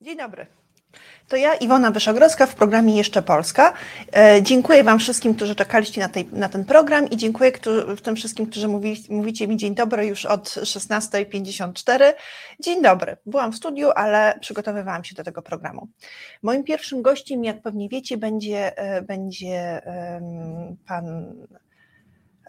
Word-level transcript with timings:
Dzień 0.00 0.16
dobry. 0.16 0.46
To 1.28 1.36
ja, 1.36 1.54
Iwona 1.54 1.90
Wyszogrodzka 1.90 2.46
w 2.46 2.54
programie 2.54 2.96
Jeszcze 2.96 3.22
Polska. 3.22 3.72
E, 4.16 4.42
dziękuję 4.42 4.84
Wam 4.84 4.98
wszystkim, 4.98 5.34
którzy 5.34 5.54
czekaliście 5.54 6.00
na, 6.00 6.08
tej, 6.08 6.28
na 6.32 6.48
ten 6.48 6.64
program 6.64 7.10
i 7.10 7.16
dziękuję 7.16 7.52
którzy, 7.52 7.96
tym 8.02 8.16
wszystkim, 8.16 8.46
którzy 8.46 8.68
mówi, 8.68 9.04
mówicie 9.10 9.48
mi 9.48 9.56
dzień 9.56 9.74
dobry 9.74 10.06
już 10.06 10.26
od 10.26 10.48
16.54. 10.48 12.12
Dzień 12.60 12.82
dobry. 12.82 13.16
Byłam 13.26 13.52
w 13.52 13.56
studiu, 13.56 13.90
ale 13.94 14.38
przygotowywałam 14.40 15.04
się 15.04 15.14
do 15.14 15.24
tego 15.24 15.42
programu. 15.42 15.88
Moim 16.42 16.64
pierwszym 16.64 17.02
gościem, 17.02 17.44
jak 17.44 17.62
pewnie 17.62 17.88
wiecie, 17.88 18.16
będzie, 18.16 18.78
e, 18.78 19.02
będzie 19.02 19.82
pan 20.86 21.34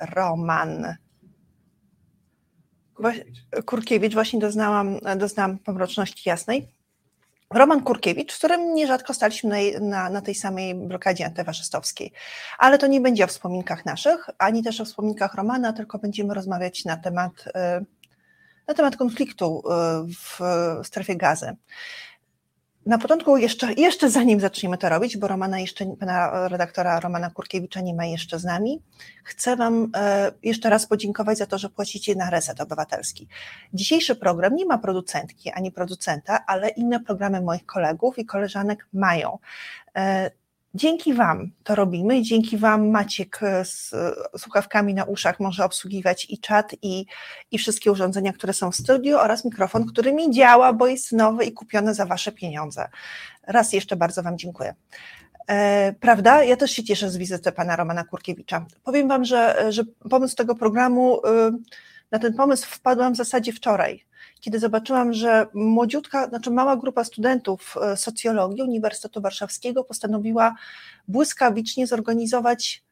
Roman 0.02 0.96
Kurkiewicz. 3.66 4.14
Właśnie 4.14 4.40
doznałam, 4.40 5.00
doznałam 5.18 5.58
pomroczności 5.58 6.30
jasnej. 6.30 6.79
Roman 7.54 7.84
Kurkiewicz, 7.84 8.34
z 8.34 8.38
którym 8.38 8.74
nierzadko 8.74 9.14
staliśmy 9.14 9.72
na, 9.72 9.80
na, 9.80 10.10
na, 10.10 10.22
tej 10.22 10.36
samej 10.36 10.76
blokadzie 10.76 11.26
antywaszystowskiej. 11.26 12.12
Ale 12.58 12.78
to 12.78 12.88
nie 12.88 13.02
będzie 13.02 13.24
o 13.24 13.28
wspominkach 13.28 13.86
naszych, 13.86 14.30
ani 14.38 14.64
też 14.64 14.82
o 14.82 14.86
wspominkach 14.86 15.36
Romana, 15.36 15.74
tylko 15.74 16.00
będziemy 16.00 16.34
rozmawiać 16.34 16.86
na 16.86 16.98
temat, 16.98 17.32
y, 17.48 17.86
na 18.68 18.74
temat 18.74 18.98
konfliktu 18.98 19.64
y, 19.66 19.72
w 20.14 20.40
strefie 20.88 21.16
gazy. 21.16 21.56
Na 22.90 22.98
początku 22.98 23.38
jeszcze, 23.38 23.74
jeszcze 23.74 24.10
zanim 24.10 24.40
zaczniemy 24.40 24.78
to 24.78 24.90
robić, 24.90 25.18
bo 25.18 25.28
Romana 25.28 25.60
jeszcze, 25.60 25.86
pana 26.00 26.48
redaktora 26.48 27.00
Romana 27.00 27.30
Kurkiewicza 27.30 27.82
nie 27.82 27.94
ma 27.94 28.06
jeszcze 28.06 28.40
z 28.40 28.44
nami, 28.44 28.82
chcę 29.24 29.56
Wam 29.56 29.92
e, 29.96 30.32
jeszcze 30.44 30.70
raz 30.70 30.86
podziękować 30.86 31.38
za 31.38 31.46
to, 31.46 31.58
że 31.58 31.70
płacicie 31.70 32.16
na 32.16 32.30
Reset 32.30 32.62
Obywatelski. 32.62 33.28
Dzisiejszy 33.74 34.16
program 34.16 34.56
nie 34.56 34.66
ma 34.66 34.78
producentki 34.78 35.52
ani 35.52 35.72
producenta, 35.72 36.46
ale 36.48 36.70
inne 36.70 37.00
programy 37.00 37.42
moich 37.42 37.66
kolegów 37.66 38.20
i 38.20 38.26
koleżanek 38.26 38.88
mają. 38.94 39.38
E, 40.76 40.78
Dzięki 40.78 41.14
Wam 41.14 41.52
to 41.64 41.76
robimy 41.76 42.18
i 42.18 42.24
dzięki 42.24 42.58
Wam 42.58 42.90
Maciek 42.90 43.40
z 43.64 43.96
słuchawkami 44.38 44.94
na 44.94 45.04
uszach 45.04 45.40
może 45.40 45.66
obsługiwać 45.66 46.28
i 46.30 46.40
czat, 46.40 46.76
i, 46.82 47.06
i 47.52 47.58
wszystkie 47.58 47.92
urządzenia, 47.92 48.34
które 48.34 48.54
są 48.54 48.72
w 48.72 48.76
studiu 48.76 49.18
oraz 49.18 49.46
mikrofon, 49.46 49.86
który 49.86 50.14
mi 50.14 50.32
działa, 50.32 50.74
bo 50.74 50.88
jest 50.88 51.12
nowy 51.12 51.46
i 51.46 51.54
kupiony 51.54 51.94
za 51.94 52.06
Wasze 52.06 52.32
pieniądze. 52.32 52.88
Raz 53.48 53.74
jeszcze 53.74 53.96
bardzo 53.96 54.24
Wam 54.24 54.38
dziękuję. 54.38 54.76
E, 55.48 55.94
prawda? 56.00 56.44
Ja 56.44 56.58
też 56.58 56.72
się 56.72 56.84
cieszę 56.84 57.10
z 57.10 57.18
wizyty 57.18 57.52
pana 57.52 57.76
Romana 57.76 58.04
Kurkiewicza. 58.04 58.66
Powiem 58.84 59.08
Wam, 59.08 59.26
że, 59.26 59.66
że 59.70 59.84
pomysł 60.10 60.36
tego 60.36 60.56
programu, 60.56 61.22
na 62.12 62.20
ten 62.20 62.34
pomysł 62.34 62.68
wpadłam 62.70 63.14
w 63.14 63.18
zasadzie 63.18 63.54
wczoraj 63.54 64.09
kiedy 64.40 64.60
zobaczyłam, 64.60 65.14
że 65.14 65.48
młodziutka, 65.54 66.28
znaczy 66.28 66.52
mała 66.52 66.78
grupa 66.78 67.04
studentów 67.04 67.76
e, 67.82 67.98
socjologii 67.98 68.64
Uniwersytetu 68.64 69.22
Warszawskiego 69.22 69.84
postanowiła 69.84 70.56
błyskawicznie 71.08 71.88
zorganizować 71.88 72.84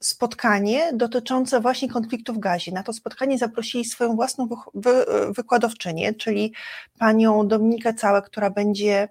spotkanie 0.00 0.90
dotyczące 0.92 1.60
właśnie 1.60 1.88
konfliktu 1.88 2.32
w 2.32 2.38
gazie. 2.38 2.72
Na 2.72 2.82
to 2.82 2.92
spotkanie 2.92 3.38
zaprosili 3.38 3.84
swoją 3.84 4.16
własną 4.16 4.48
wy, 4.74 4.90
wykładowczynię, 5.36 6.14
czyli 6.14 6.52
panią 6.98 7.48
Dominikę 7.48 7.94
Całe, 7.94 8.22
która 8.22 8.50
będzie, 8.50 9.08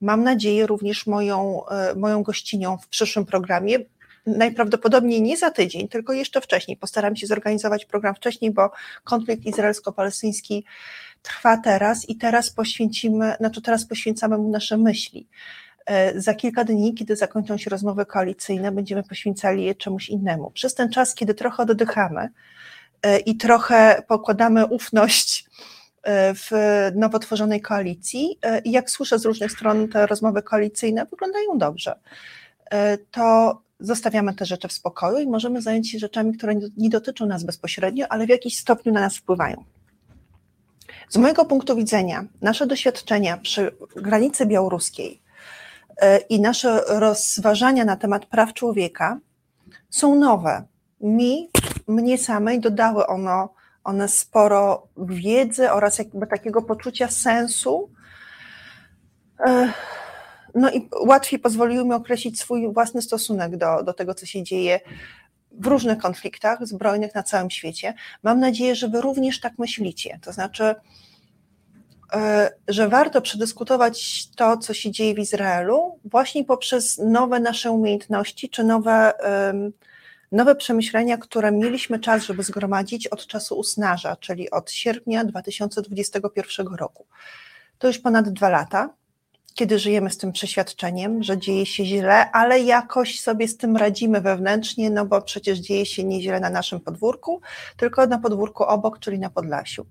mam 0.00 0.22
nadzieję, 0.22 0.66
również 0.66 1.06
moją, 1.06 1.66
e, 1.66 1.94
moją 1.94 2.22
gościnią 2.22 2.78
w 2.78 2.88
przyszłym 2.88 3.26
programie. 3.26 3.78
Najprawdopodobniej 4.26 5.22
nie 5.22 5.36
za 5.36 5.50
tydzień, 5.50 5.88
tylko 5.88 6.12
jeszcze 6.12 6.40
wcześniej. 6.40 6.76
Postaram 6.76 7.16
się 7.16 7.26
zorganizować 7.26 7.84
program 7.84 8.14
wcześniej, 8.14 8.50
bo 8.50 8.70
konflikt 9.04 9.46
izraelsko-palestyński 9.46 10.64
trwa 11.24 11.56
teraz 11.56 12.08
i 12.08 12.16
teraz 12.16 12.50
poświęcimy, 12.50 13.34
znaczy 13.40 13.62
teraz 13.62 13.86
poświęcamy 13.86 14.38
mu 14.38 14.50
nasze 14.50 14.76
myśli. 14.76 15.28
E, 15.86 16.20
za 16.20 16.34
kilka 16.34 16.64
dni, 16.64 16.94
kiedy 16.94 17.16
zakończą 17.16 17.58
się 17.58 17.70
rozmowy 17.70 18.06
koalicyjne, 18.06 18.72
będziemy 18.72 19.02
poświęcali 19.02 19.64
je 19.64 19.74
czemuś 19.74 20.08
innemu. 20.08 20.50
Przez 20.50 20.74
ten 20.74 20.90
czas, 20.90 21.14
kiedy 21.14 21.34
trochę 21.34 21.62
oddychamy 21.62 22.28
e, 23.02 23.18
i 23.18 23.36
trochę 23.36 24.02
pokładamy 24.08 24.66
ufność 24.66 25.44
e, 26.02 26.34
w 26.34 26.50
nowo 26.94 27.18
tworzonej 27.18 27.60
koalicji, 27.60 28.38
i 28.64 28.70
jak 28.70 28.90
słyszę 28.90 29.18
z 29.18 29.24
różnych 29.24 29.52
stron, 29.52 29.88
te 29.88 30.06
rozmowy 30.06 30.42
koalicyjne 30.42 31.06
wyglądają 31.06 31.58
dobrze, 31.58 31.98
to 33.10 33.60
zostawiamy 33.80 34.34
te 34.34 34.46
rzeczy 34.46 34.68
w 34.68 34.72
spokoju 34.72 35.18
i 35.18 35.26
możemy 35.26 35.62
zająć 35.62 35.90
się 35.90 35.98
rzeczami, 35.98 36.36
które 36.36 36.54
nie 36.76 36.90
dotyczą 36.90 37.26
nas 37.26 37.44
bezpośrednio, 37.44 38.06
ale 38.08 38.26
w 38.26 38.28
jakiś 38.28 38.58
stopniu 38.58 38.92
na 38.92 39.00
nas 39.00 39.16
wpływają. 39.16 39.64
Z 41.08 41.16
mojego 41.16 41.44
punktu 41.44 41.76
widzenia, 41.76 42.24
nasze 42.42 42.66
doświadczenia 42.66 43.36
przy 43.36 43.76
granicy 43.96 44.46
białoruskiej 44.46 45.22
e, 45.96 46.18
i 46.18 46.40
nasze 46.40 46.80
rozważania 46.88 47.84
na 47.84 47.96
temat 47.96 48.26
praw 48.26 48.54
człowieka 48.54 49.18
są 49.90 50.14
nowe. 50.14 50.64
Mi, 51.00 51.50
mnie 51.88 52.18
samej 52.18 52.60
dodały 52.60 53.06
ono, 53.06 53.54
one 53.84 54.08
sporo 54.08 54.88
wiedzy 54.96 55.70
oraz 55.70 55.98
jakby 55.98 56.26
takiego 56.26 56.62
poczucia 56.62 57.08
sensu. 57.08 57.90
E, 59.46 59.72
no 60.54 60.70
i 60.70 60.88
łatwiej 61.06 61.38
pozwoliły 61.38 61.84
mi 61.84 61.92
określić 61.92 62.40
swój 62.40 62.72
własny 62.72 63.02
stosunek 63.02 63.56
do, 63.56 63.82
do 63.82 63.92
tego, 63.92 64.14
co 64.14 64.26
się 64.26 64.42
dzieje 64.42 64.80
w 65.58 65.66
różnych 65.66 65.98
konfliktach 65.98 66.66
zbrojnych 66.66 67.14
na 67.14 67.22
całym 67.22 67.50
świecie. 67.50 67.94
Mam 68.22 68.40
nadzieję, 68.40 68.74
że 68.74 68.88
Wy 68.88 69.00
również 69.00 69.40
tak 69.40 69.58
myślicie. 69.58 70.18
To 70.22 70.32
znaczy, 70.32 70.74
e, 72.12 72.50
że 72.68 72.88
warto 72.88 73.22
przedyskutować 73.22 74.28
to, 74.36 74.56
co 74.56 74.74
się 74.74 74.90
dzieje 74.90 75.14
w 75.14 75.18
Izraelu, 75.18 75.98
właśnie 76.04 76.44
poprzez 76.44 76.98
nowe 76.98 77.40
nasze 77.40 77.70
umiejętności, 77.70 78.48
czy 78.48 78.64
nowe, 78.64 79.12
nowe 80.32 80.54
przemyślenia, 80.54 81.18
które 81.18 81.52
mieliśmy 81.52 81.98
czas, 81.98 82.22
żeby 82.22 82.42
zgromadzić 82.42 83.06
od 83.06 83.26
czasu 83.26 83.58
usnaża, 83.58 84.16
czyli 84.16 84.50
od 84.50 84.70
sierpnia 84.70 85.24
2021 85.24 86.66
roku. 86.66 87.06
To 87.78 87.86
już 87.86 87.98
ponad 87.98 88.28
dwa 88.28 88.48
lata 88.48 88.94
kiedy 89.54 89.78
żyjemy 89.78 90.10
z 90.10 90.18
tym 90.18 90.32
przeświadczeniem, 90.32 91.22
że 91.22 91.38
dzieje 91.38 91.66
się 91.66 91.84
źle, 91.84 92.30
ale 92.30 92.60
jakoś 92.60 93.20
sobie 93.20 93.48
z 93.48 93.56
tym 93.56 93.76
radzimy 93.76 94.20
wewnętrznie, 94.20 94.90
no 94.90 95.06
bo 95.06 95.22
przecież 95.22 95.58
dzieje 95.58 95.86
się 95.86 96.04
nie 96.04 96.22
źle 96.22 96.40
na 96.40 96.50
naszym 96.50 96.80
podwórku, 96.80 97.40
tylko 97.76 98.06
na 98.06 98.18
podwórku 98.18 98.64
obok, 98.64 98.98
czyli 98.98 99.18
na 99.18 99.30
Podlasiu. 99.30 99.86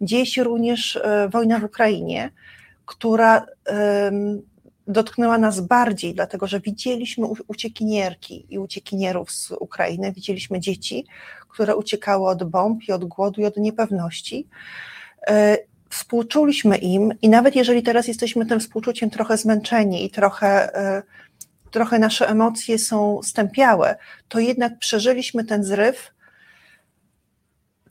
Dzieje 0.00 0.26
się 0.26 0.44
również 0.44 0.96
e, 0.96 1.28
wojna 1.28 1.58
w 1.58 1.64
Ukrainie, 1.64 2.30
która 2.86 3.46
dotknęła 4.88 5.38
nas 5.38 5.60
bardziej, 5.60 6.14
dlatego 6.14 6.46
że 6.46 6.60
widzieliśmy 6.60 7.26
uciekinierki 7.46 8.46
i 8.50 8.58
uciekinierów 8.58 9.30
z 9.32 9.50
Ukrainy, 9.50 10.12
widzieliśmy 10.12 10.60
dzieci, 10.60 11.06
które 11.48 11.76
uciekały 11.76 12.28
od 12.28 12.44
bomb 12.44 12.88
i 12.88 12.92
od 12.92 13.04
głodu 13.04 13.40
i 13.40 13.44
od 13.44 13.56
niepewności 13.56 14.48
e, 15.26 15.58
współczuliśmy 15.90 16.76
im 16.76 17.12
i 17.22 17.28
nawet 17.28 17.56
jeżeli 17.56 17.82
teraz 17.82 18.08
jesteśmy 18.08 18.46
tym 18.46 18.60
współczuciem 18.60 19.10
trochę 19.10 19.36
zmęczeni 19.36 20.04
i 20.04 20.10
trochę, 20.10 20.76
e, 20.76 21.02
trochę 21.70 21.98
nasze 21.98 22.28
emocje 22.28 22.78
są 22.78 23.22
stępiałe, 23.22 23.96
to 24.28 24.38
jednak 24.38 24.78
przeżyliśmy 24.78 25.44
ten 25.44 25.64
zryw 25.64 26.10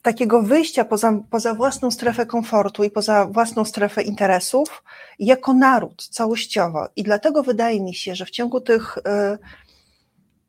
takiego 0.07 0.41
wyjścia 0.41 0.85
poza, 0.85 1.13
poza 1.29 1.53
własną 1.53 1.91
strefę 1.91 2.25
komfortu 2.25 2.83
i 2.83 2.89
poza 2.89 3.25
własną 3.25 3.65
strefę 3.65 4.01
interesów 4.01 4.83
jako 5.19 5.53
naród 5.53 6.07
całościowo. 6.11 6.89
I 6.95 7.03
dlatego 7.03 7.43
wydaje 7.43 7.81
mi 7.81 7.95
się, 7.95 8.15
że 8.15 8.25
w 8.25 8.29
ciągu 8.29 8.61
tych 8.61 8.97
y, 8.97 9.01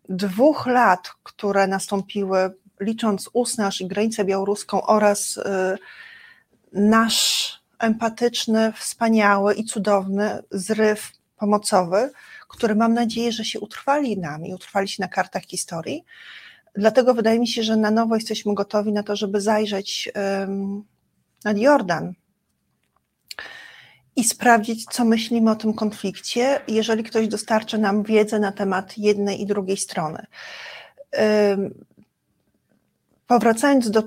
dwóch 0.08 0.66
lat, 0.66 1.10
które 1.22 1.66
nastąpiły, 1.66 2.50
licząc 2.80 3.30
Usnaż 3.32 3.80
i 3.80 3.86
granicę 3.86 4.24
białoruską 4.24 4.82
oraz 4.82 5.36
y, 5.36 5.42
nasz 6.72 7.52
empatyczny, 7.78 8.72
wspaniały 8.72 9.54
i 9.54 9.64
cudowny 9.64 10.42
zryw 10.50 11.12
pomocowy, 11.36 12.10
który 12.48 12.74
mam 12.74 12.94
nadzieję, 12.94 13.32
że 13.32 13.44
się 13.44 13.60
utrwali 13.60 14.18
nami, 14.18 14.54
utrwali 14.54 14.88
się 14.88 15.02
na 15.02 15.08
kartach 15.08 15.42
historii. 15.42 16.04
Dlatego 16.74 17.14
wydaje 17.14 17.40
mi 17.40 17.48
się, 17.48 17.62
że 17.62 17.76
na 17.76 17.90
nowo 17.90 18.14
jesteśmy 18.14 18.54
gotowi 18.54 18.92
na 18.92 19.02
to, 19.02 19.16
żeby 19.16 19.40
zajrzeć 19.40 20.12
um, 20.40 20.84
nad 21.44 21.58
Jordan 21.58 22.14
i 24.16 24.24
sprawdzić, 24.24 24.84
co 24.84 25.04
myślimy 25.04 25.50
o 25.50 25.56
tym 25.56 25.74
konflikcie, 25.74 26.60
jeżeli 26.68 27.04
ktoś 27.04 27.28
dostarczy 27.28 27.78
nam 27.78 28.02
wiedzę 28.02 28.38
na 28.38 28.52
temat 28.52 28.98
jednej 28.98 29.42
i 29.42 29.46
drugiej 29.46 29.76
strony. 29.76 30.26
Powracając 33.28 33.90
do, 33.90 34.02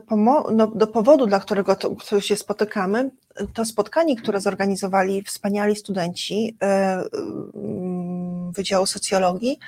no, 0.52 0.68
do 0.68 0.88
powodu, 0.88 1.28
dla 1.28 1.40
którego 1.40 1.76
to, 1.76 1.96
którego 1.96 2.22
się 2.22 2.36
spotykamy, 2.36 3.12
to 3.54 3.66
spotkanie, 3.66 4.16
które 4.16 4.42
zorganizowali 4.42 5.24
wspaniali 5.24 5.76
studenci 5.76 6.58
e, 6.64 7.04
Wydziału 8.52 8.86
Socjologii, 8.86 9.60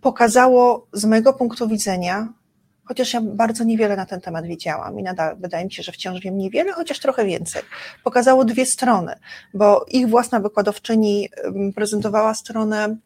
pokazało 0.00 0.86
z 0.92 1.04
mojego 1.04 1.32
punktu 1.32 1.68
widzenia 1.68 2.28
chociaż 2.88 3.14
ja 3.14 3.20
bardzo 3.20 3.64
niewiele 3.64 3.96
na 3.96 4.06
ten 4.06 4.20
temat 4.20 4.46
wiedziałam 4.46 5.00
i 5.00 5.02
nadal 5.02 5.36
wydaje 5.36 5.64
mi 5.64 5.72
się, 5.72 5.82
że 5.82 5.92
wciąż 5.92 6.20
wiem 6.20 6.38
niewiele, 6.38 6.72
chociaż 6.72 6.98
trochę 6.98 7.24
więcej. 7.24 7.62
Pokazało 8.04 8.44
dwie 8.44 8.66
strony, 8.66 9.14
bo 9.54 9.84
ich 9.88 10.08
własna 10.08 10.40
wykładowczyni 10.40 11.28
prezentowała 11.74 12.34
stronę 12.34 12.96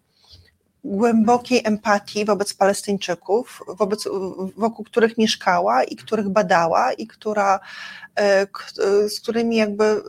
głębokiej 0.84 1.60
empatii 1.64 2.24
wobec 2.24 2.54
Palestyńczyków, 2.54 3.62
wobec, 3.68 4.08
wokół 4.56 4.84
których 4.84 5.18
mieszkała 5.18 5.84
i 5.84 5.96
których 5.96 6.28
badała 6.28 6.92
i 6.92 7.06
która, 7.06 7.60
e, 8.16 8.46
z 9.08 9.20
którymi 9.20 9.56
jakby 9.56 10.02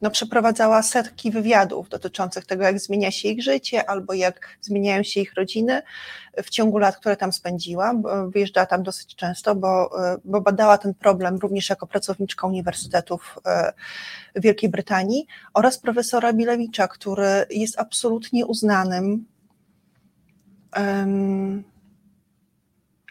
no, 0.00 0.10
przeprowadzała 0.10 0.82
setki 0.82 1.30
wywiadów 1.30 1.88
dotyczących 1.88 2.46
tego, 2.46 2.64
jak 2.64 2.80
zmienia 2.80 3.10
się 3.10 3.28
ich 3.28 3.42
życie 3.42 3.90
albo 3.90 4.14
jak 4.14 4.58
zmieniają 4.60 5.02
się 5.02 5.20
ich 5.20 5.34
rodziny 5.34 5.82
w 6.42 6.50
ciągu 6.50 6.78
lat, 6.78 6.96
które 6.96 7.16
tam 7.16 7.32
spędziła. 7.32 7.94
Wyjeżdżała 8.28 8.66
tam 8.66 8.82
dosyć 8.82 9.16
często, 9.16 9.54
bo, 9.54 9.90
bo 10.24 10.40
badała 10.40 10.78
ten 10.78 10.94
problem 10.94 11.36
również 11.36 11.70
jako 11.70 11.86
pracowniczka 11.86 12.46
uniwersytetów 12.46 13.38
e, 13.46 13.72
Wielkiej 14.36 14.70
Brytanii 14.70 15.26
oraz 15.54 15.78
profesora 15.78 16.32
Bilewicza, 16.32 16.88
który 16.88 17.46
jest 17.50 17.78
absolutnie 17.78 18.46
uznanym 18.46 19.24
um, 20.76 21.64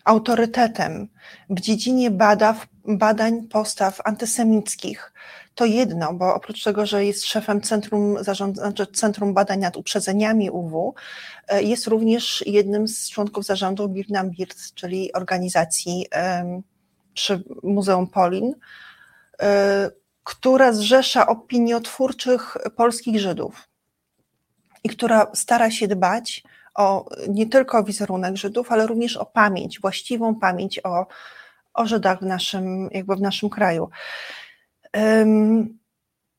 autorytetem 0.05 1.07
w 1.49 1.59
dziedzinie 1.59 2.11
badaw, 2.11 2.67
badań 2.85 3.47
postaw 3.47 4.01
antysemickich. 4.05 5.13
To 5.55 5.65
jedno, 5.65 6.13
bo 6.13 6.35
oprócz 6.35 6.63
tego, 6.63 6.85
że 6.85 7.05
jest 7.05 7.25
szefem 7.25 7.61
Centrum, 7.61 8.23
znaczy 8.23 8.87
Centrum 8.93 9.33
Badań 9.33 9.59
nad 9.59 9.77
Uprzedzeniami 9.77 10.49
UW, 10.49 10.95
e, 11.47 11.63
jest 11.63 11.87
również 11.87 12.43
jednym 12.47 12.87
z 12.87 13.09
członków 13.09 13.45
zarządu 13.45 13.89
Birnam 13.89 14.29
Bird, 14.29 14.73
czyli 14.73 15.13
organizacji 15.13 16.05
przy 17.13 17.43
Muzeum 17.63 18.07
Polin, 18.07 18.55
e, 19.41 19.91
która 20.23 20.73
zrzesza 20.73 21.27
opiniotwórczych 21.27 22.57
polskich 22.75 23.19
Żydów 23.19 23.69
i 24.83 24.89
która 24.89 25.27
stara 25.33 25.71
się 25.71 25.87
dbać 25.87 26.43
o 26.79 27.05
nie 27.27 27.47
tylko 27.47 27.77
o 27.77 27.83
wizerunek 27.83 28.37
Żydów, 28.37 28.71
ale 28.71 28.87
również 28.87 29.17
o 29.17 29.25
pamięć, 29.25 29.79
właściwą 29.79 30.35
pamięć 30.35 30.79
o, 30.83 31.05
o 31.73 31.85
Żydach 31.85 32.19
w 32.19 32.25
naszym, 32.25 32.89
jakby 32.91 33.15
w 33.15 33.21
naszym 33.21 33.49
kraju. 33.49 33.89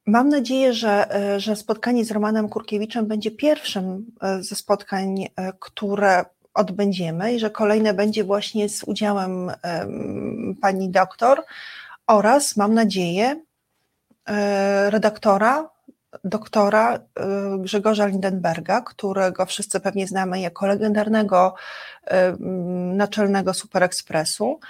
Mam 0.07 0.29
nadzieję, 0.29 0.73
że, 0.73 1.15
e, 1.15 1.41
że 1.41 1.57
spotkanie 1.57 2.05
z 2.05 2.11
Romanem 2.11 2.49
Kurkiewiczem 2.49 3.07
będzie 3.07 3.31
pierwszym 3.31 4.07
e, 4.23 4.43
ze 4.43 4.57
spotkań, 4.57 5.23
e, 5.23 5.53
które 5.61 6.25
odbędziemy 6.55 7.33
i 7.35 7.39
że 7.39 7.51
kolejne 7.51 7.95
będzie 7.95 8.25
właśnie 8.25 8.69
z 8.69 8.85
udziałem 8.85 9.53
pani 10.61 10.91
doktor 10.91 11.45
oraz 12.07 12.57
mam 12.57 12.75
nadzieję 12.75 13.41
redaktora, 14.89 15.71
doktora 16.25 16.99
Grzegorza 17.59 18.07
Lindenberga, 18.07 18.81
którego 18.81 19.47
wszyscy 19.47 19.81
pewnie 19.81 20.07
znamy 20.07 20.41
jako 20.41 20.67
legendarnego 20.67 21.55
naczelnego 22.95 23.55
Super 23.55 23.83
Expressu, 23.83 24.61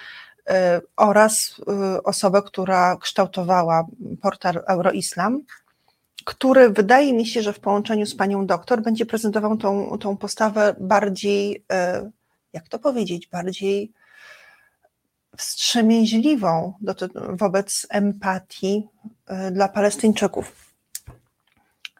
Y, 0.50 0.80
oraz 0.96 1.60
y, 1.96 2.02
osobę, 2.02 2.42
która 2.42 2.96
kształtowała 2.96 3.86
portal 4.22 4.62
Euroislam, 4.66 5.42
który 6.24 6.70
wydaje 6.70 7.12
mi 7.12 7.26
się, 7.26 7.42
że 7.42 7.52
w 7.52 7.60
połączeniu 7.60 8.06
z 8.06 8.14
panią 8.14 8.46
doktor 8.46 8.82
będzie 8.82 9.06
prezentował 9.06 9.56
tą, 9.56 9.98
tą 9.98 10.16
postawę 10.16 10.74
bardziej, 10.80 11.56
y, 11.56 12.10
jak 12.52 12.68
to 12.68 12.78
powiedzieć, 12.78 13.26
bardziej 13.26 13.92
wstrzemięźliwą 15.36 16.74
wobec 17.28 17.86
empatii 17.90 18.88
dla 19.52 19.68
Palestyńczyków. 19.68 20.69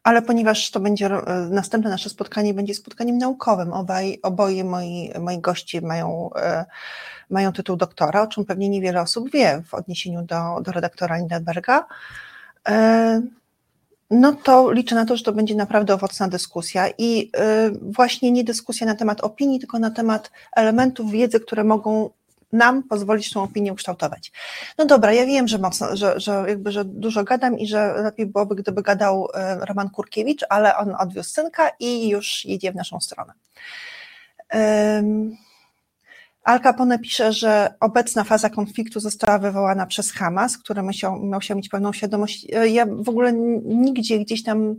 Ale 0.03 0.23
ponieważ 0.23 0.71
to 0.71 0.81
będzie 0.81 1.11
następne 1.51 1.91
nasze 1.91 2.11
spotkanie, 2.11 2.55
będzie 2.55 2.75
spotkaniem 2.75 3.19
naukowym, 3.19 3.73
obaj, 3.73 4.19
oboje 4.23 4.65
moi, 4.65 5.11
moi 5.21 5.39
goście 5.39 5.81
mają 5.81 6.31
mają 7.31 7.53
tytuł 7.53 7.77
doktora, 7.77 8.23
o 8.23 8.27
czym 8.27 8.45
pewnie 8.45 8.69
niewiele 8.69 9.01
osób 9.01 9.31
wie 9.31 9.63
w 9.67 9.75
odniesieniu 9.75 10.23
do, 10.23 10.61
do 10.63 10.73
redaktora 10.73 11.17
Lindenberga, 11.17 11.87
e, 12.69 13.23
no 14.11 14.33
to 14.33 14.73
liczę 14.73 14.95
na 14.95 15.07
to, 15.07 15.17
że 15.17 15.25
to 15.25 15.33
będzie 15.33 15.55
naprawdę 15.55 15.95
owocna 15.95 16.29
dyskusja 16.29 16.89
i 16.99 17.31
e, 17.37 17.71
właśnie 17.83 18.33
nie 18.33 18.45
dyskusja 18.45 18.87
na 18.87 18.95
temat 18.95 19.21
opinii, 19.21 19.61
tylko 19.61 19.79
na 19.79 19.91
temat 19.91 20.31
elementów 20.57 21.11
wiedzy, 21.11 21.41
które 21.41 21.65
mogą 21.65 22.11
nam 22.53 22.83
pozwolić 22.83 23.33
tą 23.33 23.43
opinię 23.43 23.75
kształtować. 23.75 24.33
No 24.79 24.87
dobra, 24.87 25.13
ja 25.13 25.27
wiem, 25.27 25.49
że 25.49 25.59
mocno, 25.59 25.97
że, 25.97 26.21
że 26.21 26.45
jakby, 26.49 26.73
że 26.73 26.85
dużo 26.85 27.25
gadam 27.25 27.59
i 27.59 27.67
że 27.67 27.95
lepiej 28.03 28.27
byłoby, 28.27 28.55
gdyby 28.55 28.83
gadał 28.83 29.29
e, 29.35 29.65
Roman 29.67 29.91
Kurkiewicz, 29.91 30.45
ale 30.49 30.77
on 30.77 30.95
odwiózł 30.99 31.31
synka 31.31 31.71
i 31.81 32.09
już 32.09 32.45
jedzie 32.45 32.73
w 32.73 32.75
naszą 32.75 33.01
stronę. 33.01 33.33
Um, 34.55 35.37
Al 36.45 36.61
Capone 36.61 36.99
pisze, 36.99 37.33
że 37.33 37.75
obecna 37.81 38.25
faza 38.25 38.51
konfliktu 38.51 39.01
została 39.01 39.39
wywołana 39.39 39.87
przez 39.87 40.13
Hamas, 40.13 40.59
który 40.59 40.83
musiał, 40.83 41.19
musiał 41.19 41.57
mieć 41.57 41.69
pełną 41.69 41.93
świadomość. 41.93 42.47
Ja 42.73 42.87
w 42.87 43.09
ogóle 43.09 43.33
nigdzie 43.65 44.19
gdzieś 44.19 44.43
tam 44.43 44.71
e, 44.71 44.75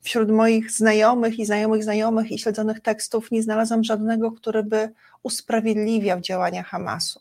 wśród 0.00 0.30
moich 0.30 0.70
znajomych 0.70 1.38
i 1.38 1.46
znajomych 1.46 1.84
znajomych 1.84 2.32
i 2.32 2.38
śledzonych 2.38 2.80
tekstów 2.80 3.30
nie 3.30 3.42
znalazłam 3.42 3.84
żadnego, 3.84 4.32
który 4.32 4.62
by 4.62 4.92
usprawiedliwiał 5.22 6.20
działania 6.20 6.62
Hamasu. 6.62 7.20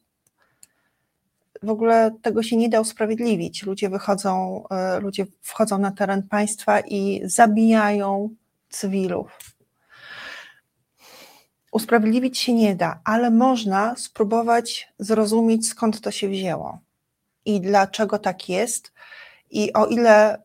W 1.63 1.69
ogóle 1.69 2.11
tego 2.21 2.43
się 2.43 2.57
nie 2.57 2.69
da 2.69 2.81
usprawiedliwić. 2.81 3.63
Ludzie 3.63 3.89
wychodzą, 3.89 4.63
e, 4.69 4.99
ludzie 4.99 5.25
wchodzą 5.41 5.77
na 5.77 5.91
teren 5.91 6.23
państwa 6.23 6.79
i 6.79 7.21
zabijają 7.25 8.29
cywilów 8.69 9.59
usprawiedliwić 11.71 12.37
się 12.37 12.53
nie 12.53 12.75
da, 12.75 12.99
ale 13.03 13.31
można 13.31 13.95
spróbować 13.95 14.93
zrozumieć, 14.99 15.67
skąd 15.67 16.01
to 16.01 16.11
się 16.11 16.29
wzięło 16.29 16.79
i 17.45 17.61
dlaczego 17.61 18.19
tak 18.19 18.49
jest. 18.49 18.93
I 19.51 19.73
o 19.73 19.85
ile 19.85 20.43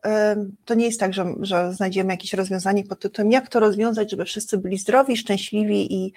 to 0.65 0.73
nie 0.73 0.85
jest 0.85 0.99
tak, 0.99 1.13
że, 1.13 1.25
że 1.41 1.73
znajdziemy 1.73 2.13
jakieś 2.13 2.33
rozwiązanie 2.33 2.83
pod 2.83 2.99
tytułem, 2.99 3.31
jak 3.31 3.49
to 3.49 3.59
rozwiązać, 3.59 4.11
żeby 4.11 4.25
wszyscy 4.25 4.57
byli 4.57 4.77
zdrowi, 4.77 5.17
szczęśliwi 5.17 5.93
i, 5.93 6.13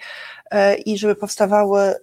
e, 0.51 0.75
i 0.75 0.97
żeby 0.97 1.15
powstawały, 1.15 1.95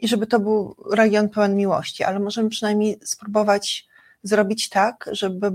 i 0.00 0.08
żeby 0.08 0.26
to 0.26 0.40
był 0.40 0.76
region 0.92 1.28
pełen 1.28 1.56
miłości, 1.56 2.04
ale 2.04 2.20
możemy 2.20 2.48
przynajmniej 2.48 2.98
spróbować 3.04 3.86
zrobić 4.22 4.68
tak, 4.68 5.10
żeby 5.12 5.52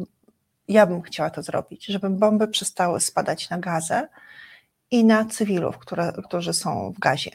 ja 0.67 0.85
bym 0.85 1.01
chciała 1.01 1.29
to 1.29 1.43
zrobić, 1.43 1.85
żeby 1.85 2.09
bomby 2.09 2.47
przestały 2.47 2.99
spadać 2.99 3.49
na 3.49 3.57
gazę, 3.57 4.07
i 4.91 5.05
na 5.05 5.25
cywilów, 5.25 5.77
które, 5.77 6.13
którzy 6.25 6.53
są 6.53 6.93
w 6.95 6.99
gazie. 6.99 7.31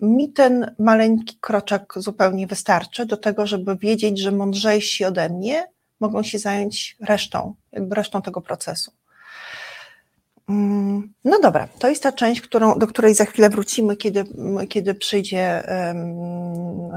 Mi 0.00 0.32
ten 0.32 0.74
maleńki 0.78 1.38
kroczek 1.40 1.94
zupełnie 1.96 2.46
wystarczy 2.46 3.06
do 3.06 3.16
tego, 3.16 3.46
żeby 3.46 3.76
wiedzieć, 3.76 4.20
że 4.20 4.32
mądrzejsi 4.32 5.04
ode 5.04 5.28
mnie 5.28 5.66
mogą 6.00 6.22
się 6.22 6.38
zająć 6.38 6.96
resztą, 7.00 7.54
jakby 7.72 7.94
resztą 7.94 8.22
tego 8.22 8.40
procesu. 8.40 8.92
Mm, 10.48 11.12
no 11.24 11.40
dobra, 11.40 11.68
to 11.78 11.88
jest 11.88 12.02
ta 12.02 12.12
część, 12.12 12.40
którą, 12.40 12.78
do 12.78 12.86
której 12.86 13.14
za 13.14 13.24
chwilę 13.24 13.50
wrócimy, 13.50 13.96
kiedy, 13.96 14.24
kiedy 14.68 14.94
przyjdzie 14.94 15.62
um, 15.68 16.90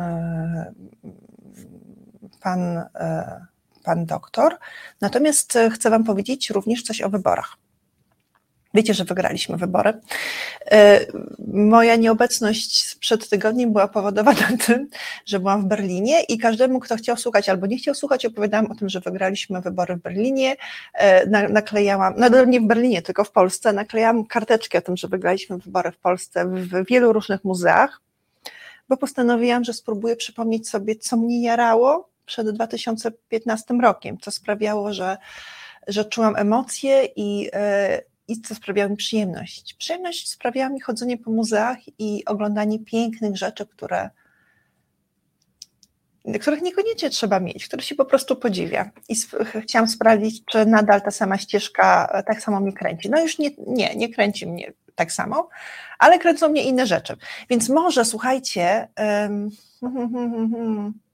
pan, 2.41 2.77
e, 2.95 3.45
pan 3.83 4.05
doktor. 4.05 4.57
Natomiast 5.01 5.57
chcę 5.71 5.89
Wam 5.89 6.03
powiedzieć 6.03 6.49
również 6.49 6.83
coś 6.83 7.01
o 7.01 7.09
wyborach. 7.09 7.57
Wiecie, 8.75 8.93
że 8.93 9.03
wygraliśmy 9.03 9.57
wybory. 9.57 9.93
E, 10.71 11.05
moja 11.47 11.95
nieobecność 11.95 12.95
przed 12.95 13.29
tygodniem 13.29 13.71
była 13.71 13.87
powodowana 13.87 14.47
tym, 14.65 14.87
że 15.25 15.39
byłam 15.39 15.61
w 15.61 15.65
Berlinie 15.65 16.21
i 16.21 16.37
każdemu, 16.37 16.79
kto 16.79 16.95
chciał 16.95 17.17
słuchać 17.17 17.49
albo 17.49 17.67
nie 17.67 17.77
chciał 17.77 17.95
słuchać, 17.95 18.25
opowiadałam 18.25 18.71
o 18.71 18.75
tym, 18.75 18.89
że 18.89 18.99
wygraliśmy 18.99 19.61
wybory 19.61 19.95
w 19.95 20.01
Berlinie. 20.01 20.55
E, 20.93 21.49
naklejałam, 21.49 22.13
no 22.17 22.45
nie 22.45 22.61
w 22.61 22.63
Berlinie, 22.63 23.01
tylko 23.01 23.23
w 23.23 23.31
Polsce, 23.31 23.73
naklejałam 23.73 24.25
karteczkę 24.25 24.77
o 24.77 24.81
tym, 24.81 24.97
że 24.97 25.07
wygraliśmy 25.07 25.57
wybory 25.57 25.91
w 25.91 25.97
Polsce 25.97 26.45
w 26.45 26.85
wielu 26.89 27.13
różnych 27.13 27.43
muzeach, 27.43 28.01
bo 28.89 28.97
postanowiłam, 28.97 29.63
że 29.63 29.73
spróbuję 29.73 30.15
przypomnieć 30.15 30.69
sobie, 30.69 30.95
co 30.95 31.17
mnie 31.17 31.43
jarało 31.43 32.09
przed 32.25 32.49
2015 32.49 33.73
rokiem, 33.81 34.17
co 34.21 34.31
sprawiało, 34.31 34.93
że, 34.93 35.17
że 35.87 36.05
czułam 36.05 36.35
emocje 36.35 37.07
i 37.15 37.49
e, 37.53 38.01
i 38.27 38.41
co 38.41 38.55
sprawiało 38.55 38.89
mi 38.89 38.95
przyjemność. 38.95 39.73
Przyjemność 39.73 40.29
sprawiało 40.29 40.73
mi 40.73 40.81
chodzenie 40.81 41.17
po 41.17 41.31
muzeach 41.31 41.77
i 41.99 42.25
oglądanie 42.25 42.79
pięknych 42.79 43.37
rzeczy, 43.37 43.65
które, 43.65 44.09
których 46.41 46.61
niekoniecznie 46.61 47.09
trzeba 47.09 47.39
mieć, 47.39 47.67
które 47.67 47.83
się 47.83 47.95
po 47.95 48.05
prostu 48.05 48.35
podziwia. 48.35 48.91
I 49.09 49.15
chciałam 49.61 49.87
sprawdzić, 49.87 50.45
czy 50.45 50.65
nadal 50.65 51.01
ta 51.01 51.11
sama 51.11 51.37
ścieżka 51.37 52.07
tak 52.27 52.41
samo 52.41 52.59
mnie 52.59 52.73
kręci. 52.73 53.09
No 53.09 53.21
już 53.21 53.39
nie, 53.39 53.49
nie, 53.67 53.95
nie 53.95 54.09
kręci 54.09 54.47
mnie 54.47 54.73
tak 54.95 55.11
samo, 55.11 55.49
ale 55.99 56.19
kręcą 56.19 56.49
mnie 56.49 56.63
inne 56.63 56.87
rzeczy. 56.87 57.15
Więc 57.49 57.69
może 57.69 58.05
słuchajcie. 58.05 58.87
Um, 58.97 59.49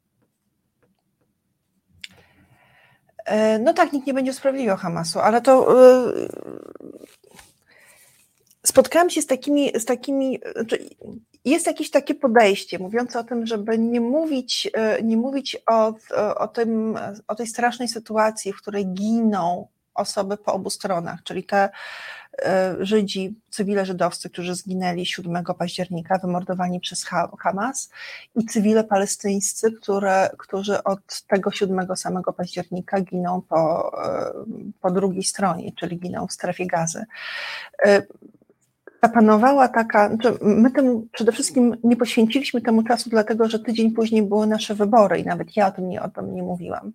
no 3.60 3.74
tak, 3.74 3.94
nikt 3.94 4.08
nie 4.08 4.14
będzie 4.14 4.32
usprawiedliwiał 4.32 4.78
Hamasu, 4.78 5.20
ale 5.20 5.42
to 5.42 5.76
yy, 5.76 6.28
spotkałam 8.66 9.10
się 9.10 9.22
z 9.22 9.28
takimi, 9.28 9.72
z 9.80 9.86
takimi 9.86 10.40
znaczy 10.56 10.90
jest 11.46 11.68
jakieś 11.68 11.92
takie 11.92 12.16
podejście 12.16 12.80
mówiące 12.80 13.20
o 13.20 13.24
tym, 13.24 13.46
żeby 13.46 13.78
nie 13.78 14.02
mówić, 14.02 14.70
e, 14.74 15.04
nie 15.04 15.18
mówić 15.18 15.58
o, 15.68 15.94
o, 16.36 16.48
tym, 16.48 16.98
o 17.28 17.36
tej 17.36 17.48
strasznej 17.48 17.88
sytuacji, 17.88 18.54
w 18.54 18.62
której 18.62 18.88
giną 18.88 19.68
osoby 19.94 20.38
po 20.38 20.54
obu 20.54 20.70
stronach, 20.70 21.24
czyli 21.24 21.44
te 21.44 21.58
e, 21.64 21.70
Żydzi, 22.80 23.36
cywile 23.50 23.86
żydowscy, 23.86 24.30
którzy 24.30 24.56
zginęli 24.56 25.06
7 25.06 25.44
października, 25.60 26.18
wymordowani 26.18 26.80
przez 26.80 27.06
Hamas 27.40 27.90
i 28.36 28.46
cywile 28.46 28.84
palestyńscy, 28.84 29.72
które, 29.72 30.30
którzy 30.38 30.84
od 30.84 31.22
tego 31.22 31.52
7 31.52 31.96
samego 31.96 32.34
października 32.34 33.02
giną 33.02 33.42
po, 33.50 33.92
e, 34.06 34.34
po 34.82 34.92
drugiej 34.92 35.24
stronie, 35.24 35.72
czyli 35.80 36.00
giną 36.00 36.28
w 36.28 36.34
strefie 36.34 36.68
gazy 36.68 37.06
zapanowała 39.04 39.68
taka, 39.68 40.08
znaczy 40.08 40.38
my 40.42 40.72
temu 40.72 41.08
przede 41.12 41.32
wszystkim 41.32 41.78
nie 41.84 41.96
poświęciliśmy 41.96 42.62
temu 42.62 42.84
czasu, 42.84 43.10
dlatego 43.10 43.50
że 43.50 43.60
tydzień 43.60 43.92
później 43.92 44.24
były 44.24 44.48
nasze 44.48 44.76
wybory 44.76 45.20
i 45.20 45.26
nawet 45.26 45.58
ja 45.58 45.68
o 45.68 45.72
tym 45.72 45.90
nie, 45.90 46.02
o 46.02 46.10
tym 46.10 46.36
nie 46.36 46.44
mówiłam. 46.44 46.92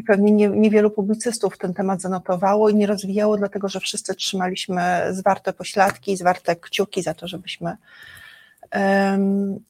I 0.00 0.02
pewnie 0.02 0.32
nie, 0.32 0.48
niewielu 0.48 0.90
publicystów 0.90 1.58
ten 1.58 1.74
temat 1.74 2.00
zanotowało 2.00 2.68
i 2.68 2.74
nie 2.74 2.86
rozwijało, 2.86 3.36
dlatego 3.36 3.68
że 3.68 3.80
wszyscy 3.80 4.14
trzymaliśmy 4.14 4.82
zwarte 5.10 5.52
pośladki, 5.52 6.16
zwarte 6.16 6.56
kciuki 6.56 7.02
za 7.02 7.14
to, 7.14 7.28
żebyśmy 7.28 7.76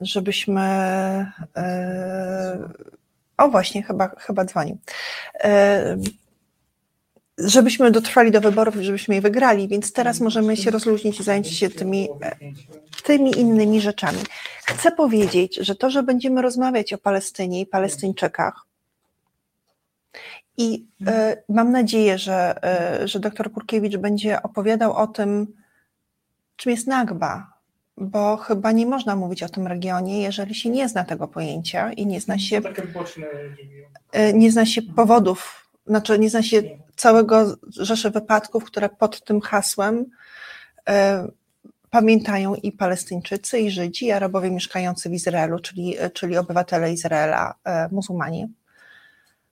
żebyśmy 0.00 0.60
e, 1.56 2.68
o 3.36 3.48
właśnie, 3.48 3.82
chyba, 3.82 4.08
chyba 4.08 4.44
dzwonił 4.44 4.78
żebyśmy 7.38 7.90
dotrwali 7.90 8.30
do 8.30 8.40
wyborów 8.40 8.76
i 8.76 8.84
żebyśmy 8.84 9.14
je 9.14 9.20
wygrali, 9.20 9.68
więc 9.68 9.92
teraz 9.92 10.20
możemy 10.20 10.56
się 10.56 10.70
rozluźnić 10.70 11.20
i 11.20 11.22
zająć 11.22 11.58
się 11.58 11.70
tymi, 11.70 12.08
tymi 13.04 13.38
innymi 13.38 13.80
rzeczami. 13.80 14.18
Chcę 14.66 14.92
powiedzieć, 14.92 15.56
że 15.56 15.74
to, 15.76 15.90
że 15.90 16.02
będziemy 16.02 16.42
rozmawiać 16.42 16.92
o 16.92 16.98
Palestynie 16.98 17.60
i 17.60 17.66
Palestyńczykach, 17.66 18.69
i 20.56 20.86
y, 21.00 21.42
mam 21.48 21.72
nadzieję, 21.72 22.18
że, 22.18 22.60
y, 23.02 23.08
że 23.08 23.20
dr 23.20 23.52
Kurkiewicz 23.52 23.96
będzie 23.96 24.42
opowiadał 24.42 24.92
o 24.92 25.06
tym, 25.06 25.46
czym 26.56 26.72
jest 26.72 26.86
Nagba, 26.86 27.52
bo 27.96 28.36
chyba 28.36 28.72
nie 28.72 28.86
można 28.86 29.16
mówić 29.16 29.42
o 29.42 29.48
tym 29.48 29.66
regionie, 29.66 30.22
jeżeli 30.22 30.54
się 30.54 30.70
nie 30.70 30.88
zna 30.88 31.04
tego 31.04 31.28
pojęcia 31.28 31.92
i 31.92 32.06
nie 32.06 32.20
zna 32.20 32.38
się, 32.38 32.60
e, 34.12 34.32
nie 34.32 34.52
zna 34.52 34.66
się 34.66 34.82
powodów 34.82 35.70
znaczy 35.86 36.18
nie 36.18 36.30
zna 36.30 36.42
się 36.42 36.62
całego 36.96 37.56
rzeszy 37.68 38.10
wypadków, 38.10 38.64
które 38.64 38.88
pod 38.88 39.24
tym 39.24 39.40
hasłem 39.40 40.06
pamiętają 41.90 42.54
i 42.54 42.72
Palestyńczycy, 42.72 43.58
i 43.58 43.70
Żydzi, 43.70 44.06
i 44.06 44.12
Arabowie 44.12 44.50
mieszkający 44.50 45.10
w 45.10 45.12
Izraelu, 45.12 45.58
czyli, 45.58 45.96
czyli 46.14 46.36
obywatele 46.36 46.92
Izraela, 46.92 47.54
muzułmanie. 47.90 48.48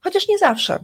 Chociaż 0.09 0.29
nie 0.29 0.39
zawsze. 0.39 0.79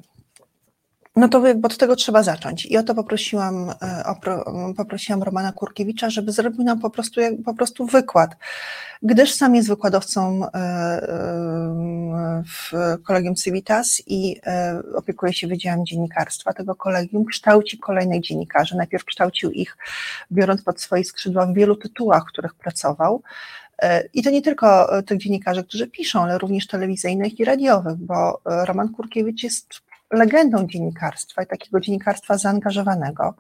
No 1.17 1.29
to 1.29 1.47
jakby 1.47 1.67
od 1.67 1.77
tego 1.77 1.97
trzeba 1.97 2.23
zacząć. 2.23 2.67
I 2.67 2.77
o 2.77 2.83
to 2.83 2.95
poprosiłam, 2.95 3.71
e, 3.83 4.75
poprosiłam 4.77 5.23
Romana 5.23 5.53
Kurkiewicza, 5.53 6.11
żeby 6.11 6.33
zrobił 6.33 6.65
nam 6.65 6.81
po 6.81 6.91
prostu, 6.91 7.21
po 7.45 7.55
prostu 7.55 7.87
wykład, 7.87 8.37
gdyż 9.03 9.35
sam 9.35 9.55
jest 9.55 9.69
wykładowcą 9.69 10.47
e, 10.47 10.49
e, 10.55 12.43
w 12.47 12.73
Kolegium 13.03 13.35
Civitas 13.35 14.03
i 14.07 14.41
opiekuje 14.95 15.33
się 15.33 15.47
Wydziałem 15.47 15.87
Dziennikarstwa 15.87 16.53
tego 16.53 16.75
kolegium, 16.75 17.25
kształci 17.25 17.79
kolejnych 17.79 18.23
dziennikarzy. 18.23 18.77
Najpierw 18.77 19.05
kształcił 19.05 19.51
ich, 19.51 19.77
biorąc 20.33 20.63
pod 20.63 20.81
swoje 20.81 21.05
skrzydła 21.05 21.47
w 21.47 21.55
wielu 21.55 21.77
tytułach, 21.77 22.23
w 22.23 22.33
których 22.33 22.55
pracował. 22.55 23.23
I 24.15 24.23
to 24.23 24.31
nie 24.31 24.43
tylko 24.43 24.89
tych 25.03 25.19
dziennikarzy, 25.19 25.65
którzy 25.65 25.87
piszą, 25.87 26.23
ale 26.23 26.39
również 26.39 26.67
telewizyjnych 26.67 27.41
i 27.41 27.45
radiowych, 27.45 27.97
bo 27.97 28.41
Roman 28.45 28.89
Kurkiewicz 28.89 29.43
jest 29.43 29.69
legendą 30.13 30.67
dziennikarstwa 30.67 31.43
i 31.43 31.47
takiego 31.47 31.81
dziennikarstwa 31.81 32.39
zaangażowanego. 32.39 33.35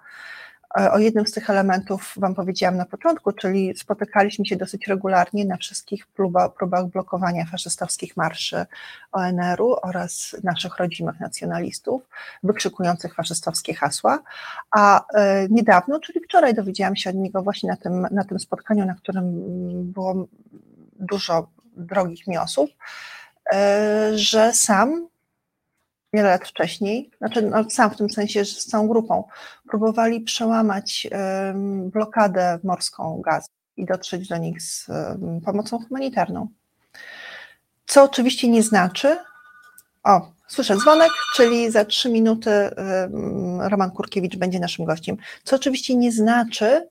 E, 0.78 0.92
o 0.92 0.98
jednym 0.98 1.26
z 1.26 1.32
tych 1.32 1.50
elementów 1.50 2.14
Wam 2.16 2.34
powiedziałam 2.34 2.76
na 2.76 2.86
początku, 2.86 3.32
czyli 3.32 3.74
spotykaliśmy 3.76 4.46
się 4.46 4.56
dosyć 4.56 4.86
regularnie 4.86 5.44
na 5.44 5.56
wszystkich 5.56 6.06
próbach, 6.06 6.54
próbach 6.54 6.86
blokowania 6.86 7.44
faszystowskich 7.44 8.16
marszy 8.16 8.66
ONR-u 9.12 9.76
oraz 9.82 10.36
naszych 10.42 10.78
rodzimych 10.78 11.20
nacjonalistów, 11.20 12.02
wykrzykujących 12.42 13.14
faszystowskie 13.14 13.74
hasła. 13.74 14.22
A 14.70 15.04
e, 15.14 15.48
niedawno, 15.48 16.00
czyli 16.00 16.20
wczoraj, 16.20 16.54
dowiedziałam 16.54 16.96
się 16.96 17.10
od 17.10 17.16
niego 17.16 17.42
właśnie 17.42 17.70
na 17.70 17.76
tym, 17.76 18.06
na 18.10 18.24
tym 18.24 18.40
spotkaniu, 18.40 18.86
na 18.86 18.94
którym 18.94 19.32
było 19.92 20.26
dużo 21.00 21.48
drogich 21.76 22.26
mi 22.26 22.38
osób, 22.38 22.70
e, 23.52 24.10
że 24.14 24.52
sam 24.52 25.08
wiele 26.14 26.28
lat 26.28 26.48
wcześniej, 26.48 27.10
znaczy 27.18 27.42
no, 27.42 27.70
sam 27.70 27.90
w 27.90 27.96
tym 27.96 28.10
sensie, 28.10 28.44
że 28.44 28.54
z 28.54 28.66
całą 28.66 28.88
grupą, 28.88 29.24
próbowali 29.68 30.20
przełamać 30.20 31.08
um, 31.12 31.90
blokadę 31.90 32.58
morską 32.64 33.20
gazu 33.24 33.48
i 33.76 33.84
dotrzeć 33.84 34.28
do 34.28 34.36
nich 34.36 34.62
z 34.62 34.88
um, 34.88 35.40
pomocą 35.44 35.78
humanitarną. 35.78 36.48
Co 37.86 38.02
oczywiście 38.02 38.48
nie 38.48 38.62
znaczy, 38.62 39.16
o, 40.04 40.32
słyszę 40.48 40.76
dzwonek, 40.76 41.10
czyli 41.36 41.70
za 41.70 41.84
trzy 41.84 42.10
minuty 42.10 42.50
um, 42.50 43.60
Roman 43.60 43.90
Kurkiewicz 43.90 44.36
będzie 44.36 44.60
naszym 44.60 44.84
gościem. 44.84 45.16
Co 45.44 45.56
oczywiście 45.56 45.94
nie 45.96 46.12
znaczy, 46.12 46.88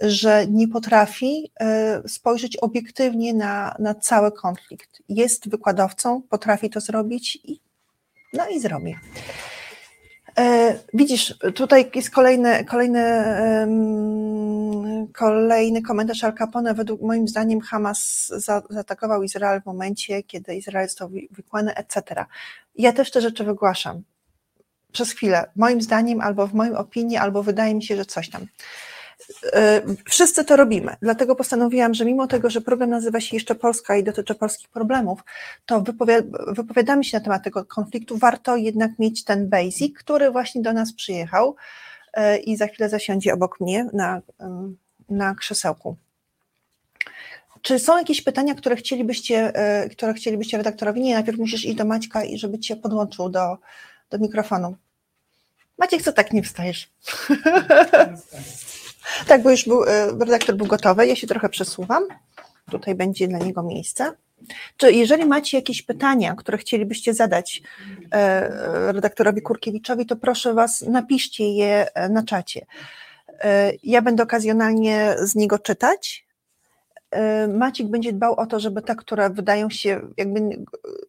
że 0.00 0.46
nie 0.46 0.68
potrafi 0.68 1.52
e, 1.60 2.02
spojrzeć 2.08 2.56
obiektywnie 2.56 3.34
na, 3.34 3.76
na 3.78 3.94
cały 3.94 4.32
konflikt. 4.32 5.02
Jest 5.08 5.50
wykładowcą, 5.50 6.22
potrafi 6.22 6.70
to 6.70 6.80
zrobić 6.80 7.38
i 7.44 7.60
no 8.32 8.48
i 8.48 8.60
zrobię. 8.60 8.98
E, 10.38 10.78
widzisz, 10.94 11.34
tutaj 11.54 11.90
jest 11.94 12.10
kolejny, 12.10 12.64
kolejny, 12.64 13.02
kolejny 15.14 15.82
komentarz 15.82 16.24
Al 16.24 16.34
Capone. 16.38 16.74
Według 16.74 17.02
moim 17.02 17.28
zdaniem 17.28 17.60
Hamas 17.60 18.32
zaatakował 18.70 19.22
Izrael 19.22 19.62
w 19.62 19.66
momencie, 19.66 20.22
kiedy 20.22 20.54
Izrael 20.54 20.88
został 20.88 21.10
wykłany, 21.30 21.74
etc. 21.74 22.24
Ja 22.74 22.92
też 22.92 23.10
te 23.10 23.20
rzeczy 23.20 23.44
wygłaszam. 23.44 24.02
Przez 24.92 25.12
chwilę. 25.12 25.50
Moim 25.56 25.82
zdaniem, 25.82 26.20
albo 26.20 26.46
w 26.46 26.54
mojej 26.54 26.74
opinii, 26.74 27.16
albo 27.16 27.42
wydaje 27.42 27.74
mi 27.74 27.82
się, 27.82 27.96
że 27.96 28.04
coś 28.04 28.30
tam. 28.30 28.46
E, 29.52 29.82
wszyscy 30.08 30.44
to 30.44 30.56
robimy, 30.56 30.96
dlatego 31.02 31.36
postanowiłam, 31.36 31.94
że 31.94 32.04
mimo 32.04 32.26
tego, 32.26 32.50
że 32.50 32.60
program 32.60 32.90
nazywa 32.90 33.20
się 33.20 33.36
jeszcze 33.36 33.54
Polska 33.54 33.96
i 33.96 34.04
dotyczy 34.04 34.34
polskich 34.34 34.68
problemów, 34.68 35.20
to 35.66 35.84
wypowiadamy 36.48 37.04
się 37.04 37.18
na 37.18 37.24
temat 37.24 37.44
tego 37.44 37.64
konfliktu. 37.64 38.18
Warto 38.18 38.56
jednak 38.56 38.98
mieć 38.98 39.24
ten 39.24 39.48
basic, 39.48 39.98
który 39.98 40.30
właśnie 40.30 40.62
do 40.62 40.72
nas 40.72 40.92
przyjechał 40.92 41.56
e, 42.12 42.38
i 42.38 42.56
za 42.56 42.66
chwilę 42.66 42.88
zasiądzie 42.88 43.34
obok 43.34 43.60
mnie 43.60 43.86
na, 43.92 44.20
na 45.08 45.34
krzesełku. 45.34 45.96
Czy 47.62 47.78
są 47.78 47.98
jakieś 47.98 48.22
pytania, 48.22 48.54
które 48.54 48.76
chcielibyście, 48.76 49.54
e, 49.54 49.88
które 49.88 50.14
chcielibyście 50.14 50.56
redaktorowi? 50.56 51.00
Nie, 51.00 51.14
najpierw 51.14 51.38
musisz 51.38 51.64
iść 51.64 51.76
do 51.76 51.84
Maćka 51.84 52.24
i 52.24 52.38
żeby 52.38 52.58
cię 52.58 52.76
podłączył 52.76 53.28
do, 53.28 53.58
do 54.10 54.18
mikrofonu. 54.18 54.76
Maciek, 55.78 56.02
co 56.02 56.12
tak 56.12 56.32
nie 56.32 56.42
wstajesz? 56.42 56.90
Tak, 59.26 59.42
bo 59.42 59.50
już 59.50 59.64
był, 59.64 59.84
e, 59.84 60.06
redaktor 60.06 60.56
był 60.56 60.66
gotowy, 60.66 61.06
ja 61.06 61.16
się 61.16 61.26
trochę 61.26 61.48
przesuwam. 61.48 62.04
Tutaj 62.70 62.94
będzie 62.94 63.28
dla 63.28 63.38
niego 63.38 63.62
miejsce. 63.62 64.12
Czy 64.76 64.92
jeżeli 64.92 65.24
macie 65.24 65.56
jakieś 65.56 65.82
pytania, 65.82 66.34
które 66.34 66.58
chcielibyście 66.58 67.14
zadać 67.14 67.62
e, 68.12 68.92
redaktorowi 68.92 69.42
Kurkiewiczowi, 69.42 70.06
to 70.06 70.16
proszę 70.16 70.54
Was, 70.54 70.82
napiszcie 70.82 71.54
je 71.54 71.94
e, 71.94 72.08
na 72.08 72.22
czacie. 72.22 72.66
Ja 73.82 74.02
będę 74.02 74.22
okazjonalnie 74.22 75.14
z 75.18 75.34
niego 75.34 75.58
czytać, 75.58 76.26
Y, 77.16 77.48
Maciek 77.48 77.88
będzie 77.88 78.12
dbał 78.12 78.34
o 78.34 78.46
to, 78.46 78.60
żeby 78.60 78.82
te, 78.82 78.96
które 78.96 79.30
wydają 79.30 79.70
się, 79.70 80.00
jakby, 80.16 80.64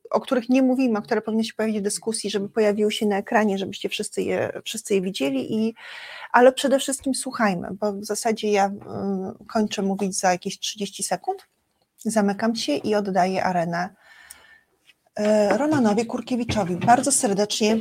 o 0.09 0.19
których 0.21 0.49
nie 0.49 0.61
mówimy, 0.61 0.99
a 0.99 1.01
które 1.01 1.21
powinny 1.21 1.43
się 1.43 1.53
pojawić 1.53 1.79
w 1.79 1.81
dyskusji, 1.81 2.29
żeby 2.29 2.49
pojawiły 2.49 2.91
się 2.91 3.05
na 3.05 3.17
ekranie, 3.17 3.57
żebyście 3.57 3.89
wszyscy 3.89 4.21
je, 4.21 4.61
wszyscy 4.65 4.95
je 4.95 5.01
widzieli, 5.01 5.55
i, 5.55 5.75
ale 6.31 6.51
przede 6.53 6.79
wszystkim 6.79 7.15
słuchajmy, 7.15 7.67
bo 7.71 7.93
w 7.93 8.05
zasadzie 8.05 8.51
ja 8.51 8.67
y, 8.67 8.71
kończę 9.47 9.81
mówić 9.81 10.19
za 10.19 10.31
jakieś 10.31 10.59
30 10.59 11.03
sekund, 11.03 11.47
zamykam 11.97 12.55
się 12.55 12.73
i 12.73 12.95
oddaję 12.95 13.43
arenę 13.43 13.89
y, 15.19 15.57
Romanowi 15.57 16.05
Kurkiewiczowi. 16.05 16.75
Bardzo 16.75 17.11
serdecznie, 17.11 17.77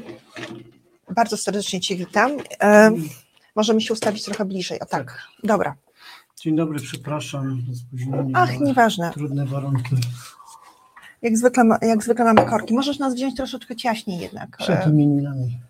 bardzo 1.11 1.37
serdecznie 1.37 1.81
Cię 1.81 1.97
witam. 1.97 2.31
Możemy 3.57 3.81
się 3.81 3.95
ustawić 3.95 4.25
trochę 4.25 4.45
bliżej, 4.45 4.81
o 4.81 4.87
tak, 4.87 5.19
dobra. 5.45 5.77
Dzień 6.41 6.57
dobry, 6.57 6.79
przepraszam 6.81 7.63
za 7.71 7.75
spóźnienie. 7.81 8.31
Ach, 8.35 8.61
nieważne. 8.61 9.11
Trudne 9.13 9.47
warunki. 9.47 9.97
Jak 11.23 11.39
zwykle, 11.39 11.65
ma- 11.65 11.79
jak 11.83 12.05
zwykle 12.05 12.25
mamy 12.25 12.45
korki. 12.51 12.75
Możesz 12.75 12.99
nas 12.99 13.15
wziąć 13.15 13.37
troszeczkę 13.37 13.77
ciaśniej 13.77 14.19
jednak. 14.21 14.57
Przed 14.57 14.87
E, 14.87 14.91
imieninami. 14.91 15.61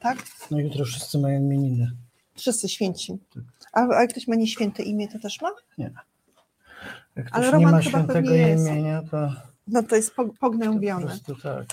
tak? 0.00 0.18
No 0.50 0.58
jutro 0.58 0.84
wszyscy 0.84 1.18
mają 1.18 1.40
imieniny. 1.40 1.90
Wszyscy 2.36 2.68
święci. 2.68 3.18
Tak. 3.34 3.42
A, 3.72 3.80
a 3.96 4.00
jak 4.00 4.10
ktoś 4.10 4.28
ma 4.28 4.34
nieświęte 4.34 4.82
imię, 4.82 5.08
to 5.08 5.18
też 5.18 5.40
ma? 5.40 5.50
Jak 5.78 7.26
ktoś 7.26 7.30
Ale 7.32 7.46
nie 7.46 7.52
Roman 7.52 7.72
ma 7.72 7.78
chyba 7.80 7.90
świętego 7.90 8.34
imienia, 8.34 9.02
to, 9.10 9.32
No 9.68 9.82
to 9.82 9.96
jest 9.96 10.14
po- 10.14 10.24
to 10.24 10.30
po 10.32 10.36
pognębione. 10.38 11.06
prostu 11.06 11.36
tak. 11.36 11.64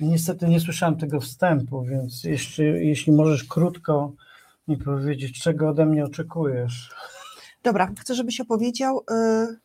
Niestety 0.00 0.48
nie 0.48 0.60
słyszałem 0.60 0.96
tego 0.96 1.20
wstępu, 1.20 1.84
więc 1.84 2.24
jeszcze, 2.24 2.62
jeśli 2.64 3.12
możesz 3.12 3.44
krótko 3.44 4.12
mi 4.68 4.76
powiedzieć, 4.76 5.42
czego 5.42 5.68
ode 5.68 5.86
mnie 5.86 6.04
oczekujesz. 6.04 6.90
Dobra, 7.62 7.92
chcę, 8.00 8.14
żebyś 8.14 8.40
opowiedział 8.40 8.98
y, 8.98 9.56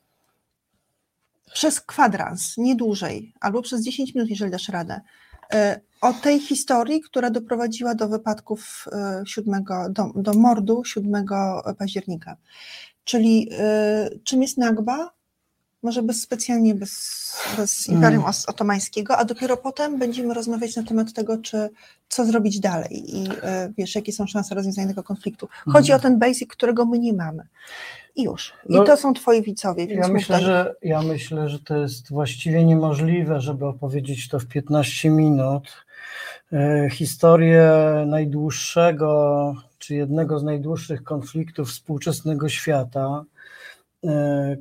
przez 1.53 1.81
kwadrans, 1.81 2.57
nie 2.57 2.75
dłużej, 2.75 3.33
albo 3.39 3.61
przez 3.61 3.83
10 3.83 4.15
minut, 4.15 4.29
jeżeli 4.29 4.51
dasz 4.51 4.69
radę, 4.69 5.01
y, 5.53 5.57
o 6.01 6.13
tej 6.13 6.39
historii, 6.39 7.01
która 7.01 7.29
doprowadziła 7.29 7.95
do 7.95 8.07
wypadków 8.07 8.85
y, 9.23 9.27
7, 9.27 9.63
do, 9.89 10.11
do 10.15 10.33
mordu 10.33 10.83
7 10.85 11.25
października. 11.77 12.37
Czyli 13.03 13.49
y, 14.13 14.19
czym 14.23 14.41
jest 14.41 14.57
Nagba? 14.57 15.12
Może 15.83 16.03
bez 16.03 16.21
specjalnie 16.21 16.75
bez, 16.75 17.33
bez 17.57 17.87
Imperium 17.87 18.23
Os- 18.25 18.45
Otomańskiego, 18.49 19.17
a 19.17 19.25
dopiero 19.25 19.57
potem 19.57 19.99
będziemy 19.99 20.33
rozmawiać 20.33 20.75
na 20.75 20.83
temat 20.83 21.13
tego, 21.13 21.37
czy 21.37 21.69
co 22.09 22.25
zrobić 22.25 22.59
dalej 22.59 23.15
i 23.17 23.27
y, 23.29 23.31
wiesz, 23.77 23.95
jakie 23.95 24.11
są 24.13 24.27
szanse 24.27 24.55
rozwiązania 24.55 24.87
tego 24.87 25.03
konfliktu. 25.03 25.47
Chodzi 25.65 25.91
Mhm. 25.91 25.99
o 25.99 26.01
ten 26.03 26.19
basic, 26.19 26.49
którego 26.49 26.85
my 26.85 26.99
nie 26.99 27.13
mamy. 27.13 27.43
I 28.15 28.23
już. 28.23 28.53
I 28.69 28.73
No, 28.73 28.83
to 28.83 28.97
są 28.97 29.13
twoi 29.13 29.41
widzowie, 29.41 29.85
Ja 29.85 30.07
myślę, 30.07 30.35
tak. 30.35 30.45
że, 30.45 30.75
ja 30.81 31.01
myślę, 31.01 31.49
że 31.49 31.59
to 31.59 31.77
jest 31.77 32.09
właściwie 32.09 32.65
niemożliwe, 32.65 33.41
żeby 33.41 33.65
opowiedzieć 33.65 34.27
to 34.29 34.39
w 34.39 34.45
15 34.45 35.09
minut. 35.09 35.85
E, 36.53 36.89
Historię 36.91 37.71
najdłuższego, 38.07 39.53
czy 39.77 39.95
jednego 39.95 40.39
z 40.39 40.43
najdłuższych 40.43 41.03
konfliktów 41.03 41.69
współczesnego 41.69 42.49
świata, 42.49 43.23
e, 43.25 43.32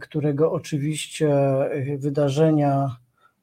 którego 0.01 0.53
oczywiście 0.53 1.29
e, 1.35 1.99
wydarzenia 1.99 2.97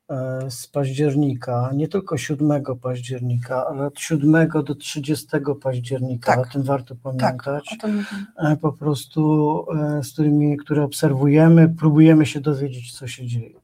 e, 0.09 0.51
z 0.51 0.67
października, 0.67 1.71
nie 1.75 1.87
tylko 1.87 2.17
7 2.17 2.63
października, 2.81 3.65
ale 3.67 3.85
od 3.85 3.99
7 3.99 4.49
do 4.65 4.75
30 4.75 5.27
października, 5.61 6.35
Tak. 6.35 6.47
o 6.47 6.51
tym 6.53 6.63
warto 6.63 6.95
Tak, 6.95 7.43
pamiętać 7.43 7.77
tym 7.81 7.95
mówimy. 7.95 8.25
e, 8.37 8.57
po 8.57 8.71
prostu 8.73 9.65
e, 9.99 10.03
z 10.03 10.13
którymi, 10.13 10.57
które 10.57 10.83
obserwujemy, 10.83 11.69
próbujemy 11.69 12.25
się 12.25 12.39
dowiedzieć, 12.41 12.93
co 12.97 13.07
się 13.07 13.27
dzieje. 13.27 13.59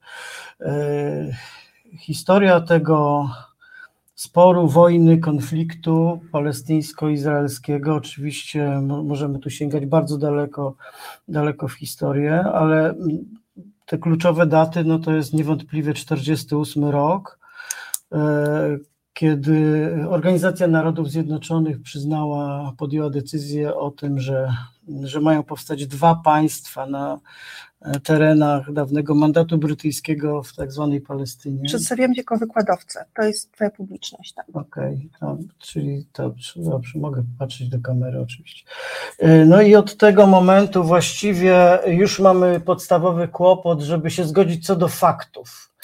E, 0.62 0.76
Historia 2.00 2.62
tego 2.62 3.30
sporu, 4.16 4.68
wojny, 4.68 5.18
konfliktu 5.18 6.20
palestyńsko-izraelskiego, 6.32 7.96
oczywiście 7.96 8.82
mo- 8.82 9.04
możemy 9.04 9.40
tu 9.40 9.50
sięgać 9.50 9.86
bardzo 9.86 10.18
daleko, 10.18 10.76
daleko 11.28 11.68
w 11.68 11.74
historię, 11.74 12.40
ale 12.42 12.96
te 13.86 13.98
kluczowe 13.98 14.46
daty, 14.46 14.84
no 14.84 15.00
to 15.00 15.12
jest 15.12 15.34
niewątpliwie 15.34 15.94
48 15.94 16.86
rok, 16.86 17.40
e, 18.14 18.78
kiedy 19.14 19.90
Organizacja 20.10 20.68
Narodów 20.68 21.12
Zjednoczonych 21.12 21.82
przyznała, 21.82 22.74
podjęła 22.78 23.10
decyzję 23.10 23.76
o 23.76 23.92
tym, 23.92 24.20
że, 24.20 24.54
że 25.04 25.22
mają 25.22 25.44
powstać 25.44 25.88
dwa 25.88 26.16
państwa 26.16 26.86
na 26.86 27.20
terenach 28.04 28.74
dawnego 28.74 29.16
mandatu 29.16 29.58
brytyjskiego 29.58 30.44
w 30.44 30.56
tak 30.56 30.72
zwanej 30.72 31.02
Palestynie. 31.02 31.64
Przedstawiam 31.64 32.14
cię 32.14 32.22
jako 32.22 32.38
wykładowcę. 32.38 33.06
To 33.16 33.24
jest 33.24 33.52
twoja 33.52 33.70
publiczność. 33.70 34.34
Tak. 34.34 34.46
Okej, 34.54 35.10
to, 35.20 35.38
czyli 35.60 36.08
dobrze, 36.18 36.54
dobrze, 36.58 37.00
mogę 37.00 37.24
patrzeć 37.40 37.70
do 37.70 37.80
kamery 37.80 38.22
oczywiście. 38.22 38.66
E, 39.20 39.46
No 39.46 39.62
i 39.62 39.76
od 39.76 39.98
tego 39.98 40.28
momentu 40.28 40.84
właściwie 40.84 41.80
już 41.88 42.20
mamy 42.20 42.60
podstawowy 42.60 43.28
kłopot, 43.28 43.82
żeby 43.82 44.12
się 44.12 44.24
zgodzić 44.24 44.66
co 44.66 44.76
do 44.76 44.88
faktów. 44.88 45.75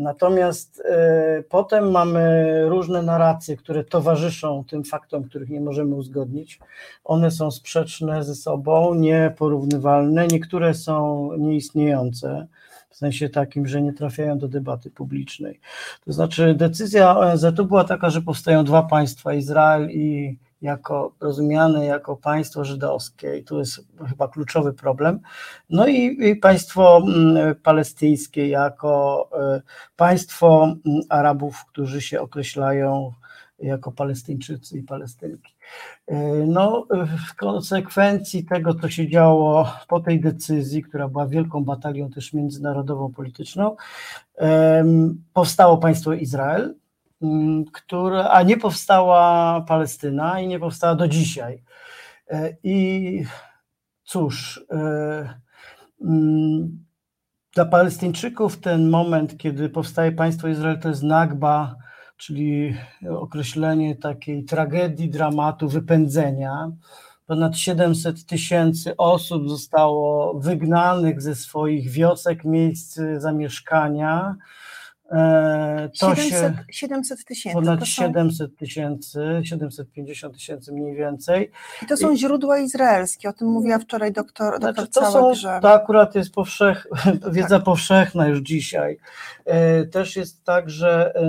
Natomiast 0.00 0.82
e, 0.84 1.42
potem 1.48 1.90
mamy 1.90 2.64
różne 2.68 3.02
narracje, 3.02 3.56
które 3.56 3.84
towarzyszą 3.84 4.64
tym 4.64 4.84
faktom, 4.84 5.24
których 5.24 5.48
nie 5.48 5.60
możemy 5.60 5.94
uzgodnić. 5.94 6.60
One 7.04 7.30
są 7.30 7.50
sprzeczne 7.50 8.24
ze 8.24 8.34
sobą, 8.34 8.94
nieporównywalne, 8.94 10.26
niektóre 10.26 10.74
są 10.74 11.30
nieistniejące, 11.38 12.46
w 12.90 12.96
sensie 12.96 13.28
takim, 13.28 13.66
że 13.66 13.82
nie 13.82 13.92
trafiają 13.92 14.38
do 14.38 14.48
debaty 14.48 14.90
publicznej. 14.90 15.60
To 16.04 16.12
znaczy 16.12 16.54
decyzja 16.54 17.18
ONZ-u 17.18 17.64
była 17.64 17.84
taka, 17.84 18.10
że 18.10 18.22
powstają 18.22 18.64
dwa 18.64 18.82
państwa, 18.82 19.34
Izrael 19.34 19.90
i 19.90 20.38
jako 20.62 21.14
rozumiane 21.20 21.84
jako 21.84 22.16
państwo 22.16 22.64
żydowskie 22.64 23.38
i 23.38 23.44
tu 23.44 23.58
jest 23.58 23.80
chyba 24.08 24.28
kluczowy 24.28 24.72
problem. 24.72 25.20
No 25.70 25.86
i, 25.86 26.28
i 26.30 26.36
państwo 26.36 27.02
mm, 27.06 27.54
palestyńskie 27.54 28.48
jako 28.48 29.28
e, 29.40 29.62
państwo 29.96 30.76
mm, 30.86 31.00
Arabów, 31.08 31.64
którzy 31.64 32.00
się 32.00 32.20
określają 32.20 33.12
jako 33.58 33.92
Palestyńczycy 33.92 34.78
i 34.78 34.82
Palestynki. 34.82 35.54
E, 36.06 36.16
No, 36.46 36.86
w 37.28 37.34
konsekwencji 37.34 38.44
tego, 38.44 38.74
co 38.74 38.88
się 38.88 39.08
działo 39.08 39.72
po 39.88 40.00
tej 40.00 40.20
decyzji, 40.20 40.82
która 40.82 41.08
była 41.08 41.26
wielką 41.26 41.64
batalią 41.64 42.10
też 42.10 42.32
międzynarodową, 42.32 43.12
polityczną, 43.12 43.76
powstało 45.32 45.78
państwo 45.78 46.12
Izrael, 46.12 46.74
które, 47.72 48.30
a 48.30 48.42
nie 48.42 48.56
powstała 48.56 49.60
Palestyna 49.60 50.40
i 50.40 50.48
nie 50.48 50.58
powstała 50.58 50.94
do 50.94 51.08
dzisiaj. 51.08 51.62
E, 52.30 52.56
I 52.62 53.24
cóż, 54.04 54.64
e, 54.70 55.34
mm, 56.00 56.84
dla 57.54 57.64
Palestyńczyków 57.64 58.60
ten 58.60 58.90
moment, 58.90 59.38
kiedy 59.38 59.68
powstaje 59.68 60.12
państwo 60.12 60.48
Izrael, 60.48 60.80
to 60.80 60.88
jest 60.88 61.02
nagba, 61.02 61.76
czyli 62.16 62.76
określenie 63.10 63.96
takiej 63.96 64.44
tragedii, 64.44 65.10
dramatu, 65.10 65.68
wypędzenia. 65.68 66.70
Ponad 67.26 67.56
700 67.56 68.26
tysięcy 68.26 68.96
osób 68.96 69.48
zostało 69.48 70.34
wygnanych 70.40 71.22
ze 71.22 71.34
swoich 71.34 71.90
wiosek, 71.90 72.44
miejsc 72.44 73.00
zamieszkania. 73.18 74.36
E, 75.10 75.90
To 76.00 76.14
700 76.14 76.30
się 76.30 76.54
700 76.70 77.24
tysięcy. 77.24 77.54
ponad 77.54 77.80
To 77.80 77.86
są, 77.86 77.92
700 77.92 78.56
tysięcy, 78.56 79.40
750 79.44 80.34
tysięcy 80.34 80.72
mniej 80.72 80.94
więcej. 80.96 81.50
I 81.82 81.86
to 81.86 81.96
są 81.96 82.16
źródła 82.16 82.58
izraelskie. 82.58 83.28
O 83.28 83.32
tym 83.32 83.48
mówiła 83.48 83.78
wczoraj 83.78 84.12
doktor, 84.12 84.52
doktor 84.60 84.74
Znaczy, 84.74 84.90
to, 84.92 85.34
są, 85.34 85.60
to 85.60 85.72
akurat 85.72 86.14
jest 86.14 86.34
powszech, 86.34 86.86
wiedza 87.32 87.56
Tak. 87.56 87.64
powszechna 87.64 88.26
już 88.28 88.40
dzisiaj. 88.40 88.98
E, 89.44 89.86
Też 89.86 90.16
jest 90.16 90.44
tak, 90.44 90.70
że 90.70 91.14
e, 91.14 91.22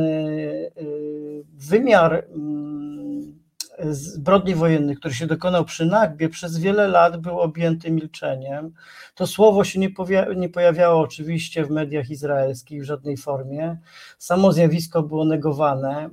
wymiar 1.58 2.26
mm, 2.36 3.41
zbrodni 3.90 4.56
wojennych, 4.56 5.00
który 5.00 5.14
się 5.14 5.28
dokonał 5.28 5.66
przy 5.66 5.86
Nagbie, 5.86 6.30
przez 6.30 6.58
wiele 6.58 6.88
lat 6.88 7.18
był 7.18 7.40
objęty 7.40 7.92
milczeniem. 7.92 8.74
To 9.16 9.28
słowo 9.28 9.64
się 9.64 9.80
nie, 9.80 9.90
nie 10.36 10.50
pojawiało 10.50 11.02
oczywiście 11.02 11.66
w 11.66 11.70
mediach 11.70 12.10
izraelskich 12.10 12.82
w 12.82 12.86
żadnej 12.86 13.18
formie. 13.18 13.78
Samo 14.18 14.54
zjawisko 14.54 15.04
było 15.04 15.26
negowane. 15.26 16.10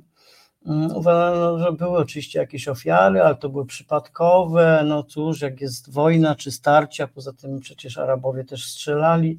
Mm, 0.67 0.97
Uważano, 0.97 1.59
że 1.59 1.73
były 1.73 1.99
oczywiście 1.99 2.39
jakieś 2.39 2.69
ofiary, 2.69 3.23
ale 3.23 3.35
to 3.35 3.49
były 3.49 3.67
przypadkowe. 3.67 4.83
No 4.87 5.03
cóż, 5.03 5.41
jak 5.41 5.61
jest 5.61 5.93
wojna 5.93 6.35
czy 6.35 6.51
starcia, 6.51 7.09
poza 7.09 7.33
tym 7.33 7.61
przecież 7.61 7.99
Arabowie 7.99 8.45
też 8.45 8.67
strzelali, 8.67 9.39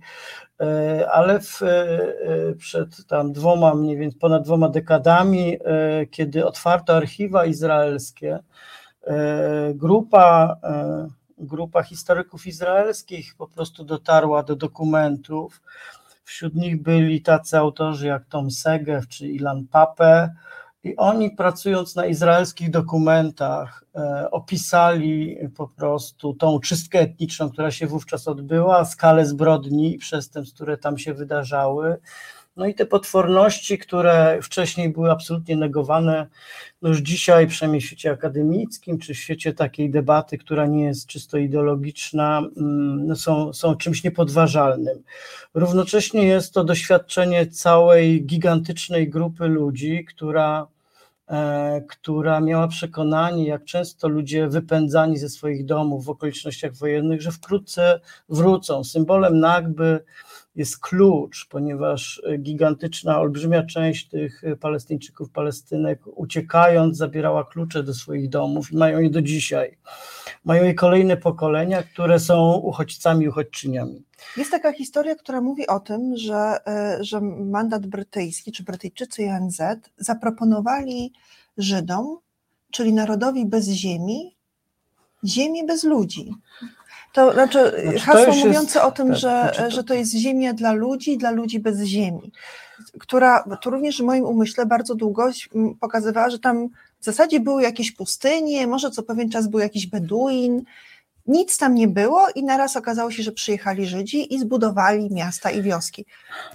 E, 0.61 1.11
ale 1.11 1.39
w, 1.39 1.61
e, 1.61 2.55
przed 2.57 3.05
tam 3.07 3.33
dwoma, 3.33 3.75
mniej 3.75 3.97
więcej 3.97 4.19
ponad 4.19 4.43
dwoma 4.43 4.69
dekadami, 4.69 5.57
e, 5.65 6.05
kiedy 6.05 6.45
otwarto 6.45 6.95
archiwa 6.95 7.45
izraelskie, 7.45 8.39
e, 9.03 9.73
grupa, 9.73 10.57
e, 10.63 11.07
grupa 11.37 11.83
historyków 11.83 12.47
izraelskich 12.47 13.35
po 13.37 13.47
prostu 13.47 13.83
dotarła 13.83 14.43
do 14.43 14.55
dokumentów. 14.55 15.61
Wśród 16.23 16.55
nich 16.55 16.81
byli 16.81 17.21
tacy 17.21 17.57
autorzy 17.57 18.07
jak 18.07 18.25
Tom 18.25 18.51
Segev 18.51 19.07
czy 19.07 19.27
Ilan 19.27 19.67
Pape, 19.67 20.29
i 20.89 20.95
oni 20.95 21.31
pracując 21.31 21.95
na 21.95 22.05
izraelskich 22.05 22.69
dokumentach 22.69 23.83
e, 23.95 24.31
opisali 24.31 25.37
po 25.57 25.67
prostu 25.67 26.33
tą 26.33 26.59
czystkę 26.59 26.99
etniczną, 26.99 27.49
która 27.49 27.71
się 27.71 27.87
wówczas 27.87 28.27
odbyła, 28.27 28.85
skalę 28.85 29.25
zbrodni 29.25 29.95
i 29.95 29.97
przestępstw, 29.97 30.55
które 30.55 30.77
tam 30.77 30.97
się 30.97 31.13
wydarzały. 31.13 31.97
No 32.59 32.65
i 32.65 32.73
te 32.75 32.85
potworności, 32.85 33.77
które 33.77 34.39
wcześniej 34.41 34.89
były 34.89 35.11
absolutnie 35.11 35.55
negowane, 35.55 36.27
no 36.81 36.89
już 36.89 36.97
dzisiaj, 36.97 37.47
przynajmniej 37.47 37.81
w 37.81 37.85
świecie 37.85 38.11
akademickim, 38.11 38.99
czy 38.99 39.13
w 39.13 39.17
świecie 39.17 39.53
takiej 39.53 39.89
debaty, 39.89 40.37
która 40.37 40.65
nie 40.65 40.83
jest 40.83 41.07
czysto 41.07 41.37
ideologiczna, 41.37 42.37
mm, 42.57 43.07
no 43.07 43.15
są, 43.15 43.53
są 43.53 43.75
czymś 43.75 44.03
niepodważalnym. 44.03 45.03
Równocześnie 45.53 46.23
jest 46.23 46.53
to 46.53 46.63
doświadczenie 46.63 47.47
całej 47.47 48.25
gigantycznej 48.25 49.09
grupy 49.09 49.47
ludzi, 49.47 50.05
która 50.05 50.67
która 51.89 52.39
miała 52.39 52.67
przekonanie, 52.67 53.47
jak 53.47 53.65
często 53.65 54.07
ludzie 54.07 54.47
wypędzani 54.47 55.17
ze 55.17 55.29
swoich 55.29 55.65
domów 55.65 56.05
w 56.05 56.09
okolicznościach 56.09 56.73
wojennych, 56.73 57.21
że 57.21 57.31
wkrótce 57.31 57.99
wrócą. 58.29 58.83
Symbolem 58.83 59.39
Nagby 59.39 60.03
jest 60.59 60.79
klucz, 60.79 61.47
ponieważ 61.49 62.21
gigantyczna, 62.39 63.19
olbrzymia 63.19 63.63
część 63.63 64.07
tych 64.07 64.41
Palestyńczyków, 64.59 65.31
Palestynek 65.31 65.99
uciekając 66.05 66.97
zabierała 66.97 67.43
klucze 67.43 67.83
do 67.83 67.93
swoich 67.93 68.29
domów 68.29 68.71
i 68.71 68.77
mają 68.77 68.99
je 68.99 69.09
do 69.09 69.21
dzisiaj. 69.21 69.77
Mają 70.45 70.63
je 70.63 70.73
kolejne 70.73 71.17
pokolenia, 71.17 71.83
które 71.83 72.19
są 72.19 72.53
uchodźcami, 72.53 73.27
uchodźczyniami. 73.27 74.03
Jest 74.37 74.51
taka 74.51 74.71
historia, 74.73 75.15
która 75.15 75.41
mówi 75.41 75.67
o 75.67 75.79
tym, 75.79 76.17
że, 76.17 76.57
e, 76.67 76.97
że 77.01 77.21
mandat 77.21 77.87
brytyjski, 77.87 78.51
czy 78.51 78.63
Brytyjczycy 78.63 79.23
i 79.23 79.29
ONZ 79.29 79.61
zaproponowali 79.97 81.13
Żydom, 81.57 82.17
czyli 82.71 82.93
narodowi 82.93 83.45
bez 83.45 83.67
ziemi, 83.67 84.35
ziemię 85.25 85.63
bez 85.63 85.83
ludzi. 85.83 86.33
To 87.13 87.33
znaczy, 87.33 87.71
znaczy 87.83 87.99
hasło 87.99 88.33
to 88.33 88.39
mówiące 88.39 88.79
jest, 88.79 88.87
o 88.87 88.91
tym, 88.91 89.07
tak, 89.07 89.17
że, 89.17 89.29
znaczy 89.29 89.63
to... 89.63 89.71
że 89.71 89.83
to 89.83 89.93
jest 89.93 90.13
ziemia 90.13 90.53
dla 90.53 90.71
ludzi, 90.71 91.17
dla 91.17 91.31
ludzi 91.31 91.59
bez 91.59 91.81
ziemi, 91.81 92.31
która 92.99 93.43
to 93.61 93.69
również 93.69 93.97
w 93.97 94.05
moim 94.05 94.23
umyśle 94.23 94.65
bardzo 94.65 94.95
długo 94.95 95.29
pokazywała, 95.79 96.29
że 96.29 96.39
tam 96.39 96.69
w 96.99 97.05
zasadzie 97.05 97.39
były 97.39 97.61
jakieś 97.61 97.91
pustynie, 97.91 98.67
może 98.67 98.91
co 98.91 99.03
pewien 99.03 99.29
czas 99.29 99.47
był 99.47 99.59
jakiś 99.59 99.87
Beduin, 99.87 100.63
nic 101.29 101.57
tam 101.57 101.75
nie 101.75 101.87
było 101.87 102.27
i 102.35 102.43
naraz 102.43 102.77
okazało 102.77 103.11
się, 103.11 103.23
że 103.23 103.31
przyjechali 103.31 103.85
Żydzi 103.85 104.33
i 104.33 104.39
zbudowali 104.39 105.13
miasta 105.13 105.51
i 105.51 105.61
wioski. 105.61 106.05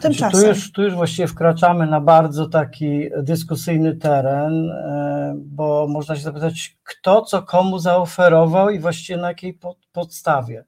Tymczasem... 0.01 0.31
Znaczy, 0.31 0.47
tu, 0.47 0.49
już, 0.49 0.73
tu 0.73 0.83
już 0.83 0.95
właściwie 0.95 1.29
wkraczamy 1.29 1.87
na 1.87 2.01
bardzo 2.01 2.49
taki 2.49 3.09
dyskusyjny 3.23 3.97
teren, 3.97 4.71
e, 4.71 5.35
bo 5.37 5.87
można 5.89 6.17
się 6.17 6.23
zapytać, 6.23 6.77
kto 6.85 7.23
co 7.23 7.43
komu 7.43 7.79
zaoferował 7.79 8.71
i 8.71 8.79
właściwie 8.79 9.17
na 9.17 9.29
jakiej 9.29 9.59
podstawie. 9.93 10.65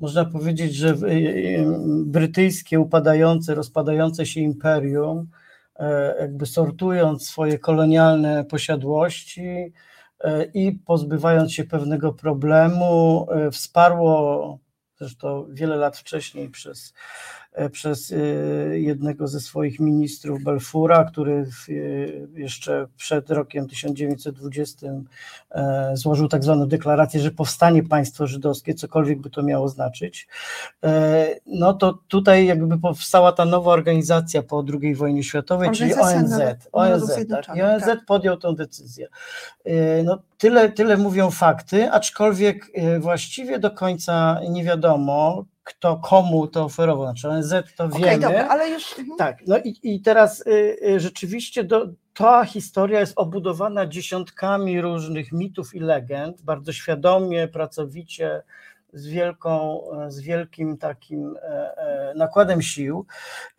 Można 0.00 0.24
powiedzieć, 0.24 0.74
że 0.74 0.88
e, 0.88 0.92
e, 0.92 0.96
brytyjskie 2.06 2.80
upadające, 2.80 3.54
rozpadające 3.54 4.26
się 4.26 4.40
imperium, 4.40 5.28
jakby 6.20 6.46
sortując 6.46 7.26
swoje 7.28 7.58
kolonialne 7.58 8.44
posiadłości, 8.44 9.72
i 10.54 10.72
pozbywając 10.72 11.52
się 11.52 11.64
pewnego 11.64 12.12
problemu, 12.12 13.26
e, 13.30 13.50
wsparło 13.50 14.58
zresztą 14.98 15.46
wiele 15.50 15.76
lat 15.76 15.96
wcześniej 15.96 16.48
przez 16.48 16.94
E, 17.43 17.43
przez 17.72 18.12
e, 18.12 18.16
jednego 18.78 19.28
ze 19.28 19.40
swoich 19.40 19.80
ministrów 19.80 20.42
Belfura, 20.42 21.04
który 21.04 21.46
e, 21.68 21.72
jeszcze 22.40 22.86
przed 22.96 23.30
rokiem 23.30 23.68
1920 23.68 24.86
złożył 25.94 26.28
tak 26.28 26.44
zwaną 26.44 26.66
deklarację, 26.66 27.20
że 27.20 27.30
powstanie 27.30 27.82
państwo 27.82 28.26
żydowskie, 28.26 28.74
cokolwiek 28.74 29.20
by 29.20 29.30
to 29.30 29.42
miało 29.42 29.68
znaczyć. 29.68 30.28
No 31.46 31.74
to 31.74 31.98
tutaj 32.08 32.46
jakby 32.46 32.78
powstała 32.78 33.32
ta 33.32 33.44
nowa 33.44 33.72
organizacja 33.72 34.42
po 34.42 34.64
II 34.82 34.94
wojnie 34.94 35.22
światowej, 35.22 35.70
czyli 35.70 35.94
ONZ. 35.94 36.40
ONZ 36.72 37.10
tak. 37.30 37.56
I 37.56 37.62
ONZ 37.62 37.84
tak. 37.84 38.04
podjął 38.06 38.36
tę 38.36 38.54
decyzję. 38.54 39.08
No, 40.04 40.18
tyle, 40.38 40.72
tyle 40.72 40.96
mówią 40.96 41.30
fakty, 41.30 41.90
aczkolwiek 41.90 42.70
właściwie 43.00 43.58
do 43.58 43.70
końca 43.70 44.40
nie 44.48 44.64
wiadomo, 44.64 45.44
kto 45.64 45.96
komu 45.96 46.46
to 46.46 46.64
oferował, 46.64 47.04
znaczy 47.04 47.28
ONZ 47.28 47.54
to 47.76 47.84
okay, 47.84 48.00
wiemy. 48.00 48.18
Dobra, 48.18 48.48
ale 48.48 48.70
już... 48.70 48.98
Mhm. 48.98 49.18
Tak, 49.18 49.38
no 49.46 49.58
i, 49.58 49.80
i 49.82 50.00
teraz 50.00 50.46
y, 50.46 50.76
y, 50.88 51.00
rzeczywiście 51.00 51.64
do, 51.64 51.86
ta 52.14 52.44
historia 52.44 53.00
jest 53.00 53.12
obudowana 53.16 53.86
dziesiątkami 53.86 54.80
różnych 54.80 55.32
mitów 55.32 55.74
i 55.74 55.80
legend, 55.80 56.42
bardzo 56.42 56.72
świadomie, 56.72 57.48
pracowicie 57.48 58.42
z, 58.94 59.06
wielką, 59.06 59.80
z 60.08 60.20
wielkim 60.20 60.78
takim 60.78 61.36
e, 61.36 61.76
e, 61.76 62.14
nakładem 62.16 62.62
sił. 62.62 63.06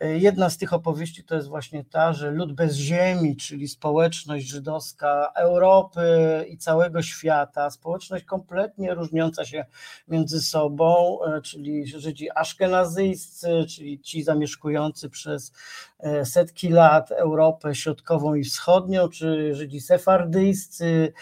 E, 0.00 0.18
jedna 0.18 0.50
z 0.50 0.58
tych 0.58 0.72
opowieści 0.72 1.24
to 1.24 1.34
jest 1.34 1.48
właśnie 1.48 1.84
ta, 1.84 2.12
że 2.12 2.30
lud 2.30 2.52
bez 2.52 2.74
ziemi, 2.74 3.36
czyli 3.36 3.68
społeczność 3.68 4.46
żydowska 4.46 5.32
Europy 5.36 6.00
i 6.48 6.58
całego 6.58 7.02
świata, 7.02 7.70
społeczność 7.70 8.24
kompletnie 8.24 8.94
różniąca 8.94 9.44
się 9.44 9.64
między 10.08 10.40
sobą, 10.40 11.18
czyli 11.42 11.86
Żydzi 11.86 12.28
aszkenazyjscy, 12.34 13.64
czyli 13.68 14.00
ci 14.00 14.22
zamieszkujący 14.22 15.10
przez 15.10 15.52
setki 16.24 16.68
lat 16.68 17.12
Europę 17.12 17.74
Środkową 17.74 18.34
i 18.34 18.44
Wschodnią, 18.44 19.08
czy 19.08 19.54
Żydzi 19.54 19.80
sefardyjscy, 19.80 21.12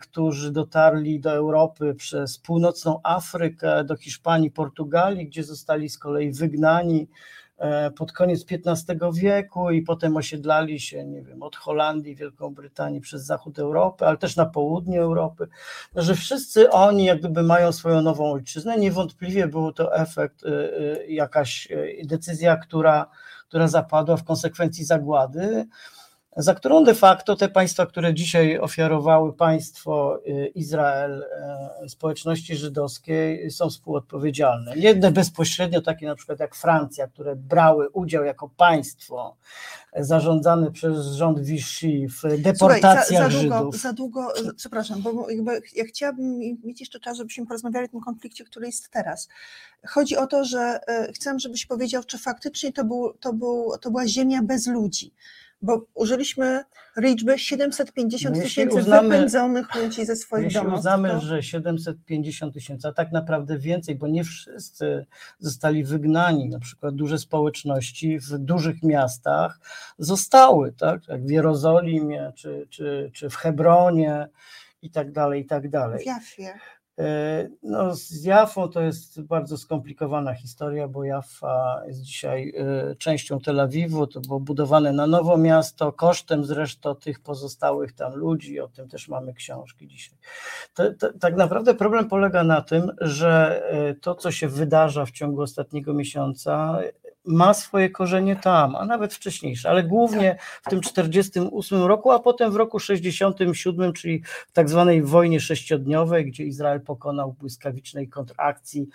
którzy 0.00 0.52
dotarli 0.52 1.20
do 1.20 1.32
Europy 1.32 1.94
przez 1.94 2.38
północną 2.38 3.00
Afrykę, 3.02 3.84
do 3.84 3.96
Hiszpanii, 3.96 4.50
Portugalii, 4.50 5.26
gdzie 5.26 5.44
zostali 5.44 5.88
z 5.88 5.98
kolei 5.98 6.32
wygnani 6.32 7.08
e, 7.58 7.90
pod 7.90 8.12
koniec 8.12 8.44
XV 8.50 9.12
wieku 9.14 9.70
i 9.70 9.82
potem 9.82 10.16
osiedlali 10.16 10.80
się, 10.80 11.04
nie 11.04 11.22
wiem, 11.22 11.42
od 11.42 11.56
Holandii, 11.56 12.16
Wielką 12.16 12.54
Brytanii 12.54 13.00
przez 13.00 13.24
zachód 13.24 13.58
Europy, 13.58 14.06
ale 14.06 14.16
też 14.16 14.36
na 14.36 14.46
południe 14.46 15.00
Europy, 15.00 15.48
że 15.96 16.14
wszyscy 16.14 16.70
oni 16.70 17.04
jak 17.04 17.18
gdyby 17.18 17.42
mają 17.42 17.72
swoją 17.72 18.02
nową 18.02 18.32
ojczyznę. 18.32 18.78
Niewątpliwie 18.78 19.46
był 19.46 19.72
to 19.72 19.96
efekt, 19.96 20.44
e, 20.44 20.48
e, 20.48 21.06
jakaś 21.06 21.68
decyzja, 22.04 22.56
która, 22.56 23.06
która 23.50 23.68
zapadła 23.68 24.16
w 24.16 24.24
konsekwencji 24.24 24.84
zagłady 24.84 25.66
za 26.40 26.54
którą 26.54 26.84
de 26.84 26.94
facto 26.94 27.36
te 27.36 27.48
państwa, 27.48 27.86
które 27.86 28.14
dzisiaj 28.14 28.58
ofiarowały 28.58 29.32
państwo 29.32 30.20
y, 30.26 30.46
Izrael 30.46 31.26
y, 31.84 31.88
społeczności 31.88 32.56
żydowskiej 32.56 33.50
są 33.50 33.70
współodpowiedzialne. 33.70 34.76
Jedne 34.76 35.10
bezpośrednio, 35.12 35.80
takie 35.82 36.06
na 36.06 36.14
przykład 36.14 36.40
jak 36.40 36.54
Francja, 36.54 37.08
które 37.08 37.36
brały 37.36 37.90
udział 37.90 38.24
jako 38.24 38.48
państwo 38.48 39.36
zarządzane 39.96 40.70
przez 40.70 41.06
rząd 41.06 41.40
Vichy 41.40 42.06
w 42.08 42.42
deportacjach 42.42 43.06
Słuchaj, 43.06 43.30
za, 43.30 43.38
za 43.38 43.40
długo, 43.40 43.58
Żydów. 43.58 43.76
Za 43.76 43.92
długo, 43.92 44.32
przepraszam, 44.56 45.02
bo 45.02 45.30
jakby 45.30 45.62
ja 45.76 45.84
chciałabym 45.84 46.38
mieć 46.38 46.80
jeszcze 46.80 47.00
czas, 47.00 47.16
żebyśmy 47.16 47.46
porozmawiali 47.46 47.86
o 47.86 47.88
tym 47.88 48.00
konflikcie, 48.00 48.44
który 48.44 48.66
jest 48.66 48.90
teraz. 48.90 49.28
Chodzi 49.86 50.16
o 50.16 50.26
to, 50.26 50.44
że 50.44 50.80
chcę, 51.14 51.38
żebyś 51.38 51.66
powiedział, 51.66 52.04
czy 52.04 52.18
faktycznie 52.18 52.72
to, 52.72 52.84
był, 52.84 53.12
to, 53.20 53.32
był, 53.32 53.72
to 53.80 53.90
była 53.90 54.06
ziemia 54.06 54.42
bez 54.42 54.66
ludzi 54.66 55.12
bo 55.62 55.86
użyliśmy 55.94 56.64
liczby 56.96 57.38
750 57.38 58.36
no 58.36 58.42
tysięcy 58.42 58.82
wypędzonych 58.82 59.74
ludzi 59.74 60.04
ze 60.04 60.16
swoich 60.16 60.44
jeśli 60.44 60.60
domów. 60.60 60.72
Jeśli 60.72 60.80
uznamy, 60.80 61.10
to... 61.10 61.20
że 61.20 61.42
750 61.42 62.54
tysięcy, 62.54 62.88
a 62.88 62.92
tak 62.92 63.12
naprawdę 63.12 63.58
więcej, 63.58 63.94
bo 63.94 64.08
nie 64.08 64.24
wszyscy 64.24 65.06
zostali 65.38 65.84
wygnani, 65.84 66.48
na 66.48 66.58
przykład 66.58 66.94
duże 66.94 67.18
społeczności 67.18 68.18
w 68.18 68.38
dużych 68.38 68.82
miastach 68.82 69.60
zostały, 69.98 70.72
tak, 70.72 71.08
jak 71.08 71.26
w 71.26 71.30
Jerozolimie, 71.30 72.32
czy, 72.36 72.66
czy, 72.70 73.10
czy 73.14 73.30
w 73.30 73.36
Hebronie 73.36 74.28
i 74.82 74.90
tak 74.90 75.12
dalej, 75.12 75.42
i 75.42 75.46
tak 75.46 75.70
dalej. 75.70 76.02
W 76.02 76.06
Jafie. 76.06 76.58
E, 76.98 77.48
no, 77.62 77.94
z 77.94 78.24
Jafą 78.24 78.68
to 78.68 78.80
jest 78.80 79.22
bardzo 79.22 79.58
skomplikowana 79.58 80.34
historia, 80.34 80.88
bo 80.88 81.04
Jaffa 81.04 81.82
jest 81.86 82.00
dzisiaj 82.00 82.54
e, 82.56 82.96
częścią 82.96 83.40
Tel 83.40 83.60
Awiwu, 83.60 84.06
to 84.06 84.20
było 84.20 84.40
budowane 84.40 84.92
na 84.92 85.06
nowo 85.06 85.36
miasto, 85.36 85.92
kosztem 85.92 86.44
zresztą 86.44 86.94
tych 86.94 87.20
pozostałych 87.20 87.92
tam 87.92 88.14
ludzi, 88.14 88.60
o 88.60 88.68
tym 88.68 88.88
też 88.88 89.08
mamy 89.08 89.34
książki 89.34 89.88
dzisiaj. 89.88 90.18
To, 90.74 90.94
to, 90.94 91.18
tak 91.18 91.36
naprawdę 91.36 91.74
problem 91.74 92.08
polega 92.08 92.44
na 92.44 92.60
tym, 92.62 92.90
że 93.00 93.62
e, 93.70 93.94
to, 93.94 94.14
co 94.14 94.30
się 94.30 94.48
wydarza 94.48 95.06
w 95.06 95.10
ciągu 95.10 95.42
ostatniego 95.42 95.94
miesiąca, 95.94 96.78
ma 97.24 97.54
swoje 97.54 97.90
korzenie 97.90 98.36
tam, 98.36 98.76
a 98.76 98.84
nawet 98.84 99.14
wcześniejsze, 99.14 99.70
ale 99.70 99.82
głównie 99.82 100.36
w 100.62 100.70
tym 100.70 100.80
48 100.80 101.82
roku, 101.82 102.10
a 102.10 102.18
potem 102.18 102.52
w 102.52 102.56
roku 102.56 102.78
67, 102.78 103.92
czyli 103.92 104.22
w 104.48 104.52
tak 104.52 104.68
zwanej 104.68 105.02
wojnie 105.02 105.40
sześciodniowej, 105.40 106.26
gdzie 106.26 106.44
Izrael 106.44 106.80
pokonał 106.80 107.32
błyskawicznej 107.32 108.08
kontrakcji 108.08 108.88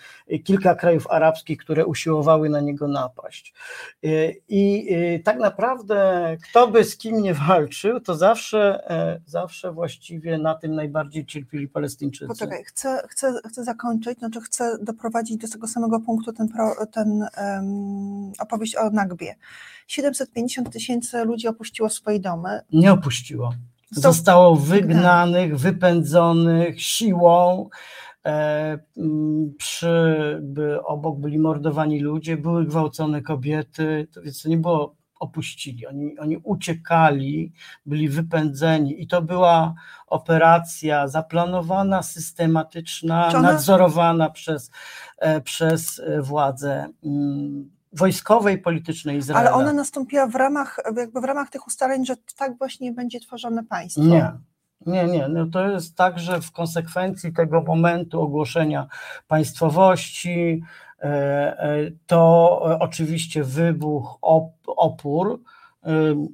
kilka 0.44 0.76
krajów 0.76 1.08
arabskich, 1.10 1.58
które 1.58 1.86
usiłowały 1.86 2.50
na 2.50 2.60
niego 2.60 2.88
napaść. 2.88 3.54
I 4.48 4.88
tak 5.24 5.40
naprawdę 5.40 5.96
kto 6.50 6.68
by 6.68 6.84
z 6.84 6.98
kim 6.98 7.22
nie 7.22 7.34
walczył, 7.34 8.00
to 8.00 8.16
zawsze, 8.16 8.90
e, 8.90 9.22
zawsze 9.26 9.72
właściwie 9.72 10.38
na 10.38 10.56
tym 10.56 10.76
najbardziej 10.76 11.26
cierpieli 11.26 11.68
Palestyńczycy. 11.68 12.28
Poczekaj, 12.28 12.64
chcę, 12.64 13.02
chcę, 13.10 13.34
chcę 13.50 13.64
zakończyć, 13.64 14.20
znaczy 14.20 14.42
chcę 14.42 14.78
doprowadzić 14.82 15.38
do 15.38 15.48
tego 15.48 15.68
samego 15.68 16.00
punktu 16.00 16.34
ten, 16.34 16.48
pro, 16.48 16.86
ten 16.92 17.28
um 17.38 18.15
opowieść 18.40 18.76
o 18.76 18.90
Nagbie. 18.90 19.36
750 19.88 20.72
tysięcy 20.72 21.24
ludzi 21.24 21.48
opuściło 21.48 21.90
swoje 21.90 22.20
domy. 22.20 22.62
Nie 22.74 22.94
opuściło. 22.94 23.54
Zostało 23.92 24.56
wygnanych, 24.56 25.58
wypędzonych 25.58 26.82
siłą. 26.82 27.70
E, 28.26 28.78
przy, 29.58 30.40
by 30.42 30.84
obok 30.84 31.20
byli 31.20 31.40
mordowani 31.40 32.00
ludzie, 32.00 32.38
były 32.38 32.66
gwałcone 32.66 33.22
kobiety, 33.22 34.08
to 34.14 34.22
więc 34.22 34.42
to 34.42 34.50
nie 34.50 34.58
było 34.58 34.96
opuścili, 35.20 35.88
oni, 35.88 36.20
oni 36.20 36.38
uciekali, 36.38 37.54
byli 37.86 38.10
wypędzeni 38.10 39.02
i 39.02 39.08
to 39.08 39.22
była 39.22 39.74
operacja 40.08 41.08
zaplanowana, 41.08 42.04
systematyczna, 42.04 43.42
nadzorowana 43.42 44.30
przez, 44.30 44.72
e, 45.18 45.42
przez 45.42 46.02
władze 46.22 46.88
mm, 47.04 47.70
wojskowej, 47.98 48.58
politycznej 48.58 49.18
Izraela. 49.18 49.50
Ale 49.50 49.58
ona 49.58 49.74
nastąpiła 49.74 50.28
w 50.28 50.36
ramach, 50.36 50.80
jakby 50.98 51.22
w 51.22 51.24
ramach 51.24 51.50
tych 51.50 51.68
ustaleń, 51.68 52.06
że 52.06 52.16
tak 52.38 52.58
właśnie 52.58 52.92
będzie 52.92 53.20
tworzone 53.20 53.64
państwo. 53.64 54.02
Nie. 54.02 54.32
Nie, 54.86 55.06
nie, 55.06 55.28
no 55.28 55.46
to 55.46 55.70
jest 55.70 55.96
tak, 55.96 56.20
że 56.20 56.42
w 56.42 56.52
konsekwencji 56.52 57.34
tego 57.34 57.62
momentu 57.62 58.22
ogłoszenia 58.22 58.88
państwowości, 59.28 60.64
e, 61.00 61.06
e, 61.06 61.92
to 62.08 62.60
oczywiście 62.80 63.44
wybuch 63.44 64.18
opór, 64.66 65.42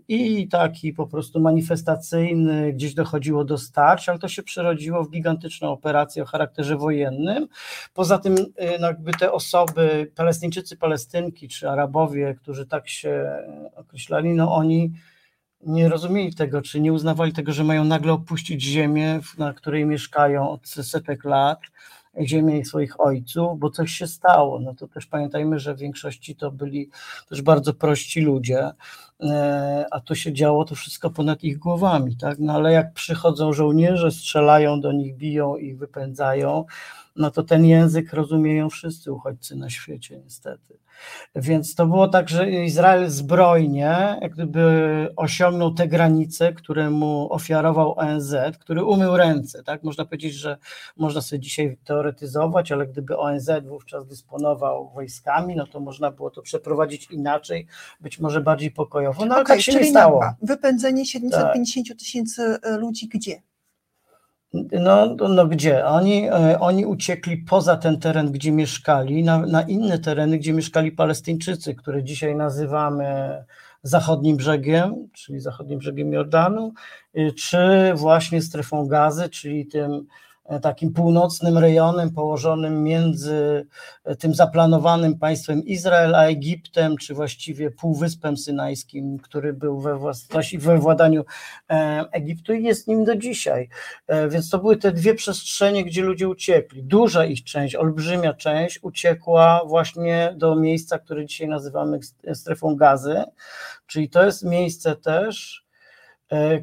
i 0.07 0.47
taki 0.47 0.93
po 0.93 1.07
prostu 1.07 1.39
manifestacyjny, 1.39 2.73
gdzieś 2.73 2.93
dochodziło 2.93 3.45
do 3.45 3.57
starć, 3.57 4.09
ale 4.09 4.19
to 4.19 4.27
się 4.27 4.43
przerodziło 4.43 5.03
w 5.03 5.09
gigantyczną 5.09 5.69
operację 5.69 6.23
o 6.23 6.25
charakterze 6.25 6.77
wojennym. 6.77 7.47
Poza 7.93 8.17
tym 8.17 8.35
jakby 8.79 9.11
te 9.11 9.31
osoby, 9.31 10.11
Palestyńczycy, 10.15 10.77
Palestynki 10.77 11.47
czy 11.47 11.69
Arabowie, 11.69 12.35
którzy 12.41 12.65
tak 12.65 12.89
się 12.89 13.31
określali, 13.75 14.33
no 14.33 14.55
oni 14.55 14.91
nie 15.67 15.89
rozumieli 15.89 16.35
tego, 16.35 16.61
czy 16.61 16.79
nie 16.79 16.93
uznawali 16.93 17.33
tego, 17.33 17.51
że 17.51 17.63
mają 17.63 17.83
nagle 17.83 18.13
opuścić 18.13 18.63
ziemię, 18.63 19.19
na 19.37 19.53
której 19.53 19.85
mieszkają 19.85 20.49
od 20.49 20.67
setek 20.67 21.25
lat, 21.25 21.59
ziemię 22.19 22.57
ich 22.57 22.67
swoich 22.67 23.01
ojców, 23.01 23.59
bo 23.59 23.69
coś 23.69 23.91
się 23.91 24.07
stało. 24.07 24.59
No 24.59 24.75
to 24.75 24.87
też 24.87 25.05
pamiętajmy, 25.05 25.59
że 25.59 25.75
w 25.75 25.79
większości 25.79 26.35
to 26.35 26.51
byli 26.51 26.89
też 27.29 27.41
bardzo 27.41 27.73
prości 27.73 28.21
ludzie, 28.21 28.71
e, 29.21 29.85
a 29.91 29.99
to 29.99 30.15
się 30.15 30.33
działo 30.33 30.65
to 30.65 30.75
wszystko 30.75 31.09
ponad 31.09 31.43
ich 31.43 31.57
głowami, 31.57 32.17
tak? 32.17 32.39
No 32.39 32.53
ale 32.53 32.71
jak 32.71 32.93
przychodzą 32.93 33.53
żołnierze, 33.53 34.11
strzelają 34.11 34.81
do 34.81 34.91
nich, 34.91 35.15
biją 35.15 35.55
ich, 35.55 35.77
wypędzają, 35.77 36.65
no 37.15 37.31
to 37.31 37.43
ten 37.43 37.65
język 37.65 38.13
rozumieją 38.13 38.69
wszyscy 38.69 39.11
uchodźcy 39.11 39.55
na 39.55 39.69
świecie, 39.69 40.19
niestety. 40.23 40.77
Więc 41.35 41.75
to 41.75 41.85
było 41.85 42.07
tak, 42.07 42.29
że 42.29 42.51
Izrael 42.51 43.09
zbrojnie 43.09 44.17
jak 44.21 44.33
gdyby 44.33 45.07
osiągnął 45.15 45.73
te 45.73 45.87
granice, 45.87 46.53
które 46.53 46.89
mu 46.89 47.33
ofiarował 47.33 47.99
ONZ, 47.99 48.35
który 48.59 48.83
umył 48.83 49.17
ręce. 49.17 49.63
Tak? 49.63 49.83
Można 49.83 50.05
powiedzieć, 50.05 50.33
że 50.33 50.57
można 50.97 51.21
sobie 51.21 51.39
dzisiaj 51.39 51.77
teoretyzować, 51.83 52.71
ale 52.71 52.87
gdyby 52.87 53.17
ONZ 53.17 53.49
wówczas 53.63 54.07
dysponował 54.07 54.89
wojskami, 54.89 55.55
no 55.55 55.67
to 55.67 55.79
można 55.79 56.11
było 56.11 56.29
to 56.29 56.41
przeprowadzić 56.41 57.11
inaczej, 57.11 57.67
być 58.01 58.19
może 58.19 58.41
bardziej 58.41 58.71
pokojowo. 58.71 59.25
No 59.25 59.33
ale 59.33 59.43
okay, 59.43 59.55
tak 59.55 59.65
się 59.65 59.73
nie 59.75 59.85
stało. 59.85 60.23
Wypędzenie 60.41 61.05
750 61.05 61.87
tak. 61.87 61.97
tysięcy 61.97 62.57
tak. 62.61 62.79
ludzi 62.79 63.07
gdzie? 63.07 63.41
No, 64.53 65.15
no 65.29 65.47
gdzie? 65.47 65.85
Oni, 65.85 66.27
e, 66.27 66.59
oni 66.59 66.85
uciekli 66.85 67.37
poza 67.37 67.77
ten 67.77 67.99
teren, 67.99 68.31
gdzie 68.31 68.51
mieszkali, 68.51 69.23
na, 69.23 69.37
na 69.37 69.61
inne 69.61 69.99
tereny, 69.99 70.37
gdzie 70.37 70.53
mieszkali 70.53 70.91
Palestyńczycy, 70.91 71.75
które 71.75 72.03
dzisiaj 72.03 72.35
nazywamy 72.35 73.05
zachodnim 73.83 74.37
brzegiem, 74.37 75.07
czyli 75.13 75.39
zachodnim 75.39 75.79
brzegiem 75.79 76.13
Jordanu, 76.13 76.73
y, 77.17 77.31
czy 77.33 77.93
właśnie 77.95 78.41
strefą 78.41 78.87
gazy, 78.87 79.29
czyli 79.29 79.65
tym 79.65 80.05
takim 80.59 80.93
północnym 80.93 81.57
rejonem 81.57 82.11
położonym 82.11 82.83
między 82.83 83.67
e, 84.03 84.15
tym 84.15 84.35
zaplanowanym 84.35 85.19
państwem 85.19 85.65
Izrael 85.65 86.15
a 86.15 86.23
Egiptem, 86.23 86.97
czy 86.97 87.13
właściwie 87.13 87.71
Półwyspem 87.71 88.37
Synajskim, 88.37 89.19
który 89.19 89.53
był 89.53 89.79
we, 89.79 89.97
własności, 89.97 90.57
we 90.57 90.77
władaniu 90.77 91.23
e, 91.69 92.05
Egiptu 92.11 92.53
i 92.53 92.63
jest 92.63 92.87
nim 92.87 93.05
do 93.05 93.15
dzisiaj. 93.15 93.69
Więc 94.29 94.49
to 94.49 94.59
były 94.59 94.77
te 94.77 94.91
dwie 94.91 95.15
przestrzenie, 95.15 95.85
gdzie 95.85 96.01
ludzie 96.01 96.29
uciekli. 96.29 96.83
Duża 96.83 97.25
ich 97.25 97.43
część, 97.43 97.75
olbrzymia 97.75 98.33
część 98.33 98.79
uciekła 98.81 99.61
właśnie 99.65 100.33
do 100.37 100.55
miejsca, 100.55 100.99
które 100.99 101.25
dzisiaj 101.25 101.47
nazywamy 101.47 101.99
strefą 102.33 102.75
gazy, 102.75 103.23
czyli 103.87 104.09
to 104.09 104.25
jest 104.25 104.43
miejsce 104.43 104.95
też, 104.95 105.65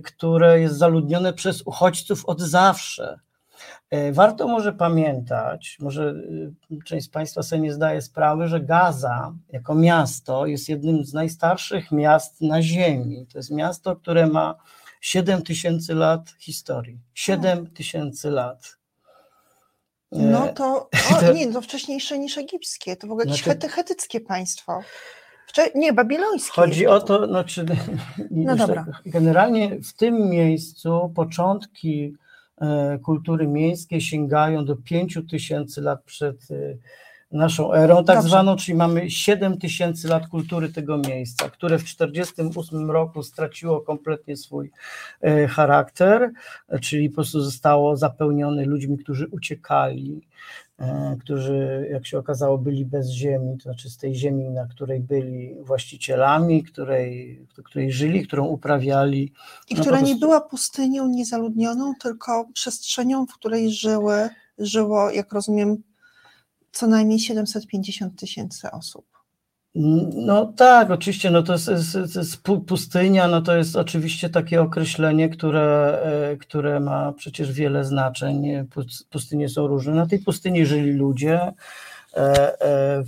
które 0.04 0.60
jest 0.60 0.74
zaludnione 0.74 1.32
przez 1.32 1.62
uchodźców 1.62 2.24
od 2.26 2.40
zawsze 2.40 3.18
E, 3.18 3.27
warto 4.12 4.48
może 4.48 4.72
pamiętać, 4.72 5.76
może 5.80 6.14
y, 6.70 6.82
część 6.84 7.06
z 7.06 7.08
Państwa 7.08 7.42
sobie 7.42 7.62
nie 7.62 7.72
zdaje 7.72 8.02
sprawy, 8.02 8.48
że 8.48 8.60
Gaza 8.60 9.34
jako 9.52 9.74
miasto 9.74 10.46
jest 10.46 10.68
jednym 10.68 11.04
z 11.04 11.12
najstarszych 11.12 11.92
miast 11.92 12.40
na 12.40 12.62
Ziemi. 12.62 13.26
To 13.32 13.38
jest 13.38 13.50
miasto, 13.50 13.96
które 13.96 14.26
ma 14.26 14.54
7 15.00 15.42
tysięcy 15.42 15.94
lat 15.94 16.30
historii. 16.38 17.00
7 17.14 17.66
tysięcy 17.70 18.30
lat. 18.30 18.76
E, 20.12 20.18
no 20.18 20.48
to, 20.48 20.88
o, 21.28 21.32
nie, 21.32 21.52
to 21.52 21.60
wcześniejsze 21.60 22.18
niż 22.18 22.38
egipskie, 22.38 22.96
to 22.96 23.06
w 23.06 23.10
ogóle 23.10 23.26
jakieś 23.26 23.44
znaczy, 23.44 23.68
hetyckie 23.68 24.20
państwo. 24.20 24.82
Nie, 25.74 25.92
babilońskie. 25.92 26.52
Chodzi 26.52 26.86
o 26.86 27.00
to, 27.00 27.26
no 27.26 27.44
dobra. 28.56 28.84
Tak, 28.84 29.12
generalnie 29.12 29.80
w 29.80 29.92
tym 29.92 30.30
miejscu 30.30 31.12
początki 31.14 32.14
E, 32.14 32.27
kultury 33.02 33.46
miejskiej 33.46 34.00
sięgają 34.00 34.64
do 34.64 34.76
5 34.76 35.18
tysięcy 35.30 35.80
lat 35.80 36.02
przed 36.04 36.50
e, 36.50 36.54
naszą 37.32 37.72
erą, 37.72 38.04
tak 38.04 38.16
Dobrze. 38.16 38.28
zwaną, 38.28 38.56
czyli 38.56 38.78
mamy 38.78 39.10
7 39.10 39.58
tysięcy 39.58 40.08
lat 40.08 40.26
kultury 40.28 40.68
tego 40.72 40.98
miejsca, 40.98 41.50
które 41.50 41.78
w 41.78 41.82
1948 41.82 42.90
roku 42.90 43.22
straciło 43.22 43.80
kompletnie 43.80 44.36
swój 44.36 44.70
e, 45.20 45.48
charakter, 45.48 46.30
czyli 46.80 47.08
po 47.08 47.14
prostu 47.14 47.40
zostało 47.40 47.96
zapełnione 47.96 48.64
ludźmi, 48.64 48.98
którzy 48.98 49.26
uciekali 49.30 50.20
E, 50.20 50.67
którzy, 51.20 51.88
jak 51.90 52.06
się 52.06 52.18
okazało, 52.18 52.58
byli 52.58 52.84
bez 52.84 53.10
ziemi, 53.10 53.58
to 53.58 53.62
znaczy 53.62 53.90
z 53.90 53.96
tej 53.96 54.14
ziemi, 54.14 54.50
na 54.50 54.66
której 54.66 55.00
byli 55.00 55.54
właścicielami, 55.60 56.64
której, 56.64 57.40
której 57.64 57.92
żyli, 57.92 58.26
którą 58.26 58.46
uprawiali. 58.46 59.32
I 59.70 59.74
no 59.74 59.80
która 59.80 59.96
prostu... 59.96 60.14
nie 60.14 60.20
była 60.20 60.40
pustynią 60.40 61.06
niezaludnioną, 61.06 61.94
tylko 62.02 62.48
przestrzenią, 62.54 63.26
w 63.26 63.34
której 63.34 63.70
żyły, 63.70 64.28
żyło, 64.58 65.10
jak 65.10 65.32
rozumiem, 65.32 65.82
co 66.72 66.86
najmniej 66.86 67.18
750 67.18 68.20
tysięcy 68.20 68.70
osób. 68.70 69.17
No 70.14 70.52
tak, 70.56 70.90
oczywiście, 70.90 71.30
no 71.30 71.42
to 71.42 71.52
jest, 71.52 71.68
jest, 71.68 72.16
jest, 72.16 72.42
pustynia, 72.66 73.28
no 73.28 73.42
to 73.42 73.56
jest 73.56 73.76
oczywiście 73.76 74.30
takie 74.30 74.62
określenie, 74.62 75.28
które, 75.28 75.98
e, 76.02 76.36
które 76.36 76.80
ma 76.80 77.12
przecież 77.12 77.52
wiele 77.52 77.84
znaczeń. 77.84 78.68
Pustynie 79.10 79.48
są 79.48 79.66
różne. 79.66 79.94
Na 79.94 80.06
tej 80.06 80.18
pustyni 80.18 80.66
żyli 80.66 80.92
ludzie, 80.92 81.52
e, 82.16 82.60
e, 82.62 83.02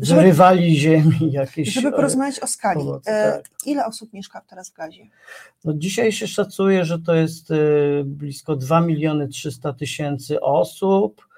wyrywali 0.00 0.76
ziemi 0.76 1.32
jakieś. 1.32 1.72
Żeby 1.72 1.92
porozmawiać 1.92 2.40
o 2.40 2.46
skali. 2.46 2.80
Owoce, 2.80 3.32
tak. 3.42 3.66
Ile 3.66 3.86
osób 3.86 4.12
mieszka 4.12 4.40
teraz 4.48 4.70
w 4.70 4.74
Gazie? 4.74 5.06
No 5.64 5.72
dzisiaj 5.74 6.12
się 6.12 6.26
szacuje, 6.26 6.84
że 6.84 6.98
to 6.98 7.14
jest 7.14 7.48
blisko 8.04 8.56
2 8.56 8.80
miliony 8.80 9.28
300 9.28 9.72
tysięcy 9.72 10.40
osób. 10.40 11.31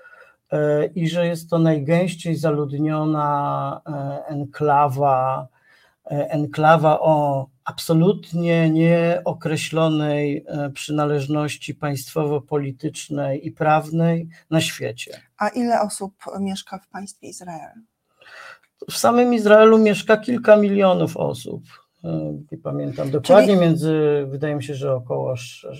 E, 0.53 0.87
i 0.87 1.09
że 1.09 1.27
jest 1.27 1.51
to 1.51 1.59
najgęściej 1.59 2.37
zaludniona 2.37 3.81
e, 3.87 4.27
enklawa, 4.27 5.49
e, 6.07 6.31
enklawa 6.31 7.01
o 7.01 7.47
absolutnie 7.65 8.71
nieokreślonej 8.71 10.47
przynależności 10.75 11.75
państwowo-politycznej 11.75 13.47
i 13.47 13.53
prawnej 13.53 14.29
na 14.51 14.61
świecie. 14.61 15.21
A 15.39 15.49
ile 15.49 15.81
osób 15.81 16.15
mieszka 16.41 16.79
w 16.79 16.89
państwie 16.89 17.29
Izrael? 17.29 17.73
W 18.91 18.99
samym 18.99 19.35
Izraelu 19.35 19.79
mieszka 19.79 20.17
kilka 20.17 20.57
milionów 20.57 21.17
osób 21.17 21.63
nie 22.53 22.59
pamiętam 22.59 23.11
dokładnie, 23.11 23.55
Czyli... 23.55 23.61
między, 23.61 24.25
wydaje 24.29 24.55
mi 24.55 24.65
się, 24.65 24.75
że 24.75 24.95
około 24.95 25.35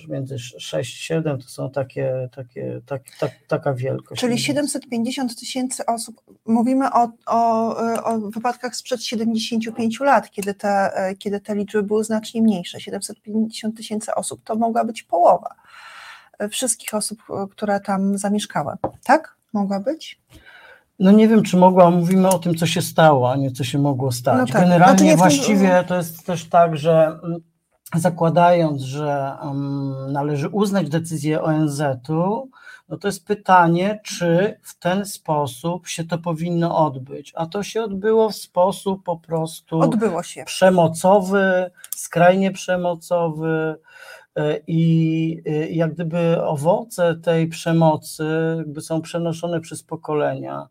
między 0.07 0.35
6-7 0.35 1.37
to 1.37 1.49
są 1.49 1.71
takie, 1.71 2.29
takie 2.35 2.81
tak, 2.85 3.01
tak, 3.19 3.31
taka 3.47 3.73
wielkość. 3.73 4.21
Czyli 4.21 4.39
750 4.39 5.39
tysięcy 5.39 5.85
osób, 5.85 6.21
mówimy 6.45 6.93
o, 6.93 7.09
o, 7.25 8.03
o 8.03 8.19
wypadkach 8.19 8.75
sprzed 8.75 9.03
75 9.03 9.99
lat, 9.99 10.31
kiedy 10.31 10.53
te, 10.53 10.91
kiedy 11.19 11.39
te 11.39 11.55
liczby 11.55 11.83
były 11.83 12.03
znacznie 12.03 12.41
mniejsze, 12.41 12.79
750 12.79 13.77
tysięcy 13.77 14.15
osób, 14.15 14.41
to 14.43 14.55
mogła 14.55 14.85
być 14.85 15.03
połowa 15.03 15.55
wszystkich 16.49 16.93
osób, 16.93 17.23
które 17.51 17.79
tam 17.79 18.17
zamieszkały, 18.17 18.73
tak? 19.03 19.35
Mogła 19.53 19.79
być? 19.79 20.21
No 20.99 21.11
nie 21.11 21.27
wiem, 21.27 21.43
czy 21.43 21.57
mogła, 21.57 21.91
mówimy 21.91 22.29
o 22.29 22.39
tym, 22.39 22.55
co 22.55 22.65
się 22.65 22.81
stało, 22.81 23.31
a 23.31 23.35
nie 23.35 23.51
co 23.51 23.63
się 23.63 23.79
mogło 23.79 24.11
stać. 24.11 24.37
No 24.37 24.53
tak. 24.53 24.61
Generalnie 24.61 24.97
Znaczy 24.97 25.03
nie 25.03 25.09
w 25.09 25.13
tym- 25.13 25.19
właściwie 25.19 25.83
to 25.87 25.95
jest 25.95 26.25
też 26.25 26.49
tak, 26.49 26.77
że 26.77 27.19
mm, 27.23 27.39
zakładając, 27.95 28.81
że 28.81 29.31
mm, 29.41 30.11
należy 30.11 30.49
uznać 30.49 30.89
decyzję 30.89 31.41
ONZ-u, 31.41 32.49
no 32.89 32.97
to 32.97 33.07
jest 33.07 33.25
pytanie, 33.25 33.99
czy 34.03 34.59
w 34.61 34.79
ten 34.79 35.05
sposób 35.05 35.87
się 35.87 36.03
to 36.03 36.17
powinno 36.17 36.85
odbyć. 36.85 37.33
A 37.35 37.45
to 37.45 37.63
się 37.63 37.83
odbyło 37.83 38.29
w 38.29 38.35
sposób 38.35 39.03
po 39.03 39.17
prostu 39.17 39.79
przemocowy, 40.45 41.71
skrajnie 41.95 42.51
przemocowy 42.51 43.75
e, 44.35 44.59
i 44.67 45.41
e, 45.45 45.69
jak 45.69 45.93
gdyby 45.93 46.43
owoce 46.43 47.15
tej 47.15 47.47
przemocy 47.47 48.25
jakby 48.57 48.81
są 48.81 49.01
przenoszone 49.01 49.61
przez 49.61 49.83
pokolenia. 49.83 50.67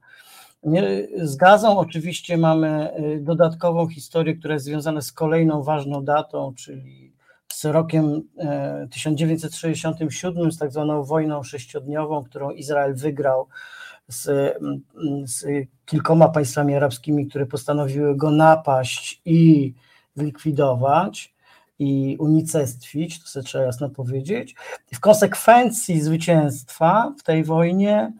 Z 1.16 1.36
Gazą 1.36 1.78
oczywiście 1.78 2.36
mamy 2.38 2.68
e, 2.68 3.18
dodatkową 3.20 3.88
historię, 3.88 4.36
która 4.36 4.54
jest 4.54 4.66
związana 4.66 5.00
z 5.00 5.12
kolejną 5.12 5.62
ważną 5.62 6.04
datą, 6.04 6.54
czyli 6.56 7.14
z 7.52 7.64
rokiem 7.64 8.22
e, 8.38 8.88
1967, 8.90 10.52
z 10.52 10.58
tak 10.58 10.72
zwaną 10.72 11.04
wojną 11.04 11.42
sześciodniową, 11.42 12.24
którą 12.24 12.50
Izrael 12.50 12.94
wygrał 12.94 13.48
z, 14.08 14.28
mm, 14.28 14.80
z 15.26 15.44
kilkoma 15.86 16.28
państwami 16.28 16.74
arabskimi, 16.74 17.26
które 17.26 17.46
postanowiły 17.46 18.16
go 18.16 18.30
napaść 18.30 19.22
i 19.24 19.74
zlikwidować 20.14 21.34
i 21.78 22.16
unicestwić, 22.20 23.22
to 23.22 23.28
sobie 23.28 23.44
trzeba 23.44 23.64
jasno 23.64 23.90
powiedzieć. 23.90 24.54
W 24.94 25.00
konsekwencji 25.00 26.00
zwycięstwa 26.00 27.14
w 27.18 27.22
tej 27.22 27.44
wojnie 27.44 28.12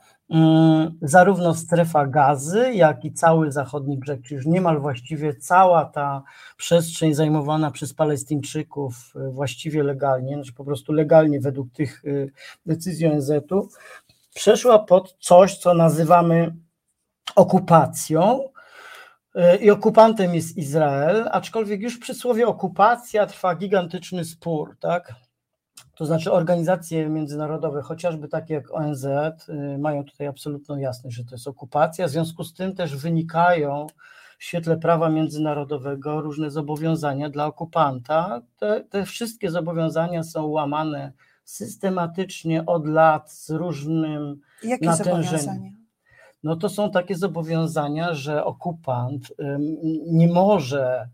zarówno 1.02 1.54
strefa 1.54 2.06
gazy, 2.06 2.72
jak 2.74 3.04
i 3.04 3.12
cały 3.12 3.52
zachodni 3.52 3.98
brzeg, 3.98 4.22
czyli 4.22 4.36
już 4.36 4.46
niemal 4.46 4.80
właściwie 4.80 5.34
cała 5.34 5.84
ta 5.84 6.22
przestrzeń 6.56 7.14
zajmowana 7.14 7.70
przez 7.70 7.94
Palestyńczyków 7.94 9.12
y, 9.16 9.30
właściwie 9.30 9.82
legalnie, 9.82 10.34
znaczy 10.34 10.52
po 10.52 10.64
prostu 10.64 10.92
legalnie 10.92 11.40
według 11.40 11.72
tych 11.72 12.04
y, 12.04 12.32
decyzji 12.66 13.06
ONZ-u, 13.06 13.68
przeszła 14.34 14.78
pod 14.78 15.16
coś, 15.20 15.58
co 15.58 15.74
nazywamy 15.74 16.54
okupacją. 17.36 18.48
Y, 19.36 19.56
I 19.56 19.70
okupantem 19.70 20.34
jest 20.34 20.56
Izrael, 20.56 21.28
aczkolwiek 21.32 21.80
już 21.80 21.98
przy 21.98 22.14
słowie 22.14 22.46
okupacja 22.46 23.26
trwa 23.26 23.54
gigantyczny 23.54 24.24
spór, 24.24 24.76
tak? 24.80 25.14
To 25.94 26.06
znaczy 26.06 26.32
organizacje 26.32 27.08
międzynarodowe, 27.08 27.82
chociażby 27.82 28.28
takie 28.28 28.54
jak 28.54 28.74
ONZ, 28.74 29.04
y, 29.04 29.78
mają 29.78 30.04
tutaj 30.04 30.26
absolutną 30.26 30.76
jasność, 30.76 31.16
że 31.16 31.24
to 31.24 31.34
jest 31.34 31.48
okupacja. 31.48 32.06
W 32.06 32.10
związku 32.10 32.44
z 32.44 32.54
tym 32.54 32.74
też 32.74 32.96
wynikają 32.96 33.86
w 34.38 34.44
świetle 34.44 34.76
prawa 34.76 35.08
międzynarodowego 35.08 36.20
różne 36.20 36.50
zobowiązania 36.50 37.30
dla 37.30 37.46
okupanta. 37.46 38.42
Te, 38.58 38.84
te 38.90 39.04
wszystkie 39.04 39.50
zobowiązania 39.50 40.22
są 40.22 40.46
łamane 40.46 41.12
systematycznie 41.44 42.66
od 42.66 42.86
lat 42.86 43.32
z 43.32 43.50
różnym 43.50 44.40
Jakie 44.62 44.86
natężeniem. 44.86 45.84
No 46.42 46.56
to 46.56 46.68
są 46.68 46.90
takie 46.90 47.14
zobowiązania, 47.14 48.14
że 48.14 48.44
okupant 48.44 49.32
nie 50.06 50.28
może 50.28 51.08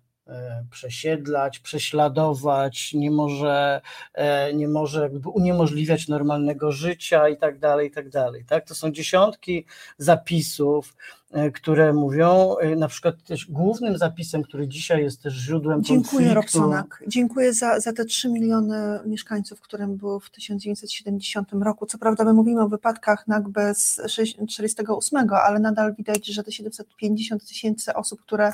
przesiedlać, 0.71 1.59
prześladować, 1.59 2.95
nie 2.95 3.11
może, 3.11 3.81
e, 4.15 4.55
nie 4.55 4.69
może 4.69 5.03
jakby 5.03 5.29
uniemożliwiać 5.29 6.09
normalnego 6.09 6.73
życia 6.73 7.29
i 7.29 7.37
tak 7.37 7.59
dalej, 7.59 7.89
i 7.89 7.91
tak 7.91 8.09
dalej. 8.09 8.45
Tak? 8.45 8.67
To 8.67 8.75
są 8.75 8.93
dziesiątki 8.93 9.65
zapisów, 9.99 10.97
e, 11.31 11.51
które 11.51 11.93
mówią, 11.93 12.57
e, 12.57 12.77
na 12.77 12.89
przykład 12.89 13.23
też 13.23 13.47
głównym 13.47 13.99
zapisem, 13.99 14.43
który 14.43 14.69
dzisiaj 14.69 15.03
jest 15.03 15.23
też 15.23 15.35
źródłem 15.35 15.83
Dziękuję 15.83 16.11
konfliktu. 16.11 16.35
Robsonak. 16.35 17.03
Dziękuję 17.07 17.53
za, 17.55 17.81
za 17.81 17.93
te 17.93 18.05
3 18.05 18.29
miliony 18.29 19.01
mieszkańców, 19.07 19.61
którym 19.61 19.97
było 19.97 20.21
w 20.21 20.31
1970 20.31 21.49
roku. 21.63 21.87
Co 21.87 21.99
prawda 21.99 22.25
my 22.25 22.33
mówimy 22.33 22.63
o 22.63 22.69
wypadkach 22.69 23.29
Nakby 23.29 23.61
z 23.75 23.97
1948, 23.97 25.29
ale 25.45 25.61
nadal 25.61 25.95
widać, 25.95 26.27
że 26.27 26.45
te 26.45 26.53
750 26.53 27.49
tysięcy 27.49 27.95
osób, 27.95 28.21
które 28.23 28.53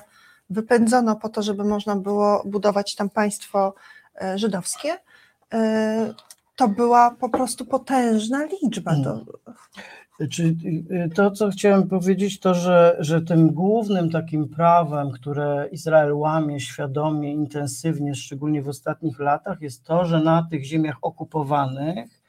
wypędzono 0.51 1.17
po 1.17 1.29
to, 1.29 1.43
żeby 1.43 1.65
można 1.65 1.97
było 1.97 2.43
budować 2.47 2.95
tam 2.95 3.11
państwo 3.11 3.75
e, 4.23 4.39
żydowskie, 4.39 4.99
e, 5.55 6.15
to 6.57 6.69
była 6.69 7.11
po 7.11 7.29
prostu 7.29 7.65
potężna 7.65 8.47
liczba. 8.63 8.95
To, 9.05 9.25
Czy 10.31 10.43
y, 10.43 11.11
to, 11.15 11.31
co 11.31 11.51
chciałem 11.51 11.89
powiedzieć, 11.89 12.41
to, 12.41 12.55
że, 12.55 12.97
że 13.01 13.23
tym 13.23 13.51
głównym 13.51 14.11
takim 14.11 14.49
prawem, 14.49 15.11
które 15.11 15.69
Izrael 15.73 16.15
łamie 16.15 16.61
świadomie, 16.61 17.33
intensywnie, 17.33 18.15
szczególnie 18.15 18.63
w 18.63 18.69
ostatnich 18.69 19.19
latach, 19.19 19.61
jest 19.61 19.85
to, 19.85 20.05
że 20.05 20.21
na 20.21 20.47
tych 20.51 20.65
ziemiach 20.65 20.97
okupowanych 21.03 22.21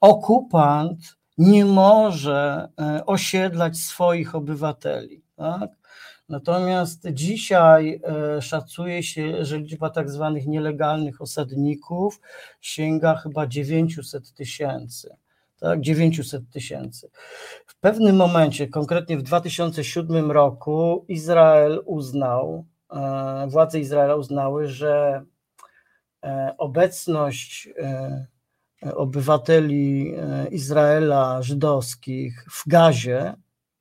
okupant 0.00 1.16
nie 1.38 1.64
może 1.64 2.68
e, 2.80 3.06
osiedlać 3.06 3.76
swoich 3.78 4.34
obywateli. 4.34 5.22
Tak? 5.36 5.70
Natomiast 6.30 7.08
dzisiaj 7.12 8.00
e, 8.04 8.42
szacuje 8.42 9.02
się, 9.02 9.44
że 9.44 9.58
liczba 9.58 9.90
tak 9.90 10.10
zwanych 10.10 10.46
nielegalnych 10.46 11.20
osadników 11.20 12.20
sięga 12.60 13.16
chyba 13.16 13.46
900 13.46 14.32
tysięcy 14.34 15.16
tak, 15.60 15.80
900 15.80 16.50
tysięcy. 16.50 17.10
W 17.66 17.76
pewnym 17.80 18.16
momencie, 18.16 18.68
konkretnie 18.68 19.18
w 19.18 19.22
2007 19.22 20.30
roku, 20.30 21.04
Izrael 21.08 21.82
uznał, 21.84 22.66
e, 22.92 23.46
władze 23.48 23.80
Izraela 23.80 24.14
uznały, 24.14 24.66
że 24.66 25.24
e, 26.24 26.54
obecność 26.58 27.68
obywateli 28.94 30.14
Izraela 30.50 31.42
żydowskich 31.42 32.44
w 32.50 32.68
Gazie, 32.68 33.34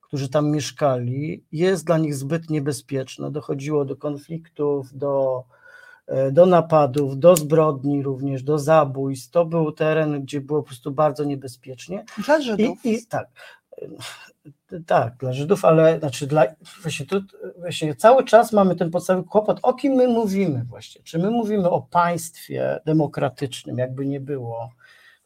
którzy 0.10 0.30
tam 0.30 0.52
mieszkali, 0.52 1.44
jest 1.52 1.86
dla 1.86 1.98
nich 1.98 2.16
zbyt 2.16 2.50
niebezpieczna. 2.50 3.32
Dochodziło 3.32 3.86
do 3.86 3.96
konfliktów, 3.96 4.98
do 4.98 5.44
e, 6.08 6.32
do 6.32 6.46
napadów, 6.46 7.20
do 7.20 7.36
zbrodni 7.36 8.04
również, 8.04 8.44
do 8.44 8.60
zabójstw. 8.60 9.32
To 9.32 9.46
był 9.46 9.72
teren, 9.72 10.22
gdzie 10.22 10.42
było 10.42 10.62
po 10.62 10.68
prostu 10.68 10.92
bardzo 10.92 11.24
niebezpiecznie. 11.24 12.06
dla 12.26 12.42
Żydów. 12.42 12.86
I, 12.86 12.94
i 12.94 13.06
tak, 13.06 13.28
tak, 14.86 15.18
dla 15.18 15.34
Żydów, 15.34 15.66
ale 15.66 16.00
znaczy 16.00 16.28
dla, 16.28 16.46
właśnie, 16.82 17.06
tu, 17.06 17.22
właśnie 17.58 17.96
cały 17.96 18.24
czas 18.24 18.54
mamy 18.54 18.76
ten 18.76 18.92
podstawowy 18.92 19.28
kłopot, 19.28 19.60
o 19.62 19.74
kim 19.74 19.94
my 19.94 20.08
mówimy 20.08 20.66
właśnie. 20.70 21.02
Czy 21.04 21.20
my 21.20 21.32
mówimy 21.32 21.70
o 21.70 21.82
państwie 21.82 22.80
demokratycznym, 22.86 23.78
jakby 23.78 24.06
nie 24.06 24.20
było, 24.20 24.70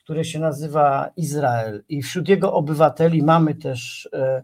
które 0.03 0.25
się 0.25 0.39
nazywa 0.39 1.09
Izrael. 1.17 1.83
I 1.89 2.01
wśród 2.01 2.29
jego 2.29 2.53
obywateli 2.53 3.23
mamy 3.23 3.55
też 3.55 4.09
e, 4.13 4.43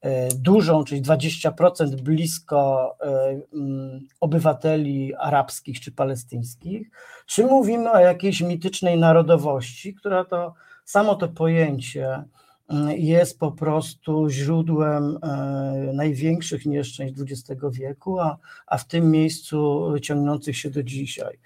e, 0.00 0.28
dużą, 0.28 0.84
czyli 0.84 1.02
20% 1.02 2.00
blisko 2.00 2.96
e, 3.00 3.40
mm, 3.54 4.06
obywateli 4.20 5.14
arabskich 5.14 5.80
czy 5.80 5.92
palestyńskich, 5.92 6.90
czy 7.26 7.46
mówimy 7.46 7.90
o 7.90 7.98
jakiejś 7.98 8.40
mitycznej 8.40 8.98
narodowości, 8.98 9.94
która 9.94 10.24
to 10.24 10.54
samo 10.84 11.14
to 11.14 11.28
pojęcie 11.28 12.24
jest 12.96 13.38
po 13.38 13.52
prostu 13.52 14.28
źródłem 14.30 15.18
e, 15.22 15.90
największych 15.94 16.66
nieszczęść 16.66 17.14
XX 17.20 17.60
wieku, 17.72 18.18
a, 18.20 18.36
a 18.66 18.78
w 18.78 18.84
tym 18.84 19.10
miejscu 19.10 19.86
ciągnących 20.02 20.56
się 20.56 20.70
do 20.70 20.82
dzisiaj. 20.82 21.38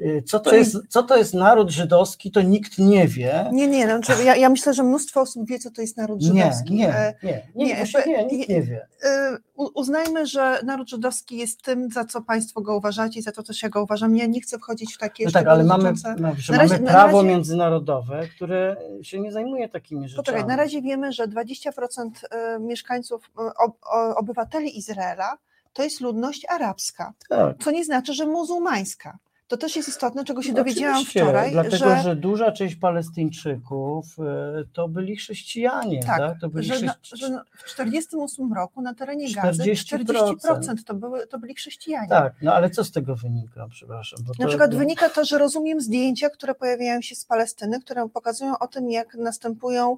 E, 0.00 0.22
Co 0.22 0.40
to, 0.40 0.50
Czyli- 0.50 0.58
jest, 0.62 0.76
co 0.88 1.02
to 1.02 1.16
jest 1.16 1.34
naród 1.34 1.70
żydowski, 1.70 2.30
to 2.30 2.42
nikt 2.42 2.78
nie 2.78 3.08
wie. 3.08 3.50
Nie, 3.52 3.66
nie, 3.68 3.86
no, 3.86 3.98
znaczy 4.02 4.24
ja, 4.24 4.36
ja 4.36 4.48
myślę, 4.50 4.74
że 4.74 4.82
mnóstwo 4.82 5.20
osób 5.20 5.48
wie, 5.48 5.58
co 5.58 5.70
to 5.70 5.80
jest 5.80 5.96
naród 5.96 6.20
Nie, 6.20 6.26
żydowski. 6.26 6.74
nie, 6.74 6.86
nie, 7.22 7.42
nie, 7.54 7.66
nie, 7.66 7.74
nie, 8.06 8.12
jakby- 8.12 8.36
nikt 8.36 8.48
nie 8.48 8.62
wie. 8.62 8.86
e, 9.04 9.36
Uznajmy, 9.74 10.26
że 10.26 10.60
naród 10.64 10.90
żydowski 10.90 11.36
jest 11.36 11.62
tym, 11.62 11.90
za 11.90 12.04
co 12.04 12.22
państwo 12.22 12.60
go 12.60 12.76
uważacie 12.76 13.20
i 13.20 13.22
za 13.22 13.32
to 13.32 13.42
też 13.42 13.62
ja 13.62 13.68
go 13.68 13.82
uważam. 13.82 14.16
Ja 14.16 14.26
nie 14.26 14.40
chcę 14.40 14.58
wchodzić 14.58 14.94
w 14.94 14.98
takie 14.98 15.24
No 15.24 15.30
tak, 15.30 15.46
ale 15.46 15.64
mamy, 15.64 15.92
no, 16.18 16.32
razie- 16.50 16.78
prawo 16.78 17.18
razie- 17.22 17.28
międzynarodowe, 17.28 18.26
które 18.36 18.76
się 19.02 19.20
nie 19.20 19.32
zajmuje 19.32 19.68
takimi 19.68 20.08
rzeczami. 20.08 20.26
Poczekaj, 20.26 20.46
na 20.46 20.56
razie 20.56 20.69
wiemy, 20.82 21.12
że 21.12 21.26
20% 21.28 22.10
e, 22.30 22.58
mieszkańców, 22.60 23.30
e, 23.38 23.40
o- 23.58 24.16
obywateli 24.16 24.78
Izraela 24.78 25.38
to 25.72 25.82
jest 25.82 26.00
ludność 26.00 26.46
arabska, 26.48 27.12
Tak. 27.28 27.56
co 27.64 27.70
nie 27.70 27.84
znaczy, 27.84 28.14
że 28.14 28.26
muzułmańska. 28.26 29.18
To 29.48 29.56
też 29.56 29.76
jest 29.76 29.88
istotne, 29.88 30.24
czego 30.24 30.42
się 30.42 30.52
dowiedziałam 30.52 30.96
oczywiście, 30.96 31.20
wczoraj, 31.20 31.52
Dlatego, 31.52 31.76
że, 31.76 32.02
że... 32.02 32.16
duża 32.16 32.52
część 32.52 32.76
Palestyńczyków 32.76 34.06
e, 34.18 34.64
to 34.72 34.88
byli 34.88 35.16
chrześcijanie, 35.16 36.00
tak? 36.02 36.18
tak, 36.18 36.40
To 36.40 36.48
byli 36.48 36.66
że, 36.66 36.74
chrześci- 36.74 37.16
że 37.16 37.26
w 37.36 37.62
1948 37.64 38.52
roku 38.52 38.82
na 38.82 38.94
terenie 38.94 39.34
Gazy 39.34 39.62
40%. 39.62 40.04
40% 40.36 40.84
to, 40.86 40.94
były, 40.94 41.26
to 41.26 41.38
byli 41.38 41.54
chrześcijanie. 41.54 42.08
Tak, 42.08 42.32
no 42.42 42.54
ale 42.54 42.70
co 42.70 42.84
z 42.84 42.92
tego 42.92 43.16
wynika, 43.16 43.66
przepraszam? 43.70 44.18
Na 44.22 44.26
to 44.26 44.32
przykład 44.48 44.60
jakby- 44.60 44.76
wynika 44.76 45.08
to, 45.10 45.24
że 45.24 45.38
rozumiem 45.38 45.80
zdjęcia, 45.80 46.30
które 46.30 46.54
pojawiają 46.54 47.00
się 47.02 47.14
z 47.14 47.24
Palestyny, 47.24 47.80
które 47.80 48.08
pokazują 48.08 48.58
o 48.58 48.66
tym, 48.66 48.90
jak 48.90 49.14
następują 49.14 49.96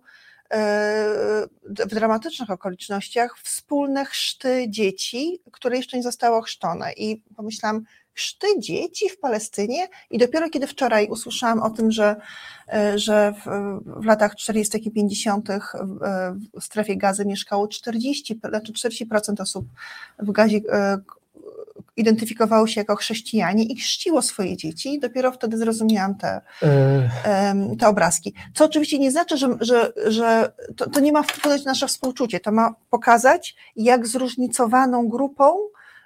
w 0.51 1.95
dramatycznych 1.95 2.51
okolicznościach 2.51 3.39
wspólne 3.43 4.05
chrzty 4.05 4.67
dzieci, 4.69 5.41
które 5.53 5.77
jeszcze 5.77 5.97
nie 5.97 6.03
zostały 6.03 6.43
chrzczone. 6.43 6.93
I 6.93 7.23
pomyślałam, 7.37 7.85
chrzty 8.15 8.47
dzieci 8.59 9.09
w 9.09 9.19
Palestynie 9.19 9.89
i 10.11 10.19
dopiero 10.19 10.51
kiedy 10.51 10.67
wczoraj 10.67 11.09
usłyszałam 11.09 11.63
o 11.63 11.71
tym, 11.71 11.91
że, 11.91 12.17
e, 12.73 12.99
że 12.99 13.33
w, 13.33 13.51
w 14.01 14.05
latach 14.05 14.37
40. 14.37 14.89
i 14.89 14.91
50. 14.91 15.49
w 16.61 16.65
strefie 16.65 16.97
gazy 16.97 17.25
mieszkało 17.25 17.69
40, 17.69 18.41
znaczy 18.49 18.73
40% 18.73 19.41
osób 19.41 19.67
w 20.19 20.33
gazie 20.33 20.61
e, 20.73 20.99
identyfikowało 21.97 22.67
się 22.67 22.81
jako 22.81 22.97
chrześcijanie 22.97 23.65
i 23.65 23.77
chrzciło 23.77 24.23
swoje 24.23 24.57
dzieci. 24.57 24.99
Dopiero 25.01 25.33
wtedy 25.33 25.57
zrozumiałam 25.57 26.15
te, 26.15 26.41
te 27.79 27.89
obrazki. 27.89 28.35
Co 28.55 28.65
oczywiście 28.65 28.99
nie 28.99 29.11
znaczy, 29.11 29.37
że, 29.37 29.49
że, 29.61 29.93
że 30.07 30.53
to, 30.77 30.91
to 30.91 31.01
nie 31.01 31.13
ma 31.13 31.23
wpłynąć 31.23 31.65
na 31.65 31.71
nasze 31.71 31.87
współczucie. 31.87 32.41
To 32.41 32.53
ma 32.53 32.75
pokazać, 32.91 33.57
jak 33.77 34.07
zróżnicowaną 34.07 35.09
grupą 35.09 35.55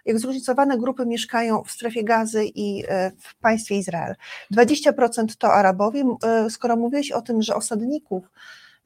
jak 0.07 0.19
zróżnicowane 0.19 0.79
grupy 0.79 1.07
mieszkają 1.07 1.63
w 1.65 1.71
strefie 1.71 2.05
gazy 2.05 2.45
i 2.55 2.85
e, 2.89 3.13
w 3.19 3.35
państwie 3.35 3.77
Izrael. 3.77 4.15
20% 4.55 5.37
to 5.39 5.53
Arabowie. 5.53 6.05
E, 6.25 6.51
skoro 6.51 6.77
mówiłeś 6.77 7.13
o 7.13 7.23
tym, 7.23 7.43
że 7.43 7.55
osadników, 7.55 8.25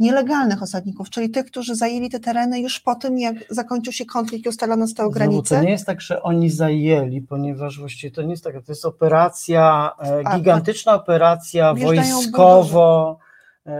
nielegalnych 0.01 0.63
osadników, 0.63 1.11
czyli 1.11 1.31
tych, 1.31 1.47
którzy 1.47 1.75
zajęli 1.75 2.11
te 2.11 2.21
tereny 2.21 2.61
już 2.61 2.81
po 2.81 2.95
tym, 2.95 3.19
jak 3.19 3.37
zakończył 3.51 3.93
się 3.93 4.07
konflikt 4.07 4.47
i 4.47 4.49
ustalono 4.49 4.87
stałe 4.87 5.11
granice. 5.11 5.57
To 5.57 5.63
nie 5.65 5.71
jest 5.71 5.87
tak, 5.87 6.01
że 6.01 6.23
oni 6.23 6.51
zajęli, 6.51 7.21
ponieważ 7.21 7.79
właściwie 7.79 8.11
to 8.11 8.23
nie 8.23 8.31
jest 8.31 8.45
tak, 8.45 8.55
to 8.55 8.73
jest 8.73 8.85
operacja, 8.85 9.91
e, 9.99 10.37
gigantyczna 10.37 10.95
operacja 10.95 11.75
wojskowo, 11.75 13.19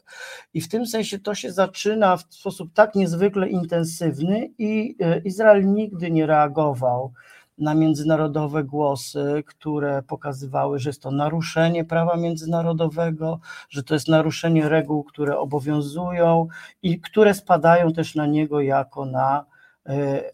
I 0.55 0.61
w 0.61 0.69
tym 0.69 0.87
sensie 0.87 1.19
to 1.19 1.35
się 1.35 1.53
zaczyna 1.53 2.17
w 2.17 2.25
sposób 2.31 2.71
tak 2.75 2.95
niezwykle 2.95 3.49
intensywny 3.49 4.51
i 4.59 4.97
e, 5.01 5.19
Izrael 5.19 5.73
nigdy 5.73 6.11
nie 6.11 6.27
reagował 6.27 7.13
na 7.59 7.75
międzynarodowe 7.75 8.65
głosy, 8.65 9.43
które 9.47 10.03
pokazywały, 10.03 10.79
że 10.79 10.91
jest 10.91 11.03
to 11.03 11.11
naruszenie 11.11 11.85
prawa 11.85 12.17
międzynarodowego, 12.17 13.41
że 13.69 13.83
to 13.83 13.95
jest 13.95 14.09
naruszenie 14.09 14.69
reguł, 14.69 15.05
które 15.05 15.39
obowiązują 15.39 16.49
i 16.83 17.01
które 17.01 17.35
spadają 17.35 17.93
też 17.93 18.15
na 18.15 18.27
niego 18.27 18.61
jako 18.61 19.05
na 19.05 19.45
E, 19.45 19.50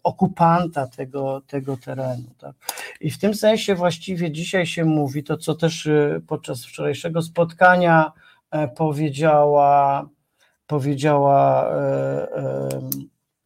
okupanta 0.03 0.87
tego, 0.87 1.41
tego 1.47 1.77
terenu. 1.77 2.29
Tak? 2.37 2.55
I 3.01 3.11
w 3.11 3.19
tym 3.19 3.33
sensie 3.33 3.75
właściwie 3.75 4.31
dzisiaj 4.31 4.65
się 4.65 4.85
mówi 4.85 5.23
to, 5.23 5.37
co 5.37 5.55
też 5.55 5.87
e, 5.87 6.21
podczas 6.27 6.65
wczorajszego 6.65 7.21
spotkania 7.21 8.11
e, 8.51 8.67
powiedziała, 8.67 10.07
powiedziała 10.67 11.71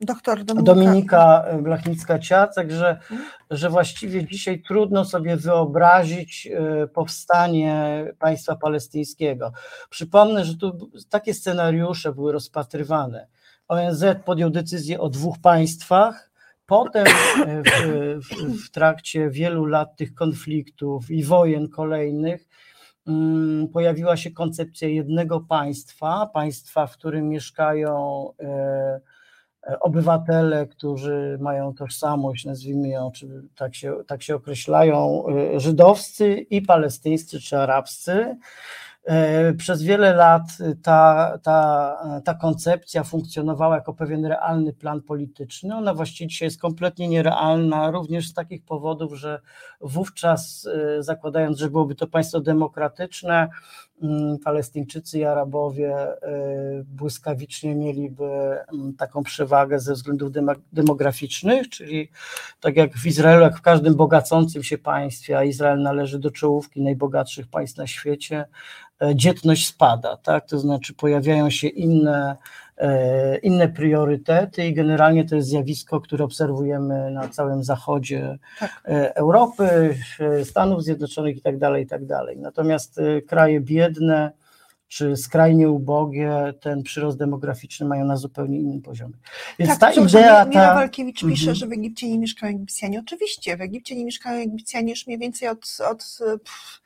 Doktor 0.02 0.44
Dominika, 0.44 0.74
Dominika 0.74 1.46
Blachnicka-Ciacek, 1.62 2.72
że, 2.72 3.00
że 3.50 3.70
właściwie 3.70 4.26
dzisiaj 4.26 4.62
trudno 4.62 5.06
sobie 5.06 5.38
wyobrazić 5.38 6.50
powstanie 6.94 8.06
państwa 8.20 8.56
palestyńskiego. 8.56 9.52
Przypomnę, 9.90 10.46
że 10.46 10.58
tu 10.58 10.92
takie 11.10 11.34
scenariusze 11.34 12.14
były 12.14 12.32
rozpatrywane 12.32 13.28
ONZ 13.72 14.06
podjął 14.26 14.50
decyzję 14.50 15.00
o 15.00 15.10
dwóch 15.10 15.40
państwach. 15.40 16.32
Potem 16.66 17.08
e, 17.08 17.64
w, 17.64 18.28
w, 18.28 18.66
w 18.68 18.72
trakcie 18.72 19.30
wielu 19.30 19.66
lat 19.66 19.96
tych 19.96 20.14
konfliktów 20.14 21.12
i 21.12 21.24
wojen 21.24 21.70
kolejnych 21.70 22.48
mm, 23.08 23.68
pojawiła 23.68 24.18
się 24.18 24.32
koncepcja 24.32 24.88
jednego 24.88 25.40
państwa, 25.40 26.30
państwa, 26.34 26.88
w 26.88 26.98
którym 26.98 27.30
mieszkają 27.30 28.28
e, 28.40 29.00
e, 29.68 29.80
obywatele, 29.80 30.68
którzy 30.68 31.38
mają 31.42 31.74
tożsamość, 31.74 32.46
nazwijmy 32.46 32.90
ją, 32.90 33.12
czy 33.12 33.44
tak 33.56 33.76
się, 33.76 33.96
tak 34.08 34.24
się 34.24 34.36
określają, 34.36 35.24
żydowscy 35.58 36.34
i 36.34 36.62
palestyńscy 36.62 37.40
czy 37.40 37.58
arabscy. 37.58 38.38
E, 39.06 39.54
przez 39.54 39.84
wiele 39.84 40.14
lat 40.14 40.44
ta, 40.84 41.38
ta, 41.44 42.22
ta 42.26 42.34
koncepcja 42.34 43.04
funkcjonowała 43.04 43.76
jako 43.76 43.94
pewien 43.94 44.26
realny 44.26 44.74
plan 44.74 45.02
polityczny. 45.02 45.76
Ona 45.76 45.94
właściwie 45.94 46.28
dzisiaj 46.28 46.48
jest 46.48 46.62
kompletnie 46.62 47.08
nierealna, 47.08 47.92
również 47.92 48.28
z 48.28 48.34
takich 48.34 48.66
powodów, 48.66 49.14
że 49.14 49.42
wówczas, 49.82 50.68
e, 50.98 51.04
zakładając, 51.04 51.58
że 51.58 51.70
byłoby 51.70 51.96
to 51.96 52.08
państwo 52.08 52.40
demokratyczne, 52.40 53.50
Palestyńczycy 54.44 55.20
i 55.20 55.24
Arabowie 55.24 55.96
e, 55.98 56.18
błyskawicznie 56.86 57.76
mieliby 57.76 58.24
mm, 58.74 58.94
taką 58.98 59.24
przewagę 59.24 59.80
ze 59.80 59.94
względów 59.94 60.32
demograficznych, 60.74 61.70
czyli 61.70 62.10
tak 62.60 62.76
jak 62.76 62.98
w 62.98 63.06
Izraelu, 63.06 63.42
jak 63.42 63.58
w 63.58 63.62
każdym 63.62 63.96
bogacącym 63.96 64.64
się 64.64 64.78
państwie, 64.78 65.38
a 65.38 65.44
Izrael 65.44 65.82
należy 65.82 66.20
do 66.20 66.32
czołówki 66.32 66.82
najbogatszych 66.82 67.48
państw 67.48 67.78
na 67.78 67.88
świecie, 67.88 68.46
E, 69.02 69.16
dzietność 69.16 69.68
spada, 69.68 70.18
tak? 70.18 70.46
to 70.46 70.60
znaczy 70.60 70.94
pojawiają 70.94 71.50
się 71.50 71.68
inne, 71.68 72.38
inne 73.44 73.70
priorytety 73.70 74.66
i 74.66 74.74
generalnie 74.74 75.26
to 75.26 75.36
jest 75.36 75.48
zjawisko, 75.48 76.02
które 76.02 76.24
obserwujemy 76.24 77.12
na 77.12 77.28
całym 77.28 77.64
zachodzie 77.64 78.38
tak. 78.60 78.82
E, 78.86 79.16
Europy, 79.16 79.96
Stanów 80.44 80.84
Zjednoczonych 80.84 81.38
i 81.38 81.42
tak 81.42 81.58
dalej, 81.58 81.84
i 81.84 81.88
tak 81.88 82.06
dalej. 82.06 82.38
Natomiast 82.38 83.00
kraje 83.28 83.62
biedne, 83.62 84.32
czy 84.92 85.18
skrajnie 85.18 85.70
ubogie, 85.70 86.54
ten 86.62 86.84
przyrost 86.84 87.18
demograficzny 87.18 87.86
mają 87.86 88.06
na 88.06 88.18
zupełnie 88.18 88.60
innym 88.60 88.82
poziomie. 88.82 89.14
Więc 89.60 89.80
tak, 89.80 89.96
ta 89.96 90.02
idea. 90.02 90.46
Mira 90.46 90.74
Walkiewicz 90.74 91.20
pisze, 91.20 91.52
mhm. 91.52 91.56
że 91.56 91.68
w 91.68 91.72
Egipcie 91.72 92.10
nie 92.10 92.20
mieszkają 92.20 92.56
Egipcjanie. 92.56 93.00
Oczywiście, 93.00 93.58
w 93.58 93.62
Egipcie 93.62 93.96
nie 93.96 94.06
mieszkają 94.06 94.44
Egipcjanie 94.44 94.90
już 94.90 95.08
mniej 95.08 95.20
więcej 95.20 95.50
od, 95.50 95.78
od 95.92 96.20
pff, 96.20 96.82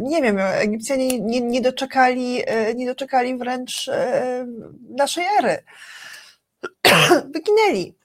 nie 0.00 0.22
wiem, 0.22 0.38
Egipcjanie 0.38 1.20
nie, 1.20 1.40
nie, 1.40 1.60
doczekali, 1.60 2.42
nie 2.74 2.86
doczekali 2.86 3.36
wręcz 3.38 3.88
e, 3.88 4.46
naszej 4.88 5.24
ery. 5.38 5.62
Wyginęli. 7.34 7.95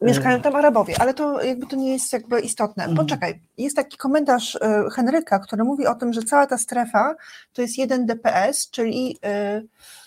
Mieszkają 0.00 0.40
tam 0.40 0.56
Arabowie, 0.56 0.94
ale 1.00 1.14
to 1.14 1.42
jakby 1.42 1.66
to 1.66 1.76
nie 1.76 1.92
jest 1.92 2.12
jakby 2.12 2.40
istotne. 2.40 2.84
Mhm. 2.84 2.96
Poczekaj, 3.06 3.40
jest 3.58 3.76
taki 3.76 3.96
komentarz 3.96 4.56
e, 4.56 4.84
Henryka, 4.92 5.38
który 5.38 5.64
mówi 5.64 5.86
o 5.86 5.94
tym, 5.94 6.12
że 6.12 6.22
cała 6.22 6.46
ta 6.46 6.58
strefa 6.58 7.14
to 7.52 7.62
jest 7.62 7.78
jeden 7.78 8.06
DPS, 8.06 8.70
czyli 8.70 9.18
e, 9.24 9.62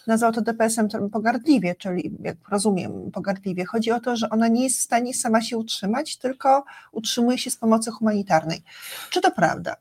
nazwał 0.07 0.31
to 0.31 0.41
DPS-em 0.41 0.87
pogardliwie, 1.11 1.75
czyli 1.75 2.17
jak 2.23 2.37
rozumiem 2.49 3.11
pogardliwie. 3.11 3.65
Chodzi 3.65 3.91
o 3.91 3.99
to, 3.99 4.15
że 4.15 4.29
ona 4.29 4.47
nie 4.47 4.63
jest 4.63 4.79
w 4.79 4.81
stanie 4.81 5.13
sama 5.13 5.41
się 5.41 5.57
utrzymać, 5.57 6.17
tylko 6.17 6.63
utrzymuje 6.91 7.37
się 7.37 7.51
z 7.51 7.57
pomocy 7.57 7.91
humanitarnej. 7.91 8.63
Czy 9.09 9.21
to 9.21 9.31
prawda? 9.31 9.75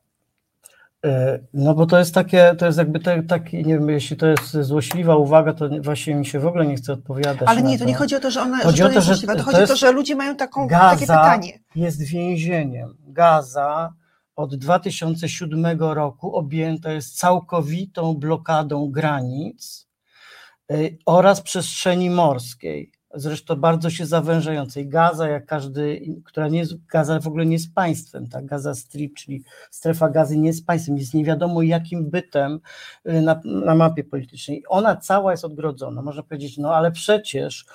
E, 1.05 1.39
no 1.55 1.75
bo 1.75 1.87
to 1.87 1.99
jest 1.99 2.15
takie, 2.15 2.55
to 2.59 2.67
jest 2.67 2.79
jakby 2.79 3.01
taki, 3.29 3.57
nie 3.57 3.79
wiem, 3.79 3.89
jeśli 3.89 4.17
to 4.17 4.27
jest 4.27 4.53
złośliwa 4.53 5.17
uwaga, 5.17 5.53
to 5.53 5.69
właśnie 5.81 6.15
mi 6.15 6.27
się 6.27 6.41
w 6.41 6.47
ogóle 6.47 6.67
nie 6.67 6.77
chce 6.77 6.93
odpowiadać. 6.93 7.49
Ale 7.49 7.63
nie, 7.63 7.79
to. 7.79 7.85
to 7.85 7.89
nie 7.89 7.95
chodzi 7.95 8.17
o 8.17 8.21
to, 8.21 8.31
że 8.31 8.41
ona 8.41 8.63
chodzi 8.63 8.79
że 8.79 8.85
to, 8.85 8.89
o 8.89 8.93
to, 8.93 8.95
jest 8.95 9.07
złośliwa, 9.07 9.33
to, 9.33 9.39
to 9.39 9.45
chodzi 9.45 9.63
o 9.63 9.67
to, 9.67 9.77
że 9.77 9.93
ludzie 9.93 10.17
mają 10.17 10.37
taką, 10.37 10.67
Gaza 10.67 10.91
takie 10.91 11.01
pytanie. 11.01 11.59
jest 11.75 12.03
więzieniem. 12.03 12.97
Gaza 13.09 13.95
od 14.37 14.57
2007 14.57 15.81
roku 15.81 16.37
objęta 16.37 16.93
jest 16.93 17.19
całkowitą 17.19 18.15
blokadą 18.15 18.91
granic 18.91 19.89
oraz 21.07 21.41
przestrzeni 21.41 22.11
morskiej 22.11 22.93
zresztą 23.17 23.57
bardzo 23.57 23.91
się 23.91 24.07
zawężającej. 24.07 24.89
Gaza, 24.89 25.29
jak 25.29 25.47
każdy, 25.47 26.01
która 26.25 26.49
nie 26.49 26.59
jest, 26.59 26.87
Gaza 26.87 27.21
w 27.21 27.27
ogóle 27.27 27.47
nie 27.47 27.53
jest 27.53 27.75
państwem, 27.75 28.29
tak? 28.29 28.47
Gaza 28.47 28.75
Strip, 28.75 29.15
czyli 29.15 29.45
strefa 29.71 30.09
gazy 30.09 30.39
nie 30.39 30.47
jest 30.47 30.67
państwem, 30.67 30.99
jest 30.99 31.15
nie 31.15 31.25
wiadomo 31.25 31.63
jakim 31.63 32.11
bytem 32.11 32.61
y, 33.09 33.21
na, 33.21 33.41
na 33.45 33.75
mapie 33.75 34.05
politycznej. 34.05 34.63
Ona 34.69 34.97
cała 34.97 35.31
jest 35.31 35.45
odgrodzona. 35.45 36.03
Można 36.03 36.23
powiedzieć, 36.23 36.59
no 36.59 36.75
ale 36.75 36.93
przecież 36.93 37.67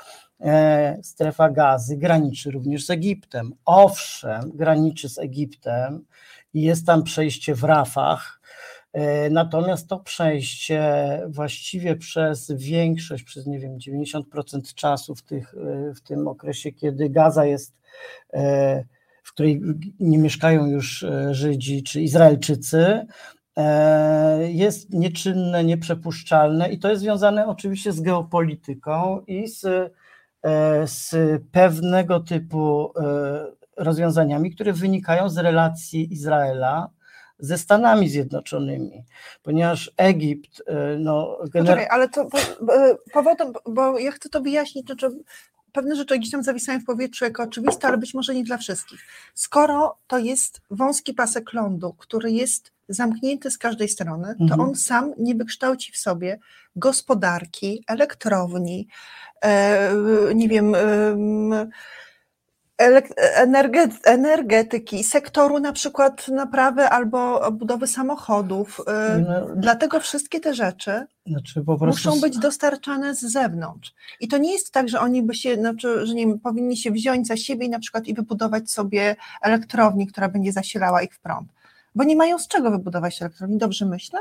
e, 0.41 0.97
strefa 1.03 1.49
gazy 1.49 1.97
graniczy 1.97 2.51
również 2.51 2.85
z 2.85 2.89
Egiptem. 2.89 3.53
Owszem, 3.65 4.51
graniczy 4.53 5.09
z 5.09 5.19
Egiptem 5.19 6.05
i 6.53 6.61
jest 6.61 6.85
tam 6.85 7.03
przejście 7.03 7.55
w 7.55 7.63
Rafach, 7.63 8.40
natomiast 9.31 9.87
to 9.87 9.99
przejście 9.99 10.81
właściwie 11.27 11.95
przez 11.95 12.51
większość, 12.51 13.23
przez 13.23 13.47
nie 13.47 13.59
wiem, 13.59 13.77
90% 13.77 14.73
czasu 14.75 15.15
w, 15.15 15.21
tych, 15.21 15.53
e, 15.53 15.93
w 15.93 16.01
tym 16.01 16.27
okresie, 16.27 16.71
kiedy 16.71 17.09
Gaza 17.09 17.45
jest, 17.45 17.73
e, 18.33 18.83
w 19.23 19.33
której 19.33 19.61
nie 19.99 20.17
mieszkają 20.17 20.65
już 20.65 21.05
Żydzi 21.31 21.83
czy 21.83 22.01
Izraelczycy, 22.01 23.05
jest 24.47 24.93
nieczynne, 24.93 25.63
nieprzepuszczalne 25.63 26.69
i 26.69 26.79
to 26.79 26.89
jest 26.89 27.01
związane 27.01 27.47
oczywiście 27.47 27.91
z 27.91 28.01
geopolityką 28.01 29.21
i 29.27 29.47
z, 29.47 29.61
z 30.85 31.15
pewnego 31.51 32.19
typu 32.19 32.93
rozwiązaniami, 33.77 34.51
które 34.51 34.73
wynikają 34.73 35.29
z 35.29 35.37
relacji 35.37 36.13
Izraela 36.13 36.89
ze 37.41 37.57
Stanami 37.57 38.09
Zjednoczonymi, 38.09 39.03
ponieważ 39.43 39.91
Egipt, 39.97 40.63
e, 40.67 40.97
no... 40.99 41.37
Gener... 41.53 41.67
Poczekaj, 41.67 41.87
ale 41.89 42.09
to 42.09 42.27
powodem, 43.13 43.53
bo 43.65 43.99
ja 43.99 44.11
chcę 44.11 44.29
to 44.29 44.41
wyjaśnić, 44.41 44.87
to, 44.87 44.93
znaczy 44.93 45.17
pewne 45.71 45.95
rzeczy 45.95 46.19
gdzieś 46.19 46.31
tam 46.31 46.43
zawisają 46.43 46.79
w 46.79 46.85
powietrzu 46.85 47.25
jako 47.25 47.43
oczywiste, 47.43 47.87
ale 47.87 47.97
być 47.97 48.13
może 48.13 48.35
nie 48.35 48.43
dla 48.43 48.57
wszystkich. 48.57 48.99
Skoro 49.35 49.97
to 50.07 50.19
jest 50.19 50.61
wąski 50.71 51.13
pasek 51.13 51.53
lądu, 51.53 51.93
który 51.93 52.31
jest 52.31 52.71
zamknięty 52.89 53.51
z 53.51 53.57
każdej 53.57 53.89
strony, 53.89 54.35
to 54.37 54.43
mhm. 54.43 54.61
on 54.61 54.75
sam 54.75 55.13
nie 55.17 55.35
wykształci 55.35 55.91
w 55.91 55.97
sobie 55.97 56.39
gospodarki, 56.75 57.83
elektrowni, 57.87 58.87
e, 59.43 59.91
nie 60.35 60.49
wiem, 60.49 60.75
energetyki, 64.03 65.03
sektoru 65.03 65.59
na 65.59 65.71
przykład 65.73 66.27
naprawy 66.27 66.83
albo 66.83 67.51
budowy 67.51 67.87
samochodów. 67.87 68.79
Y, 68.79 69.21
no, 69.21 69.47
Dlatego 69.55 69.99
wszystkie 69.99 70.39
te 70.39 70.53
rzeczy 70.53 71.05
znaczy 71.27 71.63
muszą 71.81 72.21
być 72.21 72.37
dostarczane 72.37 73.15
z 73.15 73.19
zewnątrz. 73.19 73.93
I 74.19 74.27
to 74.27 74.37
nie 74.37 74.51
jest 74.51 74.71
tak, 74.71 74.89
że 74.89 74.99
oni 74.99 75.23
by 75.23 75.35
się, 75.35 75.55
znaczy, 75.55 76.05
że 76.07 76.13
nie 76.13 76.27
wiem, 76.27 76.39
powinni 76.39 76.77
się 76.77 76.91
wziąć 76.91 77.27
za 77.27 77.37
siebie 77.37 77.65
i 77.65 77.69
na 77.69 77.79
przykład 77.79 78.07
i 78.07 78.13
wybudować 78.13 78.71
sobie 78.71 79.15
elektrownię, 79.41 80.07
która 80.07 80.29
będzie 80.29 80.51
zasilała 80.51 81.01
ich 81.01 81.13
w 81.13 81.19
prąd. 81.19 81.47
Bo 81.95 82.03
nie 82.03 82.15
mają 82.15 82.39
z 82.39 82.47
czego 82.47 82.71
wybudować 82.71 83.21
elektrowni, 83.21 83.57
dobrze 83.57 83.85
myślę? 83.85 84.19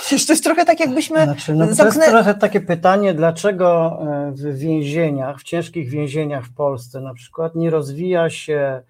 Przecież 0.00 0.26
to 0.26 0.32
jest 0.32 0.44
trochę 0.44 0.64
tak, 0.64 0.80
jakbyśmy. 0.80 1.24
Znaczy, 1.24 1.54
no 1.54 1.66
to 1.76 1.84
jest 1.84 2.00
trochę 2.08 2.34
takie 2.34 2.60
pytanie, 2.60 3.14
dlaczego 3.14 3.98
e, 4.00 4.32
w 4.32 4.58
więzieniach, 4.58 5.40
w 5.40 5.42
ciężkich 5.42 5.90
więzieniach 5.90 6.44
w 6.44 6.54
Polsce 6.54 7.00
na 7.00 7.14
przykład 7.14 7.54
nie 7.54 7.70
rozwija 7.70 8.30
się, 8.30 8.82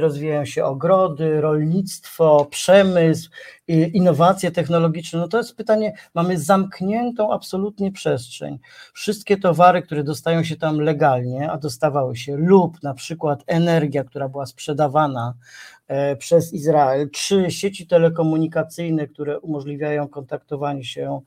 rozwijają 0.00 0.44
się 0.44 0.64
ogrody, 0.64 1.40
rolnictwo, 1.40 2.46
przemysł, 2.50 3.30
innowacje 3.68 4.50
technologiczne. 4.50 5.18
No 5.18 5.28
to 5.28 5.38
jest 5.38 5.56
pytanie, 5.56 5.92
mamy 6.14 6.38
zamkniętą 6.38 7.32
absolutnie 7.32 7.92
przestrzeń. 7.92 8.58
Wszystkie 8.94 9.36
towary, 9.36 9.82
które 9.82 10.04
dostają 10.04 10.44
się 10.44 10.56
tam 10.56 10.80
legalnie, 10.80 11.50
a 11.50 11.58
dostawały 11.58 12.16
się, 12.16 12.36
lub 12.36 12.82
na 12.82 12.94
przykład 12.94 13.42
energia, 13.46 14.04
która 14.04 14.28
była 14.28 14.46
sprzedawana 14.46 15.34
E, 15.92 16.16
przez 16.16 16.52
Izrael, 16.52 17.10
trzy 17.10 17.50
sieci 17.50 17.86
telekomunikacyjne, 17.86 19.08
które 19.08 19.40
umożliwiają 19.40 20.08
kontaktowanie 20.08 20.84
się 20.84 21.20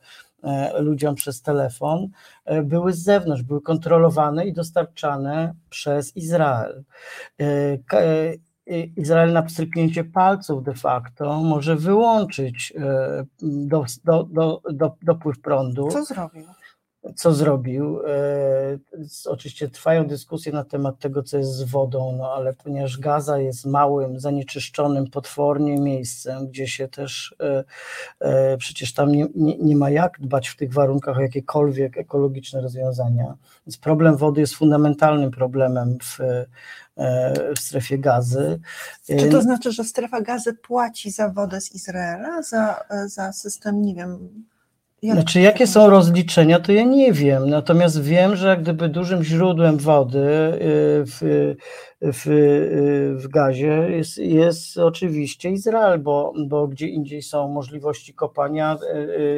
e, 0.44 0.82
ludziom 0.82 1.16
przez 1.16 1.42
telefon, 1.42 2.08
e, 2.46 2.64
były 2.64 2.94
z 2.94 3.04
zewnątrz, 3.04 3.44
były 3.44 3.62
kontrolowane 3.62 4.46
i 4.46 4.54
dostarczane 4.54 5.54
przez 5.70 6.18
Izrael. 6.18 6.84
Izrael 8.98 9.34
na 9.34 9.44
pstryknięcie 9.44 10.04
palców 10.04 10.64
de 10.64 10.74
facto 10.74 11.44
może 11.44 11.76
wyłączyć 11.76 12.74
do, 13.42 13.86
do, 14.04 14.24
do, 14.24 14.62
do, 14.72 14.96
dopływ 15.02 15.42
prądu. 15.42 15.88
Co 15.88 16.06
zrobił? 16.06 16.44
Co 17.16 17.34
zrobił. 17.34 18.00
E, 18.08 18.78
oczywiście 19.26 19.70
trwają 19.70 20.08
dyskusje 20.08 20.52
na 20.52 20.64
temat 20.64 21.00
tego, 21.00 21.24
co 21.24 21.38
jest 21.38 21.52
z 21.52 21.64
wodą, 21.64 22.16
no 22.18 22.34
ale 22.34 22.54
ponieważ 22.54 23.00
Gaza 23.00 23.40
jest 23.40 23.66
małym, 23.66 24.20
zanieczyszczonym 24.20 25.10
potwornie 25.10 25.80
miejscem, 25.80 26.48
gdzie 26.48 26.68
się 26.68 26.88
też 26.88 27.36
e, 27.40 27.64
e, 28.20 28.58
przecież 28.58 28.94
tam 28.94 29.12
nie, 29.12 29.28
nie, 29.36 29.58
nie 29.58 29.76
ma 29.76 29.90
jak 29.90 30.20
dbać 30.20 30.48
w 30.48 30.56
tych 30.56 30.74
warunkach 30.74 31.18
o 31.18 31.22
jakiekolwiek 31.22 31.98
ekologiczne 31.98 32.62
rozwiązania. 32.62 33.34
Więc 33.68 33.78
problem 33.78 34.18
wody 34.18 34.42
jest 34.42 34.56
fundamentalnym 34.56 35.32
problemem 35.32 35.98
w, 36.04 36.18
w 37.56 37.60
strefie 37.60 37.98
gazy. 37.98 38.60
Czy 39.08 39.30
to 39.30 39.42
znaczy, 39.42 39.72
że 39.72 39.84
strefa 39.84 40.22
gazy 40.22 40.54
płaci 40.54 41.12
za 41.12 41.30
wodę 41.30 41.62
z 41.62 41.76
Izraela, 41.76 42.42
za, 42.42 42.82
za 43.08 43.34
system, 43.34 43.82
nie 43.82 43.96
wiem, 43.96 44.30
jak 45.06 45.16
znaczy, 45.16 45.40
jakie 45.40 45.68
są 45.68 45.90
rozliczenia, 45.90 46.60
to 46.60 46.72
ja 46.72 46.84
nie 46.84 47.14
wiem. 47.14 47.50
Natomiast 47.50 48.02
wiem, 48.02 48.36
że 48.36 48.48
jak 48.48 48.62
gdyby 48.62 48.90
dużym 48.90 49.24
źródłem 49.24 49.78
wody 49.78 50.20
y, 50.20 50.60
w, 51.06 51.56
w, 52.02 52.28
y, 52.28 53.16
w 53.16 53.28
gazie 53.28 53.88
jest, 53.90 54.18
jest 54.18 54.78
oczywiście 54.78 55.50
Izrael, 55.50 56.00
bo, 56.00 56.34
bo 56.48 56.68
gdzie 56.68 56.88
indziej 56.88 57.22
są 57.22 57.48
możliwości 57.48 58.14
kopania 58.14 58.78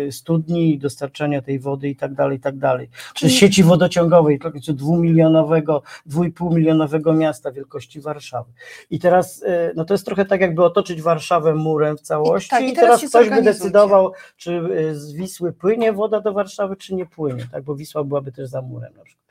y, 0.08 0.12
studni, 0.12 0.78
dostarczania 0.78 1.42
tej 1.42 1.60
wody 1.60 1.90
i 1.90 1.96
tak 1.96 2.14
dalej, 2.14 2.38
i 2.38 2.42
tak 2.42 2.58
dalej. 2.58 2.90
Przez 3.14 3.32
sieci 3.32 3.64
wodociągowej, 3.64 4.40
tylko 4.40 4.60
dwumilionowego, 4.74 5.82
dwójpół 6.06 6.54
milionowego 6.54 7.14
miasta 7.14 7.52
wielkości 7.52 8.02
Warszawy. 8.02 8.52
I 8.90 9.00
teraz, 9.00 9.44
no 9.76 9.86
to 9.86 9.94
jest 9.94 10.06
trochę 10.06 10.26
tak, 10.26 10.42
jakby 10.42 10.64
otoczyć 10.64 11.02
Warszawę 11.02 11.56
murem 11.56 11.98
w 11.98 12.02
całości 12.02 12.48
i, 12.48 12.50
tak, 12.50 12.64
i 12.64 12.74
teraz, 12.74 13.04
i 13.04 13.10
teraz 13.10 13.10
ktoś 13.10 13.30
by 13.30 13.42
decydował, 13.42 14.12
czy 14.38 14.62
z 14.94 15.14
Wisły 15.14 15.54
płynie 15.60 15.94
woda 15.94 16.22
do 16.22 16.34
Warszawy, 16.34 16.76
czy 16.76 16.96
nie 16.96 17.06
płynie, 17.06 17.48
tak, 17.52 17.64
bo 17.64 17.76
Wisła 17.76 18.04
byłaby 18.04 18.32
też 18.32 18.50
za 18.50 18.62
murem 18.62 18.94
na 18.98 19.04
przykład. 19.04 19.28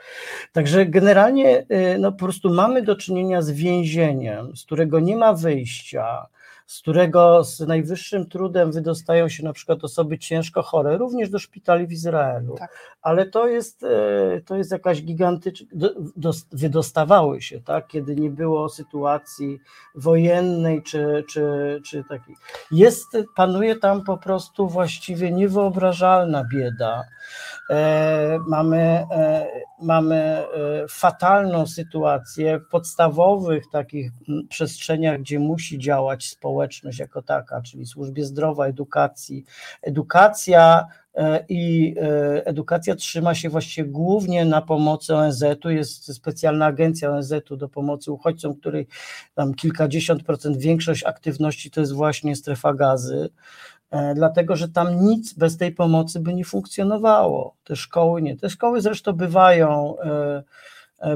Także 0.53 0.87
generalnie 0.87 1.61
y, 1.61 1.99
no, 1.99 2.12
po 2.12 2.18
prostu 2.18 2.55
mamy 2.55 2.83
do 2.83 2.97
czynienia 2.97 3.43
z 3.43 3.51
więzieniem, 3.51 4.57
z 4.57 4.64
którego 4.64 5.01
nie 5.01 5.16
ma 5.16 5.33
wyjścia, 5.33 6.27
z 6.67 6.81
którego 6.81 7.45
z 7.45 7.61
najwyższym 7.61 8.27
trudem 8.29 8.73
wydostają 8.73 9.29
się 9.29 9.45
na 9.45 9.53
przykład 9.53 9.85
osoby 9.85 10.19
ciężko 10.19 10.62
chore, 10.62 10.97
również 10.97 11.31
do 11.31 11.39
szpitali 11.39 11.87
w 11.87 11.93
Izraelu. 11.93 12.55
Tak. 12.59 12.97
Ale 13.03 13.27
to 13.27 13.49
jest, 13.49 13.83
y, 13.83 14.43
to 14.47 14.57
jest 14.57 14.73
jakaś 14.73 15.03
gigantyczna, 15.03 15.67
wydostawały 16.53 17.43
się, 17.43 17.61
tak, 17.61 17.87
kiedy 17.87 18.17
nie 18.17 18.31
było 18.31 18.69
sytuacji 18.69 19.59
wojennej 19.95 20.83
czy, 20.83 21.25
czy, 21.31 21.81
czy 21.85 22.05
takiej. 22.05 22.35
Jest, 22.71 23.07
panuje 23.37 23.77
tam 23.77 24.05
po 24.05 24.19
prostu 24.19 24.69
właściwie 24.69 25.33
niewyobrażalna 25.33 26.45
bieda. 26.53 27.05
E, 27.71 28.39
mamy, 28.47 29.07
e, 29.11 29.47
mamy 29.83 30.17
e, 30.17 30.47
fatalną 30.89 31.67
sytuację 31.67 32.59
w 32.59 32.69
podstawowych 32.69 33.64
takich 33.73 34.11
przestrzeniach, 34.49 35.21
gdzie 35.21 35.39
musi 35.39 35.79
działać 35.79 36.25
społeczność 36.57 36.99
jako 36.99 37.23
taka, 37.23 37.63
czyli 37.63 37.87
służbie 37.87 38.25
zdrowia, 38.25 38.65
edukacji. 38.65 39.45
Edukacja 39.83 40.87
i 41.49 41.95
edukacja 42.45 42.97
trzyma 42.97 43.35
się 43.35 43.49
właściwie 43.49 43.89
głównie 43.89 44.45
na 44.45 44.63
pomocy 44.63 45.15
ONZ-u. 45.15 45.71
Jest 45.71 46.15
specjalna 46.15 46.67
agencja 46.67 47.11
ONZ-u 47.11 47.57
do 47.57 47.69
pomocy 47.69 48.13
uchodźcom, 48.13 48.55
której 48.55 48.87
tam 49.35 49.55
kilkadziesiąt 49.55 50.23
procent, 50.23 50.57
większość 50.57 51.05
aktywności 51.05 51.71
to 51.71 51.81
jest 51.81 51.93
właśnie 51.93 52.37
strefa 52.37 52.75
gazy. 52.75 53.31
E, 53.91 54.15
dlatego 54.15 54.57
że 54.57 54.69
tam 54.69 55.01
nic 55.01 55.33
bez 55.33 55.57
tej 55.57 55.73
pomocy 55.73 56.21
by 56.21 56.35
nie 56.35 56.45
funkcjonowało. 56.45 57.57
Te 57.65 57.77
szkoły 57.77 58.23
nie. 58.23 58.37
Te 58.37 58.51
szkoły 58.51 58.81
zresztą 58.81 59.13
bywają, 59.13 59.97
e, 59.99 60.05
e, 60.05 60.43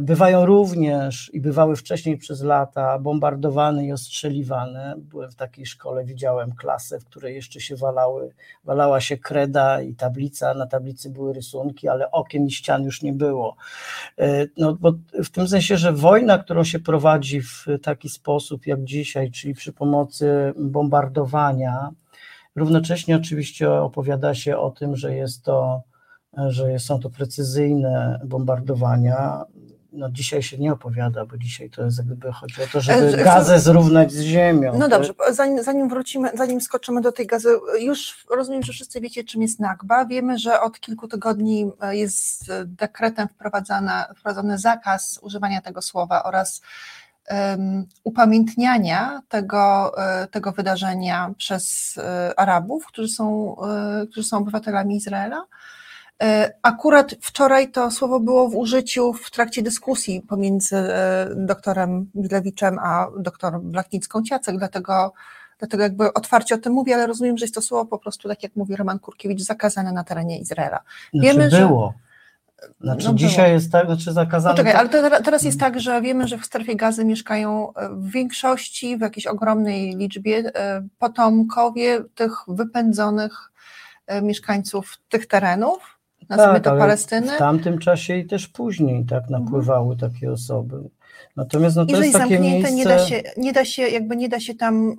bywają 0.03 0.47
również 0.47 1.31
i 1.35 1.41
bywały 1.41 1.77
wcześniej 1.77 2.17
przez 2.19 2.43
lata 2.43 2.99
bombardowane 2.99 3.87
i 3.87 3.93
ostrzeliwane. 3.93 4.95
Byłem 4.99 5.31
w 5.31 5.35
takiej 5.35 5.67
szkole, 5.67 6.05
widziałem 6.05 6.53
klasę, 6.53 7.01
w 7.01 7.05
której 7.05 7.35
jeszcze 7.35 7.61
się 7.61 7.77
walały, 7.77 8.35
walała 8.65 9.01
się 9.01 9.19
kreda 9.19 9.83
i 9.83 9.95
tablica, 9.95 10.55
na 10.55 10.67
tablicy 10.67 11.11
były 11.11 11.33
rysunki, 11.33 11.89
ale 11.89 12.11
okien 12.11 12.47
i 12.47 12.51
ścian 12.51 12.85
już 12.85 13.03
nie 13.03 13.13
było. 13.13 13.57
No, 14.57 14.75
bo 14.75 14.93
w 15.25 15.31
tym 15.31 15.49
sensie, 15.49 15.77
że 15.77 15.93
wojna, 15.93 16.39
którą 16.39 16.65
się 16.65 16.79
prowadzi 16.79 17.41
w 17.43 17.67
taki 17.83 18.09
sposób 18.09 18.67
jak 18.67 18.85
dzisiaj, 18.85 19.31
czyli 19.31 19.55
przy 19.55 19.73
pomocy 19.73 20.53
bombardowania, 20.57 21.91
Równocześnie 22.57 23.17
oczywiście 23.17 23.73
opowiada 23.73 24.35
się 24.35 24.59
o 24.59 24.71
tym, 24.71 24.97
że 24.97 25.15
jest 25.15 25.45
to 25.45 25.83
że 26.49 26.79
są 26.79 27.01
to 27.01 27.11
precyzyjne 27.11 28.21
bombardowania. 28.25 29.45
No 29.93 30.11
dzisiaj 30.11 30.43
się 30.43 30.59
nie 30.59 30.73
opowiada, 30.73 31.27
bo 31.27 31.39
dzisiaj 31.39 31.71
to 31.71 31.85
jest 31.85 31.99
jak 31.99 32.07
gdyby 32.07 32.33
chodzi 32.33 32.63
o 32.63 32.67
to, 32.73 32.81
żeby 32.81 33.21
E, 33.21 33.25
gazę 33.25 33.61
zrównać 33.61 34.13
z 34.13 34.21
ziemią. 34.21 34.79
No 34.79 34.89
dobrze, 34.89 35.13
zanim, 35.31 35.63
zanim 35.63 35.89
wrócimy, 35.89 36.31
zanim 36.35 36.61
skoczymy 36.61 37.01
do 37.01 37.13
tej 37.13 37.27
gazy, 37.27 37.49
już 37.81 38.27
rozumiem, 38.37 38.63
że 38.63 38.73
wszyscy 38.73 39.01
wiecie, 39.01 39.25
czym 39.25 39.43
jest 39.43 39.61
Nakba. 39.61 40.05
Wiemy, 40.05 40.39
że 40.39 40.61
od 40.61 40.81
kilku 40.81 41.09
tygodni 41.09 41.71
e, 41.81 41.97
jest 41.97 42.53
dekretem 42.65 43.29
wprowadzony 43.29 44.59
zakaz 44.59 45.19
używania 45.23 45.61
tego 45.61 45.83
słowa 45.83 46.23
oraz 46.23 46.63
um, 47.31 47.87
upamiętniania 48.05 49.23
tego, 49.29 49.93
e, 49.99 50.27
tego 50.27 50.53
wydarzenia 50.53 51.35
przez 51.37 51.99
Arabów, 52.37 52.87
którzy 52.87 53.09
są, 53.09 53.57
którzy 54.11 54.29
są 54.29 54.39
obywatelami 54.39 54.97
Izraela. 54.97 55.47
E, 56.23 56.53
Akurat 56.63 57.15
wczoraj 57.21 57.71
to 57.71 57.91
słowo 57.91 58.21
było 58.21 58.49
w 58.49 58.57
użyciu 58.57 59.13
w 59.13 59.31
trakcie 59.31 59.63
dyskusji 59.63 60.21
pomiędzy 60.21 60.77
e, 60.77 61.29
doktorem 61.37 62.11
Milewiczem 62.15 62.79
a 62.79 63.07
doktorem 63.19 63.61
Blachnicką-Ciacek, 63.73 64.59
dlatego, 64.59 65.13
dlatego 65.59 65.83
jakby 65.83 66.13
otwarcie 66.15 66.55
o 66.55 66.59
tym 66.59 66.73
mówię, 66.73 66.95
ale 66.95 67.07
rozumiem, 67.07 67.39
że 67.39 67.45
jest 67.45 67.55
to 67.55 67.63
słowo 67.63 67.87
po 67.87 67.99
prostu, 67.99 68.29
tak 68.29 68.43
jak 68.43 68.57
mówi 68.57 68.77
Roman 68.77 68.99
Kurkiewicz, 68.99 69.41
zakazane 69.41 69.93
na 69.93 70.05
terenie 70.05 70.39
Izraela. 70.41 70.81
Znaczy 71.15 71.27
Wiemy, 71.27 71.51
że- 71.51 71.59
było. 71.67 71.95
Znaczy 72.81 73.07
No 73.07 73.15
dzisiaj 73.15 73.45
było. 73.45 73.55
jest 73.55 73.73
tak, 73.73 73.87
znaczy 73.87 74.13
zakazane. 74.13 74.55
Poczekaj, 74.57 74.75
ale 74.75 75.23
teraz 75.23 75.43
jest 75.43 75.61
tak, 75.61 75.81
że 75.81 76.01
wiemy, 76.03 76.29
że 76.29 76.39
w 76.39 76.45
strefie 76.47 76.77
gazy 76.77 77.05
mieszkają 77.05 77.75
e, 77.75 77.89
w 77.89 78.11
większości, 78.11 78.97
w 78.97 79.01
jakiejś 79.01 79.27
ogromnej 79.27 79.97
liczbie 79.97 80.53
potomkowie 80.99 82.05
tych 82.15 82.33
wypędzonych 82.49 83.51
mieszkańców 84.23 84.99
tych 85.09 85.27
terenów, 85.27 86.00
nazwijmy 86.31 86.55
Tak, 86.55 86.65
to 86.65 86.71
ale 86.71 86.81
Palestyny. 86.81 87.35
W 87.35 87.39
tamtym 87.39 87.79
czasie 87.79 88.17
i 88.17 88.27
też 88.27 88.49
później 88.49 89.05
tak 89.05 89.31
napływały 89.31 89.97
takie 89.97 90.33
osoby. 90.33 90.91
Natomiast 91.37 91.77
no, 91.77 91.87
to 91.87 91.91
Jeżeli 91.91 92.07
jest 92.07 92.19
takie 92.19 92.35
zamknięte, 92.35 92.73
miejsce... 92.73 92.73
nie 92.73 92.85
da, 92.85 93.07
się, 93.07 93.23
nie, 93.37 93.53
da 93.53 93.65
się, 93.65 93.83
jakby 93.83 94.17
nie 94.17 94.29
da 94.29 94.41
się 94.41 94.55
tam 94.55 94.97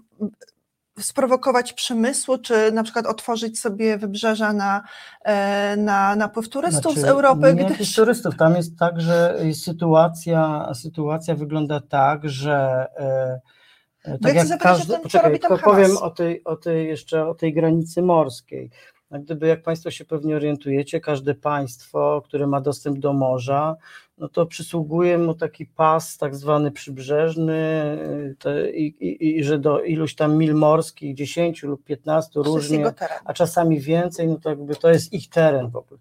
sprowokować 1.00 1.74
przemysłu, 1.74 2.38
czy 2.38 2.72
na 2.72 2.84
przykład 2.84 3.06
otworzyć 3.06 3.60
sobie 3.60 3.98
wybrzeża 3.98 4.54
na, 4.54 4.84
e, 5.22 5.78
na 5.78 6.16
napływ 6.16 6.50
turystów 6.50 6.96
z 6.96 7.00
Znaczy, 7.00 7.12
Europy, 7.12 7.54
Nie 7.54 7.66
gdyż 7.66 7.96
turystów. 7.96 8.38
Tam 8.38 8.56
jest 8.56 8.80
tak, 8.80 9.02
że 9.02 9.40
sytuacja, 9.54 10.72
sytuacja 10.74 11.36
wygląda 11.36 11.80
tak, 11.80 12.30
że 12.30 12.88
e, 12.98 13.40
e, 14.04 14.18
tak 14.20 14.32
chcę 14.38 14.48
jak 14.48 14.62
o 14.62 14.64
każdy. 14.64 15.00
Poczekaj, 15.00 15.40
tylko 15.40 15.58
powiem 15.58 15.98
o 15.98 16.10
tej, 16.10 16.44
o 16.44 16.56
tej 16.56 16.88
jeszcze 16.88 17.28
o 17.28 17.36
tej 17.36 17.54
granicy 17.54 18.02
morskiej. 18.02 18.70
Jak 19.12 19.24
gdyby, 19.24 19.48
jak 19.48 19.64
Państwo 19.64 19.92
się 19.92 20.06
pewnie 20.06 20.36
orientujecie, 20.36 21.00
każde 21.00 21.36
państwo, 21.36 22.22
które 22.26 22.48
ma 22.48 22.62
dostęp 22.62 23.00
do 23.00 23.14
morza, 23.14 23.76
no 24.18 24.30
to 24.30 24.46
przysługuje 24.46 25.18
mu 25.18 25.34
taki 25.34 25.66
pas 25.66 26.18
tak 26.18 26.36
zwany 26.36 26.72
przybrzeżny 26.72 27.54
y, 28.32 28.36
te, 28.40 28.72
i, 28.72 28.86
i, 28.86 29.38
i 29.40 29.44
że 29.44 29.60
do 29.60 29.82
iluś 29.82 30.16
tam 30.16 30.38
mil 30.38 30.56
morskich, 30.56 31.16
10 31.16 31.64
lub 31.64 31.84
15 31.84 32.32
to 32.34 32.40
jest 32.40 32.50
różnie, 32.50 32.94
a 33.26 33.34
czasami 33.34 33.80
więcej, 33.80 34.28
no 34.28 34.36
to 34.36 34.50
jakby 34.50 34.76
to 34.76 34.90
jest 34.90 35.14
ich 35.14 35.30
teren 35.30 35.70
w 35.70 35.76
ogóle. 35.76 36.00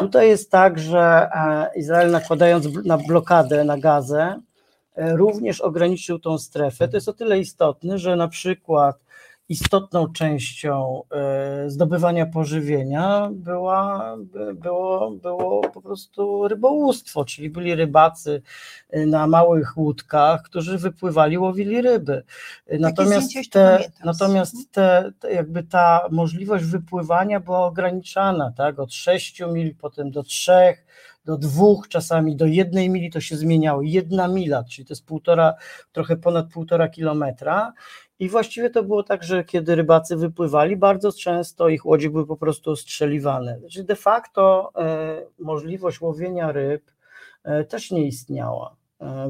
Tutaj 0.00 0.28
jest 0.28 0.50
tak, 0.50 0.78
że 0.78 1.28
e, 1.34 1.70
Izrael 1.78 2.10
nakładając 2.10 2.84
na 2.84 2.98
blokadę 2.98 3.64
na 3.64 3.78
Gazę, 3.78 4.40
e, 4.94 5.16
również 5.16 5.60
ograniczył 5.60 6.18
tą 6.18 6.38
strefę. 6.38 6.88
To 6.88 6.96
jest 6.96 7.08
o 7.08 7.12
tyle 7.12 7.38
istotne, 7.38 7.98
że 7.98 8.16
na 8.16 8.28
przykład 8.28 9.05
istotną 9.48 10.12
częścią 10.12 11.02
e, 11.12 11.70
zdobywania 11.70 12.26
pożywienia 12.26 13.28
była, 13.32 14.14
by- 14.18 14.54
było, 14.54 15.10
było 15.10 15.60
po 15.60 15.82
prostu 15.82 16.48
rybołówstwo, 16.48 17.24
czyli 17.24 17.50
byli 17.50 17.74
rybacy 17.74 18.42
e, 18.90 19.06
na 19.06 19.26
małych 19.26 19.76
łódkach, 19.76 20.42
którzy 20.42 20.78
wypływali, 20.78 21.38
łowili 21.38 21.82
ryby. 21.82 22.22
E, 22.66 22.78
Natomiast, 22.78 23.28
te, 23.50 23.78
natomiast 24.04 24.72
te, 24.72 25.12
te, 25.20 25.32
jakby 25.32 25.62
ta 25.62 26.08
możliwość 26.10 26.64
wypływania 26.64 27.40
była 27.40 27.66
ograniczana, 27.66 28.52
tak, 28.56 28.78
od 28.78 28.94
6 28.94 29.40
mil, 29.52 29.74
potem 29.76 30.10
do 30.10 30.22
3, 30.22 30.52
do 31.24 31.36
dwóch, 31.36 31.88
czasami 31.88 32.36
do 32.36 32.46
jednej 32.46 32.90
mili 32.90 33.10
to 33.10 33.20
się 33.20 33.36
zmieniało. 33.36 33.82
Jedna 33.82 34.28
mila, 34.28 34.64
czyli 34.64 34.86
to 34.86 34.92
jest 34.92 35.06
półtora, 35.06 35.54
trochę 35.92 36.16
ponad 36.16 36.46
półtora 36.52 36.88
kilometra. 36.88 37.72
I 38.18 38.28
właściwie 38.28 38.70
to 38.70 38.82
było 38.82 39.02
tak, 39.02 39.22
że 39.22 39.44
kiedy 39.44 39.74
rybacy 39.74 40.16
wypływali, 40.16 40.76
bardzo 40.76 41.12
często 41.12 41.68
ich 41.68 41.86
łodzie 41.86 42.10
były 42.10 42.26
po 42.26 42.36
prostu 42.36 42.70
ostrzeliwane. 42.70 43.60
Czyli 43.70 43.86
de 43.86 43.96
facto 43.96 44.72
e, 44.76 45.26
możliwość 45.38 46.00
łowienia 46.00 46.52
ryb 46.52 46.82
e, 47.44 47.64
też 47.64 47.90
nie 47.90 48.06
istniała. 48.06 48.76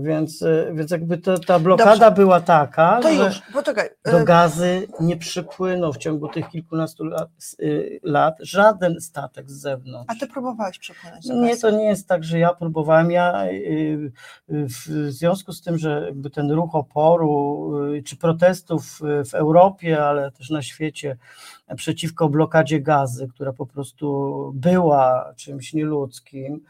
Więc, 0.03 0.43
e, 0.43 0.73
więc 0.75 0.91
jakby 0.91 1.19
to, 1.19 1.39
ta 1.39 1.59
blokada 1.59 1.91
Dobrze. 1.97 2.11
była 2.11 2.41
taka, 2.41 3.01
To 3.03 3.15
że 3.15 3.25
już, 3.25 3.43
poczekaj. 3.53 3.89
do 4.05 4.21
e, 4.21 4.25
gazy 4.25 4.87
nie 5.01 5.17
przypłynął 5.17 5.93
w 5.93 5.97
ciągu 5.99 6.29
tych 6.29 6.49
kilkunastu 6.49 7.05
lat, 7.05 7.29
y, 7.61 8.01
lat 8.03 8.35
żaden 8.41 9.01
statek 9.01 9.51
z 9.51 9.61
zewnątrz. 9.61 10.15
A 10.17 10.21
ty 10.21 10.27
próbowałeś 10.33 10.79
przepłynąć 10.79 11.27
do 11.27 11.35
Nie, 11.35 11.57
to 11.57 11.71
nie 11.71 11.85
jest 11.85 12.09
tak, 12.09 12.25
że 12.25 12.39
ja 12.39 12.55
próbowałem. 12.55 13.11
Ja 13.11 13.47
y, 13.47 13.53
y, 14.51 14.67
w 14.67 14.87
związku 15.09 15.53
z 15.53 15.63
tym, 15.63 15.79
że 15.79 16.03
jakby 16.07 16.31
ten 16.31 16.51
ruch 16.51 16.75
oporu 16.75 17.71
y, 17.95 18.03
czy 18.03 18.17
protestów 18.17 19.01
y, 19.21 19.25
w 19.25 19.35
Europie, 19.35 20.05
ale 20.05 20.31
też 20.31 20.51
na 20.51 20.63
świecie 20.63 21.17
przeciwko 21.75 22.29
blokadzie 22.29 22.81
gazy, 22.81 23.29
która 23.29 23.53
po 23.53 23.67
prostu 23.67 24.53
była 24.55 25.33
czymś 25.37 25.73
nieludzkim, 25.75 26.61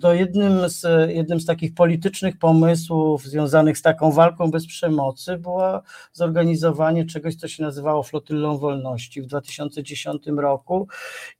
to 0.00 0.14
jednym 0.14 0.68
z, 0.68 1.10
jednym 1.10 1.40
z 1.40 1.46
takich 1.46 1.74
politycznych 1.74 2.38
pomysłów 2.38 3.24
związanych 3.24 3.78
z 3.78 3.82
taką 3.82 4.12
walką 4.12 4.50
bez 4.50 4.66
przemocy 4.66 5.36
było 5.36 5.82
zorganizowanie 6.12 7.06
czegoś, 7.06 7.34
co 7.34 7.48
się 7.48 7.62
nazywało 7.62 8.02
Flotyllą 8.02 8.58
Wolności 8.58 9.22
w 9.22 9.26
2010 9.26 10.26
roku. 10.26 10.88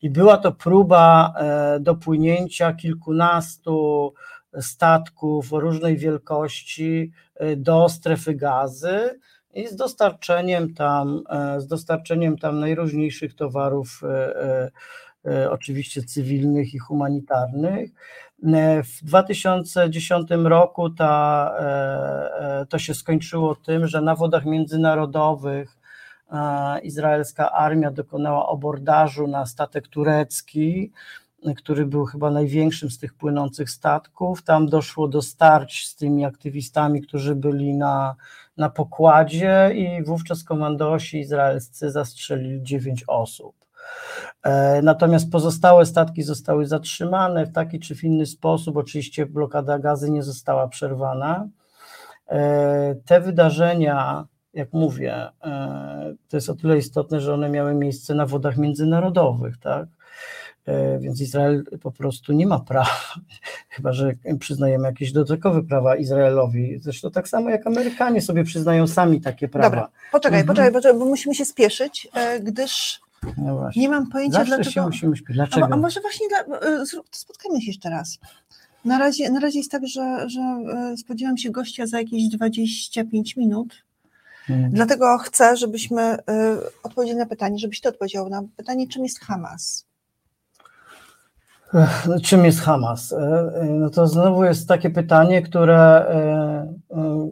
I 0.02 0.11
była 0.11 0.36
to 0.36 0.52
próba 0.52 1.34
e, 1.36 1.80
dopłynięcia 1.80 2.72
kilkunastu 2.72 4.12
statków 4.61 5.52
różnej 5.52 5.96
wielkości 5.96 7.12
e, 7.34 7.56
do 7.56 7.88
strefy 7.88 8.34
gazy 8.34 9.20
i 9.55 9.68
z 9.68 9.76
dostarczeniem 9.76 10.74
tam, 10.74 11.22
e, 11.30 11.61
z 11.61 11.66
dostarczeniem 11.66 12.38
tam 12.38 12.61
najróżniejszych 12.61 13.34
towarów, 13.34 14.01
e, 14.05 14.70
e, 15.26 15.51
oczywiście 15.51 16.03
cywilnych 16.03 16.74
i 16.74 16.78
humanitarnych. 16.78 17.90
W 18.84 19.05
2010 19.05 20.48
roku 20.48 20.90
ta, 20.90 21.55
to 22.68 22.78
się 22.78 22.94
skończyło 22.94 23.55
tym, 23.55 23.86
że 23.86 24.01
na 24.01 24.14
wodach 24.14 24.44
międzynarodowych 24.44 25.78
izraelska 26.82 27.53
armia 27.53 27.90
dokonała 27.90 28.53
abordażu 28.53 29.26
na 29.26 29.46
statek 29.46 29.88
turecki, 29.88 30.92
który 31.57 31.86
był 31.86 32.05
chyba 32.05 32.30
największym 32.30 32.90
z 32.90 32.98
tych 32.98 33.14
płynących 33.14 33.70
statków. 33.70 34.42
Tam 34.42 34.66
doszło 34.66 35.09
do 35.09 35.22
starć 35.22 35.88
z 35.88 35.96
tymi 35.96 36.24
aktywistami, 36.24 37.03
którzy 37.03 37.34
byli 37.34 37.74
na, 37.74 38.14
na 38.61 38.70
pokładzie, 38.70 39.70
i 39.74 40.04
wówczas 40.04 40.44
komandosi 40.44 41.18
izraelscy 41.20 41.90
zastrzelili 41.90 42.62
dziewięć 42.62 43.04
osób. 43.06 43.56
E, 44.42 44.82
Natomiast 44.82 45.32
pozostałe 45.32 45.86
statki 45.86 46.22
zostały 46.22 46.66
zatrzymane 46.66 47.46
w 47.46 47.52
taki 47.52 47.80
czy 47.80 47.94
w 47.94 48.04
inny 48.04 48.26
sposób. 48.26 48.76
Oczywiście 48.76 49.26
blokada 49.26 49.78
gazy 49.78 50.11
nie 50.11 50.22
została 50.22 50.68
przerwana. 50.68 51.48
E, 52.28 52.94
Te 53.06 53.20
wydarzenia, 53.20 54.26
jak 54.54 54.72
mówię, 54.72 55.14
e, 55.44 56.14
to 56.28 56.36
jest 56.36 56.50
o 56.50 56.54
tyle 56.54 56.78
istotne, 56.78 57.20
że 57.20 57.34
one 57.34 57.48
miały 57.48 57.74
miejsce 57.74 58.14
na 58.14 58.26
wodach 58.26 58.56
międzynarodowych, 58.56 59.58
tak? 59.58 59.88
E, 60.66 60.98
Więc 60.98 61.20
Izrael 61.20 61.64
po 61.82 61.90
prostu 61.92 62.32
nie 62.32 62.46
ma 62.46 62.58
prawa, 62.61 62.90
chyba 63.74 63.92
że 63.92 64.12
przyznajemy 64.40 64.86
jakieś 64.88 65.12
dodatkowe 65.12 65.62
prawa 65.62 65.96
Izraelowi. 65.96 66.78
Zresztą 66.78 67.11
tak 67.11 67.28
samo 67.28 67.50
jak 67.50 67.66
Amerykanie 67.66 68.20
sobie 68.22 68.44
przyznają 68.44 68.86
sami 68.86 69.20
takie 69.20 69.48
prawa. 69.48 69.70
Dobra, 69.70 69.88
poczekaj, 70.12 70.40
Mhm. 70.40 70.46
poczekaj, 70.56 70.72
poczekaj, 70.72 70.98
bo 70.98 71.04
musimy 71.06 71.34
się 71.34 71.44
spieszyć, 71.44 72.08
e, 72.14 72.40
gdyż 72.40 73.00
No 73.36 73.68
nie 73.76 73.88
mam 73.88 74.06
pojęcia 74.11 74.38
Zawsze 74.38 74.54
dlaczego. 74.56 74.72
się 74.72 74.82
musimy. 75.08 75.16
A, 75.30 75.32
Dlaczego? 75.32 75.66
a 75.70 75.76
może 75.76 76.00
właśnie 76.00 76.26
dla, 76.28 76.58
e, 76.58 76.84
spotkajmy 77.11 77.61
się 77.61 77.66
jeszcze 77.66 77.90
raz. 77.90 78.18
Na 78.84 78.98
razie, 78.98 79.30
na 79.30 79.40
razie 79.40 79.58
jest 79.58 79.70
tak, 79.70 79.86
że, 79.86 80.28
że 80.28 80.40
spodziewam 80.96 81.36
się 81.38 81.50
gościa 81.50 81.86
za 81.86 81.98
jakieś 81.98 82.28
25 82.28 83.36
minut. 83.36 83.74
Mm. 84.50 84.70
Dlatego 84.70 85.18
chcę, 85.18 85.56
żebyśmy 85.56 86.16
odpowiedzieli 86.82 87.18
na 87.18 87.26
pytanie, 87.26 87.58
żebyś 87.58 87.80
ty 87.80 87.88
odpowiedział 87.88 88.28
na 88.28 88.42
pytanie, 88.56 88.88
czym 88.88 89.02
jest 89.02 89.20
Hamas. 89.20 89.86
No, 91.72 92.20
Czym 92.22 92.44
jest 92.44 92.60
Hamas? 92.60 93.12
E, 93.12 93.16
e, 93.16 93.64
No 93.64 93.90
to 93.90 94.06
znowu 94.06 94.44
jest 94.44 94.68
takie 94.68 94.90
pytanie, 94.90 95.42
które 95.42 95.78
e, 95.80 97.30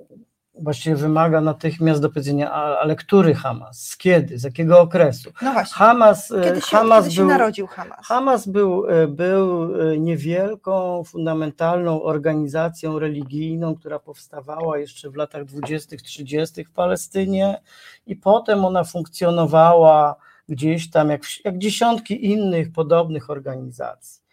właściwie 0.60 0.96
wymaga 0.96 1.40
natychmiast 1.40 2.02
do 2.02 2.08
powiedzenia, 2.08 2.52
ale 2.52 2.96
który 2.96 3.34
Hamas, 3.34 3.80
z 3.80 3.96
kiedy, 3.96 4.38
z 4.38 4.42
jakiego 4.42 4.80
okresu? 4.80 5.30
No 5.42 5.52
właśnie. 5.52 5.74
Hamas, 5.74 6.32
kiedy 6.44 6.60
się, 6.60 6.76
Hamas 6.76 7.04
kiedy 7.04 7.14
się 7.14 7.20
był, 7.20 7.28
narodził 7.28 7.66
Hamas? 7.66 8.06
Hamas 8.06 8.46
był, 8.48 8.84
był 9.08 9.68
niewielką, 9.98 11.04
fundamentalną 11.04 12.02
organizacją 12.02 12.98
religijną, 12.98 13.74
która 13.74 13.98
powstawała 13.98 14.78
jeszcze 14.78 15.10
w 15.10 15.16
latach 15.16 15.44
20., 15.44 15.96
30. 15.96 16.64
w 16.64 16.70
Palestynie 16.70 17.60
i 18.06 18.16
potem 18.16 18.64
ona 18.64 18.84
funkcjonowała 18.84 20.16
gdzieś 20.48 20.90
tam, 20.90 21.10
jak, 21.10 21.22
jak 21.44 21.58
dziesiątki 21.58 22.26
innych 22.26 22.72
podobnych 22.72 23.30
organizacji. 23.30 24.27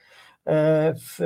E, 0.48 0.94
w 0.94 1.20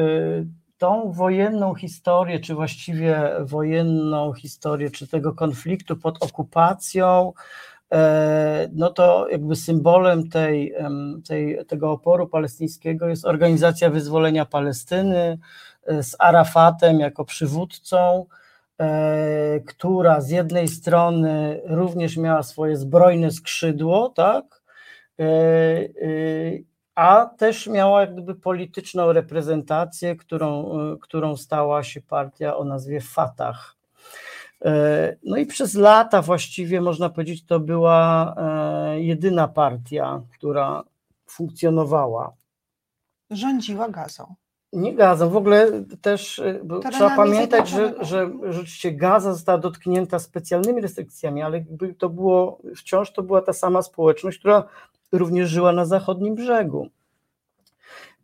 tą 0.77 1.11
wojenną 1.11 1.75
historię, 1.75 2.39
czy 2.39 2.55
właściwie 2.55 3.31
wojenną 3.39 4.33
historię, 4.33 4.91
czy 4.91 5.07
tego 5.07 5.33
konfliktu 5.33 5.97
pod 5.97 6.23
okupacją, 6.23 7.33
e, 7.91 8.69
no 8.73 8.89
to 8.89 9.27
jakby 9.29 9.55
symbolem 9.55 10.29
tej, 10.29 10.73
tej, 11.27 11.65
tego 11.67 11.91
oporu 11.91 12.27
palestyńskiego 12.27 13.07
jest 13.07 13.25
Organizacja 13.25 13.89
Wyzwolenia 13.89 14.45
Palestyny 14.45 15.39
e, 15.87 16.03
z 16.03 16.15
Arafatem 16.19 16.99
jako 16.99 17.25
przywódcą, 17.25 18.25
która 19.67 20.21
z 20.21 20.29
jednej 20.29 20.67
strony 20.67 21.61
również 21.65 22.17
miała 22.17 22.43
swoje 22.43 22.77
zbrojne 22.77 23.31
skrzydło, 23.31 24.09
tak, 24.09 24.59
E, 25.19 25.23
e, 25.25 26.59
a 26.99 27.25
też 27.25 27.67
miała 27.67 28.01
jak 28.01 28.13
gdyby 28.13 28.35
polityczną 28.35 29.13
reprezentację, 29.13 30.15
którą, 30.15 30.79
e, 30.79 30.97
którą 31.01 31.37
stała 31.37 31.83
się 31.83 32.01
partia 32.01 32.57
o 32.57 32.63
nazwie 32.63 33.01
Fatah. 33.01 33.75
No 35.23 35.37
i 35.37 35.45
przez 35.45 35.73
lata 35.75 36.21
właściwie 36.21 36.81
można 36.81 37.09
powiedzieć, 37.09 37.45
to 37.45 37.59
była 37.59 38.35
jedyna 38.95 39.47
partia, 39.47 40.21
która 40.33 40.83
funkcjonowała. 41.25 42.33
Rządziła 43.29 43.89
gazą. 43.89 44.35
Nie 44.73 44.95
gazą, 44.95 45.29
w 45.29 45.35
ogóle 45.35 45.83
też 46.01 46.41
trzeba 46.91 47.15
pamiętać, 47.15 47.69
że, 47.69 47.93
że 48.01 48.31
rzeczywiście 48.49 48.91
gaza 48.91 49.33
została 49.33 49.57
dotknięta 49.57 50.19
specjalnymi 50.19 50.81
restrykcjami, 50.81 51.41
ale 51.41 51.65
to 51.97 52.09
było, 52.09 52.59
wciąż 52.75 53.13
to 53.13 53.23
była 53.23 53.41
ta 53.41 53.53
sama 53.53 53.81
społeczność, 53.81 54.39
która 54.39 54.63
również 55.11 55.49
żyła 55.49 55.71
na 55.71 55.85
zachodnim 55.85 56.35
brzegu. 56.35 56.89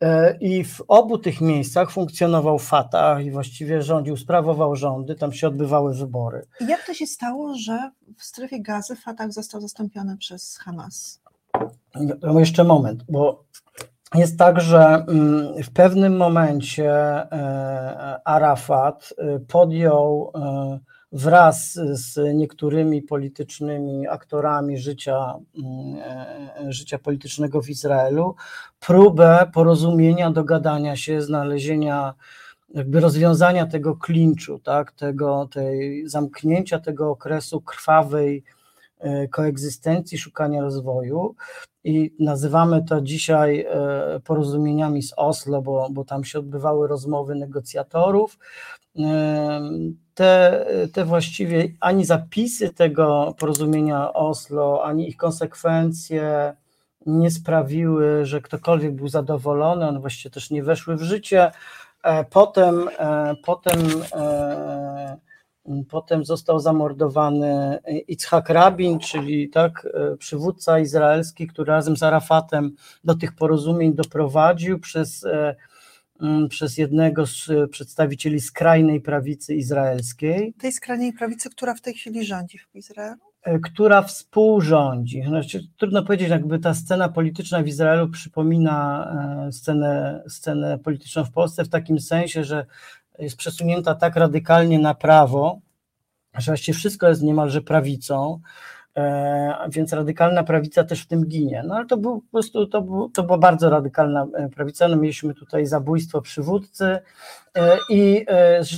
E, 0.01 0.37
I 0.37 0.63
w 0.63 0.81
obu 0.87 1.17
tych 1.17 1.41
miejscach 1.41 1.91
funkcjonował 1.91 2.59
Fatah 2.59 3.25
i 3.25 3.31
właściwie 3.31 3.81
rządził, 3.81 4.17
sprawował 4.17 4.75
rządy, 4.75 5.15
tam 5.15 5.33
się 5.33 5.47
odbywały 5.47 5.93
wybory. 5.93 6.45
I 6.61 6.67
jak 6.67 6.85
to 6.85 6.93
się 6.93 7.07
stało, 7.07 7.55
że 7.55 7.91
w 8.17 8.23
strefie 8.23 8.61
gazy 8.61 8.95
Fatah 8.95 9.31
został 9.31 9.61
zastąpiony 9.61 10.17
przez 10.17 10.57
Hamas? 10.57 11.21
No 12.21 12.39
jeszcze 12.39 12.63
moment, 12.63 13.03
bo 13.09 13.43
jest 14.15 14.39
tak, 14.39 14.61
że 14.61 15.05
mm, 15.07 15.63
w 15.63 15.71
pewnym 15.71 16.17
momencie 16.17 16.91
e, 16.91 18.19
Arafat 18.25 19.13
e, 19.17 19.39
podjął 19.39 20.31
wraz 21.11 21.73
z 21.73 22.35
niektórymi 22.35 23.01
politycznymi 23.01 24.07
aktorami 24.07 24.77
życia, 24.77 25.33
mm, 25.57 25.95
e, 26.67 26.73
życia 26.73 26.99
politycznego 26.99 27.61
w 27.61 27.69
Izraelu 27.69 28.35
próbę 28.79 29.51
porozumienia, 29.53 30.31
dogadania 30.31 30.95
się, 30.95 31.21
znalezienia 31.21 32.13
jakby 32.73 32.99
rozwiązania 32.99 33.65
tego 33.65 33.95
klinczu, 33.95 34.59
tak, 34.59 34.91
tego, 34.91 35.49
tej 35.51 36.03
zamknięcia 36.09 36.79
tego 36.79 37.09
okresu 37.09 37.61
krwawej 37.61 38.43
e, 38.99 39.27
koegzystencji, 39.27 40.17
szukania 40.17 40.61
rozwoju 40.61 41.35
i 41.85 42.15
nazywamy 42.19 42.83
to 42.83 43.01
dzisiaj 43.01 43.59
e, 43.59 44.19
porozumieniami 44.19 45.03
z 45.03 45.13
Oslo, 45.17 45.61
bo, 45.61 45.87
bo 45.91 46.05
tam 46.05 46.23
się 46.23 46.39
odbywały 46.39 46.87
rozmowy 46.87 47.35
negocjatorów 47.35 48.37
te, 50.13 50.65
te 50.93 51.05
właściwie 51.05 51.67
ani 51.79 52.05
zapisy 52.05 52.73
tego 52.73 53.35
porozumienia 53.39 54.13
Oslo, 54.13 54.83
ani 54.83 55.09
ich 55.09 55.17
konsekwencje 55.17 56.55
nie 57.05 57.31
sprawiły, 57.31 58.25
że 58.25 58.41
ktokolwiek 58.41 58.95
był 58.95 59.07
zadowolony, 59.07 59.87
one 59.87 59.99
właściwie 59.99 60.33
też 60.33 60.51
nie 60.51 60.63
weszły 60.63 60.95
w 60.95 61.01
życie. 61.01 61.51
E, 62.03 62.23
potem, 62.23 62.89
e, 62.99 63.35
potem, 63.45 63.79
e, 64.13 65.17
potem 65.89 66.25
został 66.25 66.59
zamordowany 66.59 67.79
Itzhak 68.07 68.49
Rabin, 68.49 68.99
czyli 68.99 69.49
tak, 69.49 69.87
przywódca 70.19 70.79
izraelski, 70.79 71.47
który 71.47 71.71
razem 71.71 71.97
z 71.97 72.03
Arafatem 72.03 72.71
do 73.03 73.15
tych 73.15 73.35
porozumień 73.35 73.93
doprowadził 73.93 74.79
przez 74.79 75.25
Mm, 76.21 76.49
przez 76.49 76.77
jednego 76.77 77.25
z 77.25 77.49
e, 77.49 77.67
przedstawicieli 77.67 78.41
skrajnej 78.41 79.01
prawicy 79.01 79.55
izraelskiej. 79.55 80.53
Tej 80.53 80.71
skrajnej 80.71 81.13
prawicy, 81.13 81.49
która 81.49 81.73
w 81.73 81.81
tej 81.81 81.93
chwili 81.93 82.25
rządzi 82.25 82.57
w 82.57 82.75
Izraelu? 82.75 83.21
E, 83.43 83.59
która 83.59 84.01
współrządzi. 84.01 85.23
Znaczy, 85.27 85.67
trudno 85.77 86.03
powiedzieć, 86.03 86.29
jakby 86.29 86.59
ta 86.59 86.73
scena 86.73 87.09
polityczna 87.09 87.63
w 87.63 87.67
Izraelu 87.67 88.09
przypomina 88.09 89.07
e, 89.47 89.51
scenę, 89.51 90.23
scenę 90.27 90.79
polityczną 90.79 91.25
w 91.25 91.31
Polsce 91.31 91.63
w 91.63 91.69
takim 91.69 91.99
sensie, 91.99 92.43
że 92.43 92.65
jest 93.19 93.37
przesunięta 93.37 93.95
tak 93.95 94.15
radykalnie 94.15 94.79
na 94.79 94.95
prawo, 94.95 95.59
że 96.37 96.51
właściwie 96.51 96.77
wszystko 96.77 97.07
jest 97.07 97.21
niemalże 97.21 97.61
prawicą. 97.61 98.41
E, 98.97 99.69
więc 99.69 99.93
radykalna 99.93 100.43
prawica 100.43 100.83
też 100.83 101.01
w 101.01 101.07
tym 101.07 101.25
ginie. 101.25 101.63
No 101.67 101.75
ale 101.75 101.85
to 101.85 101.97
był 101.97 102.21
po 102.21 102.31
prostu, 102.31 102.67
to, 102.67 102.81
był, 102.81 103.09
to 103.09 103.23
była 103.23 103.37
bardzo 103.37 103.69
radykalna 103.69 104.27
e, 104.33 104.49
prawica. 104.49 104.87
No, 104.87 104.95
mieliśmy 104.95 105.33
tutaj 105.33 105.65
zabójstwo 105.65 106.21
przywódcy 106.21 106.97
e, 107.55 107.77
i 107.89 108.25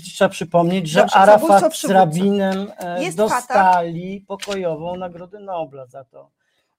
trzeba 0.04 0.30
przypomnieć, 0.30 0.90
że 0.90 1.00
Dobrze, 1.00 1.16
Arafat 1.16 1.78
z 1.78 1.84
Rabinem 1.84 2.68
dostali 3.16 4.22
pokojową 4.28 4.96
Nagrodę 4.96 5.40
Nobla 5.40 5.86
za 5.86 6.04
to, 6.04 6.30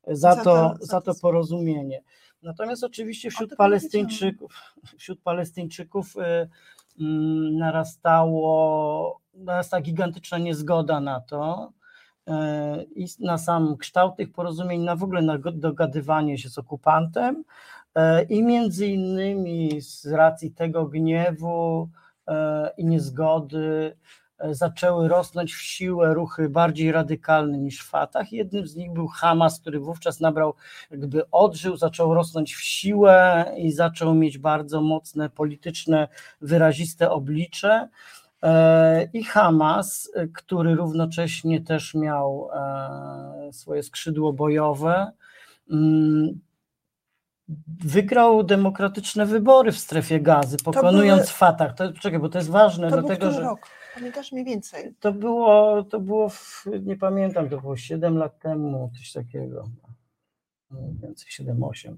za, 0.06 0.34
za 0.34 0.36
to, 0.36 0.44
to, 0.44 0.86
za 0.86 1.00
to 1.00 1.14
porozumienie. 1.22 2.02
Natomiast 2.42 2.84
oczywiście 2.84 3.30
wśród 3.30 3.56
Palestyńczyków, 3.56 4.52
wśród 4.98 5.20
Palestyńczyków 5.20 6.14
narastało, 7.58 9.20
narasta 9.34 9.80
gigantyczna 9.80 10.38
niezgoda 10.38 11.00
na 11.00 11.20
to, 11.20 11.72
i 12.94 13.06
na 13.20 13.38
sam 13.38 13.76
kształt 13.76 14.16
tych 14.16 14.32
porozumień, 14.32 14.82
na 14.82 14.96
w 14.96 15.02
ogóle 15.02 15.22
na 15.22 15.38
dogadywanie 15.38 16.38
się 16.38 16.48
z 16.48 16.58
okupantem 16.58 17.44
e, 17.94 18.22
i 18.22 18.42
między 18.42 18.86
innymi 18.86 19.80
z 19.80 20.06
racji 20.06 20.50
tego 20.50 20.86
gniewu 20.86 21.88
e, 22.26 22.70
i 22.76 22.84
niezgody 22.84 23.96
e, 23.96 24.27
zaczęły 24.50 25.08
rosnąć 25.08 25.54
w 25.54 25.62
siłę 25.62 26.14
ruchy 26.14 26.48
bardziej 26.48 26.92
radykalne 26.92 27.58
niż 27.58 27.82
Fatah. 27.82 28.32
Jednym 28.32 28.66
z 28.66 28.76
nich 28.76 28.92
był 28.92 29.08
Hamas, 29.08 29.60
który 29.60 29.80
wówczas 29.80 30.20
nabrał, 30.20 30.54
jakby 30.90 31.30
odżył, 31.30 31.76
zaczął 31.76 32.14
rosnąć 32.14 32.54
w 32.54 32.62
siłę 32.62 33.44
i 33.56 33.72
zaczął 33.72 34.14
mieć 34.14 34.38
bardzo 34.38 34.80
mocne 34.80 35.30
polityczne, 35.30 36.08
wyraziste 36.40 37.10
oblicze. 37.10 37.88
E, 38.42 39.08
i 39.12 39.24
Hamas, 39.24 40.12
który 40.34 40.74
równocześnie 40.74 41.60
też 41.60 41.94
miał 41.94 42.50
e, 42.54 43.52
swoje 43.52 43.82
skrzydło 43.82 44.32
bojowe, 44.32 45.12
mm, 45.70 46.40
wygrał 47.84 48.42
demokratyczne 48.42 49.26
wybory 49.26 49.72
w 49.72 49.78
strefie 49.78 50.20
gazy, 50.20 50.56
pokonując 50.64 51.22
były, 51.22 51.32
Fatah. 51.32 51.74
To, 51.74 51.92
czekaj, 51.92 52.18
bo 52.18 52.28
to 52.28 52.38
jest 52.38 52.50
ważne, 52.50 52.90
to 52.90 53.02
dlatego 53.02 53.32
że. 53.32 53.40
Rok? 53.40 53.60
Pamiętasz 53.98 54.32
mniej 54.32 54.44
więcej? 54.44 54.94
To 55.00 55.12
było, 55.12 55.82
to 55.82 56.00
było 56.00 56.28
w, 56.28 56.64
nie 56.82 56.96
pamiętam, 56.96 57.48
to 57.48 57.60
było 57.60 57.76
7 57.76 58.16
lat 58.16 58.38
temu, 58.38 58.90
coś 58.98 59.12
takiego 59.12 59.64
więcej 61.02 61.46
7-8. 61.46 61.96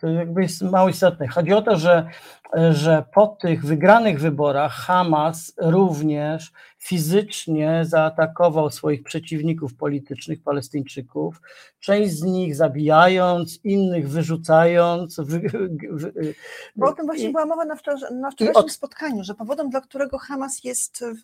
To 0.00 0.08
jakby 0.08 0.42
jest 0.42 0.62
mało 0.62 0.88
istotne. 0.88 1.28
Chodzi 1.28 1.52
o 1.52 1.62
to, 1.62 1.76
że, 1.76 2.08
że 2.70 3.04
po 3.14 3.26
tych 3.26 3.64
wygranych 3.64 4.20
wyborach 4.20 4.72
Hamas 4.72 5.54
również 5.58 6.52
fizycznie 6.86 7.82
zaatakował 7.84 8.70
swoich 8.70 9.02
przeciwników 9.02 9.74
politycznych, 9.74 10.42
Palestyńczyków, 10.42 11.40
część 11.80 12.12
z 12.12 12.22
nich 12.22 12.56
zabijając, 12.56 13.60
innych 13.64 14.08
wyrzucając. 14.08 15.16
Wy, 15.20 15.40
wy, 15.90 16.34
Bo 16.76 16.86
o 16.86 16.92
tym 16.92 17.06
właśnie 17.06 17.28
i, 17.28 17.32
była 17.32 17.46
mowa 17.46 17.64
na, 17.64 17.76
wczoraj, 17.76 18.00
na 18.14 18.30
wczorajszym 18.30 18.64
od... 18.64 18.72
spotkaniu, 18.72 19.24
że 19.24 19.34
powodem, 19.34 19.70
dla 19.70 19.80
którego 19.80 20.18
Hamas 20.18 20.64
jest 20.64 21.04
w, 21.04 21.22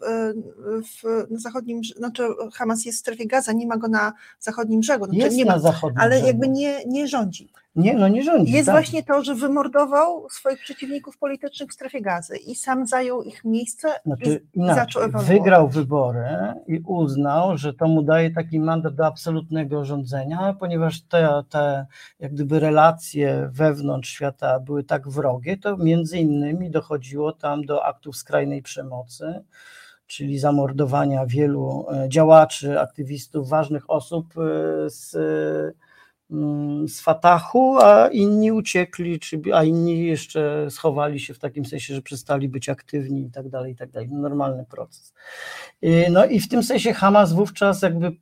w, 0.86 1.30
na 1.30 1.38
zachodnim, 1.38 1.80
znaczy 1.96 2.22
Hamas 2.54 2.84
jest 2.84 2.98
w 2.98 3.00
strefie 3.00 3.26
Gaza, 3.26 3.52
nie 3.52 3.66
ma 3.66 3.76
go 3.76 3.88
na 3.88 4.12
zachodnim 4.40 4.80
brzegu. 4.80 5.04
Znaczy 5.04 5.20
jest 5.20 5.36
nie 5.36 5.44
na 5.44 5.52
ma, 5.52 5.58
zachodnim 5.58 6.00
ale 6.00 6.10
brzegu. 6.10 6.26
jakby 6.26 6.48
nie, 6.48 6.84
nie 6.86 7.08
rządzi. 7.08 7.48
Nie, 7.76 7.94
no 7.94 8.08
nie 8.08 8.22
rządzi. 8.22 8.52
Jest 8.52 8.66
tak. 8.66 8.74
właśnie 8.74 9.02
to, 9.02 9.24
że 9.24 9.34
wymordował 9.34 10.28
swoich 10.30 10.58
przeciwników 10.58 11.18
politycznych 11.18 11.70
w 11.70 11.72
strefie 11.72 12.00
gazy 12.00 12.36
i 12.36 12.54
sam 12.54 12.86
zajął 12.86 13.22
ich 13.22 13.44
miejsce 13.44 13.88
Znaczy, 14.06 14.46
i 14.54 14.60
zaczął 14.60 14.64
inaczej, 14.64 15.02
ewoluować. 15.02 15.26
wygrał 15.26 15.68
wybory 15.68 16.26
i 16.66 16.80
uznał, 16.86 17.58
że 17.58 17.74
to 17.74 17.88
mu 17.88 18.02
daje 18.02 18.30
taki 18.30 18.60
mandat 18.60 18.94
do 18.94 19.06
absolutnego 19.06 19.84
rządzenia, 19.84 20.56
ponieważ 20.60 21.02
te, 21.02 21.42
te 21.48 21.86
jak 22.20 22.32
gdyby 22.34 22.60
relacje 22.60 23.50
wewnątrz 23.52 24.10
świata 24.10 24.60
były 24.60 24.84
tak 24.84 25.08
wrogie, 25.08 25.56
to 25.56 25.76
między 25.76 26.18
innymi 26.18 26.70
dochodziło 26.70 27.32
tam 27.32 27.64
do 27.64 27.84
aktów 27.84 28.16
skrajnej 28.16 28.62
przemocy, 28.62 29.44
czyli 30.06 30.38
zamordowania 30.38 31.26
wielu 31.26 31.86
e, 31.90 32.08
działaczy, 32.08 32.80
aktywistów, 32.80 33.48
ważnych 33.48 33.90
osób 33.90 34.34
e, 34.38 34.90
z 34.90 35.16
z 36.88 37.00
Fatahu, 37.00 37.78
a 37.78 38.08
inni 38.08 38.52
uciekli, 38.52 39.20
czy, 39.20 39.40
a 39.54 39.64
inni 39.64 40.06
jeszcze 40.06 40.70
schowali 40.70 41.20
się 41.20 41.34
w 41.34 41.38
takim 41.38 41.64
sensie, 41.64 41.94
że 41.94 42.02
przestali 42.02 42.48
być 42.48 42.68
aktywni 42.68 43.22
i 43.22 43.30
tak 43.30 43.48
dalej, 43.48 43.72
i 43.72 43.76
tak 43.76 43.90
dalej. 43.90 44.08
Normalny 44.12 44.64
proces. 44.64 45.14
Y, 45.84 46.06
No 46.10 46.24
i 46.24 46.40
w 46.40 46.48
tym 46.48 46.62
sensie 46.62 46.92
Hamas 46.92 47.32
wówczas 47.32 47.82
jakby 47.82 48.16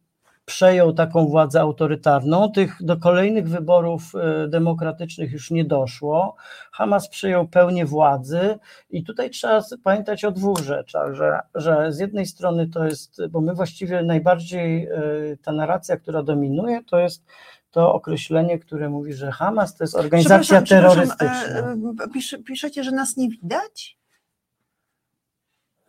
przejął 0.45 0.93
taką 0.93 1.27
władzę 1.27 1.61
autorytarną. 1.61 2.53
Tych 2.53 2.77
do 2.81 2.97
kolejnych 2.97 3.49
wyborów 3.49 4.13
y, 4.45 4.49
demokratycznych 4.49 5.33
już 5.33 5.51
nie 5.51 5.65
doszło. 5.65 6.37
Hamas 6.73 7.09
przejął 7.09 7.49
pełnię 7.49 7.87
władzy 7.87 8.59
i 8.91 9.05
tutaj 9.05 9.31
trzeba 9.31 9.63
pamiętać 9.85 10.25
o 10.25 10.31
dwóch 10.31 10.59
rzeczach, 10.59 11.15
że, 11.15 11.41
że 11.55 11.93
z 11.93 11.99
jednej 11.99 12.27
strony 12.27 12.69
to 12.69 12.85
jest, 12.85 13.27
bo 13.27 13.41
my 13.41 13.55
właściwie 13.55 14.03
najbardziej 14.03 14.89
y, 14.89 15.39
ta 15.43 15.53
narracja, 15.53 15.97
która 15.97 16.23
dominuje, 16.23 16.85
to 16.85 16.99
jest 16.99 17.25
to 17.71 17.95
określenie, 17.95 18.59
które 18.59 18.89
mówi, 18.89 19.13
że 19.15 19.33
Hamas 19.33 19.77
to 19.77 19.85
jest 19.85 19.97
organizacja 19.97 20.63
Przepraszam, 20.63 20.67
terrorystyczna. 20.67 21.35
przepraszam, 21.43 21.97
e, 22.01 22.09
pisz, 22.09 22.37
piszecie, 22.47 22.85
że 22.85 22.91
nas 22.91 23.17
nie 23.17 23.29
widać? 23.29 23.99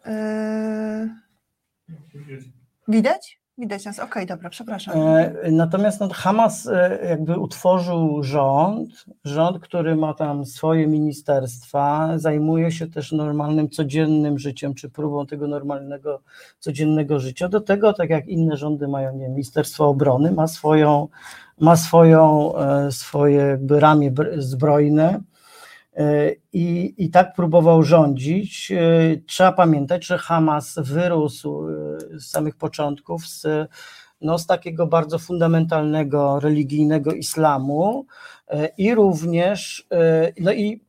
E, 0.05 1.09
widać? 2.87 3.41
Widać 3.57 3.85
nas, 3.85 3.99
okej, 3.99 4.25
dobra, 4.25 4.49
przepraszam. 4.49 4.93
E, 4.97 5.51
Natomiast 5.51 5.99
no, 5.99 6.09
Hamas 6.09 6.67
e, 6.67 6.99
jakby 7.09 7.39
utworzył 7.39 8.23
rząd, 8.23 9.05
rząd, 9.23 9.59
który 9.59 9.95
ma 9.95 10.13
tam 10.13 10.45
swoje 10.45 10.87
ministerstwa, 10.87 12.11
zajmuje 12.15 12.71
się 12.71 12.87
też 12.87 13.11
normalnym 13.11 13.69
codziennym 13.69 14.39
życiem, 14.39 14.73
czy 14.73 14.89
próbą 14.89 15.25
tego 15.25 15.47
normalnego 15.47 16.21
codziennego 16.59 17.19
życia. 17.19 17.49
Do 17.49 17.61
tego, 17.61 17.93
tak 17.93 18.09
jak 18.09 18.27
inne 18.27 18.57
rządy 18.57 18.87
mają, 18.87 19.13
nie 19.13 19.19
wiem, 19.23 19.31
Ministerstwo 19.31 19.87
Obrony 19.87 20.31
ma 20.31 20.47
swoją, 20.47 21.07
ma 21.61 21.75
swoją, 21.75 22.55
e, 22.55 22.91
swoje 22.91 23.37
jakby 23.37 23.79
ramię 23.79 24.11
br- 24.11 24.41
zbrojne. 24.41 25.21
E, 25.95 26.31
I, 26.53 26.93
I 26.97 27.09
tak 27.09 27.35
próbował 27.35 27.83
rządzić. 27.83 28.71
E, 28.71 28.77
Trzeba 29.27 29.51
pamiętać, 29.51 30.05
że 30.05 30.17
Hamas 30.17 30.79
wyrósł 30.83 31.67
z 32.13 32.25
samych 32.25 32.55
początków 32.55 33.27
z, 33.27 33.69
no, 34.21 34.37
z 34.37 34.45
takiego 34.45 34.87
bardzo 34.87 35.19
fundamentalnego 35.19 36.39
religijnego 36.39 37.11
islamu 37.13 38.05
i 38.77 38.95
również, 38.95 39.87
no 40.39 40.53
i 40.53 40.83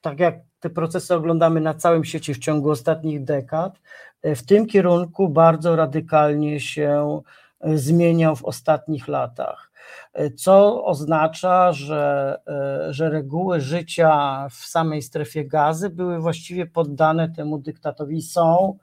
tak 0.00 0.20
jak 0.20 0.34
te 0.60 0.70
procesy 0.70 1.14
oglądamy 1.14 1.60
na 1.60 1.74
całym 1.74 2.04
świecie 2.04 2.34
w 2.34 2.38
ciągu 2.38 2.70
ostatnich 2.70 3.24
dekad, 3.24 3.80
w 4.22 4.46
tym 4.46 4.66
kierunku 4.66 5.28
bardzo 5.28 5.76
radykalnie 5.76 6.60
się 6.60 7.20
zmieniał 7.64 8.36
w 8.36 8.44
ostatnich 8.44 9.08
latach 9.08 9.74
co 10.36 10.84
oznacza, 10.84 11.72
że, 11.72 12.36
e, 12.48 12.92
że 12.92 13.10
reguły 13.10 13.60
życia 13.60 14.46
w 14.50 14.66
samej 14.66 15.02
strefie 15.02 15.44
gazy 15.44 15.90
były 15.90 16.20
właściwie 16.20 16.66
poddane 16.66 17.30
temu 17.30 17.58
dyktatowi. 17.58 18.22
Są, 18.22 18.78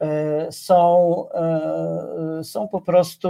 e, 0.00 0.52
są, 0.52 1.24
e, 1.34 2.44
są 2.44 2.68
po 2.68 2.80
prostu, 2.80 3.28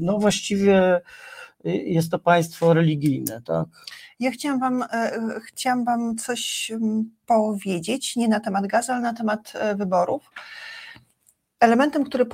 no 0.00 0.18
właściwie 0.18 1.00
jest 1.64 2.10
to 2.10 2.18
państwo 2.18 2.74
religijne, 2.74 3.42
tak? 3.42 3.66
Ja 4.20 4.30
chciałam 4.30 4.60
wam, 4.60 4.82
e, 4.82 5.20
chciałam 5.46 5.84
wam 5.84 6.16
coś 6.16 6.70
mm, 6.70 7.10
powiedzieć, 7.26 8.16
nie 8.16 8.28
na 8.28 8.40
temat 8.40 8.66
gazu, 8.66 8.92
ale 8.92 9.00
na 9.00 9.14
temat 9.14 9.52
e, 9.54 9.74
wyborów. 9.74 10.30
Elementem, 11.62 12.04
który 12.04 12.26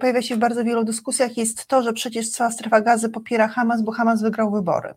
pojawia 0.00 0.22
się 0.22 0.36
w 0.36 0.38
bardzo 0.38 0.64
wielu 0.64 0.84
dyskusjach, 0.84 1.36
jest 1.36 1.66
to, 1.66 1.82
że 1.82 1.92
przecież 1.92 2.30
cała 2.30 2.50
strefa 2.50 2.80
gazy 2.80 3.08
popiera 3.08 3.48
Hamas, 3.48 3.82
bo 3.82 3.92
Hamas 3.92 4.22
wygrał 4.22 4.50
wybory. 4.50 4.94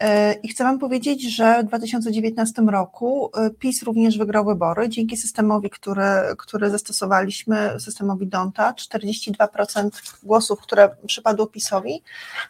E, 0.00 0.32
I 0.32 0.48
chcę 0.48 0.64
Wam 0.64 0.78
powiedzieć, 0.78 1.36
że 1.36 1.62
w 1.62 1.66
2019 1.66 2.62
roku 2.62 3.30
e, 3.36 3.50
PiS 3.50 3.82
również 3.82 4.18
wygrał 4.18 4.44
wybory 4.44 4.88
dzięki 4.88 5.16
systemowi, 5.16 5.70
który, 5.70 6.02
który 6.38 6.70
zastosowaliśmy, 6.70 7.70
systemowi 7.78 8.26
Donta. 8.26 8.72
42% 8.72 9.90
głosów, 10.22 10.60
które 10.60 10.90
przypadło 11.06 11.46
PiSowi, 11.46 12.02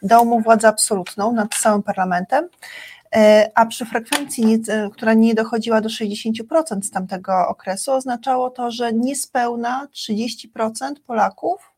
dał 0.02 0.24
mu 0.26 0.40
władzę 0.40 0.68
absolutną 0.68 1.32
nad 1.32 1.54
całym 1.54 1.82
parlamentem. 1.82 2.48
E, 3.14 3.50
A 3.54 3.66
przy 3.66 3.86
frekwencji, 3.86 4.62
e, 4.68 4.90
która 4.92 5.14
nie 5.14 5.34
dochodziła 5.34 5.80
do 5.80 5.88
60% 5.88 6.82
z 6.82 6.90
tamtego 6.90 7.48
okresu, 7.48 7.92
oznaczało 7.92 8.50
to, 8.50 8.70
że 8.70 8.92
niespełna 8.92 9.88
30% 9.92 11.00
Polaków 11.06 11.72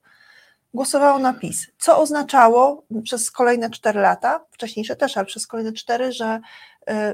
głosowało 0.75 1.19
na 1.19 1.33
PiS, 1.33 1.67
co 1.79 1.99
oznaczało 1.99 2.85
przez 3.05 3.31
kolejne 3.31 3.71
4 3.71 4.01
lata, 4.01 4.45
wcześniejsze 4.51 4.97
też, 4.97 5.17
ale 5.17 5.27
przez 5.27 5.47
kolejne 5.47 5.73
4, 5.73 6.13
że, 6.13 6.41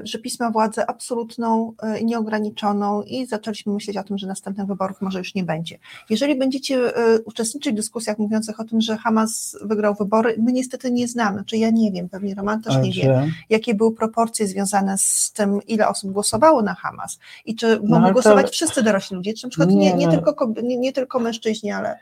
że 0.03 0.19
PiS 0.19 0.39
ma 0.39 0.51
władzę 0.51 0.89
absolutną 0.89 1.73
i 1.99 2.05
nieograniczoną 2.05 3.01
i 3.01 3.25
zaczęliśmy 3.25 3.73
myśleć 3.73 3.97
o 3.97 4.03
tym, 4.03 4.17
że 4.17 4.27
następnych 4.27 4.67
wyborów 4.67 5.01
może 5.01 5.19
już 5.19 5.35
nie 5.35 5.43
będzie. 5.43 5.77
Jeżeli 6.09 6.35
będziecie 6.35 6.95
e, 6.97 7.19
uczestniczyć 7.25 7.73
w 7.73 7.75
dyskusjach 7.75 8.17
mówiących 8.17 8.59
o 8.59 8.63
tym, 8.63 8.81
że 8.81 8.97
Hamas 8.97 9.57
wygrał 9.61 9.95
wybory, 9.95 10.35
my 10.39 10.51
niestety 10.51 10.91
nie 10.91 11.07
znamy, 11.07 11.43
czy 11.45 11.57
ja 11.57 11.69
nie 11.69 11.91
wiem, 11.91 12.09
pewnie 12.09 12.35
Roman 12.35 12.61
też 12.61 12.75
nie 12.77 12.91
wie, 12.91 13.31
jakie 13.49 13.73
były 13.75 13.95
proporcje 13.95 14.47
związane 14.47 14.97
z 14.97 15.31
tym, 15.31 15.59
ile 15.67 15.87
osób 15.87 16.11
głosowało 16.11 16.61
na 16.61 16.73
Hamas 16.75 17.19
i 17.45 17.55
czy 17.55 17.79
mogli 17.79 17.93
ale 17.95 18.07
to- 18.07 18.13
głosować 18.13 18.51
wszyscy 18.51 18.83
dorośli 18.83 19.15
ludzie, 19.15 19.33
czy 19.33 19.47
na 19.47 19.49
przykład 19.49 19.69
nie, 19.69 19.75
Nie, 19.75 19.93
nie, 19.93 20.07
no. 20.07 20.13
tylko, 20.13 20.53
nie, 20.63 20.77
nie 20.77 20.93
tylko 20.93 21.19
mężczyźni, 21.19 21.71
ale 21.71 21.89
e, 21.91 21.97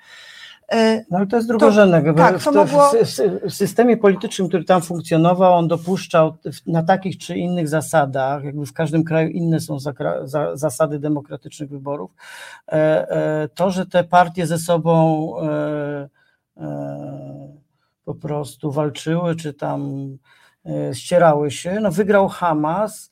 No 1.11 1.17
ale 1.17 1.27
to 1.27 1.35
jest 1.35 1.47
drugorzędne. 1.47 2.01
bo 2.01 2.13
tak, 2.13 2.37
w, 2.37 2.43
to 2.43 2.51
mogło- 2.51 2.91
w, 3.47 3.53
systemie 3.53 3.97
politycznym, 3.97 4.47
który 4.47 4.63
tam 4.63 4.81
funkcjonował, 4.81 5.53
on 5.53 5.67
dopuszczał 5.67 6.37
na 6.67 6.83
takich 6.83 7.17
czy 7.17 7.37
innych 7.37 7.67
zasadach, 7.67 8.43
jakby 8.43 8.65
w 8.65 8.73
każdym 8.73 9.03
kraju 9.03 9.29
inne 9.29 9.59
są 9.59 9.77
zasady 10.53 10.99
demokratycznych 10.99 11.69
wyborów, 11.69 12.11
e, 12.67 12.71
e, 12.71 13.49
to, 13.55 13.71
że 13.71 13.85
te 13.85 14.03
partie 14.03 14.47
ze 14.47 14.57
sobą 14.57 15.33
e, 15.41 16.09
po 18.05 18.15
prostu 18.15 18.71
walczyły, 18.71 19.35
czy 19.35 19.53
tam 19.53 20.07
ścierały 20.93 21.51
się, 21.51 21.79
no 21.79 21.91
wygrał 21.91 22.27
Hamas, 22.27 23.09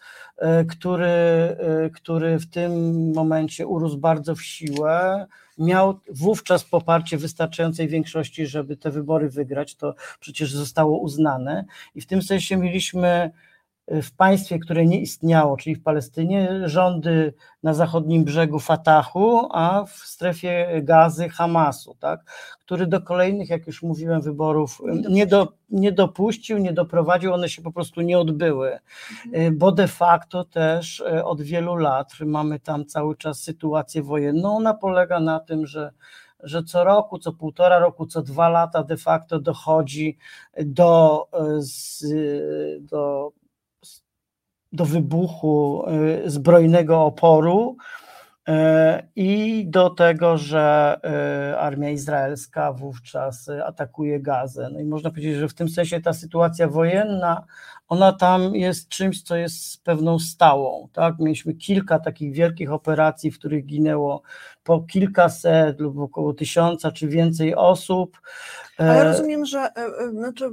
który, 0.70 1.08
który 1.94 2.40
w 2.40 2.50
tym 2.50 2.72
momencie 3.16 3.68
urósł 3.68 3.98
bardzo 3.98 4.36
w 4.36 4.42
siłę, 4.42 5.28
miał 5.58 6.00
wówczas 6.10 6.64
poparcie 6.64 7.18
wystarczającej 7.18 7.88
większości, 7.88 8.48
żeby 8.48 8.78
te 8.78 8.92
wybory 8.92 9.30
wygrać, 9.30 9.76
to 9.76 9.96
przecież 10.20 10.54
zostało 10.54 11.00
uznane. 11.00 11.66
I 11.96 12.02
w 12.02 12.08
tym 12.08 12.22
sensie 12.22 12.58
mieliśmy 12.58 13.32
w 13.88 14.12
państwie, 14.16 14.60
które 14.60 14.86
nie 14.86 15.02
istniało, 15.02 15.58
czyli 15.58 15.76
w 15.76 15.84
Palestynie, 15.84 16.62
rządy 16.66 17.34
na 17.64 17.74
zachodnim 17.74 18.24
brzegu 18.24 18.60
Fatahu, 18.60 19.50
a 19.52 19.86
w 19.86 19.92
strefie 19.92 20.82
gazy 20.84 21.30
Hamasu, 21.30 21.96
tak, 22.00 22.24
który 22.60 22.88
do 22.88 23.02
kolejnych, 23.02 23.50
jak 23.50 23.68
już 23.68 23.84
mówiłem, 23.84 24.22
wyborów 24.22 24.82
nie, 25.10 25.28
do, 25.28 25.54
nie 25.70 25.92
dopuścił, 25.92 26.58
nie 26.58 26.74
doprowadził, 26.74 27.34
one 27.34 27.50
się 27.50 27.62
po 27.62 27.72
prostu 27.72 28.02
nie 28.02 28.20
odbyły, 28.20 28.80
Y, 29.36 29.52
bo 29.52 29.72
de 29.72 29.88
facto 29.88 30.44
też 30.44 31.00
y, 31.00 31.26
od 31.26 31.42
wielu 31.42 31.76
lat 31.76 32.12
mamy 32.26 32.60
tam 32.60 32.86
cały 32.86 33.18
czas 33.18 33.40
sytuację 33.40 34.04
wojenną. 34.04 34.58
Ona 34.58 34.74
polega 34.74 35.20
na 35.20 35.40
tym, 35.40 35.66
że 35.66 35.92
że 36.44 36.64
co 36.64 36.84
roku, 36.84 37.20
co 37.20 37.34
półtora 37.34 37.80
roku, 37.80 38.06
co 38.06 38.22
dwa 38.22 38.50
lata 38.50 38.84
de 38.84 38.98
facto 38.98 39.40
dochodzi 39.40 40.18
do, 40.66 41.28
y, 42.04 42.80
do, 42.82 43.32
do 44.74 44.86
wybuchu 44.86 45.84
y, 46.26 46.30
zbrojnego 46.30 47.06
oporu 47.06 47.78
y, 48.50 48.54
i 49.16 49.66
do 49.68 49.90
tego, 49.90 50.38
że 50.38 50.98
y, 51.54 51.58
armia 51.58 51.90
izraelska 51.90 52.74
wówczas 52.74 53.50
atakuje 53.66 54.20
Gazę. 54.20 54.70
No 54.74 54.80
i 54.80 54.86
można 54.86 55.10
powiedzieć, 55.10 55.36
że 55.36 55.48
w 55.48 55.54
tym 55.54 55.70
sensie 55.70 56.02
ta 56.02 56.14
sytuacja 56.14 56.68
wojenna, 56.68 57.44
ona 57.88 58.14
tam 58.14 58.56
jest 58.56 58.90
czymś, 58.90 59.24
co 59.24 59.36
jest 59.36 59.84
pewną 59.84 60.20
stałą. 60.20 60.88
Tak? 60.94 61.20
Mieliśmy 61.20 61.54
kilka 61.54 62.00
takich 62.00 62.34
wielkich 62.34 62.72
operacji, 62.72 63.32
w 63.32 63.40
których 63.40 63.66
ginęło 63.66 64.22
po 64.64 64.82
kilkaset 64.82 65.80
lub 65.80 66.00
około 66.00 66.34
tysiąca 66.34 66.92
czy 66.92 67.08
więcej 67.08 67.56
osób. 67.56 68.22
Ale 68.78 69.04
rozumiem, 69.04 69.46
że 69.46 69.70
znaczy, 70.12 70.50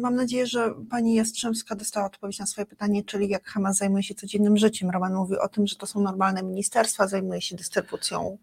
mam 0.00 0.14
nadzieję, 0.14 0.46
że 0.46 0.74
pani 0.90 1.14
Jastrzębska 1.14 1.74
dostała 1.74 2.06
odpowiedź 2.06 2.38
na 2.38 2.46
swoje 2.46 2.66
pytanie, 2.66 3.04
czyli 3.04 3.28
jak 3.28 3.44
Hamas 3.44 3.76
zajmuje 3.76 4.02
się 4.02 4.14
codziennym 4.14 4.56
życiem. 4.56 4.90
Roman 4.90 5.14
mówił 5.14 5.38
o 5.40 5.48
tym, 5.48 5.66
że 5.66 5.76
to 5.76 5.86
są 5.86 6.00
normalne 6.00 6.42
ministerstwa, 6.42 7.08
zajmuje 7.08 7.40
się 7.40 7.56
dystrybucją 7.56 8.38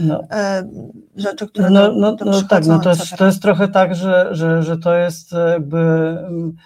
no. 0.00 0.20
rzeczy, 1.16 1.46
które 1.48 1.70
no, 1.70 1.92
no, 1.92 2.16
no 2.24 2.42
tak, 2.42 2.66
no 2.66 2.78
to 2.78 2.90
jest, 2.90 3.16
to 3.18 3.26
jest 3.26 3.42
trochę 3.42 3.68
tak, 3.68 3.94
że, 3.94 4.28
że, 4.30 4.62
że 4.62 4.78
to 4.78 4.94
jest 4.94 5.32
jakby 5.32 5.78
mm, 5.78 6.56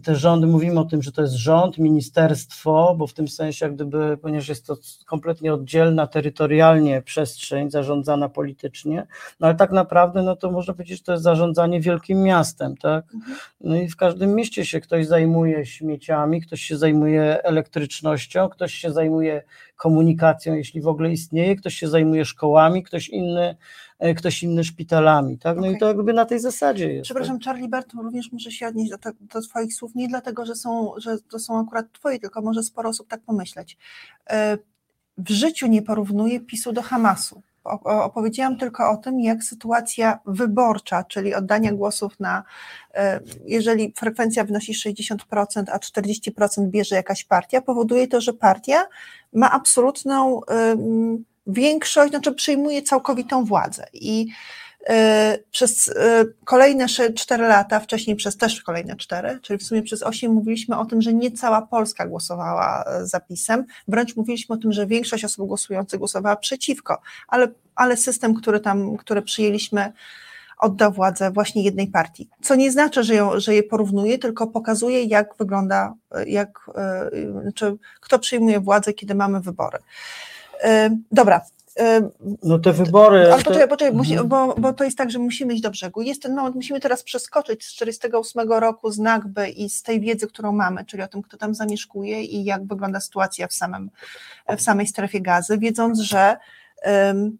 te 0.00 0.16
rządy, 0.16 0.46
mówimy 0.46 0.80
o 0.80 0.84
tym, 0.84 1.02
że 1.02 1.12
to 1.12 1.22
jest 1.22 1.34
rząd, 1.34 1.78
ministerstwo, 1.78 2.94
bo 2.98 3.06
w 3.06 3.12
tym 3.12 3.28
sensie 3.28 3.66
jak 3.66 3.74
gdyby, 3.74 4.18
ponieważ 4.22 4.48
jest 4.48 4.66
to 4.66 4.76
kompletnie 5.06 5.54
oddzielna 5.54 6.06
terytorialnie 6.06 7.02
przestrzeń 7.02 7.70
zarządzana 7.70 8.28
politycznie, 8.28 9.06
no 9.40 9.46
ale 9.46 9.56
tak 9.56 9.70
naprawdę 9.70 10.22
no 10.22 10.36
to 10.36 10.50
można 10.50 10.74
powiedzieć, 10.74 10.98
że 10.98 11.04
to 11.04 11.12
jest 11.12 11.24
zarządzanie 11.24 11.80
wielkim 11.80 12.22
miastem, 12.22 12.76
tak? 12.76 13.04
Mhm. 13.14 13.36
No 13.60 13.76
i 13.76 13.88
w 13.88 13.96
każdym 13.96 14.34
mieście 14.34 14.66
się 14.66 14.80
ktoś 14.80 15.06
zajmuje 15.06 15.66
śmieciami, 15.66 16.40
ktoś 16.40 16.60
się 16.60 16.76
zajmuje 16.76 17.42
elektrycznością, 17.42 18.48
ktoś 18.48 18.74
się 18.74 18.92
zajmuje 18.92 19.42
komunikacją, 19.82 20.54
jeśli 20.54 20.80
w 20.80 20.88
ogóle 20.88 21.12
istnieje, 21.12 21.56
ktoś 21.56 21.74
się 21.74 21.88
zajmuje 21.88 22.24
szkołami, 22.24 22.82
ktoś 22.82 23.08
inny 23.08 23.56
E, 24.02 24.14
ktoś 24.14 24.42
inny 24.42 24.64
szpitalami, 24.64 25.38
tak? 25.38 25.56
No 25.56 25.62
okay. 25.62 25.74
i 25.74 25.78
to 25.78 25.88
jakby 25.88 26.12
na 26.12 26.24
tej 26.24 26.40
zasadzie 26.40 26.92
jest. 26.92 27.04
Przepraszam, 27.04 27.38
tak? 27.38 27.44
Charlie 27.44 27.68
Burton 27.68 28.00
również 28.00 28.32
może 28.32 28.50
się 28.50 28.66
odnieść 28.66 28.90
do, 28.90 28.98
do 29.20 29.40
Twoich 29.40 29.74
słów, 29.74 29.94
nie 29.94 30.08
dlatego, 30.08 30.46
że, 30.46 30.54
są, 30.54 30.92
że 30.96 31.18
to 31.18 31.38
są 31.38 31.60
akurat 31.60 31.92
Twoje, 31.92 32.18
tylko 32.18 32.42
może 32.42 32.62
sporo 32.62 32.88
osób 32.88 33.08
tak 33.08 33.20
pomyśleć. 33.20 33.76
E, 34.30 34.58
w 35.18 35.30
życiu 35.30 35.66
nie 35.66 35.82
porównuję 35.82 36.40
PiSu 36.40 36.72
do 36.72 36.82
Hamasu. 36.82 37.42
Opowiedziałam 37.84 38.56
tylko 38.58 38.90
o 38.90 38.96
tym, 38.96 39.20
jak 39.20 39.44
sytuacja 39.44 40.18
wyborcza, 40.26 41.04
czyli 41.04 41.34
oddania 41.34 41.72
głosów 41.72 42.20
na, 42.20 42.42
e, 42.94 43.20
jeżeli 43.46 43.92
frekwencja 43.96 44.44
wynosi 44.44 44.74
60%, 44.74 45.64
a 45.72 45.78
40% 45.78 46.70
bierze 46.70 46.94
jakaś 46.94 47.24
partia, 47.24 47.62
powoduje 47.62 48.08
to, 48.08 48.20
że 48.20 48.32
partia 48.32 48.86
ma 49.32 49.50
absolutną 49.50 50.40
większość, 51.46 52.10
znaczy 52.10 52.34
przyjmuje 52.34 52.82
całkowitą 52.82 53.44
władzę. 53.44 53.86
I 53.92 54.26
przez 55.50 55.88
e, 55.88 56.24
kolejne 56.44 56.86
4 57.14 57.42
lata, 57.42 57.80
wcześniej 57.80 58.16
przez 58.16 58.36
też 58.36 58.62
kolejne 58.62 58.96
4, 58.96 59.38
czyli 59.42 59.58
w 59.58 59.62
sumie 59.62 59.82
przez 59.82 60.02
8 60.02 60.32
mówiliśmy 60.32 60.78
o 60.78 60.84
tym, 60.84 61.02
że 61.02 61.14
nie 61.14 61.30
cała 61.30 61.62
Polska 61.62 62.06
głosowała 62.06 62.84
e, 62.86 63.06
za 63.06 63.20
PiSem, 63.20 63.64
wręcz 63.88 64.16
mówiliśmy 64.16 64.54
o 64.54 64.58
tym, 64.58 64.72
że 64.72 64.86
większość 64.86 65.24
osób 65.24 65.48
głosujących 65.48 65.98
głosowała 65.98 66.36
przeciwko, 66.36 67.00
ale, 67.28 67.48
ale 67.74 67.96
system, 67.96 68.34
który 68.34 68.60
tam, 68.60 68.96
który 68.96 69.22
przyjęliśmy, 69.22 69.92
oddał 70.58 70.92
władzę 70.92 71.30
właśnie 71.30 71.62
jednej 71.62 71.86
partii. 71.86 72.28
Co 72.42 72.54
nie 72.54 72.72
znaczy, 72.72 73.04
że, 73.04 73.14
ją, 73.14 73.40
że 73.40 73.54
je 73.54 73.62
porównuje, 73.62 74.18
tylko 74.18 74.46
pokazuje, 74.46 75.04
jak 75.04 75.36
wygląda, 75.38 75.94
jak, 76.26 76.70
znaczy, 77.42 77.76
kto 78.00 78.18
przyjmuje 78.18 78.60
władzę, 78.60 78.92
kiedy 78.92 79.14
mamy 79.14 79.40
wybory. 79.40 79.78
Dobra. 81.12 81.40
No 82.42 82.58
te 82.58 82.72
wybory. 82.72 83.32
Ale 83.32 83.42
poczekaj, 83.42 83.68
poczekaj, 83.68 83.96
musi, 83.96 84.12
mhm. 84.12 84.28
bo, 84.28 84.54
bo 84.58 84.72
to 84.72 84.84
jest 84.84 84.98
tak, 84.98 85.10
że 85.10 85.18
musimy 85.18 85.54
iść 85.54 85.62
do 85.62 85.70
brzegu. 85.70 86.02
Jest 86.02 86.22
ten 86.22 86.34
moment, 86.34 86.56
musimy 86.56 86.80
teraz 86.80 87.02
przeskoczyć 87.02 87.64
z 87.64 87.72
48 87.72 88.50
roku 88.50 88.90
z 88.90 88.98
Nagby 88.98 89.48
i 89.48 89.70
z 89.70 89.82
tej 89.82 90.00
wiedzy, 90.00 90.26
którą 90.26 90.52
mamy, 90.52 90.84
czyli 90.84 91.02
o 91.02 91.08
tym, 91.08 91.22
kto 91.22 91.36
tam 91.36 91.54
zamieszkuje 91.54 92.22
i 92.22 92.44
jak 92.44 92.66
wygląda 92.66 93.00
sytuacja 93.00 93.48
w, 93.48 93.52
samym, 93.52 93.90
w 94.56 94.62
samej 94.62 94.86
strefie 94.86 95.20
gazy, 95.20 95.58
wiedząc, 95.58 96.00
że, 96.00 96.36
um, 96.84 97.38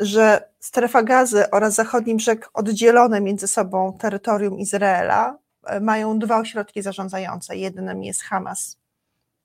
że 0.00 0.48
strefa 0.60 1.02
gazy 1.02 1.50
oraz 1.50 1.74
zachodni 1.74 2.14
brzeg 2.14 2.50
oddzielone 2.54 3.20
między 3.20 3.48
sobą 3.48 3.98
terytorium 3.98 4.58
Izraela 4.58 5.38
e, 5.66 5.80
mają 5.80 6.18
dwa 6.18 6.38
ośrodki 6.38 6.82
zarządzające. 6.82 7.56
Jednym 7.56 8.04
jest 8.04 8.22
Hamas 8.22 8.76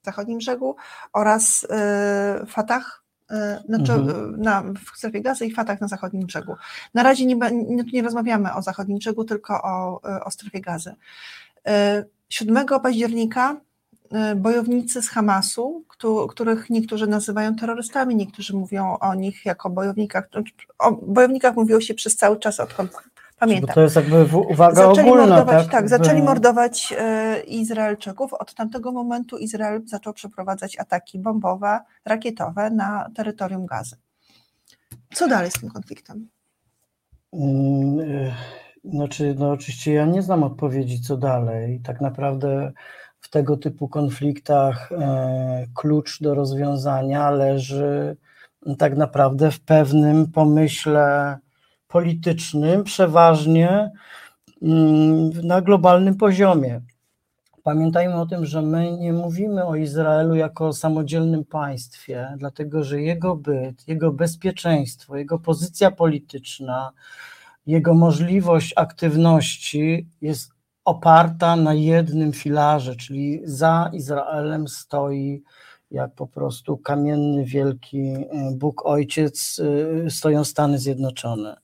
w 0.01 0.05
zachodnim 0.05 0.37
brzegu 0.37 0.75
oraz 1.13 1.63
y, 1.63 2.47
Fatah 2.47 3.00
E, 3.00 3.00
znaczy 3.65 3.93
mhm. 3.93 4.41
na, 4.41 4.61
w 4.61 4.97
strefie 4.97 5.21
gazy 5.21 5.45
i 5.45 5.53
Fatach 5.53 5.81
na 5.81 5.87
zachodnim 5.87 6.25
brzegu. 6.25 6.55
Na 6.93 7.03
razie 7.03 7.25
nie, 7.25 7.35
nie, 7.51 7.83
nie 7.93 8.01
rozmawiamy 8.01 8.53
o 8.53 8.61
zachodnim 8.61 8.97
brzegu, 8.97 9.23
tylko 9.23 9.61
o, 9.63 10.01
e, 10.09 10.23
o 10.23 10.31
strefie 10.31 10.61
gazy. 10.61 10.95
7 12.29 12.57
e, 12.57 12.79
października 12.83 13.61
bojownicy 14.35 15.01
z 15.01 15.09
Hamasu, 15.09 15.83
których 16.29 16.69
niektórzy 16.69 17.07
nazywają 17.07 17.55
terrorystami, 17.55 18.15
niektórzy 18.15 18.55
mówią 18.55 18.97
o 18.99 19.15
nich 19.15 19.45
jako 19.45 19.69
bojownikach. 19.69 20.29
O 20.79 20.91
bojownikach 20.91 21.55
mówiło 21.55 21.81
się 21.81 21.93
przez 21.93 22.15
cały 22.15 22.39
czas, 22.39 22.59
odkąd 22.59 22.91
Pamiętam. 23.41 23.67
Bo 23.67 23.73
to 23.73 23.81
jest 23.81 23.95
jakby 23.95 24.37
uwaga 24.37 24.75
zaczęli 24.75 25.09
ogólna, 25.09 25.27
mordować, 25.27 25.63
tak? 25.63 25.71
tak? 25.71 25.89
zaczęli 25.89 26.21
mordować 26.21 26.93
e, 26.97 27.41
Izraelczyków. 27.41 28.33
Od 28.33 28.53
tamtego 28.53 28.91
momentu 28.91 29.37
Izrael 29.37 29.81
zaczął 29.85 30.13
przeprowadzać 30.13 30.79
ataki 30.79 31.19
bombowe, 31.19 31.79
rakietowe 32.05 32.69
na 32.69 33.09
terytorium 33.15 33.65
Gazy. 33.65 33.95
Co 35.13 35.27
dalej 35.27 35.51
z 35.51 35.53
tym 35.53 35.69
konfliktem? 35.69 36.27
Mm, 37.33 37.99
e, 37.99 38.35
znaczy, 38.83 39.35
no 39.39 39.51
oczywiście 39.51 39.93
ja 39.93 40.05
nie 40.05 40.21
znam 40.21 40.43
odpowiedzi, 40.43 41.01
co 41.01 41.17
dalej. 41.17 41.81
Tak 41.83 42.01
naprawdę 42.01 42.71
w 43.19 43.29
tego 43.29 43.57
typu 43.57 43.87
konfliktach 43.87 44.91
e, 44.91 45.65
klucz 45.75 46.21
do 46.21 46.35
rozwiązania 46.35 47.31
leży 47.31 48.17
tak 48.77 48.97
naprawdę 48.97 49.51
w 49.51 49.59
pewnym 49.59 50.31
pomyśle 50.31 51.37
politycznym, 51.91 52.83
przeważnie 52.83 53.91
mm, 54.61 55.47
na 55.47 55.61
globalnym 55.61 56.15
poziomie. 56.17 56.81
Pamiętajmy 57.63 58.15
o 58.15 58.25
tym, 58.25 58.45
że 58.45 58.61
my 58.61 58.97
nie 58.97 59.13
mówimy 59.13 59.65
o 59.65 59.75
Izraelu 59.75 60.35
jako 60.35 60.67
o 60.67 60.73
samodzielnym 60.73 61.45
państwie, 61.45 62.33
dlatego 62.37 62.83
że 62.83 63.01
jego 63.01 63.35
byt, 63.35 63.87
jego 63.87 64.11
bezpieczeństwo, 64.11 65.17
jego 65.17 65.39
pozycja 65.39 65.91
polityczna, 65.91 66.91
jego 67.67 67.93
możliwość 67.93 68.73
aktywności 68.75 70.07
jest 70.21 70.51
oparta 70.85 71.55
na 71.55 71.73
jednym 71.73 72.33
filarze, 72.33 72.95
czyli 72.95 73.41
za 73.43 73.89
Izraelem 73.93 74.67
stoi 74.67 75.43
jak 75.91 76.15
po 76.15 76.27
prostu 76.27 76.77
kamienny, 76.77 77.45
wielki 77.45 78.13
Bóg 78.55 78.85
Ojciec, 78.85 79.59
y, 80.05 80.11
stoją 80.11 80.43
Stany 80.43 80.79
Zjednoczone. 80.79 81.60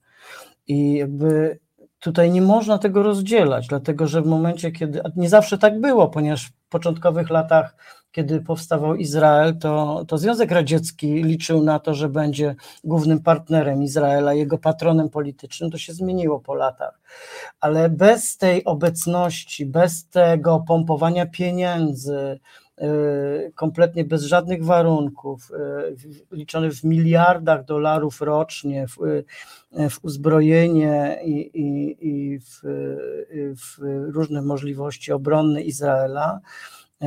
I 0.68 0.94
jakby 0.94 1.60
tutaj 2.00 2.32
nie 2.32 2.42
można 2.42 2.78
tego 2.78 3.04
rozdzielać, 3.04 3.68
dlatego 3.68 4.08
że 4.08 4.22
w 4.22 4.26
momencie, 4.26 4.72
kiedy. 4.72 5.02
Nie 5.16 5.30
zawsze 5.30 5.58
tak 5.58 5.82
było, 5.82 6.08
ponieważ 6.08 6.48
w 6.48 6.70
początkowych 6.70 7.30
latach, 7.30 7.76
kiedy 8.12 8.42
powstawał 8.42 8.96
Izrael, 8.96 9.58
to, 9.58 10.06
to 10.08 10.18
Związek 10.18 10.52
Radziecki 10.52 11.24
liczył 11.24 11.64
na 11.64 11.80
to, 11.80 11.94
że 11.94 12.10
będzie 12.10 12.56
głównym 12.84 13.20
partnerem 13.20 13.84
Izraela, 13.84 14.34
jego 14.34 14.58
patronem 14.58 15.10
politycznym. 15.10 15.72
To 15.72 15.78
się 15.78 15.94
zmieniło 15.94 16.40
po 16.40 16.56
latach. 16.56 17.00
Ale 17.60 17.90
bez 17.90 18.38
tej 18.38 18.64
obecności, 18.64 19.66
bez 19.66 20.10
tego 20.10 20.64
pompowania 20.68 21.26
pieniędzy, 21.26 22.40
Y, 22.82 23.52
kompletnie 23.56 24.04
bez 24.04 24.24
żadnych 24.24 24.66
warunków, 24.66 25.52
y, 25.52 26.36
liczony 26.36 26.72
w 26.72 26.84
miliardach 26.84 27.66
dolarów 27.66 28.22
rocznie, 28.22 28.86
w, 29.72 29.80
y, 29.80 29.90
w 29.90 30.00
uzbrojenie 30.04 31.20
i, 31.26 31.32
i, 31.54 31.98
i 32.08 32.40
w, 32.40 32.62
w 33.56 33.78
różne 34.14 34.42
możliwości 34.42 35.12
obronne 35.12 35.62
Izraela 35.62 36.40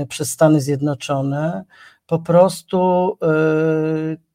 przez 0.09 0.31
Stany 0.31 0.61
Zjednoczone, 0.61 1.65
po 2.07 2.19
prostu 2.19 3.17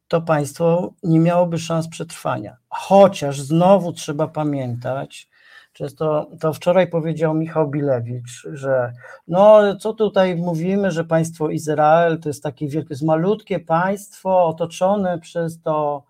to 0.07 0.21
państwo 0.21 0.93
nie 1.03 1.19
miałoby 1.19 1.57
szans 1.57 1.87
przetrwania. 1.87 2.57
Chociaż 2.69 3.41
znowu 3.41 3.93
trzeba 3.93 4.27
pamiętać, 4.27 5.29
Często 5.75 6.29
to 6.39 6.53
wczoraj 6.53 6.87
powiedział 6.89 7.33
Michał 7.33 7.69
Bilewicz, 7.69 8.47
że 8.53 8.93
no 9.27 9.75
co 9.75 9.93
tutaj 9.93 10.35
mówimy, 10.35 10.91
że 10.91 11.03
państwo 11.03 11.49
Izrael 11.49 12.19
to 12.19 12.29
jest 12.29 12.43
takie 12.43 12.67
wielkie, 12.67 12.87
jest 12.89 13.03
malutkie 13.03 13.59
państwo 13.59 14.45
otoczone 14.45 15.19
przez 15.19 15.61
to 15.61 16.03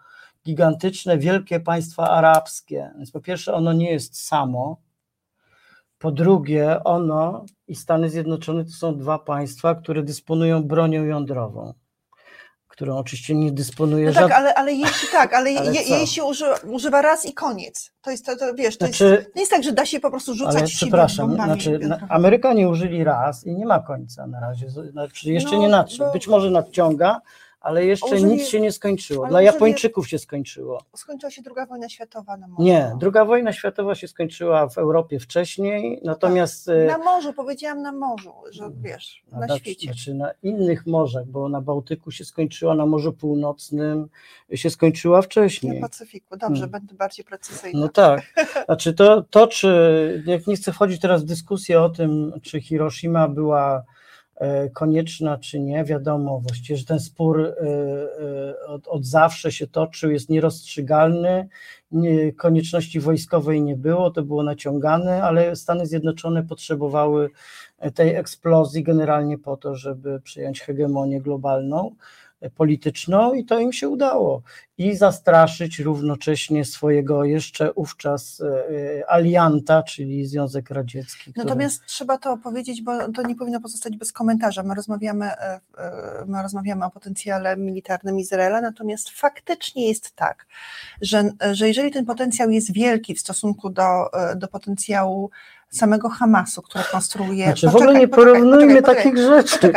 gigantyczne, 0.46 1.18
wielkie 1.18 1.60
państwa 1.60 2.10
arabskie. 2.10 2.92
Więc 2.98 3.12
po 3.12 3.22
pierwsze 3.22 3.54
ono 3.54 3.74
nie 3.74 3.92
jest 3.92 4.26
samo, 4.28 4.82
po 5.98 6.12
drugie 6.12 6.84
ono 6.84 7.46
i 7.68 7.76
Stany 7.76 8.10
Zjednoczone 8.10 8.66
to 8.66 8.72
są 8.72 8.98
dwa 8.98 9.20
państwa, 9.20 9.76
które 9.76 10.04
dysponują 10.04 10.64
bronią 10.64 11.04
jądrową 11.04 11.74
którą 12.76 12.98
oczywiście 12.98 13.36
nie 13.36 13.52
dysponuje 13.52 14.08
no 14.08 14.14
tak, 14.14 14.32
ale, 14.32 14.54
ale 14.54 14.74
jeśli 14.74 15.08
tak, 15.12 15.34
ale, 15.34 15.50
ale 15.60 15.74
je, 15.74 15.82
jej 15.82 16.08
się 16.08 16.24
używa, 16.24 16.56
używa, 16.72 17.02
raz 17.02 17.26
i 17.26 17.34
koniec. 17.34 17.92
To 18.02 18.12
jest, 18.12 18.26
to, 18.26 18.38
to 18.38 18.54
wiesz, 18.54 18.78
to 18.78 18.86
znaczy, 18.86 19.06
jest, 19.06 19.36
nie 19.36 19.42
jest 19.42 19.52
tak, 19.52 19.64
że 19.64 19.72
da 19.72 19.86
się 19.86 20.00
po 20.00 20.10
prostu 20.10 20.34
rzucać 20.34 20.56
ale, 20.56 20.68
przepraszam, 20.68 21.34
znaczy, 21.34 21.80
Amerykanie 22.10 22.70
użyli 22.70 23.04
raz 23.04 23.46
i 23.46 23.56
nie 23.56 23.66
ma 23.66 23.80
końca 23.80 24.28
na 24.28 24.40
razie, 24.40 24.70
znaczy 24.70 25.32
jeszcze 25.32 25.56
no, 25.56 25.62
nie 25.62 25.70
nadszedł, 25.70 26.12
być 26.14 26.28
może 26.28 26.52
nadciąga, 26.52 27.22
ale 27.66 27.86
jeszcze 27.86 28.22
nic 28.22 28.40
nie- 28.40 28.46
się 28.46 28.60
nie 28.60 28.72
skończyło. 28.72 29.20
Dla 29.28 29.32
może 29.32 29.40
nie- 29.42 29.46
Japończyków 29.46 30.08
się 30.10 30.20
skończyło. 30.20 30.82
Skończyła 30.96 31.32
się 31.32 31.42
druga 31.42 31.66
wojna 31.66 31.90
światowa 31.90 32.38
na 32.38 32.48
morzu. 32.48 32.64
Nie, 32.64 32.92
druga 33.00 33.26
wojna 33.26 33.54
światowa 33.54 33.96
się 33.96 34.08
skończyła 34.08 34.70
w 34.70 34.78
Europie 34.78 35.20
wcześniej, 35.20 36.02
natomiast 36.04 36.70
e, 36.70 36.86
Na 36.86 36.98
morzu, 36.98 37.34
powiedziałam 37.34 37.82
na 37.82 37.92
morzu, 37.92 38.32
że 38.52 38.70
wiesz, 38.82 39.24
na, 39.32 39.40
na 39.40 39.46
znaczy- 39.46 39.60
świecie. 39.62 39.88
Znaczy 39.88 40.14
na 40.14 40.32
innych 40.44 40.88
morzach, 40.88 41.26
bo 41.28 41.50
na 41.50 41.62
Bałtyku 41.62 42.12
się 42.12 42.26
skończyła, 42.26 42.76
na 42.76 42.86
Morzu 42.86 43.14
Północnym 43.14 44.08
się 44.54 44.70
skończyła 44.70 45.22
wcześniej. 45.22 45.76
Na 45.82 45.88
Pacyfiku. 45.88 46.38
Dobrze, 46.38 46.62
Hmm. 46.62 46.70
będę 46.72 46.96
bardziej 46.96 47.26
precyzyjna. 47.26 47.80
No 47.80 47.90
tak. 47.90 48.22
Znaczy 48.66 48.94
to, 48.94 49.22
to 49.22 49.48
czy, 49.48 50.24
jak 50.26 50.48
nie 50.48 50.56
chcę 50.56 50.74
wchodzić 50.74 51.02
teraz 51.02 51.22
w 51.24 51.26
dyskusję 51.26 51.82
o 51.82 51.90
tym, 51.90 52.34
czy 52.42 52.62
Hiroshima 52.62 53.28
była 53.28 53.84
konieczna, 54.74 55.38
czy 55.38 55.60
nie, 55.60 55.84
wiadomo 55.84 56.40
właściwie, 56.40 56.78
że 56.78 56.86
ten 56.86 57.00
spór 57.00 57.42
e, 57.42 57.52
e, 57.52 58.68
od, 58.68 58.88
od 58.88 59.06
zawsze 59.06 59.52
się 59.52 59.68
toczył, 59.68 60.12
jest 60.12 60.30
nierozstrzygalny, 60.30 61.48
nie, 61.92 62.34
konieczności 62.34 63.00
wojskowej 63.00 63.62
nie 63.62 63.76
było, 63.76 64.12
to 64.12 64.24
było 64.24 64.44
naciągane, 64.44 65.24
ale 65.24 65.56
Stany 65.56 65.86
Zjednoczone 65.86 66.44
potrzebowały 66.44 67.30
tej 67.96 68.16
eksplozji 68.16 68.84
generalnie 68.84 69.38
po 69.38 69.58
to, 69.58 69.76
żeby 69.76 70.22
przyjąć 70.22 70.62
hegemonię 70.62 71.22
globalną, 71.22 71.92
e, 71.92 71.96
polityczną 72.50 73.34
i 73.34 73.46
to 73.46 73.60
im 73.60 73.74
się 73.74 73.90
udało. 73.90 74.42
I 74.78 74.96
zastraszyć 74.96 75.80
równocześnie 75.80 76.66
swojego 76.66 77.24
jeszcze 77.24 77.74
wówczas 77.74 78.42
e, 78.42 78.46
e, 79.00 79.10
alianta, 79.12 79.84
czyli 79.84 80.26
Związek 80.26 80.70
Radziecki. 80.70 81.32
który- 81.32 81.46
Natomiast 81.46 81.86
trzeba 81.86 82.18
to 82.18 82.38
powiedzieć, 82.38 82.82
bo 82.82 83.12
to 83.12 83.22
nie 83.22 83.36
powinno 83.36 83.62
pozostać 83.62 83.98
bez 83.98 84.12
komentarza. 84.14 84.64
My 84.64 84.76
rozmawiamy, 84.76 85.26
e, 85.26 85.60
my 86.28 86.42
rozmawiamy 86.42 86.86
o 86.86 86.92
potencjale 86.92 87.58
militarnym 87.58 88.20
Izraela, 88.20 88.62
natomiast 88.62 89.10
faktycznie 89.10 89.88
jest 89.88 90.16
tak, 90.16 90.46
że, 91.02 91.30
że 91.52 91.68
jeżeli 91.68 91.92
ten 91.92 92.06
potencjał 92.06 92.50
jest 92.50 92.74
wielki 92.74 93.16
w 93.16 93.20
stosunku 93.20 93.70
do, 93.70 94.10
do 94.36 94.48
potencjału 94.48 95.30
samego 95.70 96.10
Hamasu, 96.10 96.62
który 96.62 96.84
konstruuje. 96.92 97.46
Znaczy 97.46 97.70
w 97.70 97.72
Poczekaj, 97.72 97.88
ogóle 97.88 98.00
nie 98.00 98.08
poczekaj, 98.08 98.34
porównujmy 98.34 98.82
poczekaj, 98.82 98.96
takich 99.04 99.18
rzeczy. 99.18 99.74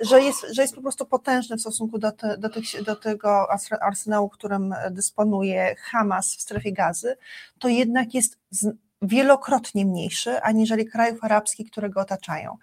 Że 0.00 0.22
jest, 0.22 0.46
że 0.52 0.62
jest 0.62 0.74
po 0.74 0.82
prostu 0.82 1.06
potężny 1.06 1.56
w 1.56 1.60
stosunku 1.60 1.98
do, 1.98 2.12
te, 2.12 2.38
do, 2.38 2.48
tych, 2.48 2.82
do 2.82 2.96
tego 2.96 3.46
ars- 3.52 3.78
arsenału, 3.80 4.28
którym 4.28 4.74
dysponuje 4.90 5.76
Hamas 5.78 6.36
w 6.36 6.40
strefie 6.40 6.72
gazy, 6.72 7.16
to 7.58 7.68
jednak 7.68 8.14
jest 8.14 8.38
z, 8.50 8.66
wielokrotnie 9.02 9.86
mniejszy 9.86 10.42
aniżeli 10.42 10.86
krajów 10.86 11.24
arabskich, 11.24 11.70
które 11.70 11.90
go 11.90 12.00
otaczają. 12.00 12.56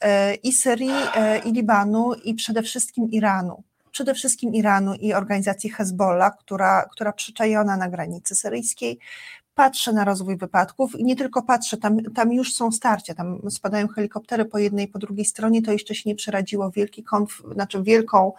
E, 0.00 0.34
I 0.34 0.52
Syrii, 0.52 0.90
e, 1.14 1.38
i 1.38 1.52
Libanu, 1.52 2.14
i 2.14 2.34
przede 2.34 2.62
wszystkim 2.62 3.10
Iranu. 3.10 3.62
Przede 3.90 4.14
wszystkim 4.14 4.54
Iranu 4.54 4.94
i 4.94 5.14
organizacji 5.14 5.70
Hezbollah, 5.70 6.36
która, 6.38 6.88
która 6.92 7.12
przyczajona 7.12 7.76
na 7.76 7.88
granicy 7.88 8.34
syryjskiej, 8.34 8.98
patrzę 9.54 9.92
na 9.92 10.04
rozwój 10.04 10.36
wypadków 10.36 11.00
i 11.00 11.04
nie 11.04 11.16
tylko 11.16 11.42
patrzę, 11.42 11.76
tam, 11.76 12.02
tam 12.02 12.32
już 12.32 12.54
są 12.54 12.72
starcia, 12.72 13.14
tam 13.14 13.50
spadają 13.50 13.88
helikoptery 13.88 14.44
po 14.44 14.58
jednej 14.58 14.84
i 14.84 14.88
po 14.88 14.98
drugiej 14.98 15.24
stronie, 15.24 15.62
to 15.62 15.72
jeszcze 15.72 15.94
się 15.94 16.10
nie 16.10 16.14
przeradziło 16.14 16.70
wielki 16.70 17.02
konf, 17.02 17.42
znaczy 17.52 17.82
wielką, 17.82 18.32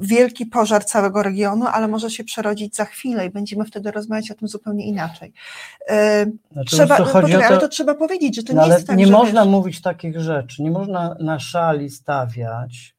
wielki 0.00 0.46
pożar 0.46 0.84
całego 0.84 1.22
regionu, 1.22 1.66
ale 1.66 1.88
może 1.88 2.10
się 2.10 2.24
przerodzić 2.24 2.76
za 2.76 2.84
chwilę 2.84 3.26
i 3.26 3.30
będziemy 3.30 3.64
wtedy 3.64 3.90
rozmawiać 3.90 4.30
o 4.30 4.34
tym 4.34 4.48
zupełnie 4.48 4.86
inaczej. 4.86 5.32
E, 5.88 6.26
Znaczy, 6.52 6.76
trzeba, 6.76 6.96
chodzi 6.96 7.12
poczekaj, 7.12 7.40
to- 7.40 7.46
ale 7.46 7.58
to 7.58 7.68
trzeba 7.68 7.94
powiedzieć, 7.94 8.36
że 8.36 8.42
to 8.42 8.52
No 8.52 8.60
nie 8.60 8.64
ale 8.64 8.74
jest 8.74 8.86
tak, 8.86 8.96
nie 8.96 9.06
można 9.06 9.42
wiesz, 9.42 9.50
mówić 9.50 9.82
takich 9.82 10.20
rzeczy, 10.20 10.62
nie 10.62 10.70
można 10.70 11.16
na 11.20 11.38
szali 11.38 11.90
stawiać 11.90 12.94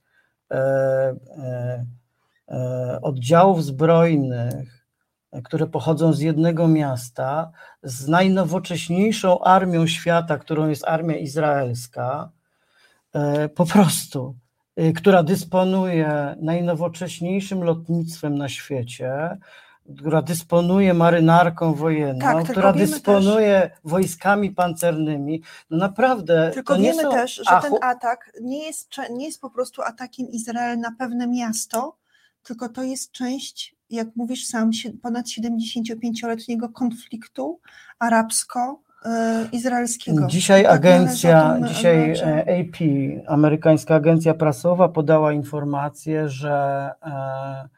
e, 0.52 0.56
e, 0.58 1.86
e, 2.50 3.00
oddziałów 3.02 3.64
zbrojnych, 3.64 4.81
które 5.44 5.68
pochodzą 5.68 6.14
z 6.14 6.20
jednego 6.20 6.68
miasta, 6.68 7.52
z 7.84 8.08
najnowocześniejszą 8.08 9.40
armią 9.44 9.88
świata, 9.88 10.38
którą 10.38 10.70
jest 10.70 10.88
armia 10.88 11.18
izraelska, 11.18 12.32
e, 13.14 13.50
po 13.50 13.66
prostu, 13.66 14.36
e, 14.76 14.94
która 14.94 15.24
dysponuje 15.24 16.36
najnowocześniejszym 16.42 17.64
lotnictwem 17.64 18.38
na 18.38 18.50
świecie, 18.50 19.38
która 19.98 20.22
dysponuje 20.22 20.94
marynarką 20.94 21.74
wojenną, 21.74 22.20
Tak, 22.20 22.50
która 22.50 22.74
dysponuje 22.74 23.72
wojskami 23.84 24.52
pancernymi. 24.52 25.42
No 25.70 25.78
naprawdę. 25.78 26.52
Tylko 26.54 26.76
wiemy 26.76 27.02
są 27.04 27.12
też, 27.12 27.36
że 27.36 27.44
achu- 27.44 27.62
ten 27.62 27.74
atak 27.82 28.32
nie 28.42 28.66
jest, 28.66 28.90
nie 29.10 29.26
jest 29.26 29.42
po 29.42 29.50
prostu 29.50 29.82
atakiem 29.82 30.28
Izrael 30.28 30.80
na 30.80 30.92
pewne 31.00 31.28
miasto, 31.28 31.98
tylko 32.44 32.70
to 32.70 32.84
jest 32.84 33.12
część, 33.12 33.76
jak 33.92 34.08
mówisz 34.16 34.46
sam, 34.46 34.72
ponad 35.02 35.26
75-letniego 35.26 36.70
konfliktu 36.70 37.60
arabsko-izraelskiego. 38.00 40.28
Dzisiaj 40.28 40.64
Tak 40.64 40.74
agencja, 40.74 41.54
tym, 41.54 41.68
dzisiaj 41.68 42.12
e, 42.12 42.42
AP, 42.42 42.78
amerykańska 43.28 43.96
agencja 43.96 44.34
prasowa, 44.34 44.90
podała 44.90 45.34
informację, 45.34 46.30
że, 46.30 46.90
e, 47.04 47.70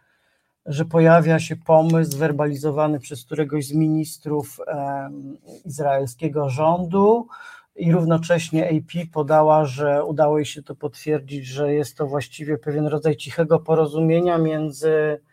że 0.65 0.85
pojawia 0.85 1.39
się 1.39 1.55
pomysł 1.55 2.11
zwerbalizowany 2.11 2.99
przez 2.99 3.25
któregoś 3.25 3.67
z 3.67 3.73
ministrów 3.73 4.59
em, 4.67 5.37
izraelskiego 5.65 6.49
rządu 6.49 7.27
i 7.75 7.91
równocześnie 7.91 8.69
AP 8.69 9.07
podała, 9.11 9.65
że 9.65 10.05
udało 10.05 10.37
jej 10.37 10.45
się 10.45 10.63
to 10.63 10.75
potwierdzić, 10.75 11.45
że 11.45 11.73
jest 11.73 11.97
to 11.97 12.07
właściwie 12.07 12.57
pewien 12.57 12.87
rodzaj 12.87 13.15
cichego 13.15 13.59
porozumienia 13.59 14.37
między, 14.37 14.89
e, 14.89 15.32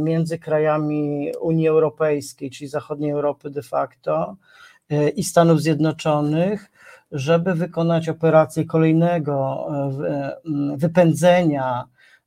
między 0.00 0.38
krajami 0.38 1.32
Unii 1.40 1.68
Europejskiej, 1.68 2.50
czyli 2.50 2.68
zachodniej 2.68 3.10
Europy 3.10 3.50
de 3.50 3.62
facto, 3.62 4.36
e, 4.90 5.08
i 5.08 5.24
Stanów 5.24 5.60
Zjednoczonych, 5.60 6.70
żeby 7.12 7.54
wykonać 7.54 8.08
operację 8.08 8.64
kolejnego 8.64 9.66
e, 9.70 10.08
e, 10.08 10.36
wypędzenia 10.76 11.84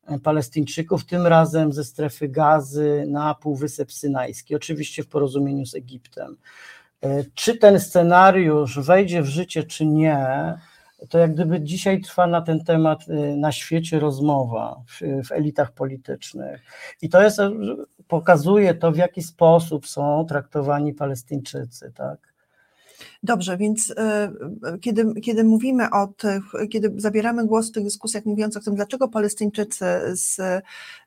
e, 0.08 0.20
Palestyńczyków, 0.20 1.06
tym 1.06 1.28
razem 1.28 1.74
ze 1.74 1.84
strefy 1.84 2.30
gazy 2.30 3.06
na 3.08 3.36
Półwysep 3.36 3.92
Synajski, 3.92 4.56
oczywiście 4.56 5.04
w 5.04 5.08
porozumieniu 5.08 5.66
z 5.66 5.76
Egiptem. 5.76 6.38
E, 7.02 7.24
Czy 7.34 7.58
ten 7.58 7.80
scenariusz 7.80 8.80
wejdzie 8.80 9.22
w 9.22 9.26
życie, 9.28 9.64
czy 9.64 9.86
nie, 9.86 10.54
to 11.10 11.18
jak 11.18 11.34
gdyby 11.34 11.62
dzisiaj 11.62 12.02
trwa 12.02 12.28
na 12.28 12.42
ten 12.42 12.64
temat 12.64 13.06
e, 13.10 13.14
na 13.38 13.52
świecie 13.52 14.00
rozmowa 14.00 14.82
w, 14.88 15.02
w 15.28 15.32
elitach 15.32 15.72
politycznych. 15.72 16.62
I 17.02 17.10
to 17.10 17.22
jest, 17.22 17.40
pokazuje 18.08 18.74
to, 18.74 18.92
w 18.92 18.98
jaki 18.98 19.22
sposób 19.22 19.88
są 19.88 20.26
traktowani 20.26 20.94
Palestyńczycy, 20.94 21.92
tak? 21.96 22.34
Dobrze, 23.24 23.58
więc 23.58 23.94
e, 23.98 24.32
kiedy, 24.82 25.22
kiedy 25.22 25.44
mówimy 25.44 25.90
o 25.90 26.08
tych, 26.08 26.44
kiedy 26.72 26.94
zabieramy 26.98 27.46
głos 27.48 27.70
w 27.70 27.72
tych 27.72 27.84
dyskusjach 27.84 28.26
mówiąc 28.26 28.58
o 28.58 28.60
tym, 28.60 28.76
dlaczego 28.76 29.08
Palestyńczycy 29.08 29.86
z, 30.14 30.38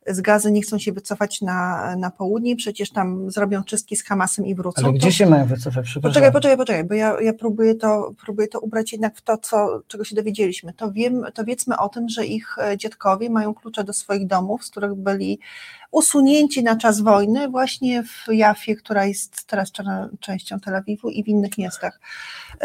z 0.07 0.21
Gazy 0.21 0.53
nie 0.53 0.63
chcą 0.63 0.79
się 0.79 0.93
wycofać 0.93 1.41
na, 1.41 1.97
na 1.97 2.11
południe, 2.11 2.57
przecież 2.57 2.91
tam 2.91 3.31
zrobią 3.31 3.65
czystki 3.65 3.97
z 3.97 4.05
Hamasem 4.05 4.47
i 4.47 4.55
wrócą. 4.55 4.83
Ale 4.83 4.93
to- 4.93 4.99
gdzie 4.99 5.13
się 5.13 5.27
mają 5.27 5.47
wycofać? 5.47 5.85
Przepraszam. 5.85 6.03
Poczekaj, 6.03 6.33
poczekaj, 6.33 6.57
poczekaj, 6.57 6.85
bo 6.85 6.95
ja, 6.95 7.21
ja 7.21 7.33
próbuję, 7.33 7.75
to, 7.75 8.13
próbuję 8.25 8.49
to 8.49 8.61
ubrać 8.61 8.93
jednak 8.93 9.17
w 9.17 9.23
to, 9.23 9.39
co, 9.39 9.83
czego 9.87 10.05
się 10.05 10.17
dowiedzieliśmy. 10.17 10.73
To, 10.73 10.93
wiem, 10.93 11.25
to 11.35 11.45
wiedzmy 11.45 11.79
o 11.79 11.89
tym, 11.89 12.09
że 12.09 12.27
ich 12.27 12.59
e, 12.59 12.79
dziadkowie 12.79 13.31
mają 13.31 13.55
klucze 13.55 13.85
do 13.85 13.93
swoich 13.93 14.27
domów, 14.27 14.65
z 14.65 14.71
których 14.71 14.95
byli 14.95 15.39
usunięci 15.91 16.63
na 16.63 16.77
czas 16.77 17.01
wojny 17.01 17.49
właśnie 17.49 18.03
w 18.03 18.33
Jafie, 18.33 18.77
która 18.77 19.07
jest 19.07 19.45
teraz 19.47 19.73
częścią 20.21 20.61
Tel 20.61 20.77
Awiwu 20.77 21.09
i 21.09 21.25
w 21.25 21.29
innych 21.29 21.59
miastach 21.59 22.00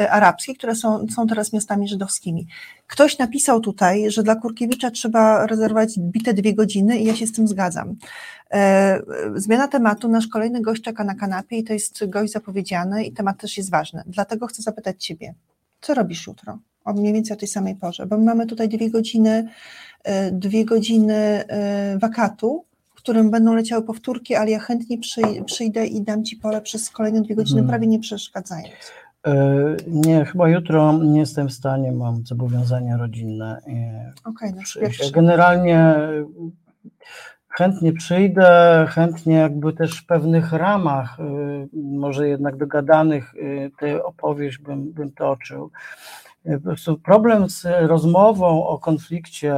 arabskich, 0.10 0.58
które 0.58 0.76
są, 0.76 1.06
są 1.16 1.28
teraz 1.28 1.54
miastami 1.54 1.88
żydowskimi. 1.88 2.48
Ktoś 2.88 3.18
napisał 3.18 3.60
tutaj, 3.60 4.12
że 4.12 4.24
dla 4.24 4.36
Kurkiewicza 4.36 4.92
trzeba 4.92 5.48
rezerwować 5.48 6.00
bite 6.00 6.34
dwie 6.34 6.54
godziny 6.54 6.98
i 7.00 7.06
ja 7.06 7.16
się 7.16 7.28
z 7.28 7.32
tym 7.32 7.48
zgadzam. 7.48 7.96
E, 8.54 9.02
Zmiana 9.36 9.68
tematu, 9.68 10.08
nasz 10.10 10.28
kolejny 10.28 10.62
gość 10.62 10.82
czeka 10.82 11.04
na 11.04 11.16
kanapie 11.16 11.58
i 11.58 11.64
to 11.64 11.74
jest 11.74 12.10
gość 12.10 12.32
zapowiedziany 12.34 13.04
i 13.06 13.12
temat 13.14 13.38
też 13.38 13.58
jest 13.58 13.70
ważny. 13.72 14.04
Dlatego 14.06 14.48
chcę 14.48 14.62
zapytać 14.62 15.06
Ciebie, 15.06 15.34
co 15.82 15.94
robisz 15.94 16.28
jutro? 16.28 16.60
O 16.86 16.94
mniej 16.94 17.14
więcej 17.14 17.38
o 17.38 17.40
tej 17.40 17.48
samej 17.48 17.76
porze, 17.76 18.06
bo 18.06 18.18
mamy 18.18 18.46
tutaj 18.48 18.70
dwie 18.70 18.90
godziny, 18.90 19.50
e, 20.04 20.32
dwie 20.32 20.66
godziny 20.66 21.16
e, 21.16 21.98
wakatu, 21.98 22.66
w 22.90 22.98
którym 22.98 23.32
będą 23.32 23.54
leciały 23.54 23.84
powtórki, 23.84 24.36
ale 24.36 24.52
ja 24.52 24.60
chętnie 24.60 24.98
przyj- 24.98 25.44
przyjdę 25.44 25.88
i 25.88 26.02
dam 26.02 26.24
Ci 26.24 26.36
pole 26.36 26.62
przez 26.62 26.90
kolejne 26.90 27.22
dwie 27.22 27.36
godziny, 27.36 27.60
Mhm. 27.60 27.70
prawie 27.70 27.88
nie 27.88 28.00
przeszkadzając. 28.00 28.70
E, 29.26 29.76
Nie, 29.88 30.26
chyba 30.26 30.50
jutro 30.50 30.94
nie 30.94 31.20
jestem 31.20 31.48
w 31.48 31.54
stanie, 31.54 31.92
mam 31.92 32.26
zobowiązania 32.26 32.98
rodzinne. 32.98 33.62
i 33.68 33.72
Okej, 34.26 34.54
przyjść. 34.64 34.98
pierwszy. 34.98 35.12
Generalnie 35.12 35.96
chętnie 37.50 37.94
przyjdę, 37.94 38.86
chętnie 38.90 39.36
jakby 39.36 39.74
też 39.74 40.00
w 40.00 40.06
pewnych 40.06 40.54
ramach, 40.54 41.20
y, 41.20 41.24
może 41.74 42.28
jednak 42.28 42.58
dogadanych, 42.58 43.34
tę 43.80 44.04
opowieść 44.04 44.58
bym, 44.58 44.92
bym 44.94 45.12
toczył. 45.12 45.72
Prostu 46.64 46.98
problem 46.98 47.50
z 47.50 47.66
rozmową 47.82 48.68
o 48.68 48.80
konflikcie. 48.80 49.56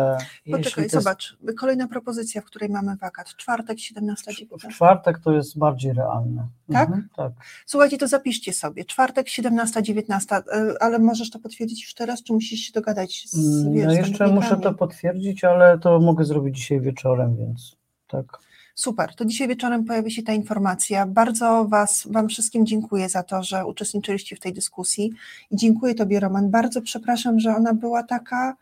Poczekaj, 0.52 0.84
jest... 0.84 0.96
zobacz, 0.96 1.38
kolejna 1.60 1.88
propozycja, 1.88 2.42
w 2.42 2.46
której 2.46 2.70
mamy 2.70 2.96
wakat. 2.96 3.36
Czwartek, 3.36 3.80
17 3.80 4.32
W 4.52 4.68
czwartek 4.68 5.20
to 5.20 5.32
jest 5.32 5.58
bardziej 5.58 5.94
realne. 5.94 6.48
Tak? 6.72 6.88
Mhm, 6.88 7.10
tak. 7.16 7.32
Słuchajcie, 7.66 7.98
to 7.98 8.08
zapiszcie 8.08 8.54
sobie. 8.54 8.86
Czwartek, 8.86 9.30
17, 9.30 9.84
19, 9.84 10.36
e, 10.36 10.44
ale 10.80 11.00
możesz 11.00 11.30
to 11.30 11.40
potwierdzić 11.40 11.82
już 11.84 11.94
teraz, 11.94 12.24
czy 12.24 12.34
musisz 12.34 12.60
się 12.60 12.74
dogadać 12.74 13.24
z 13.30 13.62
mm, 13.62 13.74
wiesz, 13.74 13.86
No 13.86 13.94
jeszcze 13.94 14.28
muszę 14.28 14.58
to 14.58 14.74
potwierdzić, 14.74 15.44
ale 15.44 15.80
to 15.80 16.00
mogę 16.00 16.26
zrobić 16.26 16.58
dzisiaj 16.58 16.82
wieczorem, 16.82 17.36
więc 17.36 17.76
tak. 18.08 18.47
Super, 18.80 19.16
to 19.16 19.26
dzisiaj 19.26 19.48
wieczorem 19.48 19.86
pojawi 19.86 20.12
się 20.12 20.24
ta 20.24 20.34
informacja. 20.34 21.06
Bardzo 21.06 21.66
was, 21.66 22.08
Wam 22.12 22.28
wszystkim 22.28 22.66
dziękuję 22.66 23.10
za 23.10 23.24
to, 23.24 23.44
że 23.44 23.66
uczestniczyliście 23.66 24.36
w 24.36 24.40
tej 24.40 24.54
dyskusji 24.54 25.12
i 25.52 25.56
dziękuję 25.56 25.96
Tobie, 25.96 26.20
Roman. 26.20 26.50
Bardzo 26.50 26.82
przepraszam, 26.82 27.40
że 27.40 27.56
ona 27.56 27.74
była 27.74 28.04
taka 28.04 28.56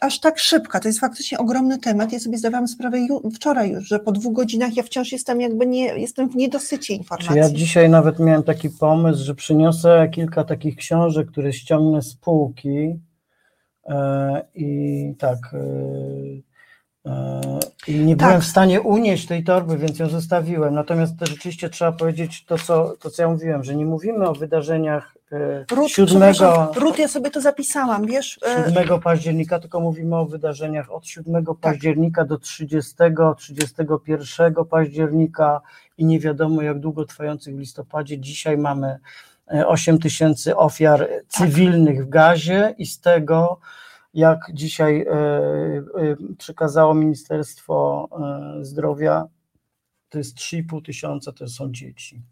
aż 0.00 0.20
tak 0.20 0.38
szybka. 0.38 0.80
To 0.80 0.88
jest 0.88 1.00
faktycznie 1.00 1.38
ogromny 1.38 1.78
temat. 1.78 2.12
Ja 2.12 2.20
sobie 2.20 2.38
zdawałam 2.38 2.68
sprawę 2.68 2.98
wczoraj 3.34 3.70
już, 3.70 3.88
że 3.88 3.98
po 3.98 4.12
dwóch 4.12 4.32
godzinach 4.32 4.76
ja 4.76 4.82
wciąż 4.82 5.12
jestem 5.12 5.40
jakby 5.40 5.66
nie, 5.66 5.84
jestem 5.84 6.28
w 6.28 6.36
niedosycie 6.36 6.94
informacji. 6.94 7.38
ja 7.38 7.50
dzisiaj 7.50 7.90
nawet 7.90 8.18
miałem 8.18 8.42
taki 8.42 8.70
pomysł, 8.70 9.24
że 9.24 9.34
przyniosę 9.34 10.08
kilka 10.12 10.44
takich 10.44 10.76
książek, 10.76 11.30
które 11.30 11.52
ściągnę 11.52 12.02
z 12.02 12.14
półki 12.14 12.76
yy, 12.76 13.94
i 14.54 15.14
tak. 15.18 15.38
Yy, 17.04 17.60
i 17.86 17.94
nie 17.94 18.16
tak. 18.16 18.28
byłem 18.28 18.40
w 18.40 18.46
stanie 18.46 18.80
unieść 18.80 19.26
tej 19.26 19.44
torby, 19.44 19.78
więc 19.78 19.98
ją 19.98 20.08
zostawiłem. 20.08 20.74
Natomiast 20.74 21.14
rzeczywiście 21.20 21.70
trzeba 21.70 21.92
powiedzieć 21.92 22.44
to 22.44 22.58
co, 22.58 22.96
to, 23.00 23.10
co 23.10 23.22
ja 23.22 23.28
mówiłem, 23.28 23.64
że 23.64 23.76
nie 23.76 23.86
mówimy 23.86 24.28
o 24.28 24.34
wydarzeniach 24.34 25.16
e, 25.32 25.64
Rut, 25.74 25.90
7, 25.90 26.22
Rut, 26.76 26.98
ja 26.98 27.08
sobie 27.08 27.30
to 27.30 27.40
zapisałam, 27.40 28.06
wiesz? 28.06 28.40
7 28.66 28.92
e, 28.92 29.00
października, 29.00 29.58
tylko 29.58 29.80
mówimy 29.80 30.16
o 30.16 30.26
wydarzeniach 30.26 30.92
od 30.92 31.06
7 31.06 31.44
tak. 31.44 31.56
października 31.60 32.24
do 32.24 32.38
30, 32.38 32.94
31 33.38 34.54
października 34.70 35.60
i 35.98 36.04
nie 36.04 36.20
wiadomo 36.20 36.62
jak 36.62 36.78
długo 36.78 37.04
trwających 37.04 37.56
w 37.56 37.58
listopadzie. 37.58 38.18
Dzisiaj 38.18 38.58
mamy 38.58 38.98
8 39.66 39.94
e, 39.94 39.98
tysięcy 39.98 40.56
ofiar 40.56 41.08
cywilnych 41.28 41.96
tak. 41.96 42.06
w 42.06 42.08
gazie 42.08 42.74
i 42.78 42.86
z 42.86 43.00
tego 43.00 43.60
jak 44.14 44.50
dzisiaj 44.52 45.00
e, 45.00 45.12
e, 45.12 45.82
przekazało 46.38 46.94
Ministerstwo 46.94 48.08
e, 48.60 48.64
Zdrowia, 48.64 49.24
to 50.08 50.18
jest 50.18 50.36
3,5 50.36 50.84
tysiąca, 50.84 51.32
to 51.32 51.48
są 51.48 51.72
dzieci. 51.72 52.22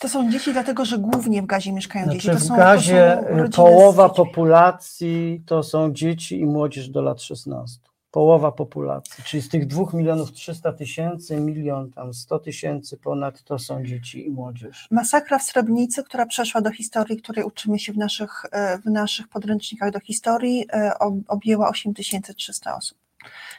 To 0.00 0.08
są 0.08 0.30
dzieci, 0.30 0.52
dlatego 0.52 0.84
że 0.84 0.98
głównie 0.98 1.42
w 1.42 1.46
gazie 1.46 1.72
mieszkają 1.72 2.04
znaczy, 2.04 2.18
dzieci. 2.18 2.30
To 2.30 2.38
w 2.38 2.42
są, 2.42 2.56
gazie 2.56 3.24
połowa 3.56 4.08
populacji 4.08 5.42
to 5.46 5.62
są 5.62 5.92
dzieci 5.92 6.40
i 6.40 6.46
młodzież 6.46 6.88
do 6.88 7.02
lat 7.02 7.22
16 7.22 7.91
połowa 8.12 8.52
populacji, 8.52 9.24
czyli 9.24 9.42
z 9.42 9.48
tych 9.48 9.66
2 9.66 9.84
milionów 9.92 10.32
300 10.32 10.72
tysięcy, 10.72 11.40
milion 11.40 11.92
tam 11.92 12.14
100 12.14 12.38
tysięcy 12.38 12.96
ponad 12.96 13.42
to 13.42 13.58
są 13.58 13.84
dzieci 13.84 14.26
i 14.26 14.30
młodzież. 14.30 14.88
Masakra 14.90 15.38
w 15.38 15.42
Srebrnicy, 15.42 16.04
która 16.04 16.26
przeszła 16.26 16.60
do 16.60 16.70
historii, 16.70 17.22
której 17.22 17.44
uczymy 17.44 17.78
się 17.78 17.92
w 17.92 17.96
naszych, 17.96 18.42
e, 18.52 18.78
w 18.78 18.84
naszych 18.84 19.28
podręcznikach 19.28 19.90
do 19.90 20.00
historii, 20.00 20.66
e, 20.72 20.92
objęła 21.28 21.68
8300 21.68 22.76
osób. 22.76 22.98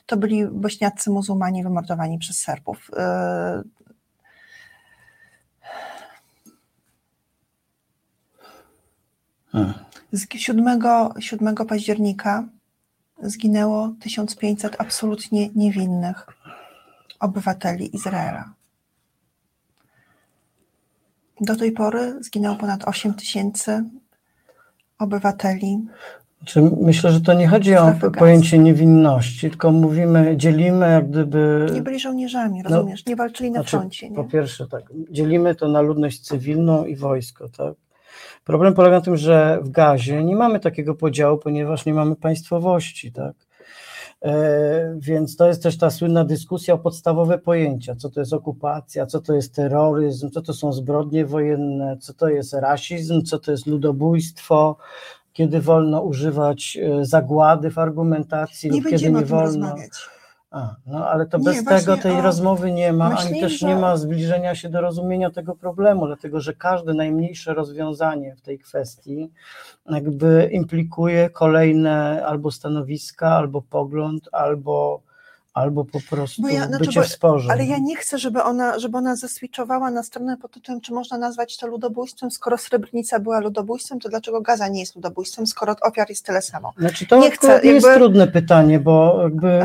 To 0.05 0.17
byli 0.17 0.45
bośniacy 0.45 1.09
muzułmanie 1.09 1.63
wymordowani 1.63 2.17
przez 2.17 2.39
Serbów. 2.39 2.91
E, 2.97 3.63
hmm. 9.51 9.73
Z 10.11 10.33
7, 10.35 10.79
7 11.19 11.65
października 11.65 12.47
zginęło 13.21 13.93
1500 13.99 14.75
absolutnie 14.81 15.49
niewinnych 15.55 16.25
obywateli 17.19 17.95
Izraela. 17.95 18.53
Do 21.41 21.55
tej 21.55 21.71
pory 21.71 22.23
zginęło 22.23 22.55
ponad 22.55 22.87
8 22.87 23.13
tysięcy 23.13 23.83
obywateli. 24.99 25.85
Znaczy, 26.37 26.61
myślę, 26.81 27.11
że 27.11 27.21
to 27.21 27.33
nie 27.33 27.47
chodzi 27.47 27.75
o 27.75 27.93
pojęcie 28.17 28.59
niewinności, 28.59 29.49
tylko 29.49 29.71
mówimy, 29.71 30.37
dzielimy 30.37 30.91
jak 30.91 31.09
gdyby. 31.09 31.67
Nie 31.73 31.81
byli 31.81 31.99
żołnierzami, 31.99 32.63
rozumiesz? 32.63 33.05
No, 33.05 33.09
nie 33.09 33.15
walczyli 33.15 33.51
na 33.51 33.59
znaczy, 33.59 33.77
froncie. 33.77 34.09
Nie? 34.09 34.15
Po 34.15 34.23
pierwsze, 34.23 34.67
tak, 34.67 34.83
dzielimy 35.09 35.55
to 35.55 35.67
na 35.67 35.81
ludność 35.81 36.19
cywilną 36.19 36.85
i 36.85 36.95
wojsko, 36.95 37.49
tak? 37.49 37.73
Problem 38.43 38.73
polega 38.73 38.95
na 38.95 39.01
tym, 39.01 39.17
że 39.17 39.59
w 39.63 39.69
gazie 39.69 40.23
nie 40.23 40.35
mamy 40.35 40.59
takiego 40.59 40.95
podziału, 40.95 41.37
ponieważ 41.37 41.85
nie 41.85 41.93
mamy 41.93 42.15
państwowości, 42.15 43.11
tak? 43.11 43.33
E, 44.21 44.95
więc 44.99 45.35
to 45.35 45.47
jest 45.47 45.63
też 45.63 45.77
ta 45.77 45.89
słynna 45.89 46.25
dyskusja 46.25 46.73
o 46.73 46.77
podstawowe 46.77 47.37
pojęcia, 47.37 47.95
co 47.95 48.09
to 48.09 48.19
jest 48.19 48.33
okupacja, 48.33 49.05
co 49.05 49.21
to 49.21 49.33
jest 49.33 49.55
terroryzm, 49.55 50.29
co 50.29 50.41
to 50.41 50.53
są 50.53 50.73
zbrodnie 50.73 51.25
wojenne, 51.25 51.97
co 51.97 52.13
to 52.13 52.27
jest 52.27 52.53
rasizm, 52.53 53.21
co 53.21 53.39
to 53.39 53.51
jest 53.51 53.67
ludobójstwo, 53.67 54.77
kiedy 55.33 55.61
wolno 55.61 56.01
używać 56.01 56.77
e, 56.77 57.05
zagłady 57.05 57.71
w 57.71 57.77
argumentacji 57.77 58.71
nie 58.71 58.81
lub 58.81 58.89
kiedy 58.89 59.11
nie 59.11 59.25
wolno. 59.25 59.45
Rozmawiać. 59.45 59.91
A, 60.53 60.75
no 60.85 61.09
ale 61.09 61.25
to 61.25 61.37
nie, 61.37 61.43
bez 61.43 61.65
tego 61.65 61.97
tej 61.97 62.11
o, 62.11 62.21
rozmowy 62.21 62.71
nie 62.71 62.93
ma, 62.93 63.17
ani 63.17 63.41
też 63.41 63.59
że... 63.59 63.67
nie 63.67 63.75
ma 63.75 63.97
zbliżenia 63.97 64.55
się 64.55 64.69
do 64.69 64.81
rozumienia 64.81 65.29
tego 65.29 65.55
problemu, 65.55 66.07
dlatego 66.07 66.41
że 66.41 66.53
każde 66.53 66.93
najmniejsze 66.93 67.53
rozwiązanie 67.53 68.35
w 68.35 68.41
tej 68.41 68.59
kwestii 68.59 69.31
jakby 69.89 70.49
implikuje 70.51 71.29
kolejne 71.29 72.25
albo 72.25 72.51
stanowiska, 72.51 73.29
albo 73.29 73.61
pogląd, 73.61 74.29
albo 74.31 75.01
albo 75.53 75.85
po 75.85 75.99
prostu 76.09 76.47
ja, 76.47 76.67
znaczy, 76.67 76.85
bycie 76.85 76.99
bo, 76.99 77.05
w 77.05 77.09
sporze. 77.09 77.51
Ale 77.51 77.65
ja 77.65 77.77
nie 77.77 77.95
chcę, 77.95 78.17
żeby 78.17 78.43
ona, 78.43 78.79
żeby 78.79 78.97
ona 78.97 79.15
zeswitchowała 79.15 79.91
na 79.91 80.03
stronę 80.03 80.37
pod 80.37 80.51
tytułem, 80.51 80.81
czy 80.81 80.93
można 80.93 81.17
nazwać 81.17 81.57
to 81.57 81.67
ludobójstwem, 81.67 82.31
skoro 82.31 82.57
Srebrnica 82.57 83.19
była 83.19 83.39
ludobójstwem, 83.39 83.99
to 83.99 84.09
dlaczego 84.09 84.41
Gaza 84.41 84.67
nie 84.67 84.79
jest 84.79 84.95
ludobójstwem, 84.95 85.47
skoro 85.47 85.75
ofiar 85.81 86.09
jest 86.09 86.25
tyle 86.25 86.41
samo? 86.41 86.73
Znaczy 86.77 87.05
to 87.07 87.19
nie 87.19 87.31
chcę, 87.31 87.47
jakby, 87.47 87.67
jest 87.67 87.87
trudne 87.93 88.27
pytanie, 88.27 88.79
bo 88.79 89.19
jakby... 89.23 89.63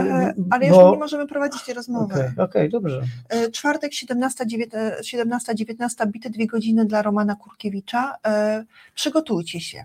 Ale 0.50 0.70
bo... 0.70 0.82
już 0.82 0.92
nie 0.92 0.98
możemy 0.98 1.26
prowadzić 1.26 1.64
tej 1.64 1.74
rozmowy. 1.74 2.14
Okej, 2.14 2.26
okay, 2.32 2.44
okay, 2.44 2.68
dobrze. 2.68 3.02
E, 3.28 3.50
czwartek, 3.50 3.92
17-19, 3.92 5.02
17, 5.02 6.06
bite 6.06 6.30
dwie 6.30 6.46
godziny 6.46 6.84
dla 6.84 7.02
Romana 7.02 7.36
Kurkiewicza. 7.36 8.16
E, 8.26 8.64
przygotujcie 8.94 9.60
się. 9.60 9.84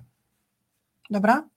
Dobra? 1.09 1.52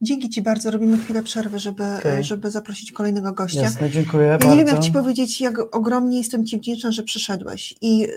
Dzięki 0.00 0.28
Ci 0.28 0.42
bardzo. 0.42 0.70
Robimy 0.70 0.98
chwilę 0.98 1.22
przerwy, 1.22 1.58
żeby, 1.58 1.84
okay. 1.98 2.24
żeby 2.24 2.50
zaprosić 2.50 2.92
kolejnego 2.92 3.32
gościa. 3.32 3.60
Jasne, 3.60 3.90
dziękuję 3.90 4.26
ja 4.26 4.38
bardzo. 4.38 4.54
nie 4.54 4.64
wiem, 4.64 4.74
jak 4.74 4.84
Ci 4.84 4.92
powiedzieć, 4.92 5.40
jak 5.40 5.76
ogromnie 5.76 6.18
jestem 6.18 6.46
Ci 6.46 6.58
wdzięczna, 6.58 6.92
że 6.92 7.02
przyszedłeś 7.02 7.74
i, 7.80 7.98
yy, 7.98 8.08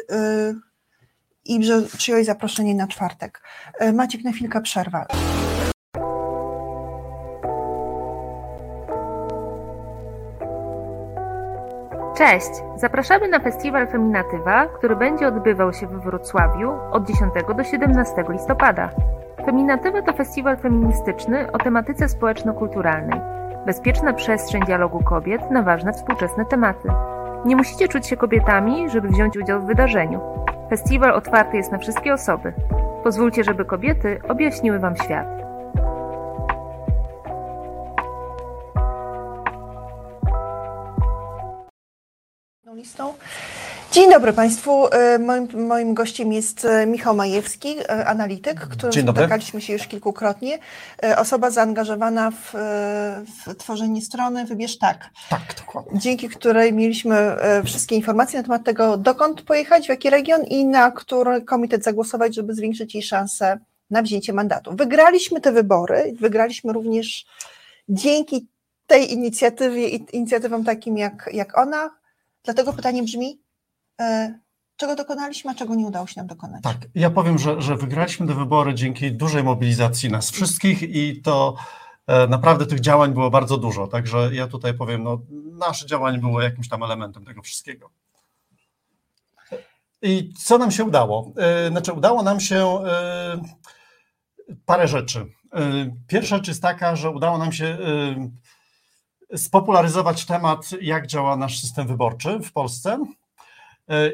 i 1.45 1.63
że 1.63 1.81
przyjąłeś 1.81 2.25
zaproszenie 2.25 2.75
na 2.75 2.87
czwartek. 2.87 3.41
Yy, 3.81 3.93
Maciek, 3.93 4.23
na 4.23 4.31
chwilkę 4.31 4.61
przerwa. 4.61 5.07
Cześć! 12.21 12.51
Zapraszamy 12.75 13.27
na 13.27 13.39
festiwal 13.39 13.87
Feminatywa, 13.87 14.67
który 14.67 14.95
będzie 14.95 15.27
odbywał 15.27 15.73
się 15.73 15.87
we 15.87 15.99
Wrocławiu 15.99 16.71
od 16.91 17.07
10 17.07 17.33
do 17.57 17.63
17 17.63 18.23
listopada. 18.29 18.89
Feminatywa 19.45 20.01
to 20.01 20.13
festiwal 20.13 20.57
feministyczny 20.57 21.51
o 21.51 21.57
tematyce 21.57 22.09
społeczno-kulturalnej. 22.09 23.21
Bezpieczna 23.65 24.13
przestrzeń 24.13 24.61
dialogu 24.65 25.03
kobiet 25.03 25.51
na 25.51 25.63
ważne 25.63 25.93
współczesne 25.93 26.45
tematy. 26.45 26.89
Nie 27.45 27.55
musicie 27.55 27.87
czuć 27.87 28.07
się 28.07 28.17
kobietami, 28.17 28.89
żeby 28.89 29.07
wziąć 29.07 29.37
udział 29.37 29.61
w 29.61 29.65
wydarzeniu. 29.65 30.19
Festiwal 30.69 31.11
otwarty 31.11 31.57
jest 31.57 31.71
na 31.71 31.77
wszystkie 31.77 32.13
osoby. 32.13 32.53
Pozwólcie, 33.03 33.43
żeby 33.43 33.65
kobiety 33.65 34.19
objaśniły 34.29 34.79
Wam 34.79 34.95
świat. 34.95 35.27
Dzień 43.91 44.11
dobry 44.11 44.33
Państwu. 44.33 44.87
E, 44.87 45.19
moim, 45.19 45.67
moim 45.67 45.93
gościem 45.93 46.33
jest 46.33 46.65
e, 46.65 46.85
Michał 46.85 47.15
Majewski, 47.15 47.75
e, 47.79 48.05
analityk, 48.05 48.59
którym 48.59 49.03
spotkaliśmy 49.03 49.61
się 49.61 49.73
już 49.73 49.87
kilkukrotnie. 49.87 50.59
Osoba 51.17 51.49
zaangażowana 51.49 52.31
w, 52.31 52.53
w, 53.45 53.55
tworzenie 53.55 54.01
strony 54.01 54.45
Wybierz 54.45 54.77
Tak. 54.77 55.09
Tak, 55.29 55.41
dokładnie. 55.57 55.99
Dzięki 55.99 56.29
której 56.29 56.73
mieliśmy 56.73 57.35
wszystkie 57.65 57.95
informacje 57.95 58.39
na 58.39 58.43
temat 58.43 58.63
tego, 58.63 58.97
dokąd 58.97 59.41
pojechać, 59.41 59.85
w 59.85 59.89
jaki 59.89 60.09
region 60.09 60.43
i 60.43 60.65
na 60.65 60.91
który 60.91 61.41
komitet 61.41 61.83
zagłosować, 61.83 62.35
żeby 62.35 62.53
zwiększyć 62.53 62.95
jej 62.95 63.03
szanse 63.03 63.59
na 63.89 64.01
wzięcie 64.01 64.33
mandatu. 64.33 64.75
Wygraliśmy 64.75 65.41
te 65.41 65.51
wybory, 65.51 66.13
wygraliśmy 66.19 66.73
również 66.73 67.25
dzięki 67.89 68.47
tej 68.87 69.13
inicjatywie 69.13 69.89
i 69.89 70.05
inicjatywom 70.13 70.63
takim 70.63 70.97
jak, 70.97 71.29
jak 71.33 71.57
ona. 71.57 72.00
Dlatego 72.43 72.73
pytanie 72.73 73.03
brzmi, 73.03 73.41
czego 74.75 74.95
dokonaliśmy, 74.95 75.51
a 75.51 75.55
czego 75.55 75.75
nie 75.75 75.85
udało 75.85 76.07
się 76.07 76.13
nam 76.17 76.27
dokonać. 76.27 76.63
Tak, 76.63 76.77
ja 76.95 77.09
powiem, 77.09 77.39
że, 77.39 77.61
że 77.61 77.75
wygraliśmy 77.75 78.27
te 78.27 78.33
wybory 78.33 78.73
dzięki 78.73 79.11
dużej 79.11 79.43
mobilizacji 79.43 80.09
nas 80.09 80.31
wszystkich 80.31 80.83
i 80.83 81.21
to 81.21 81.55
e, 82.07 82.27
naprawdę 82.27 82.65
tych 82.65 82.79
działań 82.79 83.13
było 83.13 83.29
bardzo 83.29 83.57
dużo. 83.57 83.87
Także 83.87 84.29
ja 84.33 84.47
tutaj 84.47 84.73
powiem, 84.73 85.03
no, 85.03 85.21
nasze 85.51 85.85
działanie 85.85 86.17
było 86.17 86.41
jakimś 86.41 86.69
tam 86.69 86.83
elementem 86.83 87.25
tego 87.25 87.41
wszystkiego. 87.41 87.89
I 90.01 90.33
co 90.33 90.57
nam 90.57 90.71
się 90.71 90.83
udało? 90.83 91.33
E, 91.37 91.69
znaczy, 91.69 91.93
udało 91.93 92.23
nam 92.23 92.39
się 92.39 92.65
e, 92.85 93.41
parę 94.65 94.87
rzeczy. 94.87 95.25
Pierwsza 96.07 96.35
rzecz 96.37 96.47
jest 96.47 96.61
taka, 96.61 96.95
że 96.95 97.09
udało 97.09 97.37
nam 97.37 97.51
się 97.51 97.77
spopularyzować 99.35 100.25
temat, 100.25 100.69
jak 100.81 101.07
działa 101.07 101.35
nasz 101.35 101.61
system 101.61 101.87
wyborczy 101.87 102.39
w 102.39 102.51
Polsce. 102.51 103.05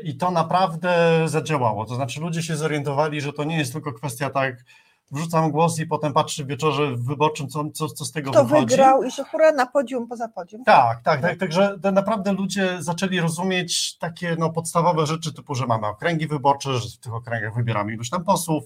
I 0.04 0.18
to 0.18 0.32
naprawdę 0.32 1.24
zadziałało. 1.26 1.86
To 1.86 1.96
znaczy, 1.96 2.22
ludzie 2.22 2.44
się 2.44 2.56
zorientowali, 2.56 3.22
że 3.22 3.34
to 3.34 3.44
nie 3.44 3.58
jest 3.58 3.74
tylko 3.74 3.94
kwestia 3.94 4.30
tak, 4.30 4.64
wrzucam 5.12 5.52
głos 5.52 5.80
i 5.80 5.86
potem 5.86 6.14
patrzę 6.14 6.44
w 6.44 6.48
wieczorze 6.48 6.96
wyborczym, 6.96 7.48
co, 7.48 7.70
co, 7.70 7.88
co 7.88 8.06
z 8.06 8.12
tego 8.12 8.32
Kto 8.32 8.46
wychodzi. 8.46 8.66
wygrał 8.66 9.04
i 9.04 9.12
że 9.12 9.24
hura 9.24 9.52
na 9.52 9.66
podium, 9.66 10.08
poza 10.08 10.28
podium. 10.28 10.64
Tak, 10.64 11.02
tak, 11.02 11.22
tak. 11.22 11.38
Także 11.38 11.78
naprawdę 11.94 12.34
ludzie 12.34 12.78
zaczęli 12.80 13.20
rozumieć 13.20 13.98
takie 13.98 14.36
no, 14.40 14.50
podstawowe 14.50 15.06
rzeczy, 15.06 15.34
typu, 15.34 15.56
że 15.56 15.66
mamy 15.66 15.88
okręgi 15.88 16.28
wyborcze, 16.28 16.74
że 16.74 16.90
w 16.90 16.98
tych 16.98 17.14
okręgach 17.14 17.56
wybieramy 17.56 17.94
ilość 17.94 18.10
tam 18.10 18.24
posłów, 18.24 18.64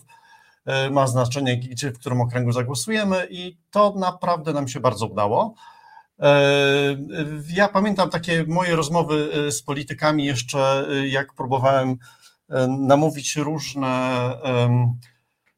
ma 0.92 1.08
znaczenie, 1.08 1.58
gdzie, 1.58 1.92
w 1.92 2.00
którym 2.00 2.22
okręgu 2.22 2.52
zagłosujemy 2.52 3.28
i 3.30 3.58
to 3.72 3.94
naprawdę 3.98 4.54
nam 4.54 4.68
się 4.68 4.80
bardzo 4.80 5.08
udało. 5.08 5.54
Ja 7.54 7.68
pamiętam 7.68 8.10
takie 8.10 8.46
moje 8.48 8.76
rozmowy 8.76 9.30
z 9.52 9.64
politykami 9.64 10.26
jeszcze, 10.26 10.88
jak 11.10 11.34
próbowałem 11.34 11.98
namówić 12.68 13.36
różne 13.36 14.22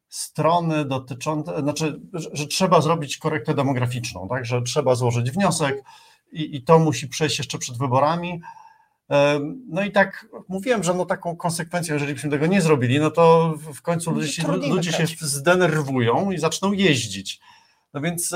strony 0.08 0.84
dotyczące, 0.84 1.60
znaczy, 1.60 2.00
że 2.32 2.46
trzeba 2.46 2.80
zrobić 2.80 3.16
korektę 3.16 3.54
demograficzną, 3.54 4.28
tak, 4.28 4.44
że 4.44 4.62
trzeba 4.62 4.94
złożyć 4.94 5.30
wniosek 5.30 5.82
i, 6.32 6.56
i 6.56 6.62
to 6.62 6.78
musi 6.78 7.08
przejść 7.08 7.38
jeszcze 7.38 7.58
przed 7.58 7.78
wyborami. 7.78 8.40
No 9.68 9.82
i 9.82 9.92
tak 9.92 10.26
mówiłem, 10.48 10.84
że 10.84 10.94
no 10.94 11.06
taką 11.06 11.36
konsekwencją, 11.36 11.94
jeżeli 11.94 12.14
byśmy 12.14 12.30
tego 12.30 12.46
nie 12.46 12.60
zrobili, 12.60 13.00
no 13.00 13.10
to 13.10 13.54
w 13.74 13.82
końcu 13.82 14.10
ludzie 14.10 14.28
się, 14.28 14.52
ludzie 14.52 14.92
się 14.92 15.06
zdenerwują 15.20 16.30
i 16.30 16.38
zaczną 16.38 16.72
jeździć. 16.72 17.40
No 17.94 18.00
więc 18.00 18.34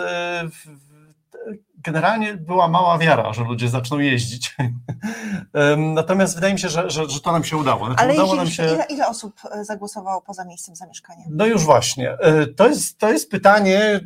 generalnie 1.85 2.35
była 2.35 2.69
mała 2.69 2.99
wiara, 2.99 3.33
że 3.33 3.45
ludzie 3.45 3.69
zaczną 3.69 3.99
jeździć. 3.99 4.57
Natomiast 5.95 6.35
wydaje 6.35 6.53
mi 6.53 6.61
się, 6.61 6.69
że, 6.69 6.91
że, 6.91 7.09
że 7.09 7.20
to 7.20 7.33
nam 7.33 7.45
się 7.45 7.57
udało. 7.57 7.87
Znaczy, 7.87 8.03
Ale 8.03 8.15
udało 8.15 8.35
nam 8.35 8.47
się... 8.47 8.62
ile, 8.62 8.85
ile 8.91 9.09
osób 9.09 9.41
e, 9.51 9.65
zagłosowało 9.65 10.23
poza 10.23 10.45
miejscem 10.45 10.77
zamieszkania? 10.77 11.25
No 11.31 11.47
już 11.47 11.65
właśnie. 11.65 12.12
E, 12.12 12.47
to 12.47 12.69
jest, 12.69 12.99
to 12.99 13.11
jest 13.11 13.31
pytanie, 13.31 14.01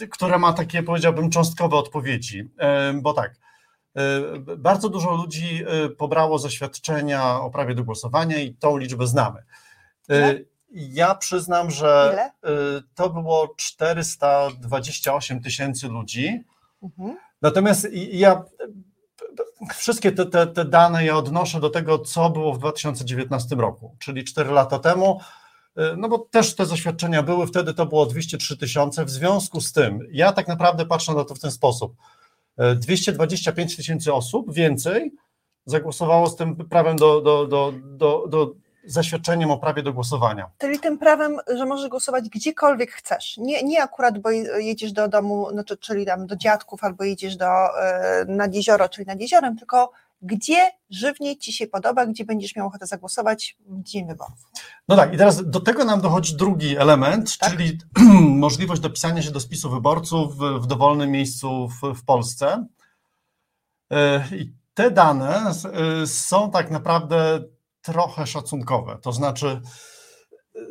e, 0.00 0.06
które 0.08 0.38
ma 0.38 0.52
takie, 0.52 0.82
powiedziałbym, 0.82 1.30
cząstkowe 1.30 1.76
odpowiedzi. 1.76 2.50
Bo 2.94 3.12
tak, 3.12 3.34
bardzo 4.58 4.88
dużo 4.88 5.14
ludzi 5.14 5.64
pobrało 5.98 6.38
zaświadczenia 6.38 7.40
o 7.40 7.50
prawie 7.50 7.74
do 7.74 7.84
głosowania 7.84 8.38
i 8.38 8.54
tą 8.54 8.76
liczbę 8.76 9.06
znamy. 9.06 9.42
Ile? 10.08 10.34
Ja 10.76 11.14
przyznam, 11.14 11.70
że 11.70 12.10
Ile? 12.12 12.32
to 12.94 13.10
było 13.10 13.54
428 13.56 15.42
tysięcy 15.42 15.88
ludzi. 15.88 16.44
Mhm. 16.82 17.16
Natomiast 17.42 17.88
ja 18.12 18.44
wszystkie 19.74 20.12
te, 20.12 20.26
te, 20.26 20.46
te 20.46 20.64
dane 20.64 21.04
ja 21.04 21.16
odnoszę 21.16 21.60
do 21.60 21.70
tego, 21.70 21.98
co 21.98 22.30
było 22.30 22.52
w 22.52 22.58
2019 22.58 23.56
roku, 23.56 23.96
czyli 23.98 24.24
4 24.24 24.50
lata 24.50 24.78
temu. 24.78 25.20
No 25.96 26.08
bo 26.08 26.18
też 26.18 26.54
te 26.54 26.66
zaświadczenia 26.66 27.22
były, 27.22 27.46
wtedy 27.46 27.74
to 27.74 27.86
było 27.86 28.06
203 28.06 28.56
tysiące. 28.56 29.04
W 29.04 29.10
związku 29.10 29.60
z 29.60 29.72
tym, 29.72 30.06
ja 30.12 30.32
tak 30.32 30.48
naprawdę 30.48 30.86
patrzę 30.86 31.14
na 31.14 31.24
to 31.24 31.34
w 31.34 31.40
ten 31.40 31.50
sposób. 31.50 31.96
225 32.76 33.76
tysięcy 33.76 34.14
osób 34.14 34.54
więcej 34.54 35.12
zagłosowało 35.66 36.26
z 36.26 36.36
tym 36.36 36.56
prawem 36.56 36.96
do, 36.96 37.20
do, 37.20 37.46
do, 37.46 37.72
do, 37.84 38.26
do 38.28 38.65
zaświadczeniem 38.86 39.50
o 39.50 39.58
prawie 39.58 39.82
do 39.82 39.92
głosowania. 39.92 40.50
Czyli 40.58 40.78
tym 40.78 40.98
prawem, 40.98 41.36
że 41.56 41.66
możesz 41.66 41.88
głosować 41.88 42.28
gdziekolwiek 42.28 42.90
chcesz. 42.90 43.36
Nie, 43.36 43.62
nie 43.62 43.82
akurat, 43.82 44.18
bo 44.18 44.30
jedziesz 44.58 44.92
do 44.92 45.08
domu, 45.08 45.50
znaczy, 45.50 45.76
czyli 45.76 46.06
tam 46.06 46.26
do 46.26 46.36
dziadków, 46.36 46.84
albo 46.84 47.04
jedziesz 47.04 47.36
do, 47.36 47.80
e, 47.82 48.24
nad 48.28 48.54
jezioro, 48.54 48.88
czyli 48.88 49.06
nad 49.06 49.20
jeziorem, 49.20 49.58
tylko 49.58 49.92
gdzie 50.22 50.70
żywnie 50.90 51.36
Ci 51.36 51.52
się 51.52 51.66
podoba, 51.66 52.06
gdzie 52.06 52.24
będziesz 52.24 52.56
miał 52.56 52.66
ochotę 52.66 52.86
zagłosować 52.86 53.56
w 53.66 53.82
dzień 53.82 54.06
wyborów. 54.06 54.38
No 54.88 54.96
tak, 54.96 55.14
i 55.14 55.16
teraz 55.16 55.50
do 55.50 55.60
tego 55.60 55.84
nam 55.84 56.00
dochodzi 56.00 56.36
drugi 56.36 56.76
element, 56.76 57.38
tak? 57.38 57.50
czyli 57.50 57.78
możliwość 58.46 58.82
dopisania 58.82 59.22
się 59.22 59.30
do 59.30 59.40
spisu 59.40 59.70
wyborców 59.70 60.36
w, 60.36 60.66
dowolnym 60.66 61.10
miejscu 61.10 61.68
w, 61.68 61.94
w 61.94 62.04
Polsce. 62.04 62.66
E, 63.92 64.24
I 64.32 64.52
te 64.74 64.90
dane 64.90 65.52
e, 66.02 66.06
są 66.06 66.50
tak 66.50 66.70
naprawdę 66.70 67.44
trochę 67.86 68.26
szacunkowe. 68.26 68.98
To 69.02 69.12
znaczy, 69.12 69.60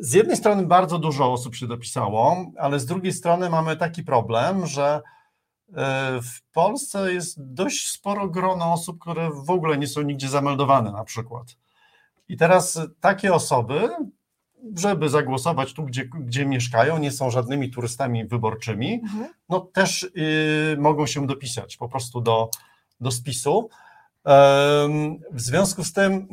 z 0.00 0.12
jednej 0.12 0.36
strony 0.36 0.66
bardzo 0.66 0.98
dużo 0.98 1.32
osób 1.32 1.54
się 1.54 1.66
dopisało, 1.66 2.46
ale 2.58 2.80
z 2.80 2.86
drugiej 2.86 3.12
strony 3.12 3.50
mamy 3.50 3.76
taki 3.76 4.02
problem, 4.02 4.66
że 4.66 5.00
e, 5.76 6.20
w 6.22 6.42
Polsce 6.52 7.12
jest 7.12 7.54
dość 7.54 7.90
sporo 7.90 8.28
grono 8.28 8.72
osób, 8.72 8.98
które 8.98 9.30
w 9.30 9.50
ogóle 9.50 9.78
nie 9.78 9.86
są 9.86 10.02
nigdzie 10.02 10.28
zameldowane 10.28 10.92
na 10.92 11.04
przykład. 11.04 11.56
I 12.28 12.36
teraz 12.36 12.80
takie 13.00 13.34
osoby, 13.34 13.88
żeby 14.76 15.08
zagłosować 15.08 15.72
tu, 15.72 15.84
gdzie, 15.84 16.04
gdzie 16.04 16.46
mieszkają, 16.46 16.98
nie 16.98 17.10
są 17.10 17.30
żadnymi 17.30 17.70
turystami 17.70 18.26
wyborczymi, 18.26 19.00
mhm. 19.02 19.28
no 19.48 19.60
też 19.60 20.02
y, 20.02 20.76
mogą 20.78 21.06
się 21.06 21.26
dopisać 21.26 21.76
po 21.76 21.88
prostu 21.88 22.20
do, 22.20 22.50
do 23.00 23.10
spisu. 23.10 23.68
w 25.32 25.40
związku 25.40 25.84
z 25.84 25.92
tym 25.92 26.28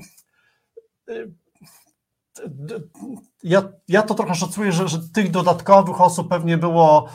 ja, 3.44 3.64
ja 3.88 4.02
to 4.02 4.14
trochę 4.14 4.36
szacuję, 4.36 4.72
że, 4.72 4.88
że 4.88 5.00
tych 5.14 5.32
dodatkowych 5.32 6.02
osób 6.02 6.30
pewnie 6.30 6.58
było 6.58 7.10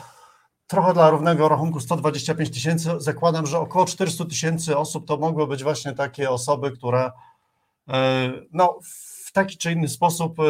trochę 0.67 0.93
dla 0.93 1.09
równego 1.09 1.49
rachunku 1.49 1.79
125 1.79 2.49
tysięcy. 2.49 2.89
Zakładam, 2.97 3.45
że 3.45 3.59
około 3.59 3.85
400 3.85 4.25
tysięcy 4.25 4.77
osób 4.77 5.07
to 5.07 5.17
mogły 5.17 5.47
być 5.47 5.63
właśnie 5.63 5.93
takie 5.93 6.29
osoby, 6.29 6.71
które 6.71 7.11
e, 7.89 8.31
no, 8.51 8.79
w 9.25 9.31
taki 9.31 9.57
czy 9.57 9.71
inny 9.71 9.87
sposób 9.87 10.39
e, 10.39 10.43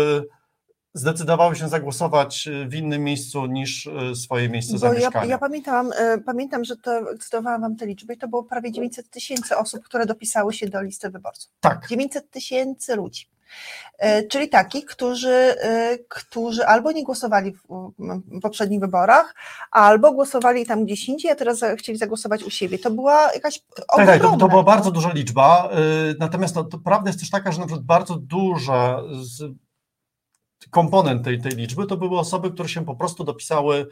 zdecydowały 0.93 1.55
się 1.55 1.69
zagłosować 1.69 2.49
w 2.67 2.73
innym 2.73 3.03
miejscu 3.03 3.45
niż 3.45 3.87
e, 3.87 4.15
swoje 4.15 4.49
miejsce 4.49 4.73
Bo 4.73 4.79
zamieszkania. 4.79 5.25
Ja, 5.25 5.31
ja 5.31 5.37
pamiętam, 5.37 5.91
pamiętam, 6.25 6.63
że 6.63 6.77
to 6.77 6.91
cytowałam 7.19 7.61
wam 7.61 7.75
te 7.75 7.85
liczby 7.85 8.13
i 8.13 8.17
to 8.17 8.27
było 8.27 8.43
prawie 8.43 8.71
900 8.71 9.09
tysięcy 9.09 9.57
osób, 9.57 9.83
które 9.83 10.05
dopisały 10.05 10.53
się 10.53 10.69
do 10.69 10.81
listy 10.81 11.09
wyborców. 11.09 11.51
Tak. 11.59 11.87
900 11.89 12.31
tysięcy 12.31 12.95
ludzi. 12.95 13.29
E, 13.99 14.23
czyli 14.23 14.49
takich, 14.49 14.85
którzy, 14.85 15.55
e, 15.61 15.97
którzy 16.09 16.65
albo 16.65 16.91
nie 16.91 17.03
głosowali 17.03 17.51
w 17.51 18.41
poprzednich 18.41 18.79
wyborach, 18.79 19.35
albo 19.71 20.13
głosowali 20.13 20.65
tam 20.65 20.85
gdzieś 20.85 21.09
indziej, 21.09 21.31
a 21.31 21.35
teraz 21.35 21.61
chcieli 21.77 21.97
zagłosować 21.97 22.43
u 22.43 22.49
siebie. 22.49 22.79
To 22.79 22.91
była 22.91 23.33
jakaś 23.33 23.59
Tak, 23.95 24.05
tak 24.05 24.21
to, 24.21 24.37
to 24.37 24.47
była 24.47 24.63
bardzo 24.63 24.91
duża 24.91 25.11
liczba. 25.13 25.69
E, 25.71 25.77
natomiast 26.19 26.55
no, 26.55 26.63
to 26.63 26.77
prawda 26.77 27.09
jest 27.09 27.19
też 27.19 27.29
taka, 27.29 27.51
że 27.51 27.59
na 27.59 27.65
przykład 27.65 27.85
bardzo 27.85 28.15
duża 28.15 29.01
komponent 30.69 31.23
tej, 31.23 31.41
tej 31.41 31.51
liczby 31.51 31.85
to 31.85 31.97
były 31.97 32.19
osoby, 32.19 32.51
które 32.51 32.69
się 32.69 32.85
po 32.85 32.95
prostu 32.95 33.23
dopisały 33.23 33.87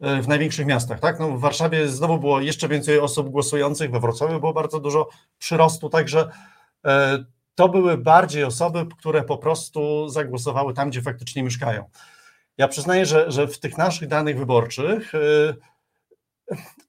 w 0.00 0.28
największych 0.28 0.66
miastach. 0.66 1.00
Tak? 1.00 1.20
No, 1.20 1.28
w 1.28 1.40
Warszawie 1.40 1.88
znowu 1.88 2.18
było 2.18 2.40
jeszcze 2.40 2.68
więcej 2.68 2.98
osób 2.98 3.28
głosujących, 3.28 3.90
we 3.90 4.00
Wrocławiu 4.00 4.40
było 4.40 4.52
bardzo 4.52 4.80
dużo 4.80 5.08
przyrostu, 5.38 5.88
także 5.88 6.28
to 7.54 7.68
były 7.68 7.98
bardziej 7.98 8.44
osoby, 8.44 8.86
które 8.98 9.22
po 9.22 9.38
prostu 9.38 10.08
zagłosowały 10.08 10.74
tam, 10.74 10.90
gdzie 10.90 11.02
faktycznie 11.02 11.42
mieszkają. 11.42 11.84
Ja 12.58 12.68
przyznaję, 12.68 13.06
że, 13.06 13.30
że 13.30 13.46
w 13.46 13.58
tych 13.58 13.78
naszych 13.78 14.08
danych 14.08 14.38
wyborczych 14.38 15.14
y, 15.14 15.54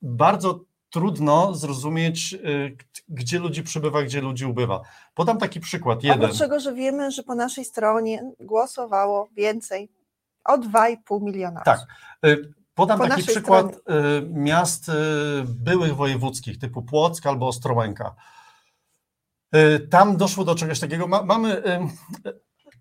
bardzo 0.01 0.59
trudno 0.89 1.53
zrozumieć, 1.53 2.33
y, 2.33 2.77
gdzie 3.09 3.39
ludzi 3.39 3.63
przybywa, 3.63 4.03
gdzie 4.03 4.21
ludzi 4.21 4.45
ubywa. 4.45 4.81
Podam 5.13 5.37
taki 5.37 5.59
przykład. 5.59 6.03
Jeden. 6.03 6.23
Oprócz 6.23 6.39
tego, 6.39 6.59
że 6.59 6.73
wiemy, 6.73 7.11
że 7.11 7.23
po 7.23 7.35
naszej 7.35 7.65
stronie 7.65 8.31
głosowało 8.39 9.29
więcej 9.35 9.89
o 10.43 10.57
2,5 10.57 11.21
miliona. 11.21 11.61
Tak. 11.61 11.79
Y, 12.25 12.53
podam 12.73 12.99
po 12.99 13.07
taki 13.07 13.23
przykład 13.23 13.75
stronie. 13.75 14.21
miast 14.29 14.91
byłych 15.45 15.95
wojewódzkich 15.95 16.59
typu 16.59 16.81
Płock 16.81 17.25
albo 17.25 17.47
Ostrołęka. 17.47 18.15
E, 19.55 19.79
tam 19.79 20.17
doszło 20.17 20.43
do 20.43 20.55
czegoś 20.55 20.79
takiego. 20.79 21.07
mamy 21.07 21.63
e, 21.63 21.87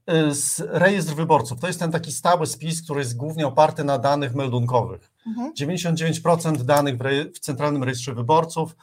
e, 0.08 0.32
rejestr 0.58 1.14
wyborców. 1.14 1.60
To 1.60 1.66
jest 1.66 1.78
ten 1.78 1.92
taki 1.92 2.12
stały 2.12 2.46
spis, 2.46 2.82
który 2.82 3.00
jest 3.00 3.16
głównie 3.16 3.46
oparty 3.46 3.84
na 3.84 3.98
danych 3.98 4.34
meldunkowych. 4.34 5.10
Mhm. 5.26 5.52
99% 5.54 6.56
danych 6.56 6.96
w, 7.34 7.38
Centralnym 7.38 7.84
Rejestrze 7.84 8.14
Wyborców 8.14 8.76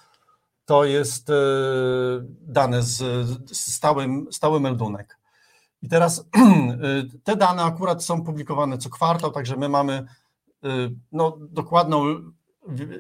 to 0.65 0.85
jest 0.85 1.31
dane 2.41 2.83
z, 2.83 2.97
z 3.51 3.73
stałym, 3.73 4.27
stały 4.31 4.59
meldunek. 4.59 5.17
I 5.81 5.89
teraz 5.89 6.25
te 7.23 7.35
dane 7.35 7.63
akurat 7.63 8.03
są 8.03 8.23
publikowane 8.23 8.77
co 8.77 8.89
kwartał, 8.89 9.31
także 9.31 9.57
my 9.57 9.69
mamy 9.69 10.05
no, 11.11 11.37
dokładną 11.39 12.05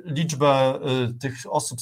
liczbę 0.05 0.79
tych 1.19 1.35
osób 1.49 1.79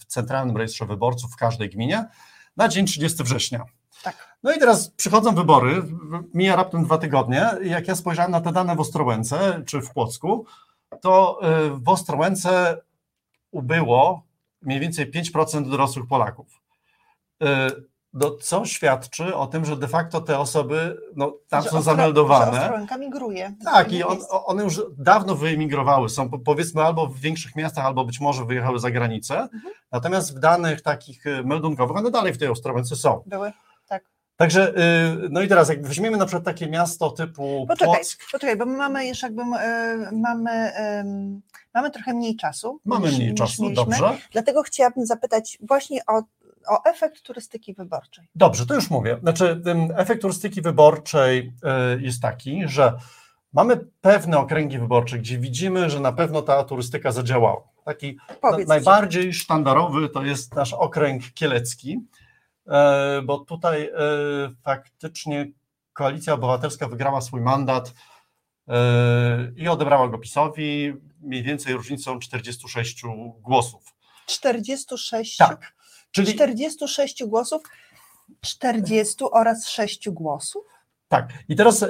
w 0.00 0.04
Centralnym 0.06 0.56
Rejestrze 0.56 0.86
Wyborców 0.86 1.32
w 1.32 1.36
każdej 1.36 1.70
gminie 1.70 2.08
na 2.56 2.68
dzień 2.68 2.86
30 2.86 3.24
września. 3.24 3.64
Tak. 4.02 4.36
No 4.42 4.52
i 4.52 4.58
teraz 4.58 4.90
przychodzą 4.90 5.34
wybory, 5.34 5.82
mija 6.34 6.56
raptem 6.56 6.84
dwa 6.84 6.98
tygodnie. 6.98 7.50
Jak 7.62 7.88
ja 7.88 7.96
spojrzałem 7.96 8.30
na 8.30 8.40
te 8.40 8.52
dane 8.52 8.76
w 8.76 8.80
Ostrołęce 8.80 9.62
czy 9.66 9.80
w 9.80 9.90
Płocku, 9.90 10.46
to 11.00 11.40
w 11.72 11.88
Ostrołęce 11.88 12.82
ubyło 13.50 14.26
mniej 14.62 14.80
więcej 14.80 15.12
5% 15.12 15.70
dorosłych 15.70 16.06
Polaków. 16.06 16.62
No, 18.12 18.30
co 18.30 18.64
świadczy 18.64 19.34
o 19.34 19.46
tym, 19.46 19.64
że 19.64 19.76
de 19.76 19.88
facto 19.88 20.20
te 20.20 20.38
osoby 20.38 20.96
no, 21.16 21.38
tam 21.48 21.62
że 21.62 21.70
są 21.70 21.82
zameldowane. 21.82 22.60
Ostrołęka 22.60 22.98
migruje. 22.98 23.54
Tak, 23.64 23.92
i 23.92 24.02
on, 24.02 24.18
one 24.30 24.62
już 24.62 24.80
dawno 24.98 25.34
wyemigrowały. 25.34 26.08
Są 26.08 26.30
powiedzmy 26.30 26.82
albo 26.82 27.06
w 27.06 27.18
większych 27.18 27.56
miastach, 27.56 27.84
albo 27.84 28.04
być 28.04 28.20
może 28.20 28.44
wyjechały 28.44 28.78
za 28.78 28.90
granicę. 28.90 29.40
Mhm. 29.40 29.74
Natomiast 29.92 30.36
w 30.36 30.38
danych 30.38 30.82
takich 30.82 31.26
y, 31.26 31.44
meldunkowych 31.44 31.96
one 31.96 32.10
dalej 32.10 32.32
w 32.32 32.38
tej 32.38 32.48
Ostrołęce 32.48 32.96
są. 32.96 33.22
Były. 33.26 33.52
Tak. 33.88 34.04
Także, 34.36 34.74
y, 35.24 35.28
no 35.30 35.42
i 35.42 35.48
teraz, 35.48 35.68
jak 35.68 35.86
weźmiemy 35.86 36.16
na 36.16 36.26
przykład 36.26 36.44
takie 36.44 36.66
miasto 36.66 37.10
typu. 37.10 37.64
Poczekaj, 37.68 37.94
Płock, 37.94 38.32
poczekaj 38.32 38.56
bo 38.56 38.66
my 38.66 38.76
mamy 38.76 39.06
jeszcze 39.06 39.26
jakby, 39.26 39.42
mamy, 40.12 40.72
mamy 41.74 41.90
trochę 41.90 42.14
mniej 42.14 42.36
czasu. 42.36 42.80
Mamy 42.84 43.06
niż, 43.06 43.18
mniej 43.18 43.34
czasu, 43.34 43.70
dobrze. 43.70 44.18
Dlatego 44.32 44.62
chciałabym 44.62 45.06
zapytać 45.06 45.58
właśnie 45.60 46.00
o 46.06 46.22
o 46.68 46.84
efekt 46.84 47.22
turystyki 47.22 47.74
wyborczej. 47.74 48.28
Dobrze, 48.34 48.66
to 48.66 48.74
już 48.74 48.90
mówię. 48.90 49.18
Znaczy, 49.22 49.62
efekt 49.96 50.22
turystyki 50.22 50.62
wyborczej 50.62 51.52
e, 51.62 52.00
jest 52.00 52.22
taki, 52.22 52.62
że 52.66 52.98
mamy 53.52 53.76
pewne 54.00 54.38
okręgi 54.38 54.78
wyborcze, 54.78 55.18
gdzie 55.18 55.38
widzimy, 55.38 55.90
że 55.90 56.00
na 56.00 56.12
pewno 56.12 56.42
ta 56.42 56.64
turystyka 56.64 57.12
zadziałała. 57.12 57.62
Taki 57.84 58.18
najbardziej 58.66 59.34
sztandarowy 59.34 60.08
to 60.08 60.24
jest 60.24 60.54
nasz 60.54 60.72
okręg 60.72 61.22
kielecki, 61.34 62.00
e, 62.66 63.22
bo 63.24 63.38
tutaj 63.38 63.82
e, 63.84 63.90
faktycznie 64.64 65.46
Koalicja 65.92 66.34
Obywatelska 66.34 66.88
wygrała 66.88 67.20
swój 67.20 67.40
mandat 67.40 67.94
i 69.56 69.68
odebrała 69.68 70.08
go 70.08 70.18
PiSowi 70.18 70.94
mniej 71.20 71.42
więcej 71.42 71.74
różnicą 71.74 72.18
46 72.18 73.02
głosów. 73.40 73.94
46? 74.26 75.36
Tak. 75.36 75.74
Czyli 76.12 76.34
46 76.34 77.24
głosów, 77.24 77.62
40 78.40 79.24
oraz 79.32 79.68
6 79.68 80.10
głosów? 80.10 80.64
Tak, 81.08 81.32
i 81.48 81.56
teraz 81.56 81.82
y, 81.82 81.88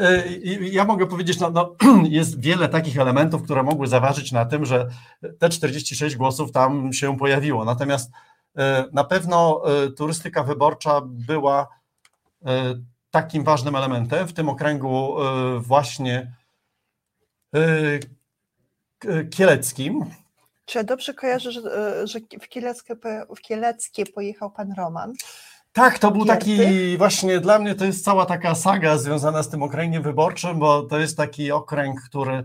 ja 0.62 0.84
mogę 0.84 1.06
powiedzieć, 1.06 1.40
no, 1.40 1.50
no, 1.50 1.76
jest 2.08 2.40
wiele 2.40 2.68
takich 2.68 2.98
elementów, 2.98 3.42
które 3.42 3.62
mogły 3.62 3.86
zaważyć 3.86 4.32
na 4.32 4.44
tym, 4.44 4.64
że 4.64 4.88
te 5.38 5.48
46 5.48 6.16
głosów 6.16 6.52
tam 6.52 6.92
się 6.92 7.18
pojawiło. 7.18 7.64
Natomiast 7.64 8.10
y, 8.10 8.62
na 8.92 9.04
pewno 9.04 9.62
y, 9.84 9.90
turystyka 9.90 10.42
wyborcza 10.42 11.00
była 11.04 11.68
takim 13.10 13.44
ważnym 13.44 13.76
elementem 13.76 14.28
w 14.28 14.32
tym 14.32 14.48
okręgu 14.48 15.16
właśnie 15.58 16.36
kieleckim. 19.30 20.04
Czy 20.64 20.78
ja 20.78 20.84
dobrze 20.84 21.14
kojarzę, 21.14 21.52
że, 21.52 21.60
e, 21.60 22.06
że 22.06 22.18
w, 22.42 22.48
Kieleckie, 22.48 22.96
w 23.36 23.40
Kieleckie 23.40 24.06
pojechał 24.06 24.50
pan 24.50 24.72
Roman? 24.76 25.12
Tak, 25.72 25.98
to 25.98 26.10
był 26.10 26.24
taki 26.24 26.58
właśnie 26.98 27.40
dla 27.40 27.58
mnie 27.58 27.74
to 27.74 27.84
jest 27.84 28.04
cała 28.04 28.26
taka 28.26 28.54
saga 28.54 28.98
związana 28.98 29.42
z 29.42 29.48
tym 29.48 29.62
okręgiem 29.62 30.02
wyborczym, 30.02 30.58
bo 30.58 30.82
to 30.82 30.98
jest 30.98 31.16
taki 31.16 31.52
okręg, 31.52 32.00
który 32.08 32.44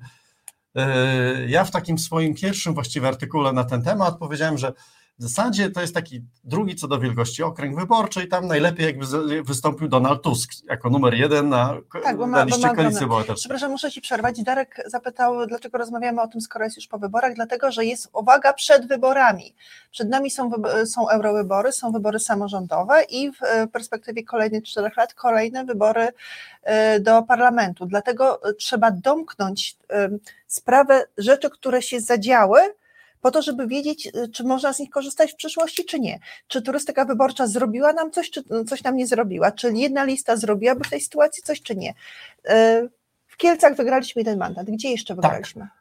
e, 0.75 1.47
ja 1.47 1.63
w 1.63 1.71
takim 1.71 1.97
swoim 1.97 2.35
pierwszym 2.35 2.73
właściwie 2.73 3.07
artykule 3.07 3.53
na 3.53 3.63
ten 3.63 3.83
temat 3.83 4.17
powiedziałem, 4.19 4.57
że 4.57 4.73
w 5.19 5.23
zasadzie 5.23 5.69
to 5.69 5.81
jest 5.81 5.93
taki 5.93 6.21
drugi 6.43 6.75
co 6.75 6.87
do 6.87 6.99
wielkości 6.99 7.43
okręg 7.43 7.79
wyborczy 7.79 8.23
i 8.23 8.27
tam 8.27 8.47
najlepiej 8.47 8.85
jakby 8.85 9.05
wystąpił 9.43 9.87
Donald 9.87 10.21
Tusk 10.21 10.51
jako 10.69 10.89
numer 10.89 11.13
jeden 11.13 11.49
na, 11.49 11.77
tak, 12.03 12.17
na 12.17 12.43
liście 12.43 12.69
Koalicji 12.69 13.05
Obywatelskiej. 13.05 13.39
Przepraszam, 13.39 13.71
muszę 13.71 13.91
Ci 13.91 14.01
przerwać. 14.01 14.43
Darek 14.43 14.81
zapytał, 14.85 15.47
dlaczego 15.47 15.77
rozmawiamy 15.77 16.21
o 16.21 16.27
tym, 16.27 16.41
skoro 16.41 16.65
jest 16.65 16.77
już 16.77 16.87
po 16.87 16.99
wyborach, 16.99 17.33
dlatego, 17.33 17.71
że 17.71 17.85
jest 17.85 18.09
uwaga 18.13 18.53
przed 18.53 18.87
wyborami. 18.87 19.53
Przed 19.91 20.09
nami 20.09 20.31
są, 20.31 20.51
są 20.85 21.09
eurowybory, 21.09 21.71
są 21.71 21.91
wybory 21.91 22.19
samorządowe 22.19 23.03
i 23.03 23.31
w 23.31 23.43
e, 23.43 23.67
perspektywie 23.67 24.23
kolejnych 24.23 24.63
czterech 24.63 24.97
lat 24.97 25.13
kolejne 25.13 25.65
wybory 25.65 26.07
e, 26.63 26.99
do 26.99 27.23
parlamentu. 27.23 27.85
Dlatego 27.85 28.41
trzeba 28.57 28.91
domknąć 28.91 29.77
e, 29.89 30.09
sprawę 30.47 31.03
rzeczy, 31.17 31.49
które 31.49 31.81
się 31.81 31.99
zadziały, 31.99 32.59
po 33.21 33.31
to, 33.31 33.41
żeby 33.41 33.67
wiedzieć, 33.67 34.07
y, 34.07 34.29
czy 34.33 34.43
można 34.43 34.73
z 34.73 34.79
nich 34.79 34.89
korzystać 34.89 35.31
w 35.31 35.35
przyszłości, 35.35 35.85
czy 35.85 35.99
nie. 35.99 36.19
Czy 36.47 36.61
turystyka 36.61 37.05
wyborcza 37.05 37.47
zrobiła 37.47 37.93
nam 37.93 38.11
coś, 38.11 38.29
czy 38.29 38.43
coś 38.67 38.83
nam 38.83 38.95
nie 38.95 39.07
zrobiła? 39.07 39.51
Czy 39.51 39.73
jedna 39.73 40.03
lista 40.03 40.35
zrobiłaby 40.35 40.83
w 40.83 40.89
tej 40.89 41.01
sytuacji 41.01 41.43
coś, 41.43 41.61
czy 41.61 41.75
nie? 41.75 41.89
Y, 41.89 42.89
w 43.27 43.37
Kielcach 43.37 43.75
wygraliśmy 43.75 44.19
jeden 44.19 44.39
mandat. 44.39 44.65
Gdzie 44.65 44.91
jeszcze 44.91 45.15
tak. 45.15 45.23
wygraliśmy? 45.23 45.61
Tak. 45.61 45.77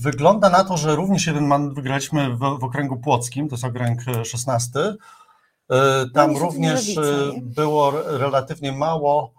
Wygląda 0.00 0.50
na 0.50 0.64
to, 0.64 0.76
że 0.76 0.96
również 0.96 1.26
jeden 1.26 1.46
mandat 1.46 1.74
wygraliśmy 1.74 2.30
w, 2.30 2.38
w 2.38 2.64
okręgu 2.64 2.96
płockim, 2.96 3.48
to 3.48 3.54
jest 3.54 3.64
okręg 3.64 4.00
16. 4.24 4.70
Tam 6.14 6.32
no, 6.32 6.38
również 6.38 6.80
było 7.42 7.90
relatywnie 8.18 8.72
mało, 8.72 9.32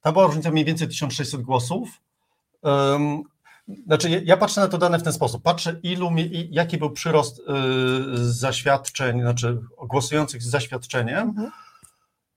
tam 0.00 0.12
była 0.12 0.26
różnica 0.26 0.50
mniej 0.50 0.64
więcej 0.64 0.88
1600 0.88 1.42
głosów. 1.42 1.88
Znaczy, 3.86 4.22
ja 4.24 4.36
patrzę 4.36 4.60
na 4.60 4.68
to 4.68 4.78
dane 4.78 4.98
w 4.98 5.02
ten 5.02 5.12
sposób. 5.12 5.42
Patrzę, 5.42 5.80
ilu, 5.82 6.10
jaki 6.50 6.78
był 6.78 6.90
przyrost 6.90 7.38
y, 7.38 7.42
zaświadczeń, 8.32 9.20
znaczy 9.20 9.60
głosujących 9.88 10.42
z 10.42 10.50
zaświadczeniem. 10.50 11.28
Mhm. 11.28 11.50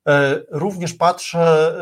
E, 0.08 0.41
również 0.49 0.94
patrzę, 0.94 1.76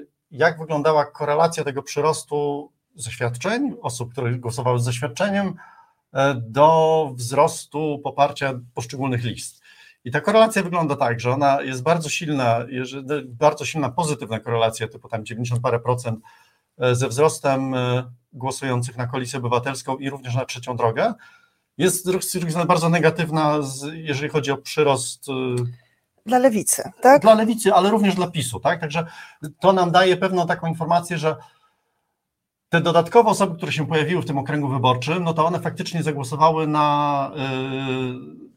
y, 0.00 0.06
jak 0.30 0.58
wyglądała 0.58 1.06
korelacja 1.06 1.64
tego 1.64 1.82
przyrostu 1.82 2.72
zaświadczeń, 2.94 3.74
osób, 3.82 4.12
które 4.12 4.32
głosowały 4.38 4.78
z 4.80 4.84
zaświadczeniem, 4.84 5.54
e, 6.12 6.34
do 6.34 7.10
wzrostu 7.14 8.00
poparcia 8.04 8.60
poszczególnych 8.74 9.24
list. 9.24 9.62
I 10.04 10.10
ta 10.10 10.20
korelacja 10.20 10.62
wygląda 10.62 10.96
tak, 10.96 11.20
że 11.20 11.32
ona 11.32 11.62
jest 11.62 11.82
bardzo 11.82 12.08
silna, 12.08 12.66
bardzo 13.26 13.64
silna 13.64 13.88
pozytywna 13.88 14.40
korelacja, 14.40 14.88
typu 14.88 15.08
tam 15.08 15.24
90 15.24 15.62
parę 15.62 15.80
procent 15.80 16.20
ze 16.92 17.08
wzrostem 17.08 17.74
głosujących 18.32 18.96
na 18.96 19.06
koalicję 19.06 19.38
obywatelską 19.38 19.96
i 19.96 20.10
również 20.10 20.34
na 20.34 20.44
trzecią 20.44 20.76
drogę, 20.76 21.14
jest 21.78 22.08
bardzo 22.66 22.88
negatywna, 22.88 23.58
jeżeli 23.92 24.28
chodzi 24.28 24.50
o 24.50 24.56
przyrost. 24.56 25.28
Y, 25.28 25.32
dla 26.26 26.38
lewicy, 26.38 26.90
tak? 27.02 27.22
Dla 27.22 27.34
lewicy, 27.34 27.74
ale 27.74 27.90
również 27.90 28.14
dla 28.14 28.30
PiSu, 28.30 28.60
tak? 28.60 28.80
Także 28.80 29.06
to 29.60 29.72
nam 29.72 29.90
daje 29.90 30.16
pewną 30.16 30.46
taką 30.46 30.66
informację, 30.66 31.18
że 31.18 31.36
te 32.68 32.80
dodatkowe 32.80 33.30
osoby, 33.30 33.56
które 33.56 33.72
się 33.72 33.86
pojawiły 33.86 34.22
w 34.22 34.26
tym 34.26 34.38
okręgu 34.38 34.68
wyborczym, 34.68 35.24
no 35.24 35.34
to 35.34 35.46
one 35.46 35.60
faktycznie 35.60 36.02
zagłosowały 36.02 36.66
na 36.66 37.30
y, 38.44 38.47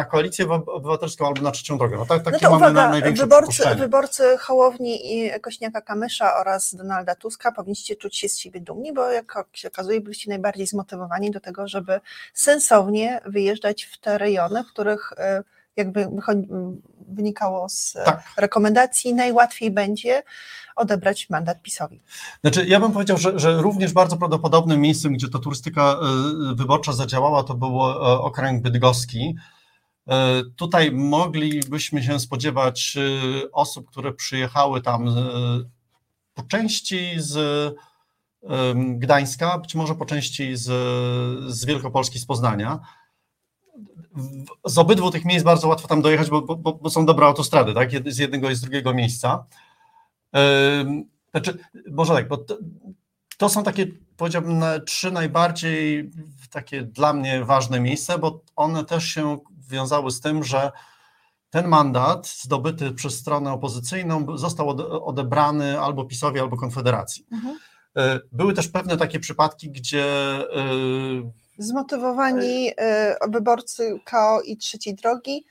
na 0.00 0.06
koalicję 0.06 0.46
obywatelską 0.66 1.26
albo 1.26 1.42
na 1.42 1.50
trzecią 1.50 1.78
drogę. 1.78 1.96
No 1.96 2.06
tak, 2.06 2.22
takie 2.22 2.36
no 2.36 2.40
to 2.40 2.50
mamy 2.50 2.72
uwaga, 2.72 2.90
największe 2.90 3.22
wyborcy, 3.22 3.74
wyborcy 3.74 4.36
Hołowni 4.38 5.14
i 5.14 5.40
Kośniaka 5.40 5.80
Kamysza 5.80 6.36
oraz 6.36 6.74
Donalda 6.74 7.14
Tuska 7.14 7.52
powinniście 7.52 7.96
czuć 7.96 8.16
się 8.16 8.28
z 8.28 8.38
siebie 8.38 8.60
dumni, 8.60 8.92
bo 8.92 9.10
jak 9.10 9.34
się 9.52 9.68
okazuje, 9.68 10.00
byliście 10.00 10.30
najbardziej 10.30 10.66
zmotywowani 10.66 11.30
do 11.30 11.40
tego, 11.40 11.68
żeby 11.68 12.00
sensownie 12.34 13.20
wyjeżdżać 13.26 13.84
w 13.84 13.98
te 13.98 14.18
rejony, 14.18 14.64
w 14.64 14.72
których 14.72 15.12
e, 15.16 15.42
jakby 15.76 16.08
wynikało 17.08 17.68
z 17.68 17.92
tak. 18.04 18.22
rekomendacji, 18.36 19.14
najłatwiej 19.14 19.70
będzie 19.70 20.22
odebrać 20.76 21.30
mandat 21.30 21.62
PiSowi. 21.62 22.00
Znaczy, 22.40 22.66
ja 22.66 22.80
bym 22.80 22.92
powiedział, 22.92 23.16
że, 23.16 23.38
że 23.38 23.62
również 23.62 23.92
bardzo 23.92 24.16
prawdopodobnym 24.16 24.80
miejscem, 24.80 25.12
gdzie 25.12 25.28
ta 25.28 25.38
turystyka 25.38 25.82
e, 25.82 26.54
wyborcza 26.54 26.92
zadziałała, 26.92 27.44
to 27.44 27.54
był 27.54 27.68
e, 27.68 27.94
okręg 28.20 28.62
bydgoski, 28.62 29.34
tutaj 30.56 30.92
moglibyśmy 30.92 32.02
się 32.02 32.20
spodziewać 32.20 32.96
e, 32.96 33.52
osób, 33.52 33.90
które 33.90 34.12
przyjechały 34.12 34.80
tam 34.80 35.08
e, 35.08 35.12
po 36.34 36.42
części 36.42 37.10
z 37.16 37.74
Gdańska, 38.74 39.58
być 39.58 39.74
może 39.74 39.94
po 39.94 40.06
części 40.06 40.56
z, 40.56 40.62
z 41.52 41.64
Wielkopolski, 41.64 42.18
z 42.18 42.26
Poznania. 42.26 42.80
Z 44.64 44.78
obydwu 44.78 45.10
tych 45.10 45.24
miejsc 45.24 45.44
bardzo 45.44 45.68
łatwo 45.68 45.88
tam 45.88 46.02
dojechać, 46.02 46.30
bo, 46.30 46.42
bo, 46.42 46.72
bo 46.74 46.90
są 46.90 47.06
dobre 47.06 47.26
autostrady, 47.26 47.74
tak? 47.74 47.90
z 48.12 48.18
jednego 48.18 48.50
i 48.50 48.54
z 48.54 48.60
drugiego 48.60 48.94
miejsca. 48.94 49.44
Znaczy, 51.30 51.58
może 51.90 52.14
tak, 52.14 52.28
bo 52.28 52.36
to, 52.36 52.58
to 53.36 53.48
są 53.48 53.62
takie, 53.62 53.86
powiedziałbym, 54.16 54.64
trzy 54.86 55.10
najbardziej 55.10 56.10
takie 56.50 56.82
dla 56.82 57.12
mnie 57.12 57.44
ważne 57.44 57.80
miejsca, 57.80 58.18
bo 58.18 58.42
one 58.56 58.84
też 58.84 59.04
się 59.04 59.38
wiązały 59.70 60.10
z 60.10 60.20
tym, 60.20 60.44
że 60.44 60.72
ten 61.50 61.68
mandat 61.68 62.28
zdobyty 62.28 62.92
przez 62.92 63.18
stronę 63.18 63.52
opozycyjną 63.52 64.38
został 64.38 64.68
odebrany 65.06 65.80
albo 65.80 66.04
PiSowi, 66.04 66.40
albo 66.40 66.56
Konfederacji. 66.56 67.26
Mhm. 67.32 67.58
E, 67.96 68.20
były 68.32 68.54
też 68.54 68.68
pewne 68.68 68.96
takie 68.96 69.20
przypadki, 69.20 69.70
gdzie. 69.70 70.06
Zmotywowani 71.58 72.70
wyborcy 73.28 74.00
KO 74.04 74.40
i 74.40 74.56
trzeciej 74.56 74.94
drogi 74.94 75.44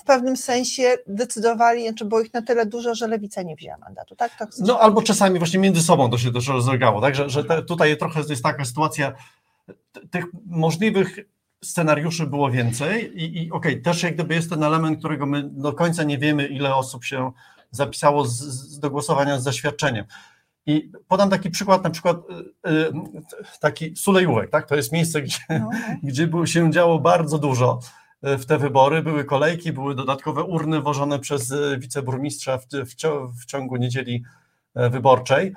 w 0.00 0.04
pewnym 0.04 0.36
sensie 0.36 0.96
decydowali, 1.06 1.88
znaczy 1.88 2.04
było 2.04 2.20
ich 2.20 2.34
na 2.34 2.42
tyle 2.42 2.66
dużo, 2.66 2.94
że 2.94 3.06
lewica 3.06 3.42
nie 3.42 3.56
wzięła 3.56 3.78
mandatu, 3.78 4.16
tak? 4.16 4.32
No 4.58 4.80
albo 4.80 5.02
czasami 5.02 5.38
właśnie 5.38 5.58
między 5.58 5.82
sobą 5.82 6.10
to 6.10 6.18
się 6.18 6.32
też 6.32 6.48
rozlegało, 6.48 7.00
tak? 7.00 7.14
Że, 7.14 7.30
że 7.30 7.44
te, 7.44 7.62
tutaj 7.62 7.98
trochę 7.98 8.20
jest 8.28 8.42
taka 8.42 8.64
sytuacja, 8.64 9.12
tych 10.10 10.24
możliwych 10.46 11.18
scenariuszy 11.64 12.26
było 12.26 12.50
więcej 12.50 13.22
i, 13.22 13.42
i 13.42 13.52
okej, 13.52 13.72
okay, 13.72 13.82
też 13.82 14.02
jak 14.02 14.14
gdyby 14.14 14.34
jest 14.34 14.50
ten 14.50 14.62
element, 14.62 14.98
którego 14.98 15.26
my 15.26 15.42
do 15.52 15.72
końca 15.72 16.02
nie 16.02 16.18
wiemy, 16.18 16.46
ile 16.46 16.74
osób 16.74 17.04
się 17.04 17.32
zapisało 17.70 18.24
z, 18.24 18.38
z, 18.38 18.78
do 18.78 18.90
głosowania 18.90 19.40
z 19.40 19.42
zaświadczeniem. 19.42 20.04
I 20.66 20.92
podam 21.08 21.30
taki 21.30 21.50
przykład, 21.50 21.84
na 21.84 21.90
przykład 21.90 22.16
y, 22.66 22.70
y, 22.70 22.92
taki 23.60 23.96
Sulejówek, 23.96 24.50
tak? 24.50 24.68
To 24.68 24.76
jest 24.76 24.92
miejsce, 24.92 25.22
gdzie, 25.22 25.38
no. 25.48 25.58
no. 25.58 25.70
gdzie 26.02 26.28
się 26.44 26.70
działo 26.70 26.98
bardzo 26.98 27.38
dużo 27.38 27.80
y, 28.26 28.38
w 28.38 28.46
te 28.46 28.58
wybory. 28.58 29.02
Były 29.02 29.24
kolejki, 29.24 29.72
były 29.72 29.94
dodatkowe 29.94 30.44
urny 30.44 30.80
wożone 30.80 31.18
przez 31.18 31.54
wiceburmistrza 31.78 32.58
w, 32.58 32.66
w, 32.66 32.94
w 33.42 33.44
ciągu 33.44 33.76
niedzieli 33.76 34.22
wyborczej. 34.74 35.54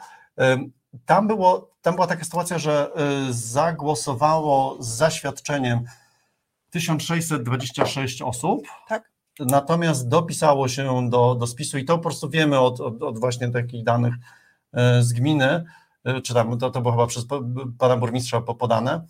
Tam, 1.06 1.28
było, 1.28 1.70
tam 1.82 1.95
była 1.95 2.07
taka 2.07 2.24
sytuacja, 2.24 2.57
że 2.57 2.91
zagłosowało 3.30 4.78
z 4.80 4.88
zaświadczeniem 4.88 5.84
1626 6.70 8.22
osób. 8.22 8.61
Tak. 8.88 9.11
Natomiast 9.40 10.07
dopisało 10.07 10.68
się 10.68 11.10
do, 11.10 11.36
do 11.36 11.48
spisu 11.48 11.78
i 11.78 11.86
to 11.86 11.98
po 11.98 12.03
prostu 12.03 12.30
wiemy 12.30 12.60
od, 12.60 12.80
od, 12.80 13.03
od 13.03 13.20
właśnie 13.20 13.49
takich 13.49 13.84
danych 13.84 14.14
E, 14.74 15.03
z 15.03 15.14
gminy, 15.14 15.64
e, 16.03 16.22
czy 16.22 16.34
tam 16.34 16.57
to, 16.57 16.72
to 16.72 16.82
było 16.82 16.91
chyba 16.91 17.07
przez 17.07 17.26
pana 17.78 17.98
burmistrza 17.98 18.41
podane, 18.41 19.06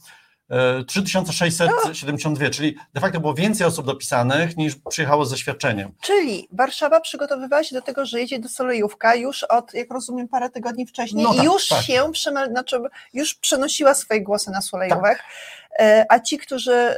3672, 0.87 2.45
e, 2.45 2.49
czyli 2.49 2.77
de 2.93 3.01
facto 3.01 3.19
było 3.19 3.33
więcej 3.33 3.67
osób 3.67 3.85
dopisanych 3.85 4.57
niż 4.57 4.75
przyjechało 4.89 5.25
z 5.25 5.29
zaświadczeniem. 5.29 5.91
Czyli 6.01 6.47
Warszawa 6.51 6.99
przygotowywała 6.99 7.63
się 7.63 7.75
do 7.75 7.81
tego, 7.81 8.05
że 8.05 8.19
jedzie 8.19 8.39
do 8.39 8.49
Solejówka 8.49 9.15
już 9.15 9.43
od, 9.43 9.73
jak 9.73 9.91
rozumiem, 9.91 10.27
parę 10.27 10.49
tygodni 10.49 10.85
wcześniej 10.85 11.23
no 11.23 11.33
tak, 11.33 11.43
i 11.43 11.45
już 11.45 11.67
tak. 11.67 11.83
się 11.83 12.11
znaczy 12.49 12.79
już 13.13 13.33
przenosiła 13.33 13.93
swoje 13.93 14.21
głosy 14.21 14.51
na 14.51 14.61
Solejówek. 14.61 15.17
Tak. 15.17 16.05
A 16.09 16.19
ci, 16.19 16.37
którzy, 16.37 16.95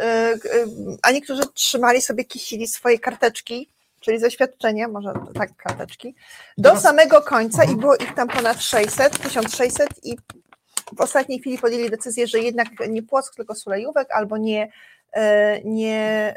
a 1.01 1.11
niektórzy 1.11 1.41
trzymali 1.53 2.01
sobie, 2.01 2.25
kisili 2.25 2.67
swoje 2.67 2.99
karteczki 2.99 3.69
czyli 4.05 4.19
zaświadczenie, 4.19 4.87
może 4.87 5.13
tak 5.33 5.55
karteczki, 5.55 6.15
do 6.57 6.79
samego 6.79 7.21
końca 7.21 7.63
i 7.63 7.67
mhm. 7.67 7.79
było 7.79 7.95
ich 7.95 8.13
tam 8.13 8.27
ponad 8.27 8.61
600, 8.61 9.19
1600 9.19 9.89
i 10.03 10.17
w 10.93 11.01
ostatniej 11.01 11.39
chwili 11.39 11.57
podjęli 11.57 11.89
decyzję, 11.89 12.27
że 12.27 12.39
jednak 12.39 12.67
nie 12.89 13.03
Płock, 13.03 13.35
tylko 13.35 13.55
Sulejówek, 13.55 14.11
albo 14.11 14.37
nie 14.37 14.71
e, 15.13 15.61
nie, 15.63 16.35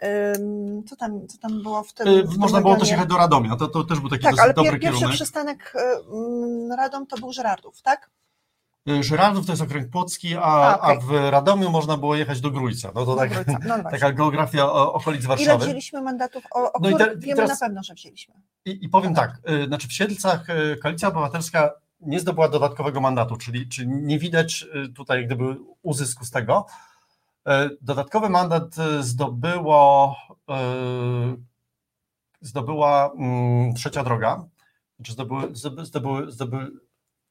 co 0.87 0.97
tam, 0.97 1.27
co 1.27 1.39
tam 1.39 1.63
było 1.63 1.83
w 1.83 1.93
tym. 1.93 2.09
E, 2.09 2.23
można 2.39 2.61
było 2.61 2.77
też 2.77 2.91
jechać 2.91 3.09
do 3.09 3.17
Radomia, 3.17 3.57
to, 3.57 3.69
to 3.69 3.85
też 3.85 4.01
był 4.01 4.11
taki 4.11 4.23
tak, 4.23 4.41
ale 4.41 4.55
dobry 4.55 4.79
pier, 4.79 4.81
pierwszy 4.81 5.09
przystanek 5.09 5.73
Radom 6.77 7.07
to 7.07 7.17
był 7.17 7.33
Żerardów, 7.33 7.83
tak? 7.83 8.11
Żyrardów 9.01 9.47
to 9.47 9.53
jest 9.53 9.63
okręg 9.63 9.91
płocki, 9.91 10.37
a, 10.37 10.41
a, 10.43 10.79
okay. 10.79 10.97
a, 10.97 11.01
w 11.01 11.31
Radomiu 11.31 11.71
można 11.71 11.97
było 11.97 12.17
jechać 12.17 12.41
do 12.41 12.51
Grójca. 12.51 12.93
No 12.95 13.07
to 13.07 13.17
tak, 13.17 13.31
no 13.67 13.75
taka 13.91 14.13
geografia 14.13 14.73
okolic 14.73 15.27
Warszawy. 15.27 15.51
Ile 15.51 15.59
wzięliśmy 15.59 16.03
mandatów, 16.03 16.45
o, 16.51 16.73
o 16.73 16.81
no 16.81 16.99
te, 16.99 17.17
wiemy 17.17 17.37
teraz, 17.37 17.61
na 17.61 17.67
pewno, 17.67 17.83
że 17.83 17.95
wzięliśmy. 17.95 18.35
I, 18.65 18.85
i 18.85 18.89
powiem 18.89 19.15
tak, 19.15 19.31
znaczy 19.67 19.89
w 19.89 19.93
Siedlcach 19.93 20.47
Koalicja 20.83 21.09
Obywatelska 21.09 21.71
nie 22.01 22.21
zdobyła 22.21 22.49
dodatkowego 22.49 23.01
mandatu, 23.01 23.37
czyli, 23.37 23.69
czyli 23.69 23.89
nie 23.89 24.19
widać 24.19 24.67
tutaj 24.97 25.27
gdyby 25.27 25.57
uzysku 25.83 26.25
z 26.25 26.31
tego. 26.31 26.67
Dodatkowy 27.81 28.29
mandat 28.29 28.75
zdobyło, 29.01 30.17
zdobyła 32.41 33.11
mm, 33.19 33.75
trzecia 33.75 34.05
droga, 34.05 34.45
znaczy 34.97 35.13
zdobyły, 35.13 35.49
zdobyły, 35.85 36.33
zdobyły 36.33 36.71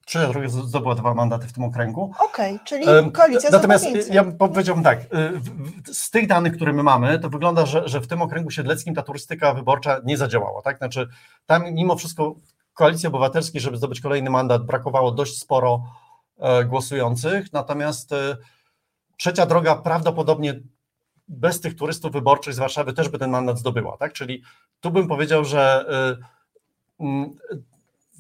Trzecia 0.08 0.28
droga 0.28 0.50
zdobyła 0.50 0.96
dwa 0.96 1.14
mandaty 1.14 1.48
w 1.48 1.54
tym 1.54 1.64
okręgu. 1.64 2.12
Okej, 2.20 2.56
okay, 2.56 2.66
czyli 2.66 2.86
koalicja 3.12 3.50
Natomiast 3.50 3.86
ja 4.12 4.24
powiedziałbym 4.24 4.84
tak, 4.84 5.00
y, 5.02 5.94
z 5.94 6.10
tych 6.10 6.28
danych, 6.28 6.56
które 6.56 6.74
my 6.74 6.84
mamy, 6.84 7.20
to 7.20 7.30
wygląda, 7.30 7.66
że, 7.66 7.88
że 7.88 8.02
w 8.02 8.08
tym 8.08 8.22
okręgu 8.22 8.52
siedleckim 8.52 8.96
ta 8.96 9.02
turystyka 9.02 9.54
wyborcza 9.54 10.02
nie 10.04 10.18
zadziałała. 10.18 10.62
Tak? 10.62 10.78
Znaczy, 10.78 11.08
tam 11.46 11.74
mimo 11.74 11.96
wszystko 11.96 12.36
koalicji 12.78 13.08
obywatelskiej, 13.08 13.62
żeby 13.62 13.78
zdobyć 13.78 14.02
kolejny 14.02 14.30
mandat, 14.30 14.66
brakowało 14.66 15.12
dość 15.12 15.40
sporo 15.40 15.84
e, 16.38 16.66
głosujących, 16.66 17.54
natomiast 17.54 18.14
e, 18.14 18.38
trzecia 19.18 19.46
droga 19.46 19.76
prawdopodobnie 19.76 20.60
bez 21.28 21.62
tych 21.62 21.76
turystów 21.76 22.12
wyborczych 22.12 22.54
z 22.54 22.58
Warszawy 22.58 22.94
też 22.94 23.10
by 23.10 23.20
ten 23.20 23.30
mandat 23.30 23.60
zdobyła. 23.60 23.98
Tak? 23.98 24.14
Czyli 24.14 24.44
tu 24.80 24.92
bym 24.92 25.08
powiedział, 25.08 25.46
że 25.46 25.86
e, 27.00 27.18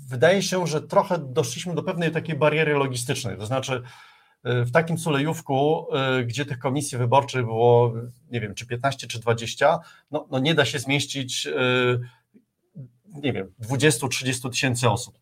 wydaje 0.09 0.41
się, 0.41 0.67
że 0.67 0.81
trochę 0.81 1.17
doszliśmy 1.17 1.75
do 1.75 1.83
pewnej 1.83 2.11
takiej 2.11 2.35
bariery 2.35 2.73
logistycznej, 2.73 3.37
to 3.37 3.45
znaczy 3.45 3.83
w 4.43 4.71
takim 4.71 4.97
Sulejówku, 4.97 5.87
gdzie 6.25 6.45
tych 6.45 6.59
komisji 6.59 6.97
wyborczych 6.97 7.45
było, 7.45 7.93
nie 8.31 8.41
wiem, 8.41 8.55
czy 8.55 8.67
15, 8.67 9.07
czy 9.07 9.19
20, 9.19 9.79
no, 10.11 10.27
no 10.31 10.39
nie 10.39 10.55
da 10.55 10.65
się 10.65 10.79
zmieścić, 10.79 11.47
nie 13.23 13.33
wiem, 13.33 13.51
20-30 13.61 14.49
tysięcy 14.49 14.89
osób. 14.89 15.19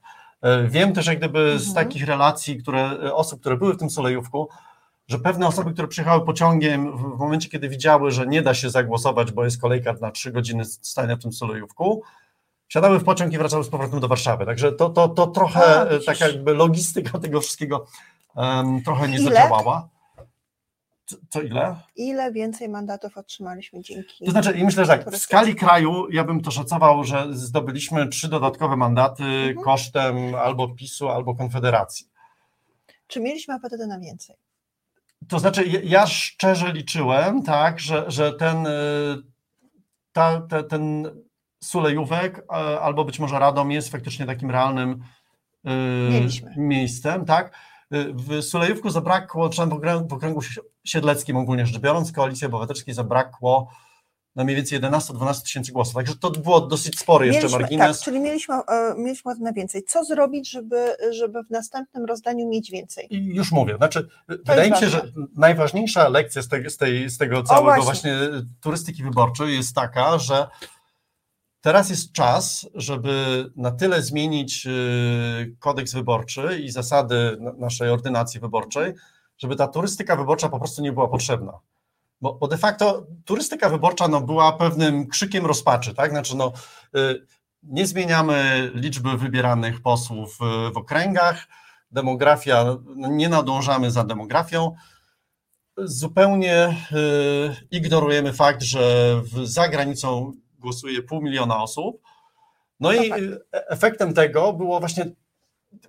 Wiem 0.68 0.94
też 0.94 1.08
jak 1.08 1.18
gdyby 1.18 1.40
mhm. 1.40 1.60
z 1.60 1.74
takich 1.74 2.06
relacji, 2.06 2.58
które, 2.58 3.14
osób, 3.14 3.40
które 3.40 3.58
były 3.58 3.74
w 3.74 3.78
tym 3.78 3.90
Sulejówku, 3.90 4.50
że 5.08 5.20
pewne 5.20 5.48
osoby, 5.48 5.74
które 5.74 5.88
przyjechały 5.88 6.26
pociągiem, 6.26 6.98
w 6.98 7.20
momencie, 7.20 7.50
kiedy 7.50 7.70
widziały, 7.70 8.12
że 8.12 8.28
nie 8.28 8.42
da 8.42 8.54
się 8.54 8.70
zagłosować, 8.70 9.32
bo 9.32 9.46
jest 9.46 9.62
kolejka 9.62 9.94
na 10.02 10.12
3 10.12 10.32
godziny 10.32 10.66
stania 10.66 11.16
w 11.16 11.20
tym 11.20 11.34
Sulejówku, 11.34 12.04
Siadały 12.68 13.00
w 13.00 13.04
pociąg 13.04 13.34
i 13.34 13.38
wracały 13.38 13.64
z 13.64 13.70
powrotem 13.70 14.00
do 14.00 14.08
Warszawy. 14.08 14.46
Także 14.46 14.72
to, 14.72 14.90
to, 14.90 15.08
to 15.08 15.28
trochę 15.28 15.82
A, 15.82 15.86
taka 16.06 16.28
jakby 16.28 16.54
logistyka 16.54 17.20
tego 17.20 17.42
wszystkiego 17.42 17.86
um, 18.36 18.84
trochę 18.84 19.08
nie 19.08 19.18
ile? 19.18 19.24
zadziałała. 19.24 19.90
Co, 21.06 21.16
co, 21.30 21.42
ile? 21.42 21.76
Ile 21.96 22.32
więcej 22.32 22.70
mandatów 22.70 23.18
otrzymaliśmy 23.18 23.82
dzięki. 23.82 24.26
To 24.26 24.32
znaczy, 24.32 24.52
i 24.52 24.64
myślę, 24.64 24.86
że 24.86 24.92
tak, 24.92 25.12
w 25.12 25.18
skali 25.18 25.56
kraju 25.56 26.12
ja 26.12 26.24
bym 26.24 26.42
to 26.42 26.52
szacował, 26.52 27.04
że 27.04 27.28
zdobyliśmy 27.32 28.08
trzy 28.08 28.30
dodatkowe 28.30 28.78
mandaty 28.78 29.24
mhm. 29.24 29.56
kosztem 29.56 30.36
albo 30.36 30.76
PiSu, 30.76 31.10
albo 31.10 31.36
Konfederacji. 31.36 32.08
Czy 33.08 33.22
mieliśmy 33.22 33.54
apetytę 33.54 33.88
na 33.88 34.00
więcej? 34.00 34.36
To 35.28 35.40
znaczy, 35.40 35.66
ja 35.84 36.08
szczerze 36.08 36.74
liczyłem, 36.74 37.44
tak, 37.44 37.80
że, 37.80 38.12
że 38.12 38.34
ten, 38.34 38.68
y, 38.68 38.72
ta, 40.12 40.42
ta, 40.42 40.64
ten 40.64 41.12
Sulejówek 41.64 42.46
albo 42.82 43.06
być 43.06 43.20
może 43.20 43.40
Radom 43.40 43.72
jest 43.72 43.90
faktycznie 43.90 44.26
takim 44.26 44.52
realnym 44.52 45.04
y, 45.66 46.12
Mieliśmy. 46.12 46.54
miejscem, 46.58 47.26
tak? 47.26 47.52
Y, 47.96 48.14
w 48.14 48.44
Sulejówku 48.44 48.90
zabrakło, 48.90 49.50
czy 49.50 49.62
w 50.10 50.14
okręgu 50.14 50.42
siedleckim 50.84 51.38
ogólnie 51.38 51.66
rzecz 51.66 51.80
biorąc, 51.80 52.12
Koalicji 52.12 52.48
Obywatelskiej 52.48 52.94
zabrakło 52.94 53.70
na 54.36 54.44
mniej 54.44 54.56
więcej 54.56 54.82
11-12 54.82 55.42
tysięcy 55.42 55.72
głosów, 55.72 55.94
także 55.94 56.16
to 56.16 56.32
było 56.32 56.62
dosyć 56.62 57.00
spory 57.00 57.26
mieliśmy, 57.26 57.44
jeszcze 57.44 57.60
margines. 57.60 57.98
Tak, 57.98 58.06
czyli 58.06 58.20
mieliśmy, 58.20 58.56
mieliśmy 58.98 59.36
na 59.40 59.54
więcej. 59.54 59.84
Co 59.84 60.04
zrobić, 60.04 60.50
żeby, 60.50 60.96
żeby 61.12 61.44
w 61.44 61.50
następnym 61.50 62.06
rozdaniu 62.06 62.50
mieć 62.50 62.72
więcej? 62.72 63.08
I 63.10 63.36
już 63.36 63.52
mówię, 63.52 63.78
znaczy 63.78 64.08
to 64.28 64.36
wydaje 64.38 64.72
mi 64.72 64.78
się, 64.78 64.86
ważne. 64.86 65.00
że 65.00 65.12
najważniejsza 65.38 66.10
lekcja 66.10 66.42
z, 66.42 66.48
te, 66.48 66.70
z, 66.70 66.78
tej, 66.78 67.10
z 67.10 67.18
tego 67.18 67.44
całego 67.44 67.84
właśnie. 67.84 68.18
właśnie 68.18 68.42
turystyki 68.62 69.04
wyborczej 69.04 69.56
jest 69.56 69.76
taka, 69.76 70.18
że 70.18 70.48
Teraz 71.66 71.90
jest 71.90 72.12
czas, 72.12 72.70
żeby 72.76 73.46
na 73.56 73.72
tyle 73.72 74.02
zmienić 74.02 74.66
y, 74.68 75.56
kodeks 75.60 75.94
wyborczy 75.94 76.60
i 76.60 76.72
zasady 76.72 77.38
naszej 77.58 77.90
ordynacji 77.90 78.40
wyborczej, 78.40 78.94
żeby 79.38 79.56
ta 79.56 79.68
turystyka 79.68 80.16
wyborcza 80.16 80.50
po 80.50 80.60
prostu 80.60 80.82
nie 80.82 80.92
była 80.92 81.08
potrzebna. 81.08 81.60
Bo, 82.22 82.34
bo 82.34 82.48
de 82.48 82.58
facto 82.58 83.08
turystyka 83.26 83.70
wyborcza 83.70 84.08
no, 84.08 84.22
była 84.22 84.52
pewnym 84.52 85.08
krzykiem 85.08 85.46
rozpaczy, 85.46 85.94
tak? 85.94 86.12
Znaczy, 86.12 86.36
no, 86.36 86.54
y, 86.98 87.26
nie 87.64 87.88
zmieniamy 87.88 88.72
liczby 88.74 89.18
wybieranych 89.18 89.82
posłów 89.82 90.38
y, 90.42 90.74
w 90.74 90.78
okręgach, 90.78 91.48
demografia, 91.92 92.66
no, 92.96 93.08
nie 93.08 93.30
nadążamy 93.30 93.92
za 93.92 94.04
demografią. 94.04 94.76
Zupełnie 95.78 96.78
ignorujemy 97.72 98.34
fakt, 98.34 98.62
że 98.64 99.22
za 99.44 99.70
granicą 99.70 100.34
głosuje 100.66 101.04
pół 101.04 101.22
miliona 101.22 101.64
osób. 101.64 102.02
No, 102.80 102.92
no 102.92 102.94
i 102.94 103.10
tak. 103.10 103.20
E, 103.54 103.70
efektem 103.70 104.14
tego 104.14 104.54
było 104.54 104.80
właśnie 104.80 105.06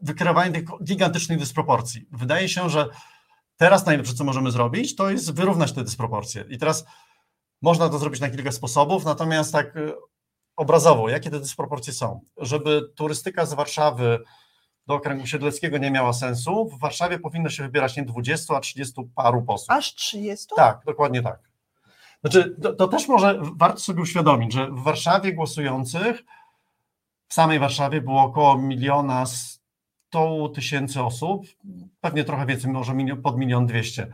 wykreowanie 0.02 0.52
tych 0.52 0.64
gigantycznych 0.84 1.38
dysproporcji. 1.38 2.06
Wydaje 2.12 2.48
się, 2.48 2.70
że 2.70 2.88
teraz 3.56 3.86
najlepsze, 3.86 4.14
co 4.14 4.24
możemy 4.24 4.50
zrobić, 4.50 4.96
to 4.96 5.10
jest 5.10 5.34
wyrównać 5.34 5.72
te 5.72 5.84
dysproporcje. 5.84 6.44
I 6.48 6.58
teraz 6.58 6.84
można 7.62 7.88
to 7.88 7.98
zrobić 7.98 8.20
na 8.20 8.30
kilka 8.30 8.52
sposobów, 8.52 9.04
natomiast 9.04 9.52
tak 9.52 9.76
e, 9.76 9.92
obrazowo, 10.56 11.08
jakie 11.08 11.30
te 11.30 11.40
dysproporcje 11.40 11.92
są. 11.92 12.20
Żeby 12.36 12.82
turystyka 12.94 13.46
z 13.46 13.54
Warszawy 13.54 14.18
do 14.86 14.94
okręgu 14.94 15.26
siedleckiego 15.26 15.78
nie 15.78 15.90
miała 15.90 16.12
sensu, 16.12 16.68
w 16.68 16.78
Warszawie 16.78 17.18
powinno 17.18 17.50
się 17.50 17.62
wybierać 17.62 17.96
nie 17.96 18.04
20, 18.04 18.56
a 18.56 18.60
30 18.60 18.94
paru 19.14 19.42
posłów. 19.42 19.70
Aż 19.70 19.94
30? 19.94 20.46
Tak, 20.56 20.80
dokładnie 20.86 21.22
tak. 21.22 21.45
Znaczy, 22.20 22.56
to, 22.62 22.72
to, 22.72 22.88
też 22.88 23.08
może 23.08 23.40
warto 23.56 23.80
sobie 23.80 24.02
uświadomić, 24.02 24.52
że 24.52 24.70
w 24.70 24.82
Warszawie 24.82 25.32
głosujących, 25.32 26.24
w 27.28 27.34
samej 27.34 27.58
Warszawie 27.58 28.00
było 28.00 28.22
około 28.22 28.58
miliona 28.58 29.24
sto 29.26 30.48
tysięcy 30.54 31.02
osób, 31.02 31.46
pewnie 32.00 32.24
trochę 32.24 32.46
więcej, 32.46 32.70
może 32.70 32.94
milion, 32.94 33.22
pod 33.22 33.38
milion 33.38 33.66
dwieście. 33.66 34.12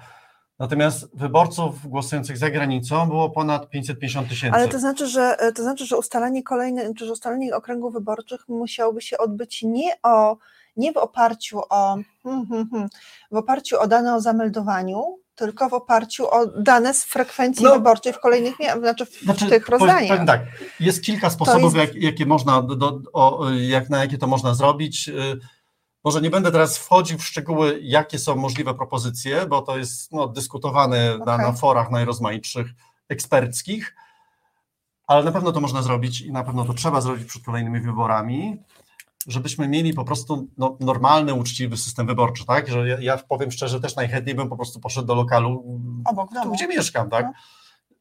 Natomiast 0.58 1.16
wyborców 1.16 1.88
głosujących 1.88 2.38
za 2.38 2.50
granicą 2.50 3.06
było 3.06 3.30
ponad 3.30 3.70
550 3.70 4.28
tysięcy. 4.28 4.56
Ale 4.56 4.68
to 4.68 4.78
znaczy, 4.78 5.06
że 5.06 5.36
to 5.54 5.62
znaczy, 5.62 5.86
że 5.86 5.96
ustalenie 5.96 6.42
kolejne, 6.42 6.92
że 6.96 7.12
ustalenie 7.12 7.56
okręgów 7.56 7.92
wyborczych 7.92 8.48
musiałoby 8.48 9.02
się 9.02 9.18
odbyć 9.18 9.62
nie 9.62 10.02
o 10.02 10.36
nie 10.76 10.92
w 10.92 10.96
oparciu 10.96 11.60
o 11.70 11.96
hmm, 12.22 12.46
hmm, 12.46 12.70
hmm, 12.70 12.88
w 13.30 13.36
oparciu 13.36 13.80
o 13.80 13.86
dane 13.86 14.14
o 14.14 14.20
zameldowaniu, 14.20 15.18
tylko 15.34 15.68
w 15.68 15.74
oparciu 15.74 16.30
o 16.30 16.46
dane 16.46 16.94
z 16.94 17.04
frekwencji 17.04 17.64
no, 17.64 17.72
wyborczej 17.72 18.12
w 18.12 18.20
kolejnych, 18.20 18.54
znaczy 18.78 19.06
w 19.06 19.20
znaczy, 19.20 19.48
tych 19.48 19.68
rozdaniach. 19.68 20.08
Powiem 20.08 20.26
tak, 20.26 20.40
jest 20.80 21.02
kilka 21.02 21.30
sposobów, 21.30 21.74
jest... 21.74 21.94
Jak, 21.94 22.02
jakie 22.02 22.26
można, 22.26 22.62
do, 22.62 23.00
o, 23.12 23.50
jak, 23.50 23.90
na 23.90 23.98
jakie 23.98 24.18
to 24.18 24.26
można 24.26 24.54
zrobić. 24.54 25.08
Y, 25.08 25.38
może 26.04 26.20
nie 26.20 26.30
będę 26.30 26.52
teraz 26.52 26.78
wchodził 26.78 27.18
w 27.18 27.24
szczegóły, 27.24 27.78
jakie 27.82 28.18
są 28.18 28.36
możliwe 28.36 28.74
propozycje, 28.74 29.46
bo 29.46 29.62
to 29.62 29.78
jest 29.78 30.12
no, 30.12 30.28
dyskutowane 30.28 31.14
okay. 31.14 31.26
na, 31.26 31.36
na 31.36 31.52
forach 31.52 31.90
najrozmaitszych 31.90 32.66
eksperckich, 33.08 33.96
ale 35.06 35.24
na 35.24 35.32
pewno 35.32 35.52
to 35.52 35.60
można 35.60 35.82
zrobić 35.82 36.20
i 36.20 36.32
na 36.32 36.44
pewno 36.44 36.64
to 36.64 36.74
trzeba 36.74 37.00
zrobić 37.00 37.24
przed 37.24 37.44
kolejnymi 37.44 37.80
wyborami 37.80 38.62
żebyśmy 39.26 39.68
mieli 39.68 39.94
po 39.94 40.04
prostu 40.04 40.48
no, 40.58 40.76
normalny, 40.80 41.34
uczciwy 41.34 41.76
system 41.76 42.06
wyborczy, 42.06 42.46
tak? 42.46 42.68
Że 42.68 42.88
ja, 42.88 43.00
ja, 43.00 43.18
powiem 43.18 43.50
szczerze, 43.50 43.80
też 43.80 43.96
najchętniej 43.96 44.34
bym 44.34 44.48
po 44.48 44.56
prostu 44.56 44.80
poszedł 44.80 45.06
do 45.06 45.14
lokalu, 45.14 45.80
Obok 46.04 46.32
domu. 46.32 46.44
Tu, 46.44 46.52
gdzie 46.52 46.68
mieszkam, 46.68 47.10
tak? 47.10 47.26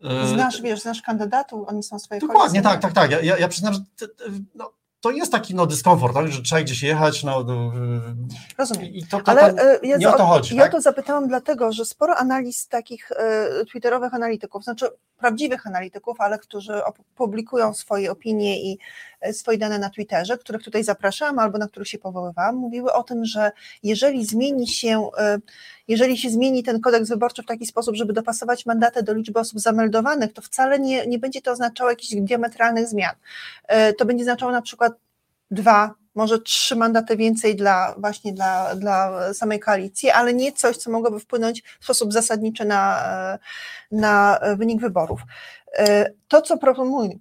No. 0.02 0.28
Znasz, 0.28 0.62
wiesz, 0.62 0.82
znasz 0.82 1.02
kandydatów, 1.02 1.68
oni 1.68 1.84
są 1.84 2.00
swoje 2.00 2.22
Dokładnie, 2.22 2.62
tak, 2.62 2.82
tak, 2.82 2.94
tak. 2.94 3.12
Ja, 3.12 3.22
ja, 3.22 3.38
ja 3.38 3.48
przyznam, 3.48 3.74
że 3.74 3.80
no, 4.56 4.72
to 5.02 5.12
jest 5.12 5.32
taki 5.32 5.56
no, 5.56 5.66
dyskomfort, 5.66 6.14
tak? 6.14 6.28
że 6.28 6.42
trzeba 6.42 6.62
gdzieś 6.62 6.84
jechać. 6.84 7.24
No, 7.24 7.46
Rozumiem. 8.58 8.86
I 8.86 9.06
to, 9.06 9.22
to, 9.22 9.32
Ale 9.32 9.54
to, 9.54 9.86
ja 9.86 9.98
nie 9.98 10.10
o 10.10 10.18
to 10.18 10.26
chodzi. 10.26 10.56
Ja 10.56 10.64
tak? 10.64 10.72
to 10.72 10.82
zapytałam 10.82 11.28
dlatego, 11.28 11.72
że 11.72 11.86
sporo 11.86 12.16
analiz 12.16 12.68
takich 12.68 13.12
e, 13.12 13.66
twitterowych 13.66 14.14
analityków, 14.14 14.64
znaczy 14.64 14.86
prawdziwych 15.18 15.68
analityków, 15.68 16.22
ale 16.22 16.40
którzy 16.40 16.82
publikują 17.16 17.74
swoje 17.74 18.12
opinie 18.12 18.62
i 18.64 18.80
swoje 19.32 19.58
dane 19.58 19.80
na 19.80 19.90
Twitterze, 19.90 20.38
których 20.38 20.64
tutaj 20.64 20.84
zapraszałam 20.84 21.40
albo 21.40 21.58
na 21.58 21.68
których 21.68 21.88
się 21.88 21.98
powoływałam, 21.98 22.56
mówiły 22.56 22.94
o 22.94 23.04
tym, 23.04 23.26
że 23.26 23.52
jeżeli 23.84 24.26
zmieni 24.26 24.68
się, 24.68 25.10
e, 25.18 25.38
jeżeli 25.88 26.18
się 26.18 26.30
zmieni 26.30 26.64
ten 26.64 26.82
kodeks 26.82 27.10
wyborczy 27.10 27.44
w 27.44 27.46
taki 27.46 27.66
sposób, 27.66 27.96
żeby 27.96 28.14
dopasować 28.14 28.66
mandaty 28.66 29.04
do 29.04 29.14
liczby 29.14 29.40
osób 29.40 29.60
zameldowanych, 29.60 30.34
to 30.34 30.42
wcale 30.42 30.80
nie, 30.80 31.08
nie 31.08 31.20
będzie 31.20 31.42
to 31.42 31.52
oznaczało 31.52 31.90
jakichś 31.90 32.16
diametralnych 32.16 32.88
zmian. 32.88 33.16
E, 33.68 33.94
to 33.94 34.06
będzie 34.06 34.24
oznaczało 34.24 34.52
na 34.52 34.62
przykład 34.62 34.94
dwa, 35.52 35.96
może 36.16 36.40
trzy 36.40 36.76
mandaty 36.76 37.18
więcej 37.18 37.56
dla 37.56 37.96
właśnie 37.98 38.34
dla, 38.34 38.76
dla 38.76 39.34
samej 39.34 39.60
koalicji, 39.60 40.10
ale 40.10 40.34
nie 40.34 40.52
coś, 40.52 40.78
co 40.78 40.92
mogłoby 40.92 41.20
wpłynąć 41.20 41.64
w 41.80 41.84
sposób 41.84 42.14
zasadniczy 42.14 42.66
na, 42.66 43.04
na 43.92 44.40
wynik 44.58 44.82
wyborów. 44.82 45.22
To, 46.28 46.42
co 46.42 46.58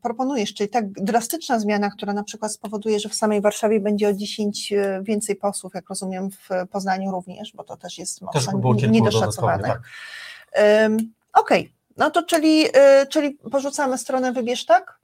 proponujesz, 0.03 0.55
czyli 0.55 0.71
tak 0.71 0.93
drastyczna 0.93 1.59
zmiana, 1.59 1.91
która 1.91 2.13
na 2.13 2.23
przykład 2.23 2.53
spowoduje, 2.53 3.01
że 3.01 3.09
w 3.09 3.15
samej 3.15 3.41
Warszawie 3.41 3.81
będzie 3.81 4.09
o 4.09 4.13
10 4.13 4.73
więcej 5.03 5.37
posłów, 5.37 5.75
jak 5.75 5.89
rozumiem, 5.89 6.31
w 6.31 6.49
Poznaniu 6.71 7.11
również, 7.11 7.53
bo 7.55 7.65
to 7.65 7.77
też 7.77 7.99
jest 7.99 8.23
mocno 8.23 8.75
niedoszacowane. 8.89 9.63
Tak. 9.63 9.81
Okej, 11.33 11.61
okay. 11.61 11.73
no 11.97 12.11
to 12.11 12.23
czyli, 12.23 12.67
y, 12.67 13.07
czyli 13.11 13.31
porzucamy 13.31 13.99
stronę 13.99 14.33
wybierz 14.33 14.67
tak? 14.67 15.01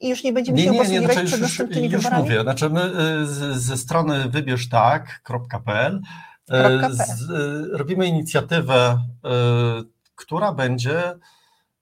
i 0.00 0.08
już 0.08 0.24
nie 0.24 0.32
będziemy 0.32 0.58
nie, 0.58 0.64
się 0.64 0.70
nie, 0.70 1.00
nie, 1.00 1.06
znaczy 1.06 1.24
przed 1.24 1.40
następnymi 1.40 1.88
już, 1.88 2.02
wyborami? 2.02 2.22
mówię, 2.22 2.42
znaczy 2.42 2.70
my 2.70 2.90
z, 3.26 3.62
ze 3.62 3.76
strony 3.76 4.28
wybierztak.pl 4.28 6.00
y, 6.50 6.54
robimy 7.72 8.06
inicjatywę, 8.06 8.98
która 10.14 10.52
będzie 10.52 11.18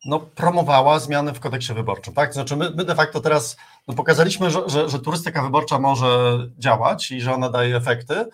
no, 0.05 0.21
promowała 0.21 0.99
zmiany 0.99 1.33
w 1.33 1.41
kodeksie 1.41 1.75
wyborczym. 1.75 2.15
Tak? 2.15 2.35
Znaczy 2.35 2.57
my, 2.57 2.71
my 2.71 2.85
de 2.85 2.95
facto 2.95 3.21
teraz 3.21 3.57
no, 3.89 3.95
pokazaliśmy, 3.95 4.51
że, 4.51 4.63
że, 4.67 4.89
że, 4.89 4.99
turystyka 4.99 5.43
wyborcza 5.43 5.79
może 5.79 6.39
działać 6.59 7.11
i 7.11 7.21
że 7.21 7.35
ona 7.35 7.49
daje 7.51 7.77
efekty, 7.77 8.27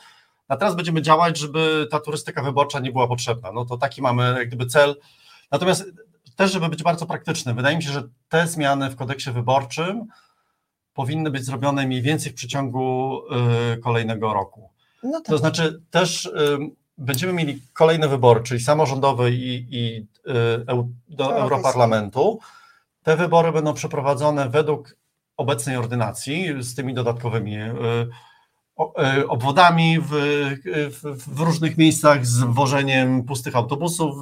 a 0.48 0.56
teraz 0.56 0.76
będziemy 0.76 1.02
działać, 1.02 1.38
żeby 1.38 1.88
ta 1.90 2.00
turystyka 2.00 2.42
wyborcza 2.42 2.80
nie 2.80 2.92
była 2.92 3.08
potrzebna. 3.08 3.52
No 3.52 3.64
to 3.64 3.76
taki 3.76 4.02
mamy 4.02 4.34
jak 4.38 4.48
gdyby 4.48 4.66
cel. 4.66 4.96
Natomiast 5.50 5.84
też, 6.36 6.52
żeby 6.52 6.68
być 6.68 6.82
bardzo 6.82 7.06
praktyczny, 7.06 7.54
wydaje 7.54 7.76
mi 7.76 7.82
się, 7.82 7.92
że 7.92 8.02
te 8.28 8.46
zmiany 8.46 8.90
w 8.90 8.96
kodeksie 8.96 9.30
wyborczym 9.30 10.06
powinny 10.94 11.30
być 11.30 11.44
zrobione 11.44 11.86
mniej 11.86 12.02
więcej 12.02 12.32
w 12.32 12.34
przeciągu 12.34 13.20
y, 13.74 13.78
kolejnego 13.78 14.34
roku. 14.34 14.70
No 15.02 15.20
tak. 15.20 15.26
To 15.26 15.38
znaczy 15.38 15.82
też 15.90 16.26
y, 16.26 16.58
będziemy 16.98 17.32
mieli 17.32 17.62
kolejne 17.72 18.08
wybory, 18.08 18.42
czyli 18.42 18.60
samorządowe 18.60 19.30
i, 19.30 19.66
i 19.70 20.06
y, 20.30 20.34
do 21.08 21.36
Europarlamentu. 21.36 22.38
Te 23.02 23.16
wybory 23.16 23.52
będą 23.52 23.74
przeprowadzone 23.74 24.48
według 24.48 24.96
obecnej 25.36 25.76
ordynacji 25.76 26.62
z 26.62 26.74
tymi 26.74 26.94
dodatkowymi 26.94 27.56
obwodami 29.28 30.00
w, 30.00 30.10
w, 30.90 31.34
w 31.34 31.40
różnych 31.40 31.78
miejscach 31.78 32.26
z 32.26 32.38
wożeniem 32.38 33.24
pustych 33.24 33.56
autobusów, 33.56 34.14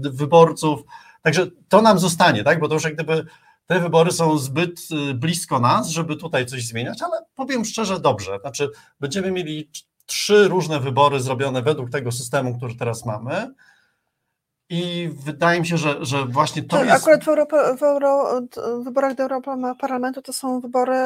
wyborców, 0.00 0.82
Także 1.26 1.46
to 1.68 1.82
nam 1.82 1.98
zostanie, 1.98 2.44
tak? 2.44 2.60
Bo 2.60 2.68
to 2.68 2.74
już 2.74 2.84
jak 2.84 2.94
gdyby 2.94 3.26
te 3.66 3.80
wybory 3.80 4.12
są 4.12 4.38
zbyt 4.38 4.80
blisko 5.14 5.60
nas, 5.60 5.88
żeby 5.88 6.16
tutaj 6.16 6.46
coś 6.46 6.66
zmieniać, 6.66 7.02
ale 7.02 7.22
powiem 7.34 7.64
szczerze, 7.64 8.00
dobrze. 8.00 8.38
Znaczy, 8.40 8.70
będziemy 9.00 9.30
mieli 9.30 9.70
trzy 10.06 10.48
różne 10.48 10.80
wybory 10.80 11.20
zrobione 11.20 11.62
według 11.62 11.90
tego 11.90 12.12
systemu, 12.12 12.56
który 12.56 12.74
teraz 12.74 13.06
mamy. 13.06 13.54
I 14.68 15.10
wydaje 15.24 15.60
mi 15.60 15.66
się, 15.66 15.78
że, 15.78 16.04
że 16.04 16.24
właśnie 16.24 16.62
to, 16.62 16.76
to 16.76 16.84
jest. 16.84 16.96
Akurat 16.96 17.24
w, 17.24 17.28
Europa, 17.28 17.76
w 17.76 17.82
Euro, 17.82 18.40
wyborach 18.84 19.14
do 19.14 19.28
Parlamentu 19.80 20.22
to 20.22 20.32
są 20.32 20.60
wybory 20.60 20.96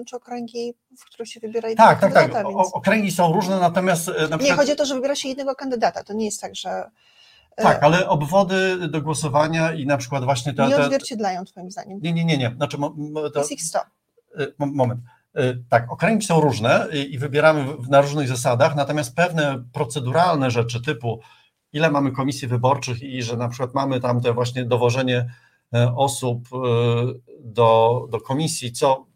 y, 0.00 0.04
czy 0.04 0.16
okręgi, 0.16 0.74
w 0.98 1.04
których 1.04 1.28
się 1.28 1.40
wybiera 1.40 1.68
jednego 1.68 1.90
tak, 1.90 2.00
kandydata. 2.00 2.28
Tak, 2.28 2.42
tak. 2.42 2.46
Więc... 2.56 2.74
Okręgi 2.74 3.10
są 3.10 3.32
różne, 3.32 3.60
natomiast. 3.60 4.08
Y, 4.08 4.12
na 4.12 4.14
przykład... 4.14 4.40
Nie 4.40 4.52
chodzi 4.52 4.72
o 4.72 4.76
to, 4.76 4.86
że 4.86 4.94
wybiera 4.94 5.14
się 5.14 5.28
jednego 5.28 5.54
kandydata. 5.54 6.04
To 6.04 6.12
nie 6.12 6.24
jest 6.24 6.40
tak, 6.40 6.54
że. 6.54 6.90
Tak, 7.56 7.82
ale 7.82 8.08
obwody 8.08 8.88
do 8.88 9.02
głosowania 9.02 9.72
i 9.72 9.86
na 9.86 9.96
przykład 9.96 10.24
właśnie 10.24 10.54
te... 10.54 10.68
Nie 10.68 10.76
odzwierciedlają 10.76 11.44
twoim 11.44 11.70
zdaniem. 11.70 12.00
Nie, 12.02 12.12
nie, 12.12 12.24
nie, 12.24 12.38
nie. 12.38 12.54
Znaczy, 12.56 12.76
to, 13.34 13.38
jest 13.38 13.52
ich 13.52 13.62
100. 13.62 13.78
Y, 14.40 14.52
moment. 14.58 15.00
Y, 15.38 15.64
tak, 15.68 15.92
okręgi 15.92 16.26
są 16.26 16.40
różne 16.40 16.88
i 17.08 17.18
wybieramy 17.18 17.66
na 17.88 18.00
różnych 18.00 18.28
zasadach, 18.28 18.76
natomiast 18.76 19.16
pewne 19.16 19.64
proceduralne 19.72 20.50
rzeczy 20.50 20.82
typu 20.82 21.20
ile 21.72 21.90
mamy 21.90 22.12
komisji 22.12 22.48
wyborczych 22.48 23.02
i 23.02 23.22
że 23.22 23.36
na 23.36 23.48
przykład 23.48 23.74
mamy 23.74 24.00
tam 24.00 24.20
te 24.20 24.32
właśnie 24.32 24.64
dowożenie 24.64 25.32
e, 25.74 25.94
osób 25.94 26.48
e, 26.52 26.58
do, 27.40 28.00
do 28.10 28.20
komisji, 28.20 28.72
co 28.72 29.06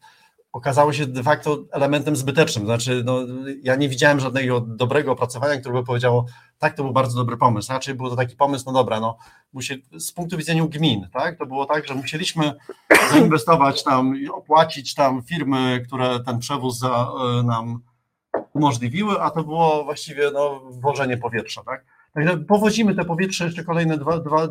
okazało 0.53 0.93
się 0.93 1.07
de 1.07 1.23
facto 1.23 1.59
elementem 1.73 2.17
zbytecznym. 2.17 2.65
Znaczy, 2.65 3.03
no, 3.05 3.19
ja 3.63 3.77
nie 3.77 3.89
widziałem 3.89 4.21
żadnego 4.21 4.61
dobrego 4.61 5.13
opracowania, 5.13 5.61
które 5.61 5.75
by 5.75 5.85
powiedziało, 5.85 6.27
tak, 6.59 6.77
to 6.77 6.83
był 6.83 6.93
bardzo 6.93 7.17
dobry 7.17 7.37
pomysł. 7.37 7.73
Raczej 7.73 7.95
był 7.95 8.11
to 8.11 8.17
taki 8.17 8.37
pomysł, 8.37 8.65
no 8.67 8.73
dobra, 8.73 9.01
no, 9.01 9.17
musieli, 9.53 9.83
z 9.99 10.13
punktu 10.13 10.37
widzenia 10.37 10.67
gmin, 10.67 11.09
tak, 11.13 11.39
to 11.39 11.47
było 11.47 11.67
tak, 11.67 11.87
że 11.87 11.95
musieliśmy 11.95 12.53
zainwestować 13.11 13.85
tam 13.85 14.17
i 14.17 14.29
opłacić 14.29 14.95
tam 14.95 15.23
firmy, 15.23 15.83
które 15.87 16.21
ten 16.21 16.39
przewóz 16.39 16.79
za, 16.79 17.13
e, 17.39 17.43
nam 17.43 17.83
umożliwiły, 18.53 19.21
a 19.21 19.31
to 19.31 19.45
było 19.45 19.85
właściwie 19.85 20.31
no, 20.31 20.61
wożenie 20.71 21.17
powietrza, 21.17 21.63
tak. 21.65 21.85
Także 22.15 22.37
powozimy 22.37 22.95
te 22.95 23.05
powietrze 23.05 23.45
jeszcze 23.45 23.65
kolejne 23.65 23.99
dwa, 23.99 24.19
dwa, 24.19 24.49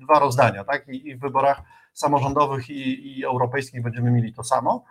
dwa 0.00 0.18
rozdania, 0.18 0.64
tak, 0.64 0.88
I, 0.88 1.08
i 1.08 1.16
w 1.16 1.20
wyborach 1.20 1.62
samorządowych 1.92 2.70
i, 2.70 3.18
i 3.18 3.24
europejskich 3.24 3.82
będziemy 3.82 4.10
mieli 4.10 4.32
to 4.34 4.44
samo. 4.44 4.84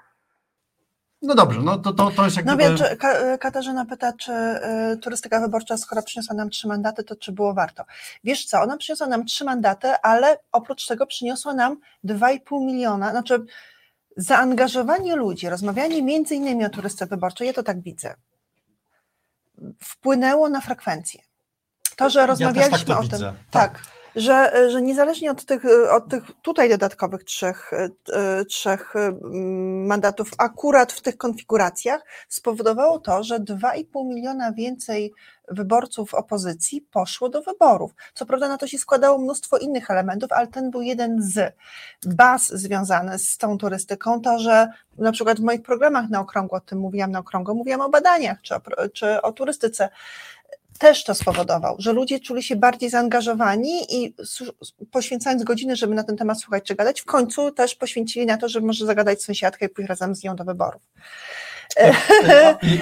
No 1.26 1.36
dobrze, 1.36 1.60
no 1.62 1.78
to, 1.78 1.94
to, 1.94 2.12
to 2.12 2.26
jest 2.26 2.38
jak 2.38 2.46
No 2.46 2.58
wiem, 2.58 2.78
czy 2.78 2.98
Katarzyna 3.40 3.86
pyta, 3.86 4.14
czy 4.14 4.32
y, 4.94 4.98
turystyka 4.98 5.40
wyborcza, 5.40 5.78
skoro 5.78 6.04
przyniosła 6.04 6.36
nam 6.36 6.50
trzy 6.50 6.68
mandaty, 6.68 7.04
to 7.04 7.16
czy 7.16 7.32
było 7.32 7.54
warto? 7.54 7.84
Wiesz 8.24 8.46
co, 8.46 8.62
ona 8.62 8.78
przyniosła 8.78 9.08
nam 9.08 9.26
trzy 9.26 9.44
mandaty, 9.44 9.88
ale 10.04 10.40
oprócz 10.52 10.88
tego 10.88 11.08
przyniosła 11.08 11.54
nam 11.54 11.78
2,5 12.06 12.66
miliona, 12.66 13.12
znaczy 13.12 13.46
zaangażowanie 14.18 15.16
ludzi, 15.16 15.50
rozmawianie 15.50 16.04
między 16.04 16.36
innymi 16.36 16.66
o 16.66 16.70
turystyce 16.70 17.06
wyborczej, 17.06 17.48
ja 17.48 17.54
to 17.54 17.64
tak 17.64 17.82
widzę, 17.82 18.16
wpłynęło 19.84 20.50
na 20.50 20.62
frekwencję. 20.62 21.22
To, 21.96 22.10
że 22.10 22.28
rozmawialiśmy 22.28 22.94
ja 22.94 23.00
o 23.00 23.08
tym. 23.08 23.20
Tak. 23.20 23.36
tak 23.52 23.95
że, 24.16 24.70
że 24.72 24.82
niezależnie 24.82 25.32
od 25.32 25.46
tych, 25.46 25.64
od 25.92 26.10
tych 26.10 26.24
tutaj 26.42 26.70
dodatkowych 26.70 27.24
trzech, 27.24 27.72
trzech 28.50 28.94
mandatów, 29.86 30.32
akurat 30.38 30.94
w 30.94 31.02
tych 31.02 31.18
konfiguracjach, 31.18 32.06
spowodowało 32.30 33.00
to, 33.00 33.24
że 33.24 33.40
2,5 33.40 34.06
miliona 34.06 34.52
więcej 34.52 35.14
wyborców 35.52 36.14
opozycji 36.14 36.82
poszło 36.82 37.30
do 37.30 37.42
wyborów. 37.42 37.92
Co 38.14 38.26
prawda 38.26 38.48
na 38.48 38.58
to 38.58 38.68
się 38.68 38.78
składało 38.78 39.18
mnóstwo 39.18 39.58
innych 39.58 39.92
elementów, 39.92 40.32
ale 40.32 40.48
ten 40.48 40.72
był 40.72 40.82
jeden 40.82 41.22
z 41.22 41.56
baz 42.06 42.48
związany 42.48 43.20
z 43.20 43.38
tą 43.38 43.58
turystyką, 43.58 44.22
to, 44.22 44.40
że 44.40 44.68
na 44.98 45.12
przykład 45.12 45.40
w 45.40 45.44
moich 45.44 45.62
programach 45.62 46.10
na 46.10 46.20
okrągło, 46.20 46.58
o 46.58 46.62
tym 46.62 46.80
mówiłam 46.80 47.12
na 47.12 47.20
okrągło, 47.20 47.54
mówiłam 47.54 47.82
o 47.82 47.90
badaniach 47.90 48.42
czy 48.42 48.56
o, 48.56 48.62
czy 48.94 49.22
o 49.22 49.32
turystyce, 49.32 49.90
też 50.80 51.04
to 51.04 51.16
spowodował, 51.16 51.76
że 51.80 51.94
ludzie 51.94 52.20
czuli 52.20 52.44
się 52.44 52.56
bardziej 52.56 52.90
zaangażowani 52.90 53.96
i 53.96 54.14
poświęcając 54.92 55.44
godziny, 55.44 55.76
żeby 55.76 55.96
na 55.96 56.04
ten 56.04 56.18
temat 56.18 56.42
słuchać 56.42 56.64
czy 56.64 56.76
gadać, 56.76 57.02
w 57.02 57.06
końcu 57.06 57.52
też 57.52 57.76
poświęcili 57.76 58.26
na 58.26 58.38
to, 58.38 58.50
żeby 58.50 58.68
może 58.68 58.86
zagadać 58.86 59.24
sąsiadkę 59.24 59.66
i 59.66 59.70
pójść 59.70 59.90
razem 59.90 60.16
z 60.16 60.24
nią 60.24 60.36
do 60.36 60.44
wyborów. 60.44 60.82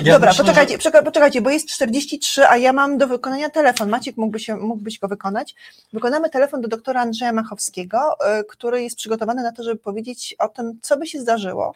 Ja 0.04 0.14
Dobra, 0.14 0.30
myślę, 0.30 0.46
poczekajcie, 0.46 0.78
że... 0.82 1.04
poczekajcie, 1.04 1.42
bo 1.42 1.50
jest 1.50 1.68
43, 1.68 2.48
a 2.48 2.58
ja 2.58 2.74
mam 2.74 2.98
do 2.98 3.08
wykonania 3.08 3.50
telefon. 3.50 3.90
Maciek 3.90 4.18
mógłby 4.18 4.40
się, 4.40 4.56
mógłbyś 4.56 5.00
go 5.00 5.08
wykonać. 5.08 5.56
Wykonamy 5.94 6.30
telefon 6.30 6.62
do 6.62 6.68
doktora 6.68 7.02
Andrzeja 7.02 7.34
Machowskiego, 7.34 7.98
e, 8.20 8.44
który 8.44 8.84
jest 8.84 8.96
przygotowany 8.96 9.44
na 9.44 9.52
to, 9.52 9.64
żeby 9.64 9.80
powiedzieć 9.80 10.36
o 10.40 10.48
tym, 10.48 10.80
co 10.82 10.98
by 10.98 11.08
się 11.08 11.22
zdarzyło, 11.22 11.76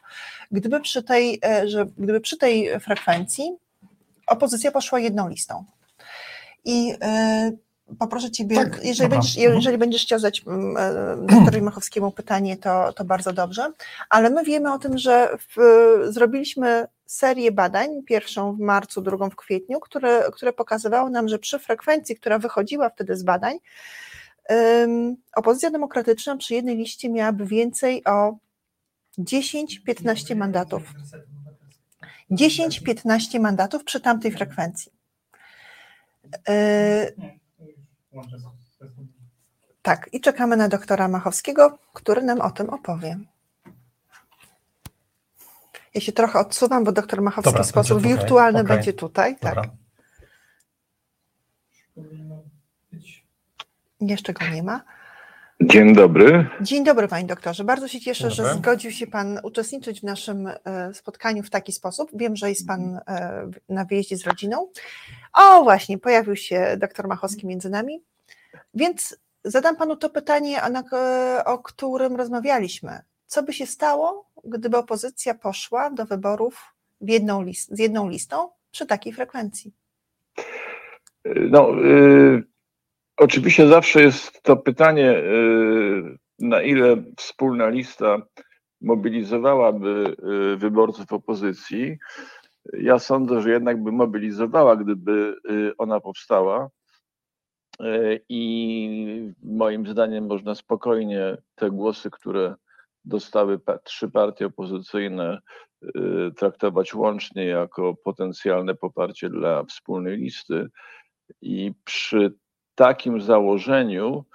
gdyby 0.52 0.80
przy 0.80 1.04
tej, 1.04 1.40
e, 1.46 1.68
że, 1.68 1.86
gdyby 1.98 2.22
przy 2.22 2.38
tej 2.38 2.80
frekwencji 2.80 3.58
opozycja 4.28 4.72
poszła 4.72 5.00
jedną 5.00 5.30
listą. 5.30 5.66
I 6.68 6.94
e, 7.02 7.52
poproszę 8.00 8.32
Ciebie, 8.32 8.56
tak, 8.56 8.86
jeżeli, 8.86 9.10
będziesz, 9.10 9.36
jeżeli 9.36 9.78
będziesz 9.78 10.02
chciał 10.02 10.20
zadać 10.20 10.44
mm, 10.48 10.78
e, 10.78 11.26
doktorowi 11.26 11.62
Machowskiemu 11.62 12.12
pytanie, 12.12 12.58
to, 12.58 12.94
to 12.94 13.06
bardzo 13.06 13.34
dobrze, 13.34 13.72
ale 14.10 14.30
my 14.30 14.44
wiemy 14.44 14.74
o 14.74 14.80
tym, 14.80 14.98
że 14.98 15.38
w, 15.38 15.58
zrobiliśmy 16.14 16.88
serię 17.06 17.52
badań, 17.52 18.04
pierwszą 18.04 18.56
w 18.56 18.60
marcu, 18.60 19.02
drugą 19.02 19.30
w 19.30 19.36
kwietniu, 19.36 19.80
które, 19.80 20.24
które 20.34 20.54
pokazywały 20.54 21.10
nam, 21.10 21.28
że 21.28 21.40
przy 21.40 21.60
frekwencji, 21.60 22.16
która 22.16 22.40
wychodziła 22.40 22.90
wtedy 22.90 23.16
z 23.16 23.24
badań, 23.24 23.58
um, 24.50 25.16
opozycja 25.36 25.72
demokratyczna 25.72 26.38
przy 26.38 26.54
jednej 26.54 26.78
liście 26.78 27.10
miałaby 27.10 27.46
więcej 27.46 28.04
o 28.06 28.38
10-15 29.20 30.36
mandatów. 30.36 30.82
10-15 32.32 33.40
mandatów 33.40 33.84
przy 33.84 34.00
tamtej 34.00 34.32
frekwencji. 34.32 34.97
Yy, 36.48 37.16
tak, 39.82 40.10
i 40.14 40.22
czekamy 40.22 40.58
na 40.58 40.68
doktora 40.68 41.08
Machowskiego, 41.08 41.80
który 41.94 42.22
nam 42.22 42.42
o 42.42 42.52
tym 42.52 42.70
opowie. 42.70 43.20
Ja 45.94 46.02
się 46.02 46.12
trochę 46.12 46.40
odsuwam, 46.40 46.84
bo 46.84 46.92
doktor 46.92 47.22
Machowski 47.22 47.52
Dobra, 47.52 47.64
w 47.64 47.68
sposób 47.68 48.02
wirtualny 48.02 48.62
okay. 48.62 48.76
będzie 48.76 48.94
tutaj. 48.94 49.38
Tak. 49.38 49.58
Jeszcze 54.02 54.34
go 54.34 54.48
nie 54.48 54.64
ma. 54.64 54.84
Dzień 55.62 55.96
dobry. 55.96 56.50
Dzień 56.62 56.84
dobry, 56.84 57.08
panie 57.08 57.28
doktorze. 57.28 57.64
Bardzo 57.64 57.88
się 57.88 58.00
cieszę, 58.00 58.32
że 58.32 58.54
zgodził 58.54 58.92
się 58.92 59.08
pan 59.08 59.40
uczestniczyć 59.44 60.00
w 60.00 60.04
naszym 60.04 60.48
e, 60.48 60.94
spotkaniu 60.94 61.44
w 61.44 61.50
taki 61.50 61.72
sposób. 61.72 62.10
Wiem, 62.14 62.36
że 62.36 62.50
jest 62.50 62.68
pan 62.68 63.00
e, 63.08 63.50
na 63.70 63.86
wyjeździe 63.86 64.18
z 64.18 64.28
rodziną. 64.28 64.72
O, 65.34 65.64
właśnie, 65.64 65.98
pojawił 65.98 66.36
się 66.36 66.78
doktor 66.80 67.08
Machowski 67.08 67.48
między 67.48 67.70
nami. 67.70 68.04
Więc 68.74 69.20
zadam 69.44 69.76
panu 69.76 69.96
to 69.96 70.10
pytanie, 70.10 70.62
o 71.46 71.58
którym 71.58 72.16
rozmawialiśmy. 72.16 73.02
Co 73.26 73.44
by 73.44 73.54
się 73.54 73.66
stało, 73.66 74.30
gdyby 74.44 74.78
opozycja 74.78 75.34
poszła 75.34 75.90
do 75.90 76.06
wyborów 76.06 76.74
jedną 77.02 77.42
list, 77.42 77.76
z 77.76 77.80
jedną 77.80 78.10
listą 78.10 78.50
przy 78.72 78.86
takiej 78.86 79.14
frekwencji? 79.14 79.74
No, 81.26 81.84
y, 81.86 82.44
oczywiście 83.18 83.68
zawsze 83.68 84.02
jest 84.02 84.42
to 84.44 84.58
pytanie, 84.58 85.12
y, 85.12 86.18
na 86.40 86.62
ile 86.62 87.04
wspólna 87.18 87.70
lista 87.70 88.18
mobilizowałaby 88.82 90.16
y, 90.54 90.58
wyborców 90.58 91.14
opozycji. 91.14 91.98
Ja 92.74 93.00
sądzę, 93.00 93.42
że 93.42 93.50
jednak 93.52 93.84
by 93.84 93.92
mobilizowała, 93.92 94.76
gdyby 94.76 95.36
y, 95.52 95.78
ona 95.78 96.00
powstała. 96.00 96.70
I 98.30 99.34
moim 99.44 99.88
zdaniem 99.88 100.28
można 100.28 100.56
spokojnie 100.56 101.38
te 101.56 101.72
głosy, 101.72 102.10
które 102.10 102.56
dostały 103.06 103.60
trzy 103.84 104.12
partie 104.12 104.46
opozycyjne, 104.46 105.40
traktować 106.38 106.94
łącznie 106.94 107.46
jako 107.46 107.96
potencjalne 108.04 108.76
poparcie 108.76 109.30
dla 109.30 109.64
wspólnej 109.64 110.18
listy. 110.18 110.68
I 111.42 111.74
przy 111.84 112.34
takim 112.78 113.22
założeniu 113.22 114.26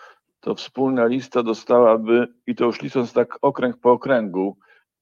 to 0.40 0.54
wspólna 0.54 1.06
lista 1.06 1.42
dostałaby, 1.42 2.28
i 2.46 2.54
to 2.54 2.64
już 2.64 2.82
licząc 2.82 3.12
tak 3.12 3.38
okręg 3.42 3.76
po 3.76 3.92
okręgu, 3.92 4.56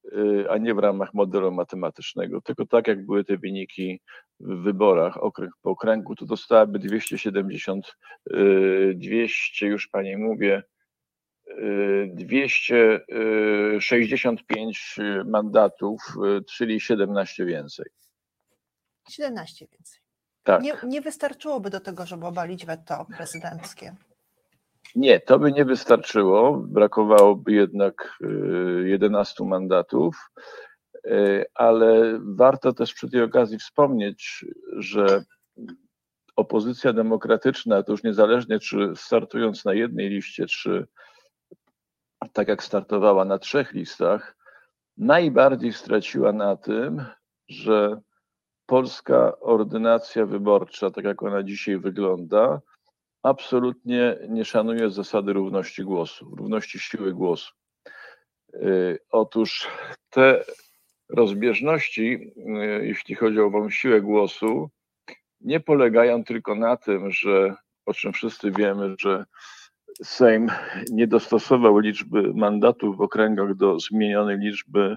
Y, 0.05 0.51
a 0.51 0.59
nie 0.59 0.75
w 0.75 0.79
ramach 0.79 1.15
modelu 1.15 1.53
matematycznego, 1.53 2.41
tylko 2.41 2.67
tak 2.67 2.89
jak 2.89 3.07
były 3.07 3.25
te 3.25 3.37
wyniki 3.37 4.01
w 4.41 4.63
wyborach 4.63 5.23
okręg 5.23 5.53
po 5.63 5.71
okręgu, 5.71 6.15
to 6.15 6.27
dostałaby 6.27 6.79
270, 6.79 7.97
200 8.95 9.67
y, 9.67 9.69
już 9.69 9.89
pani 9.89 10.17
mówię, 10.17 10.63
265 12.07 14.97
y, 14.99 15.25
mandatów, 15.25 16.01
czyli 16.49 16.81
17 16.81 17.45
więcej. 17.45 17.87
17 19.11 19.67
więcej. 19.73 20.01
Tak. 20.43 20.63
Nie, 20.63 20.73
nie 20.87 21.01
wystarczyłoby 21.01 21.71
do 21.71 21.81
tego, 21.81 22.07
żeby 22.07 22.27
obalić 22.27 22.67
weto 22.67 23.07
prezydenckie. 23.17 23.97
Nie, 24.97 25.21
to 25.21 25.39
by 25.39 25.53
nie 25.53 25.65
wystarczyło. 25.65 26.57
Brakowałoby 26.57 27.53
jednak 27.53 28.19
11 28.85 29.45
y, 29.45 29.47
mandatów, 29.47 30.31
y, 31.07 31.45
ale 31.55 32.19
warto 32.23 32.73
też 32.73 32.95
przy 32.95 33.11
tej 33.11 33.23
okazji 33.23 33.59
wspomnieć, 33.59 34.45
że 34.77 35.25
opozycja 36.37 36.93
demokratyczna, 36.93 37.83
to 37.83 37.93
już 37.93 38.03
niezależnie 38.03 38.59
czy 38.59 38.93
startując 38.97 39.65
na 39.65 39.75
jednej 39.75 40.09
liście, 40.09 40.47
czy 40.47 40.87
tak 42.33 42.49
jak 42.49 42.63
startowała 42.63 43.25
na 43.25 43.39
trzech 43.39 43.73
listach, 43.73 44.37
najbardziej 44.97 45.73
straciła 45.73 46.33
na 46.33 46.57
tym, 46.57 47.05
że 47.49 48.01
polska 48.71 49.41
ordynacja 49.41 50.27
wyborcza, 50.27 50.91
tak 50.91 51.05
jak 51.05 51.23
ona 51.23 51.43
dzisiaj 51.43 51.79
wygląda, 51.79 52.61
absolutnie 53.23 54.19
nie 54.29 54.45
szanuje 54.45 54.91
zasady 54.91 55.33
równości 55.33 55.83
głosu, 55.83 56.35
równości 56.37 56.79
siły 56.79 57.13
głosu. 57.13 57.53
Y, 58.55 58.99
otóż 59.11 59.69
te 60.11 60.45
rozbieżności, 61.09 62.33
y, 62.83 62.87
jeśli 62.87 63.15
chodzi 63.15 63.41
o 63.41 63.47
ową 63.47 63.71
siłę 63.71 64.01
głosu, 64.01 64.71
nie 65.41 65.61
polegają 65.61 66.25
tylko 66.25 66.55
na 66.55 66.77
tym, 66.77 67.11
że 67.11 67.57
o 67.87 67.95
czym 67.95 68.13
wszyscy 68.13 68.51
wiemy, 68.51 68.95
że 68.99 69.25
Sejm 70.03 70.49
nie 70.91 71.07
dostosował 71.07 71.79
liczby 71.79 72.35
mandatów 72.35 72.97
w 72.97 73.01
okręgach 73.01 73.55
do 73.55 73.81
zmienionej 73.81 74.39
liczby 74.39 74.97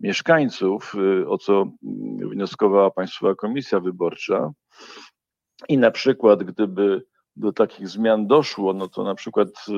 mieszkańców, 0.00 0.94
y, 0.94 1.28
o 1.28 1.38
co 1.38 1.66
wnioskowała 2.30 2.90
Państwowa 2.90 3.34
Komisja 3.34 3.80
Wyborcza. 3.80 4.50
I 5.68 5.78
na 5.78 5.90
przykład, 5.90 6.42
gdyby 6.44 7.02
do 7.36 7.52
takich 7.52 7.88
zmian 7.88 8.26
doszło, 8.26 8.72
no 8.72 8.88
to 8.88 9.04
na 9.04 9.14
przykład 9.14 9.48
y, 9.48 9.72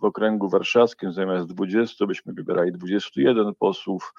w 0.00 0.04
okręgu 0.04 0.48
warszawskim 0.48 1.12
zamiast 1.12 1.46
20 1.46 2.06
byśmy 2.06 2.32
wybierali 2.32 2.72
21 2.72 3.54
posłów, 3.54 4.14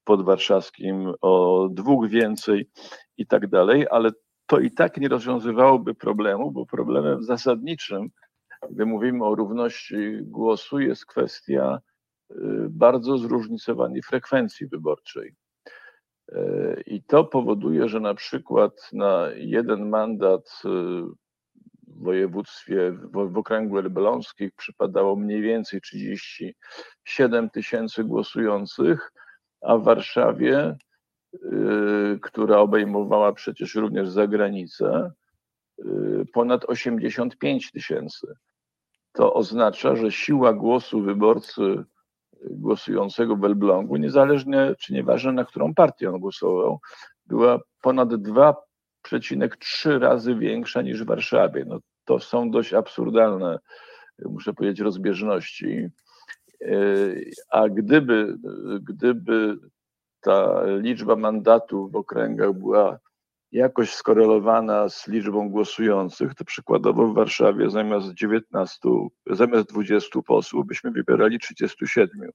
w 0.00 0.04
podwarszawskim 0.04 1.12
o 1.20 1.68
dwóch 1.70 2.08
więcej 2.08 2.70
i 3.16 3.26
tak 3.26 3.48
dalej, 3.48 3.86
ale 3.90 4.10
to 4.46 4.58
i 4.58 4.70
tak 4.70 4.96
nie 4.96 5.08
rozwiązywałoby 5.08 5.94
problemu, 5.94 6.50
bo 6.50 6.66
problemem 6.66 7.22
zasadniczym, 7.22 8.10
gdy 8.70 8.86
mówimy 8.86 9.24
o 9.24 9.34
równości 9.34 9.96
głosu, 10.22 10.80
jest 10.80 11.06
kwestia 11.06 11.80
bardzo 12.68 13.18
zróżnicowanej 13.18 14.02
frekwencji 14.02 14.66
wyborczej. 14.66 15.34
Y, 16.32 16.82
I 16.86 17.02
to 17.02 17.24
powoduje, 17.24 17.88
że 17.88 18.00
na 18.00 18.14
przykład 18.14 18.92
na 18.92 19.28
jeden 19.34 19.88
mandat 19.88 20.62
w 21.86 22.02
województwie, 22.02 22.92
w, 22.92 23.32
w 23.32 23.38
okręgu 23.38 23.78
elbląskich 23.78 24.52
przypadało 24.52 25.16
mniej 25.16 25.42
więcej 25.42 25.80
37 25.80 27.50
tysięcy 27.50 28.04
głosujących, 28.04 29.12
a 29.60 29.76
w 29.76 29.84
Warszawie, 29.84 30.76
y, 31.34 32.18
która 32.22 32.58
obejmowała 32.58 33.32
przecież 33.32 33.74
również 33.74 34.08
zagranicę, 34.08 35.12
y, 35.78 35.84
ponad 36.32 36.64
85 36.64 37.72
tysięcy. 37.72 38.26
to 39.12 39.34
oznacza, 39.34 39.96
że 39.96 40.12
siła 40.12 40.52
głosu 40.52 41.02
wyborcy 41.02 41.84
głosującego 42.50 43.36
w 43.36 43.44
Elblągu, 43.44 43.96
niezależnie 43.96 44.74
czy 44.78 44.94
nieważne 44.94 45.32
na 45.32 45.44
którą 45.44 45.74
partię 45.74 46.10
on 46.10 46.20
głosował, 46.20 46.80
była 47.26 47.58
ponad 47.82 48.08
2,3 48.08 49.98
razy 49.98 50.34
większa 50.34 50.82
niż 50.82 51.02
w 51.02 51.06
Warszawie. 51.06 51.64
No, 51.68 51.78
to 52.04 52.18
są 52.18 52.50
dość 52.50 52.74
absurdalne, 52.74 53.58
muszę 54.24 54.54
powiedzieć, 54.54 54.80
rozbieżności. 54.80 55.88
A 57.50 57.68
gdyby, 57.68 58.36
gdyby 58.82 59.58
ta 60.20 60.62
liczba 60.66 61.16
mandatów 61.16 61.92
w 61.92 61.96
okręgach 61.96 62.52
była 62.52 62.98
jakoś 63.52 63.94
skorelowana 63.94 64.88
z 64.88 65.08
liczbą 65.08 65.48
głosujących, 65.50 66.34
to 66.34 66.44
przykładowo 66.44 67.06
w 67.06 67.14
Warszawie 67.14 67.70
zamiast 67.70 68.14
19, 68.14 68.88
zamiast 69.30 69.68
20 69.68 70.22
posłów 70.22 70.66
byśmy 70.66 70.90
wybierali 70.90 71.38
37. 71.38 72.20
I 72.20 72.32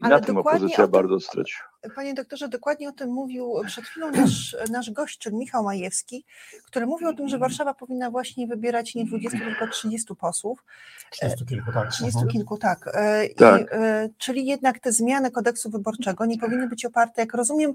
Ale 0.00 0.14
na 0.14 0.20
tym 0.20 0.36
opozycja 0.36 0.84
tym, 0.84 0.92
bardzo 0.92 1.20
straciła. 1.20 1.68
Panie 1.94 2.14
doktorze, 2.14 2.48
dokładnie 2.48 2.88
o 2.88 2.92
tym 2.92 3.10
mówił 3.10 3.54
przed 3.66 3.84
chwilą 3.84 4.10
nasz, 4.10 4.56
nasz 4.70 4.90
gość, 4.90 5.18
czyli 5.18 5.36
Michał 5.36 5.64
Majewski, 5.64 6.24
który 6.64 6.86
mówił 6.86 7.08
o 7.08 7.12
tym, 7.12 7.28
że 7.28 7.38
Warszawa 7.38 7.74
powinna 7.74 8.10
właśnie 8.10 8.46
wybierać 8.46 8.94
nie 8.94 9.04
20, 9.04 9.38
tylko 9.38 9.68
30 9.68 10.16
posłów. 10.16 10.64
30 11.10 11.46
kilku, 11.46 11.72
tak. 11.72 11.90
30 11.90 12.20
kilku, 12.32 12.58
tak. 12.58 12.90
E, 12.94 13.26
I, 13.26 13.34
tak. 13.34 13.72
E, 13.72 14.08
czyli 14.18 14.46
jednak 14.46 14.78
te 14.78 14.92
zmiany 14.92 15.30
kodeksu 15.30 15.70
wyborczego 15.70 16.26
nie 16.26 16.38
powinny 16.38 16.68
być 16.68 16.84
oparte, 16.84 17.20
jak 17.20 17.34
rozumiem, 17.34 17.74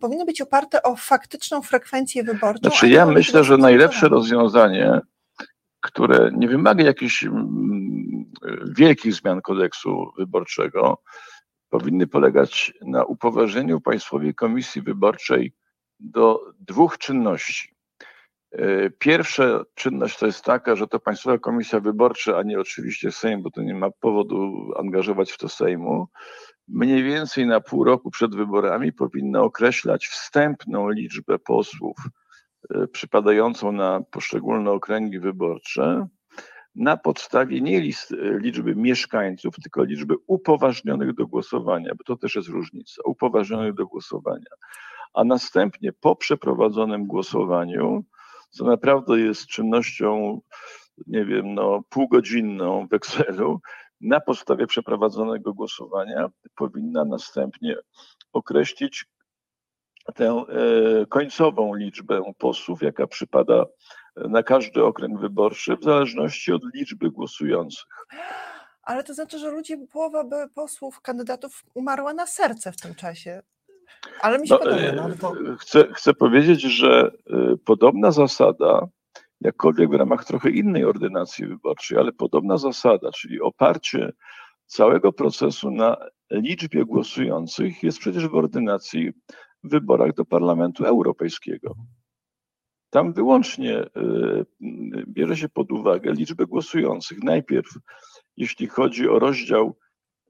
powinny 0.00 0.24
być 0.24 0.40
oparte 0.40 0.82
o 0.82 0.96
faktyczną 0.96 1.62
frekwencję 1.62 2.24
wyborczą. 2.24 2.60
Znaczy 2.60 2.88
ja 2.88 3.06
myślę, 3.06 3.44
że 3.44 3.56
najlepsze 3.56 4.08
rozwiązanie, 4.08 5.00
które 5.80 6.30
nie 6.34 6.48
wymaga 6.48 6.84
jakichś 6.84 7.24
mm, 7.24 8.32
wielkich 8.76 9.14
zmian 9.14 9.40
kodeksu 9.40 10.12
wyborczego, 10.18 11.02
powinny 11.68 12.06
polegać 12.06 12.72
na 12.82 13.04
upoważnieniu 13.04 13.80
Państwowej 13.80 14.34
Komisji 14.34 14.82
Wyborczej 14.82 15.52
do 16.00 16.40
dwóch 16.60 16.98
czynności. 16.98 17.78
E, 18.52 18.90
pierwsza 18.90 19.64
czynność 19.74 20.18
to 20.18 20.26
jest 20.26 20.44
taka, 20.44 20.76
że 20.76 20.86
to 20.86 21.00
Państwowa 21.00 21.38
Komisja 21.38 21.80
Wyborcza, 21.80 22.38
a 22.38 22.42
nie 22.42 22.60
oczywiście 22.60 23.12
Sejm, 23.12 23.42
bo 23.42 23.50
to 23.50 23.62
nie 23.62 23.74
ma 23.74 23.90
powodu 23.90 24.52
angażować 24.76 25.32
w 25.32 25.38
to 25.38 25.48
Sejmu, 25.48 26.08
mniej 26.68 27.02
więcej 27.02 27.46
na 27.46 27.60
pół 27.60 27.84
roku 27.84 28.10
przed 28.10 28.34
wyborami 28.34 28.92
powinna 28.92 29.42
określać 29.42 30.06
wstępną 30.06 30.88
liczbę 30.90 31.38
posłów 31.38 31.96
e, 32.74 32.86
przypadającą 32.86 33.72
na 33.72 34.00
poszczególne 34.10 34.70
okręgi 34.70 35.20
wyborcze 35.20 36.06
na 36.74 36.96
podstawie 36.96 37.60
nie 37.60 37.80
list, 37.80 38.12
e, 38.12 38.38
liczby 38.38 38.76
mieszkańców, 38.76 39.54
tylko 39.62 39.84
liczby 39.84 40.14
upoważnionych 40.26 41.14
do 41.14 41.26
głosowania, 41.26 41.94
bo 41.94 42.04
to 42.04 42.16
też 42.16 42.34
jest 42.34 42.48
różnica, 42.48 43.02
upoważnionych 43.04 43.74
do 43.74 43.86
głosowania. 43.86 44.50
A 45.14 45.24
następnie 45.24 45.92
po 45.92 46.16
przeprowadzonym 46.16 47.06
głosowaniu, 47.06 48.04
co 48.50 48.64
naprawdę 48.64 49.20
jest 49.20 49.46
czynnością, 49.46 50.40
nie 51.06 51.24
wiem, 51.24 51.54
no, 51.54 51.82
półgodzinną 51.88 52.86
w 52.88 52.92
Excelu, 52.92 53.60
na 54.00 54.20
podstawie 54.20 54.66
przeprowadzonego 54.66 55.54
głosowania 55.54 56.28
powinna 56.54 57.04
następnie 57.04 57.76
określić 58.32 59.06
tę 60.14 60.44
e, 60.48 61.06
końcową 61.06 61.74
liczbę 61.74 62.32
posłów, 62.38 62.82
jaka 62.82 63.06
przypada 63.06 63.66
na 64.28 64.42
każdy 64.42 64.84
okręg 64.84 65.20
wyborczy, 65.20 65.76
w 65.76 65.84
zależności 65.84 66.52
od 66.52 66.62
liczby 66.74 67.10
głosujących. 67.10 67.84
Ale 68.82 69.04
to 69.04 69.14
znaczy, 69.14 69.38
że 69.38 69.50
ludzie, 69.50 69.78
połowa 69.92 70.24
by 70.24 70.36
posłów, 70.54 71.00
kandydatów 71.00 71.64
umarła 71.74 72.14
na 72.14 72.26
serce 72.26 72.72
w 72.72 72.76
tym 72.76 72.94
czasie. 72.94 73.42
Ale 74.20 74.38
mi 74.38 74.48
się 74.48 74.54
no, 74.54 74.58
podoba. 74.58 74.82
E, 74.82 74.92
no, 74.92 75.56
chcę, 75.56 75.88
chcę 75.92 76.14
powiedzieć, 76.14 76.60
że 76.60 77.10
e, 77.30 77.56
podobna 77.64 78.10
zasada 78.10 78.88
jakkolwiek 79.40 79.90
w 79.90 79.94
ramach 79.94 80.24
trochę 80.24 80.50
innej 80.50 80.84
ordynacji 80.84 81.46
wyborczej, 81.46 81.98
ale 81.98 82.12
podobna 82.12 82.56
zasada, 82.56 83.10
czyli 83.12 83.40
oparcie 83.40 84.12
całego 84.66 85.12
procesu 85.12 85.70
na 85.70 85.96
liczbie 86.30 86.84
głosujących 86.84 87.82
jest 87.82 87.98
przecież 87.98 88.28
w 88.28 88.34
ordynacji 88.34 89.12
w 89.64 89.70
wyborach 89.70 90.14
do 90.14 90.24
Parlamentu 90.24 90.84
Europejskiego. 90.84 91.74
Tam 92.90 93.12
wyłącznie 93.12 93.82
y, 93.82 93.86
bierze 95.06 95.36
się 95.36 95.48
pod 95.48 95.72
uwagę 95.72 96.12
liczbę 96.12 96.46
głosujących. 96.46 97.22
Najpierw, 97.22 97.78
jeśli 98.36 98.66
chodzi 98.66 99.08
o 99.08 99.18
rozdział 99.18 99.76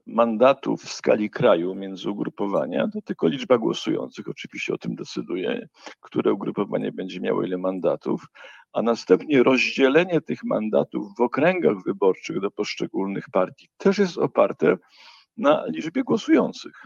mandatów 0.05 0.83
w 0.83 0.93
skali 0.93 1.29
kraju 1.29 1.75
między 1.75 2.09
ugrupowania, 2.09 2.87
to 2.87 3.01
tylko 3.01 3.27
liczba 3.27 3.57
głosujących 3.57 4.27
oczywiście 4.27 4.73
o 4.73 4.77
tym 4.77 4.95
decyduje, 4.95 5.67
które 5.99 6.33
ugrupowanie 6.33 6.91
będzie 6.91 7.19
miało 7.19 7.43
ile 7.43 7.57
mandatów, 7.57 8.25
a 8.73 8.81
następnie 8.81 9.43
rozdzielenie 9.43 10.21
tych 10.21 10.43
mandatów 10.43 11.15
w 11.17 11.21
okręgach 11.21 11.83
wyborczych 11.85 12.39
do 12.39 12.51
poszczególnych 12.51 13.25
partii 13.31 13.69
też 13.77 13.97
jest 13.97 14.17
oparte 14.17 14.77
na 15.37 15.65
liczbie 15.65 16.03
głosujących. 16.03 16.83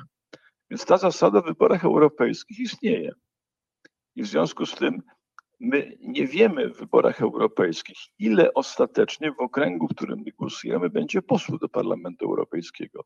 Więc 0.69 0.85
ta 0.85 0.97
zasada 0.97 1.41
w 1.41 1.45
wyborach 1.45 1.85
europejskich 1.85 2.59
istnieje. 2.59 3.11
I 4.15 4.23
w 4.23 4.27
związku 4.27 4.65
z 4.65 4.75
tym 4.75 5.01
my 5.63 5.97
nie 6.01 6.27
wiemy 6.27 6.69
w 6.69 6.77
wyborach 6.77 7.21
europejskich, 7.21 7.97
ile 8.19 8.53
ostatecznie 8.53 9.31
w 9.31 9.39
okręgu, 9.39 9.87
w 9.87 9.95
którym 9.95 10.19
my 10.25 10.31
głosujemy, 10.31 10.89
będzie 10.89 11.21
posłów 11.21 11.59
do 11.59 11.69
Parlamentu 11.69 12.25
Europejskiego. 12.25 13.03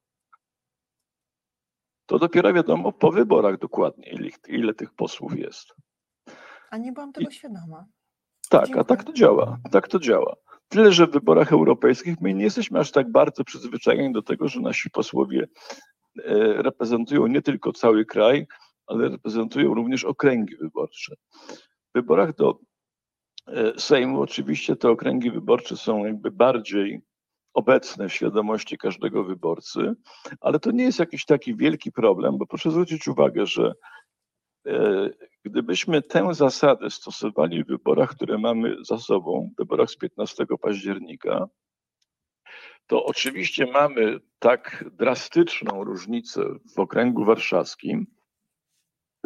To 2.05 2.19
dopiero 2.19 2.53
wiadomo 2.53 2.91
po 2.91 3.11
wyborach 3.11 3.59
dokładnie, 3.59 4.09
ile, 4.09 4.29
ile 4.47 4.73
tych 4.73 4.93
posłów 4.93 5.37
jest. 5.37 5.73
A 6.71 6.77
nie 6.77 6.91
byłam 6.91 7.13
tego 7.13 7.29
I, 7.29 7.33
świadoma. 7.33 7.85
Tak, 8.49 8.65
Dziękuję. 8.65 8.81
a 8.81 8.83
tak 8.83 9.03
to 9.03 9.13
działa. 9.13 9.57
Tak 9.71 9.87
to 9.87 9.99
działa. 9.99 10.35
Tyle, 10.67 10.91
że 10.91 11.07
w 11.07 11.11
wyborach 11.11 11.51
europejskich 11.51 12.21
my 12.21 12.33
nie 12.33 12.43
jesteśmy 12.43 12.79
aż 12.79 12.91
tak 12.91 13.11
bardzo 13.11 13.43
przyzwyczajeni 13.43 14.13
do 14.13 14.21
tego, 14.21 14.47
że 14.47 14.59
nasi 14.59 14.89
posłowie 14.89 15.47
e, 16.17 16.61
reprezentują 16.61 17.27
nie 17.27 17.41
tylko 17.41 17.73
cały 17.73 18.05
kraj, 18.05 18.47
ale 18.87 19.09
reprezentują 19.09 19.73
również 19.73 20.03
okręgi 20.03 20.55
wyborcze. 20.55 21.15
Wyborach 21.97 22.35
do 22.35 22.59
e, 23.47 23.79
Sejmu. 23.79 24.21
Oczywiście 24.21 24.75
te 24.75 24.89
okręgi 24.89 25.31
wyborcze 25.31 25.77
są 25.77 26.05
jakby 26.05 26.31
bardziej 26.31 27.01
obecne 27.53 28.09
w 28.09 28.13
świadomości 28.13 28.77
każdego 28.77 29.23
wyborcy, 29.23 29.93
ale 30.41 30.59
to 30.59 30.71
nie 30.71 30.83
jest 30.83 30.99
jakiś 30.99 31.25
taki 31.25 31.55
wielki 31.55 31.91
problem, 31.91 32.37
bo 32.37 32.45
proszę 32.45 32.71
zwrócić 32.71 33.07
uwagę, 33.07 33.45
że 33.45 33.73
e, 34.67 35.09
gdybyśmy 35.43 36.01
tę 36.01 36.33
zasadę 36.33 36.89
stosowali 36.89 37.63
w 37.63 37.67
wyborach, 37.67 38.09
które 38.09 38.37
mamy 38.37 38.75
za 38.81 38.97
sobą, 38.97 39.49
w 39.53 39.57
wyborach 39.57 39.89
z 39.89 39.97
15 39.97 40.45
października, 40.61 41.47
to 42.87 43.05
oczywiście 43.05 43.65
mamy 43.65 44.19
tak 44.39 44.85
drastyczną 44.91 45.83
różnicę 45.83 46.41
w 46.75 46.79
okręgu 46.79 47.25
warszawskim, 47.25 48.07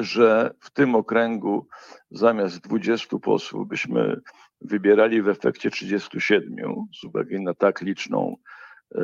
że 0.04 0.52
w 0.60 0.72
tym 0.72 0.96
okręgu 0.96 1.68
zamiast 2.12 2.62
20 2.62 3.20
posłów 3.20 3.68
byśmy 3.68 4.22
wybierali 4.62 5.22
w 5.22 5.30
efekcie 5.30 5.72
37 5.72 6.56
z 7.02 7.04
uwagi 7.04 7.42
na 7.42 7.54
tak 7.54 7.82
liczną, 7.82 8.36
e, 8.96 9.02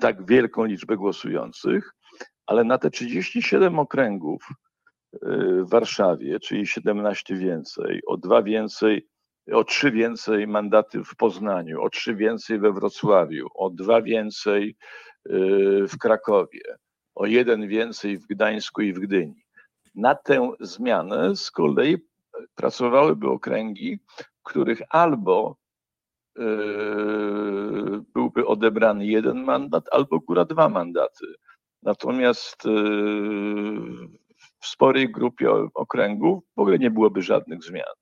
tak 0.00 0.26
wielką 0.26 0.64
liczbę 0.64 0.96
głosujących, 0.96 1.94
ale 2.46 2.64
na 2.64 2.78
te 2.78 2.90
37 2.90 3.78
okręgów 3.78 4.48
e, 5.12 5.18
w 5.64 5.70
Warszawie, 5.70 6.40
czyli 6.40 6.66
17 6.66 7.36
więcej, 7.36 8.00
o 8.06 8.16
dwa 8.16 8.42
więcej, 8.42 9.08
o 9.52 9.64
trzy 9.64 9.90
więcej 9.90 10.46
mandaty 10.46 11.04
w 11.04 11.16
Poznaniu, 11.16 11.82
o 11.82 11.90
trzy 11.90 12.14
więcej 12.14 12.58
we 12.58 12.72
Wrocławiu, 12.72 13.48
o 13.54 13.70
dwa 13.70 14.02
więcej 14.02 14.76
e, 15.26 15.32
w 15.86 15.98
Krakowie, 15.98 16.60
o 17.14 17.26
jeden 17.26 17.68
więcej 17.68 18.18
w 18.18 18.26
Gdańsku 18.26 18.82
i 18.82 18.92
w 18.92 18.98
Gdyni. 18.98 19.44
Na 19.94 20.14
tę 20.14 20.52
zmianę 20.60 21.36
z 21.36 21.50
kolei 21.50 21.96
pracowałyby 22.54 23.28
okręgi, 23.28 23.98
których 24.42 24.82
albo 24.90 25.56
e, 26.38 26.42
byłby 28.14 28.46
odebrany 28.46 29.06
jeden 29.06 29.44
mandat, 29.44 29.84
albo 29.92 30.20
góra 30.20 30.44
dwa 30.44 30.68
mandaty. 30.68 31.26
Natomiast 31.82 32.66
e, 32.66 32.70
w 34.60 34.66
sporej 34.66 35.12
grupie 35.12 35.50
okręgów 35.74 36.44
w 36.56 36.60
ogóle 36.60 36.78
nie 36.78 36.90
byłoby 36.90 37.22
żadnych 37.22 37.64
zmian. 37.64 37.94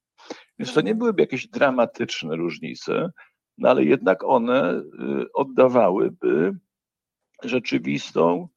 Więc 0.58 0.74
to 0.74 0.80
nie 0.80 0.94
byłyby 0.94 1.22
jakieś 1.22 1.48
dramatyczne 1.48 2.36
różnice, 2.36 3.10
no 3.58 3.68
ale 3.68 3.84
jednak 3.84 4.24
one 4.24 4.70
e, 4.70 4.82
oddawałyby 5.34 6.52
rzeczywistą, 7.42 8.48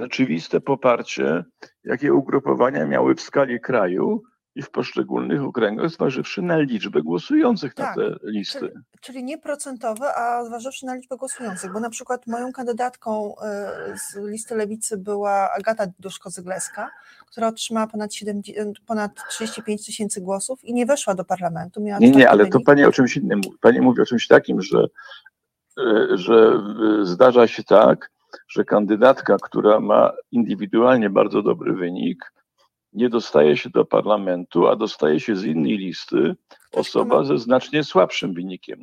rzeczywiste 0.00 0.60
poparcie, 0.60 1.44
jakie 1.84 2.14
ugrupowania 2.14 2.86
miały 2.86 3.14
w 3.14 3.20
skali 3.20 3.60
kraju 3.60 4.22
i 4.56 4.62
w 4.62 4.70
poszczególnych 4.70 5.42
okręgach, 5.42 5.90
zważywszy 5.90 6.42
na 6.42 6.58
liczbę 6.58 7.02
głosujących 7.02 7.74
Tak, 7.74 7.96
na 7.96 8.02
te 8.02 8.16
listy. 8.22 8.58
Czyli, 8.58 8.72
czyli 9.00 9.24
nie 9.24 9.38
procentowe, 9.38 10.14
a 10.14 10.44
zważywszy 10.44 10.86
na 10.86 10.94
liczbę 10.94 11.16
głosujących, 11.16 11.72
bo 11.72 11.80
na 11.80 11.90
przykład 11.90 12.26
moją 12.26 12.52
kandydatką 12.52 13.34
y, 13.94 13.98
z 13.98 14.16
listy 14.16 14.54
lewicy 14.54 14.96
była 14.96 15.50
Agata 15.58 15.86
Duszko-Zygleska, 15.98 16.88
która 17.26 17.48
otrzymała 17.48 17.86
ponad, 17.86 18.14
70, 18.14 18.80
ponad 18.86 19.10
35 19.28 19.86
tysięcy 19.86 20.20
głosów 20.20 20.64
i 20.64 20.74
nie 20.74 20.86
weszła 20.86 21.14
do 21.14 21.24
parlamentu. 21.24 21.80
Miała 21.82 21.98
Nie, 21.98 22.10
nie, 22.10 22.30
ale 22.30 22.44
to 22.46 22.50
wynik. 22.50 22.66
pani 22.66 22.84
o 22.84 22.92
czymś 22.92 23.16
innym 23.16 23.40
mówi. 23.44 23.58
Pani 23.60 23.80
mówi 23.80 24.02
o 24.02 24.06
czymś 24.06 24.26
takim, 24.26 24.62
że, 24.62 24.86
e, 25.78 26.16
że 26.16 26.60
e, 27.02 27.04
zdarza 27.06 27.46
się 27.46 27.64
tak, 27.64 28.13
że 28.48 28.64
kandydatka, 28.64 29.36
która 29.42 29.80
ma 29.80 30.12
indywidualnie 30.30 31.10
bardzo 31.10 31.42
dobry 31.42 31.72
wynik, 31.72 32.32
nie 32.92 33.08
dostaje 33.08 33.56
się 33.56 33.70
do 33.70 33.84
parlamentu, 33.84 34.66
a 34.68 34.76
dostaje 34.76 35.20
się 35.20 35.36
z 35.36 35.44
innej 35.44 35.76
listy 35.78 36.34
osoba 36.72 37.24
ze 37.24 37.38
znacznie 37.38 37.84
słabszym 37.84 38.34
wynikiem. 38.34 38.82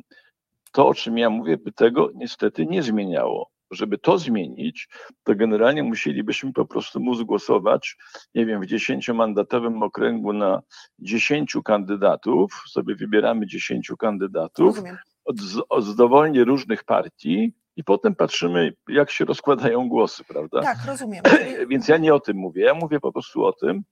To, 0.72 0.88
o 0.88 0.94
czym 0.94 1.18
ja 1.18 1.30
mówię, 1.30 1.56
by 1.56 1.72
tego 1.72 2.10
niestety 2.14 2.66
nie 2.66 2.82
zmieniało. 2.82 3.50
Żeby 3.70 3.98
to 3.98 4.18
zmienić, 4.18 4.88
to 5.24 5.34
generalnie 5.34 5.82
musielibyśmy 5.82 6.52
po 6.52 6.64
prostu 6.66 7.00
móc 7.00 7.22
głosować, 7.22 7.96
nie 8.34 8.46
wiem, 8.46 8.60
w 8.62 8.66
dziesięciomandatowym 8.66 9.82
okręgu 9.82 10.32
na 10.32 10.62
dziesięciu 10.98 11.62
kandydatów, 11.62 12.62
sobie 12.68 12.94
wybieramy 12.94 13.46
dziesięciu 13.46 13.96
kandydatów 13.96 14.76
od, 15.24 15.40
z- 15.40 15.62
od 15.68 15.84
z 15.84 15.96
dowolnie 15.96 16.44
różnych 16.44 16.84
partii 16.84 17.52
i 17.76 17.84
potem 17.84 18.14
patrzymy, 18.14 18.72
jak 18.88 19.10
się 19.10 19.24
rozkładają 19.24 19.88
głosy, 19.88 20.24
prawda? 20.24 20.60
Tak, 20.60 20.78
rozumiem. 20.86 21.22
Więc 21.70 21.88
ja 21.88 21.96
nie 21.96 22.14
o 22.14 22.20
tym 22.20 22.36
mówię. 22.36 22.64
Ja 22.64 22.74
mówię 22.74 23.00
po 23.00 23.12
prostu 23.12 23.44
o 23.44 23.52
tym, 23.52 23.82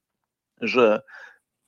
że 0.61 1.03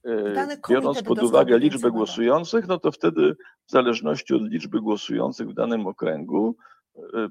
e, 0.06 0.58
biorąc 0.70 1.02
pod 1.02 1.22
uwagę 1.22 1.58
liczbę 1.58 1.90
głosujących, 1.90 2.66
no 2.68 2.78
to 2.78 2.92
wtedy 2.92 3.36
w 3.66 3.70
zależności 3.70 4.34
od 4.34 4.42
liczby 4.42 4.80
głosujących 4.80 5.48
w 5.48 5.54
danym 5.54 5.86
okręgu 5.86 6.56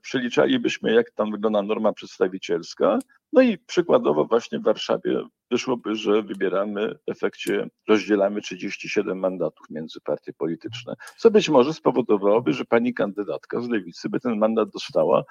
przeliczalibyśmy, 0.02 0.94
jak 0.94 1.12
tam 1.12 1.32
wygląda 1.32 1.62
norma 1.62 1.94
przedstawicielska. 1.94 3.00
No 3.34 3.42
i 3.42 3.58
przykładowo 3.58 4.26
właśnie 4.26 4.60
w 4.60 4.64
Warszawie 4.64 5.24
wyszłoby, 5.52 5.96
że 5.96 6.24
wybieramy, 6.24 6.96
w 7.08 7.12
efekcie 7.12 7.68
rozdzielamy 7.88 8.42
37 8.42 9.20
mandatów 9.20 9.70
między 9.70 10.02
partie 10.02 10.34
polityczne, 10.34 10.94
co 11.18 11.32
być 11.32 11.50
może 11.50 11.74
spowodowałoby, 11.74 12.54
że 12.54 12.66
pani 12.66 12.94
kandydatka 12.94 13.62
z 13.62 13.70
lewicy 13.70 14.10
by 14.10 14.20
ten 14.20 14.38
mandat 14.38 14.70
dostała, 14.70 15.24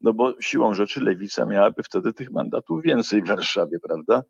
no 0.00 0.12
bo 0.12 0.34
siłą 0.40 0.74
rzeczy 0.74 1.00
lewica 1.00 1.46
miałaby 1.46 1.82
wtedy 1.82 2.12
tych 2.12 2.30
mandatów 2.30 2.82
więcej 2.82 3.22
w 3.22 3.26
Warszawie, 3.26 3.78
prawda? 3.80 4.22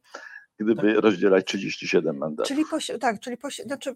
Gdyby 0.61 1.01
rozdzielać 1.01 1.45
37 1.47 2.17
mandatów. 2.19 2.49
Czyli, 2.49 2.65
poś, 2.71 2.91
tak, 3.01 3.21
czyli 3.21 3.37
poś, 3.37 3.57
znaczy, 3.67 3.95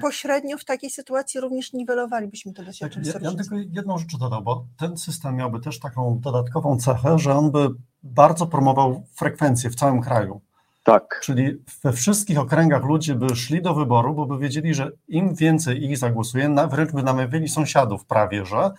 pośrednio 0.00 0.58
w 0.58 0.64
takiej 0.64 0.90
sytuacji 0.90 1.40
również 1.40 1.72
niwelowalibyśmy 1.72 2.52
to 2.52 2.56
Tak, 2.56 2.66
doświadczenie 2.66 3.06
ja, 3.06 3.12
ja 3.12 3.18
historyczne. 3.18 3.56
tylko 3.56 3.74
jedną 3.76 3.98
rzecz 3.98 4.16
dodam, 4.18 4.44
bo 4.44 4.66
ten 4.78 4.96
system 4.96 5.36
miałby 5.36 5.60
też 5.60 5.78
taką 5.80 6.18
dodatkową 6.20 6.78
cechę, 6.78 7.18
że 7.18 7.34
on 7.34 7.50
by 7.50 7.68
bardzo 8.02 8.46
promował 8.46 9.04
frekwencję 9.14 9.70
w 9.70 9.74
całym 9.74 10.02
kraju. 10.02 10.40
Tak, 10.84 11.20
Czyli 11.22 11.62
we 11.84 11.92
wszystkich 11.92 12.38
okręgach 12.38 12.84
ludzie 12.84 13.14
by 13.14 13.36
szli 13.36 13.62
do 13.62 13.74
wyboru, 13.74 14.14
bo 14.14 14.26
by 14.26 14.38
wiedzieli, 14.38 14.74
że 14.74 14.90
im 15.08 15.34
więcej 15.34 15.84
ich 15.84 15.98
zagłosuje, 15.98 16.48
na- 16.48 16.66
wręcz 16.66 16.92
by 16.92 17.02
namawiali 17.02 17.48
sąsiadów 17.48 18.04
prawie, 18.04 18.44
że, 18.44 18.70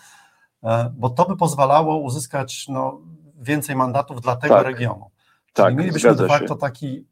e, 0.63 0.93
bo 0.97 1.09
to 1.09 1.25
by 1.25 1.37
pozwalało 1.37 1.97
uzyskać 1.97 2.65
no, 2.69 3.01
więcej 3.41 3.75
mandatów 3.75 4.21
dla 4.21 4.35
tego 4.35 4.55
Tak. 4.55 4.65
regionu. 4.65 5.09
Czyli 5.45 5.65
tak, 5.65 5.75
mielibyśmy 5.75 6.15
de 6.15 6.27
facto 6.27 6.53
się. 6.53 6.59
taki 6.59 7.05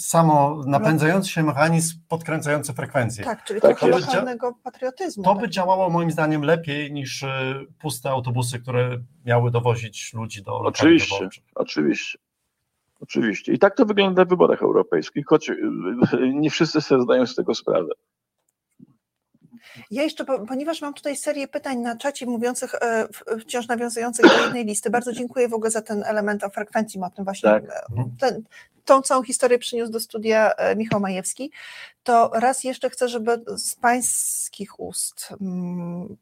samo 0.00 0.62
napędzający 0.66 1.28
się 1.30 1.42
mechanizm 1.42 1.98
podkręcający 2.08 2.72
frekwencję. 2.72 3.24
Tak, 3.24 3.44
czyli 3.44 3.60
Tak, 3.60 3.78
trochę 3.78 3.98
lokalnego 3.98 4.54
patriotyzmu. 4.62 5.24
To 5.24 5.32
tak. 5.32 5.40
by 5.42 5.48
działało 5.48 5.90
moim 5.90 6.10
zdaniem 6.10 6.42
lepiej 6.42 6.92
niż 6.92 7.22
e, 7.22 7.54
puste 7.80 8.10
autobusy, 8.10 8.58
które 8.60 8.98
miały 9.24 9.50
dowozić 9.50 10.12
ludzi 10.14 10.42
do 10.42 10.50
lokali 10.52 10.68
Oczywiście, 10.68 11.14
wyborczych. 11.14 11.44
oczywiście. 11.54 12.18
Oczywiście. 13.00 13.52
I 13.52 13.58
tak 13.58 13.76
to 13.76 13.84
wygląda 13.86 14.24
w 14.24 14.28
wyborach 14.28 14.62
europejskich, 14.62 15.24
choć 15.26 15.50
y, 15.50 15.52
y, 16.14 16.34
nie 16.34 16.50
wszyscy 16.50 16.80
sobie 16.80 17.02
zdają 17.02 17.26
z 17.26 17.34
tego 17.34 17.54
sprawę. 17.54 17.88
Ja 19.90 20.02
jeszcze, 20.02 20.24
po- 20.24 20.46
ponieważ 20.46 20.82
mam 20.82 20.94
tutaj 20.94 21.16
serię 21.16 21.48
pytań 21.48 21.78
na 21.78 21.96
czacie 21.96 22.26
mówiących, 22.26 22.74
e, 22.74 23.08
wciąż 23.40 23.68
nawiązujących 23.68 24.26
do 24.26 24.44
jednej 24.44 24.64
listy, 24.64 24.90
bardzo 24.90 25.12
dziękuję 25.12 25.48
w 25.48 25.54
ogóle 25.54 25.70
za 25.70 25.82
ten 25.82 26.02
element 26.06 26.44
o 26.44 26.50
frekwencji, 26.50 27.00
o 27.00 27.10
tym 27.10 27.24
właśnie, 27.24 27.50
Tak. 27.50 27.64
e, 27.64 27.82
ten, 28.20 28.42
tą 28.90 29.02
całą 29.02 29.22
historię 29.22 29.58
przyniósł 29.58 29.92
do 29.92 30.00
studia 30.00 30.52
e, 30.52 30.76
Michał 30.76 31.00
Majewski, 31.00 31.50
to 32.02 32.30
raz 32.34 32.64
jeszcze 32.64 32.90
chcę, 32.90 33.08
żeby 33.08 33.44
z 33.56 33.74
pańskich 33.74 34.80
ust 34.80 35.28
mm, 35.40 36.16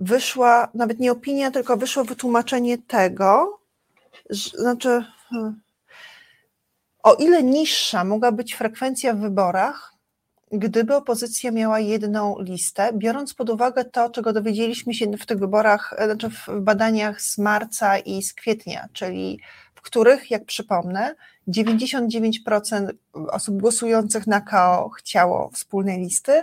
wyszła, 0.00 0.68
nawet 0.74 1.00
nie 1.00 1.12
opinia, 1.12 1.50
tylko 1.50 1.76
wyszło 1.76 2.04
wytłumaczenie 2.04 2.78
tego, 2.78 3.58
że, 4.30 4.50
znaczy, 4.50 5.04
hmm, 5.28 5.60
o 7.02 7.14
ile 7.14 7.42
niższa 7.42 8.04
mogła 8.04 8.32
być 8.32 8.54
frekwencja 8.54 9.14
w 9.14 9.20
wyborach, 9.20 9.94
gdyby 10.50 10.96
opozycja 10.96 11.50
miała 11.50 11.80
jedną 11.80 12.36
listę, 12.38 12.90
biorąc 12.94 13.34
pod 13.34 13.50
uwagę 13.50 13.84
to, 13.84 14.10
czego 14.10 14.32
dowiedzieliśmy 14.32 14.94
się 14.94 15.06
w 15.06 15.26
tych 15.26 15.38
wyborach, 15.38 15.94
e, 15.98 16.04
znaczy 16.04 16.30
w 16.30 16.60
badaniach 16.60 17.22
z 17.22 17.38
marca 17.38 17.98
i 17.98 18.22
z 18.22 18.34
kwietnia, 18.34 18.88
czyli 18.92 19.40
w 19.82 19.84
których, 19.84 20.30
jak 20.30 20.44
przypomnę, 20.44 21.14
99% 21.48 22.88
osób 23.12 23.60
głosujących 23.60 24.26
na 24.26 24.40
KO 24.40 24.90
chciało 24.98 25.50
wspólnej 25.50 25.98
listy, 25.98 26.42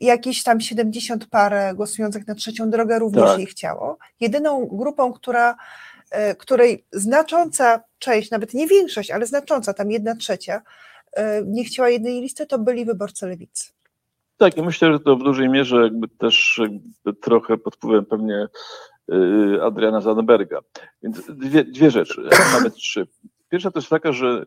jakieś 0.00 0.42
tam 0.42 0.60
70 0.60 1.26
parę 1.26 1.72
głosujących 1.74 2.26
na 2.26 2.34
trzecią 2.34 2.70
drogę 2.70 2.98
również 2.98 3.24
Tak. 3.24 3.38
jej 3.38 3.46
chciało. 3.46 3.98
Jedyną 4.20 4.66
grupą, 4.66 5.12
która, 5.12 5.56
e, 6.10 6.34
której 6.34 6.84
znacząca 6.92 7.80
część, 7.98 8.30
nawet 8.30 8.54
nie 8.54 8.66
większość, 8.66 9.10
ale 9.10 9.26
znacząca, 9.26 9.74
tam 9.74 9.90
jedna 9.90 10.16
trzecia, 10.16 10.62
e, 11.12 11.42
nie 11.46 11.64
chciała 11.64 11.88
jednej 11.88 12.20
listy, 12.20 12.46
to 12.46 12.58
byli 12.58 12.84
wyborcy 12.84 13.26
lewicy. 13.26 13.72
Tak, 14.36 14.56
i 14.56 14.62
myślę, 14.62 14.92
że 14.92 15.00
to 15.00 15.16
w 15.16 15.22
dużej 15.22 15.48
mierze 15.48 15.82
jakby 15.82 16.08
też 16.08 16.60
jakby 16.62 17.20
trochę 17.20 17.58
pod 17.58 17.76
wpływem 17.76 18.04
pewnie 18.06 18.46
Adriana 19.62 20.00
Zandberga. 20.00 20.60
Więc 21.02 21.30
dwie, 21.30 21.64
dwie 21.64 21.90
rzeczy, 21.90 22.28
nawet 22.52 22.74
trzy. 22.74 23.06
Pierwsza 23.48 23.70
to 23.70 23.78
jest 23.78 23.90
taka, 23.90 24.12
że 24.12 24.46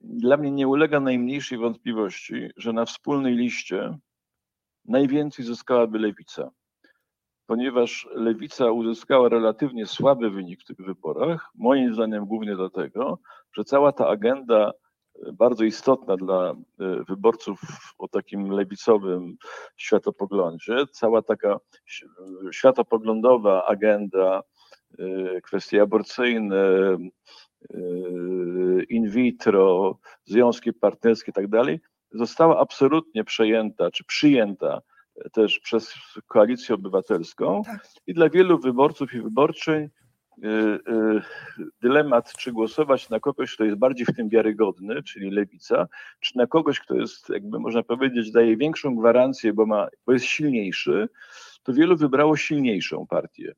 dla 0.00 0.36
mnie 0.36 0.50
nie 0.50 0.68
ulega 0.68 1.00
najmniejszej 1.00 1.58
wątpliwości, 1.58 2.50
że 2.56 2.72
na 2.72 2.84
wspólnej 2.84 3.34
liście 3.34 3.98
najwięcej 4.84 5.44
zyskałaby 5.44 5.98
lewica. 5.98 6.50
Ponieważ 7.46 8.08
lewica 8.14 8.70
uzyskała 8.70 9.28
relatywnie 9.28 9.86
słaby 9.86 10.30
wynik 10.30 10.60
w 10.60 10.64
tych 10.64 10.76
wyborach, 10.76 11.50
moim 11.54 11.94
zdaniem 11.94 12.26
głównie 12.26 12.56
dlatego, 12.56 13.18
że 13.56 13.64
cała 13.64 13.92
ta 13.92 14.08
agenda 14.08 14.72
bardzo 15.32 15.64
istotna 15.64 16.16
dla 16.16 16.50
e, 16.50 16.54
wyborców 17.08 17.60
o 17.98 18.08
takim 18.08 18.50
lewicowym 18.50 19.36
światopoglądzie, 19.76 20.76
cała 20.90 21.22
taka 21.22 21.56
światopoglądowa 22.52 23.66
agenda, 23.66 24.42
e, 24.98 25.40
kwestie 25.40 25.82
aborcyjne, 25.82 26.56
e, 26.56 27.78
in 28.88 29.10
vitro, 29.10 29.98
związki 30.24 30.72
partnerskie 30.72 31.30
i 31.30 31.34
tak 31.34 31.48
dalej, 31.48 31.80
została 32.12 32.60
absolutnie 32.60 33.24
przejęta 33.24 33.90
czy 33.90 34.04
przyjęta 34.04 34.80
też 35.32 35.58
przez 35.58 35.94
koalicję 36.26 36.74
obywatelską 36.74 37.62
Tak. 37.62 37.86
i 38.06 38.14
dla 38.14 38.28
wielu 38.28 38.58
wyborców 38.58 39.14
i 39.14 39.20
wyborczyń 39.22 39.88
dylemat, 41.82 42.32
czy 42.38 42.52
głosować 42.52 43.10
na 43.10 43.20
kogoś, 43.20 43.54
kto 43.54 43.64
jest 43.64 43.76
bardziej 43.76 44.06
w 44.06 44.16
tym 44.16 44.28
wiarygodny, 44.28 45.02
czyli 45.02 45.30
lewica, 45.30 45.88
czy 46.20 46.36
na 46.36 46.46
kogoś, 46.46 46.80
kto 46.80 46.94
jest, 46.94 47.28
jakby 47.28 47.58
można 47.58 47.82
powiedzieć, 47.82 48.32
daje 48.32 48.56
większą 48.56 48.96
gwarancję, 48.96 49.52
bo, 49.52 49.66
ma, 49.66 49.88
bo 50.06 50.12
jest 50.12 50.24
silniejszy, 50.24 51.08
to 51.62 51.72
wielu 51.72 51.96
wybrało 51.96 52.36
silniejszą 52.36 53.06
partię. 53.06 53.54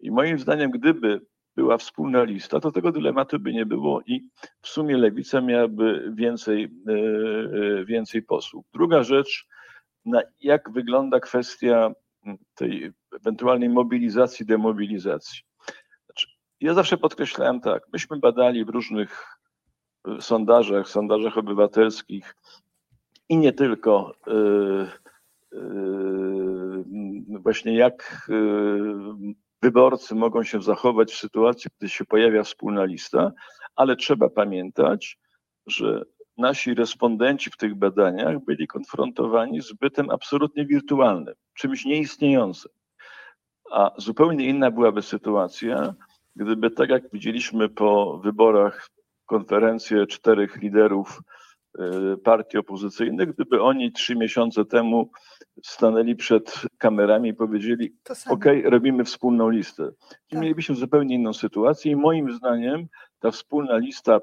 I 0.00 0.10
moim 0.10 0.38
zdaniem, 0.38 0.70
gdyby 0.70 1.20
była 1.56 1.78
wspólna 1.78 2.22
lista, 2.22 2.60
to 2.60 2.72
tego 2.72 2.92
dylematu 2.92 3.38
by 3.38 3.52
nie 3.52 3.66
było 3.66 4.02
i 4.06 4.28
w 4.62 4.68
sumie 4.68 4.96
lewica 4.96 5.40
miałaby 5.40 6.12
więcej, 6.14 6.64
y, 6.64 6.92
y, 7.80 7.84
więcej 7.84 8.22
posłów. 8.22 8.66
Druga 8.72 9.02
rzecz, 9.02 9.46
jak 10.40 10.70
wygląda 10.70 11.20
kwestia 11.20 11.92
tej 12.54 12.92
ewentualnej 13.12 13.68
mobilizacji, 13.68 14.46
demobilizacji. 14.46 15.40
Ja 16.60 16.74
zawsze 16.74 16.96
podkreślałem 16.96 17.60
tak, 17.60 17.82
myśmy 17.92 18.18
badali 18.18 18.64
w 18.64 18.68
różnych 18.68 19.38
y, 20.08 20.22
sondażach, 20.22 20.88
sondażach 20.88 21.38
obywatelskich 21.38 22.36
i 23.28 23.36
nie 23.36 23.52
tylko 23.52 24.14
y, 24.28 24.32
y, 25.56 25.58
właśnie 27.28 27.76
jak 27.76 28.28
wyborcy 29.62 30.14
mogą 30.14 30.42
się 30.42 30.62
zachować 30.62 31.12
w 31.12 31.18
sytuacji, 31.18 31.70
gdy 31.78 31.88
się 31.88 32.04
pojawia 32.04 32.42
wspólna 32.42 32.84
lista, 32.84 33.32
ale 33.76 33.96
trzeba 33.96 34.28
pamiętać, 34.28 35.18
że 35.66 36.02
nasi 36.36 36.74
respondenci 36.74 37.50
w 37.50 37.56
tych 37.56 37.74
badaniach 37.74 38.44
byli 38.44 38.66
konfrontowani 38.66 39.62
z 39.62 39.72
bytem 39.72 40.10
absolutnie 40.10 40.66
wirtualnym, 40.66 41.34
czymś 41.54 41.84
nieistniejącym. 41.84 42.72
A 43.70 43.90
zupełnie 43.96 44.46
inna 44.46 44.70
byłaby 44.70 45.02
sytuacja, 45.02 45.94
gdyby 46.36 46.70
tak 46.70 46.90
jak 46.90 47.10
widzieliśmy 47.12 47.68
po 47.68 48.18
wyborach 48.24 48.88
konferencję 49.26 50.06
czterech 50.06 50.56
liderów 50.56 51.20
y, 51.78 51.82
partii 52.24 52.58
opozycyjnych, 52.58 53.34
gdyby 53.34 53.62
oni 53.62 53.92
trzy 53.92 54.16
miesiące 54.16 54.64
temu 54.64 55.10
stanęli 55.64 56.16
przed 56.16 56.62
kamerami 56.78 57.28
i 57.28 57.34
powiedzieli: 57.34 57.96
OK, 58.28 58.44
robimy 58.64 59.04
wspólną 59.04 59.48
listę. 59.48 59.90
Tak. 60.30 60.40
Mielibyśmy 60.40 60.74
zupełnie 60.74 61.14
inną 61.14 61.32
sytuację, 61.32 61.92
i 61.92 61.96
moim 61.96 62.32
zdaniem 62.32 62.86
ta 63.20 63.30
wspólna 63.30 63.76
lista, 63.76 64.20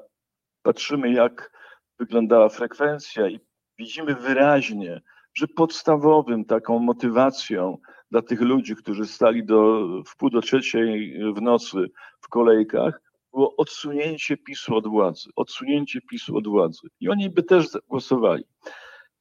patrzymy, 0.62 1.12
jak 1.12 1.50
wyglądała 1.98 2.48
frekwencja, 2.48 3.28
i 3.28 3.40
widzimy 3.78 4.14
wyraźnie, 4.14 5.02
że 5.34 5.46
podstawowym 5.48 6.44
taką 6.44 6.78
motywacją 6.78 7.78
dla 8.14 8.22
tych 8.22 8.40
ludzi, 8.40 8.76
którzy 8.76 9.06
stali 9.06 9.44
do, 9.44 9.86
w 10.06 10.16
pół 10.16 10.30
do 10.30 10.40
trzeciej 10.40 11.18
w 11.34 11.42
nocy 11.42 11.76
w 12.20 12.28
kolejkach, 12.28 13.00
było 13.32 13.56
odsunięcie 13.56 14.36
PiSu 14.36 14.76
od 14.76 14.86
władzy. 14.86 15.30
Odsunięcie 15.36 16.00
PiSu 16.00 16.36
od 16.36 16.48
władzy. 16.48 16.88
I 17.00 17.08
oni 17.08 17.30
by 17.30 17.42
też 17.42 17.66
głosowali. 17.88 18.44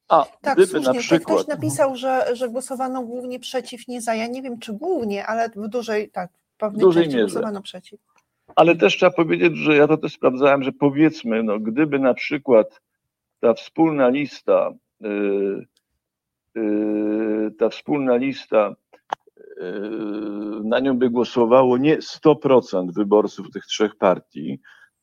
A 0.08 0.26
tak, 0.42 0.58
gdyby 0.58 0.72
słusznie. 0.72 0.94
na 0.94 1.00
przykład. 1.00 1.38
Ktoś 1.38 1.48
napisał, 1.48 1.96
że, 1.96 2.36
że 2.36 2.50
głosowano 2.50 3.04
głównie 3.04 3.40
przeciw, 3.40 3.88
nie 3.88 4.02
za. 4.02 4.16
Ja 4.16 4.28
nie 4.28 4.42
wiem, 4.42 4.60
czy 4.60 4.74
głównie, 4.74 5.26
ale 5.26 5.50
w 5.50 5.68
dużej, 5.68 6.10
tak, 6.10 6.32
w 6.56 6.58
pewnej 6.58 6.82
dużej 6.82 7.08
mierze. 7.08 7.20
głosowano 7.20 7.62
przeciw. 7.62 8.00
Ale 8.56 8.76
też 8.76 8.98
trzeba 8.98 9.12
powiedzieć, 9.12 9.58
że 9.58 9.76
ja 9.76 9.88
to 9.88 9.98
też 9.98 10.14
sprawdzałem, 10.14 10.64
że 10.64 10.72
powiedzmy, 10.72 11.44
no, 11.44 11.60
gdyby 11.60 12.00
na 12.00 12.14
przykład 12.14 12.82
ta 13.40 13.54
wspólna 13.54 14.10
lista, 14.10 14.72
yy, 15.00 15.66
yy, 16.56 17.52
ta 17.60 17.70
wspólna 17.70 18.16
lista 18.16 18.76
na 20.64 20.80
nią 20.80 20.98
by 20.98 21.10
głosowało 21.10 21.78
nie 21.78 21.98
100% 21.98 22.94
wyborców 22.94 23.52
tych 23.52 23.66
trzech 23.66 23.96
partii, 23.96 24.60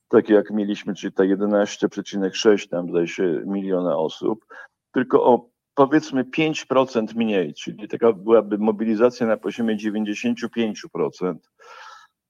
tak 0.08 0.28
jak 0.28 0.50
mieliśmy, 0.50 0.94
czyli 0.94 1.12
ta 1.12 1.22
11,6 1.22 2.68
tam 2.68 2.88
zdaje 2.88 3.08
się 3.08 3.42
miliona 3.46 3.96
osób, 3.96 4.46
tylko 4.92 5.24
o 5.24 5.50
powiedzmy 5.74 6.24
5% 6.24 7.16
mniej, 7.16 7.54
czyli 7.54 7.88
taka 7.88 8.12
byłaby 8.12 8.58
mobilizacja 8.58 9.26
na 9.26 9.36
poziomie 9.36 9.76
95%, 9.76 11.34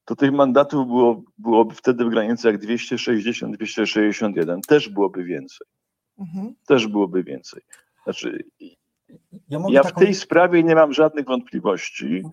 to 0.05 0.15
tych 0.15 0.31
mandatów 0.31 0.87
było, 0.87 1.23
byłoby 1.37 1.75
wtedy 1.75 2.05
w 2.05 2.09
granicach 2.09 2.57
260-261, 2.57 4.59
też 4.67 4.89
byłoby 4.89 5.23
więcej. 5.23 5.67
Mhm. 6.19 6.55
Też 6.67 6.87
byłoby 6.87 7.23
więcej. 7.23 7.61
Znaczy, 8.03 8.43
ja, 9.49 9.59
ja 9.69 9.83
taką... 9.83 10.01
w 10.01 10.03
tej 10.03 10.15
sprawie 10.15 10.63
nie 10.63 10.75
mam 10.75 10.93
żadnych 10.93 11.25
wątpliwości. 11.25 12.23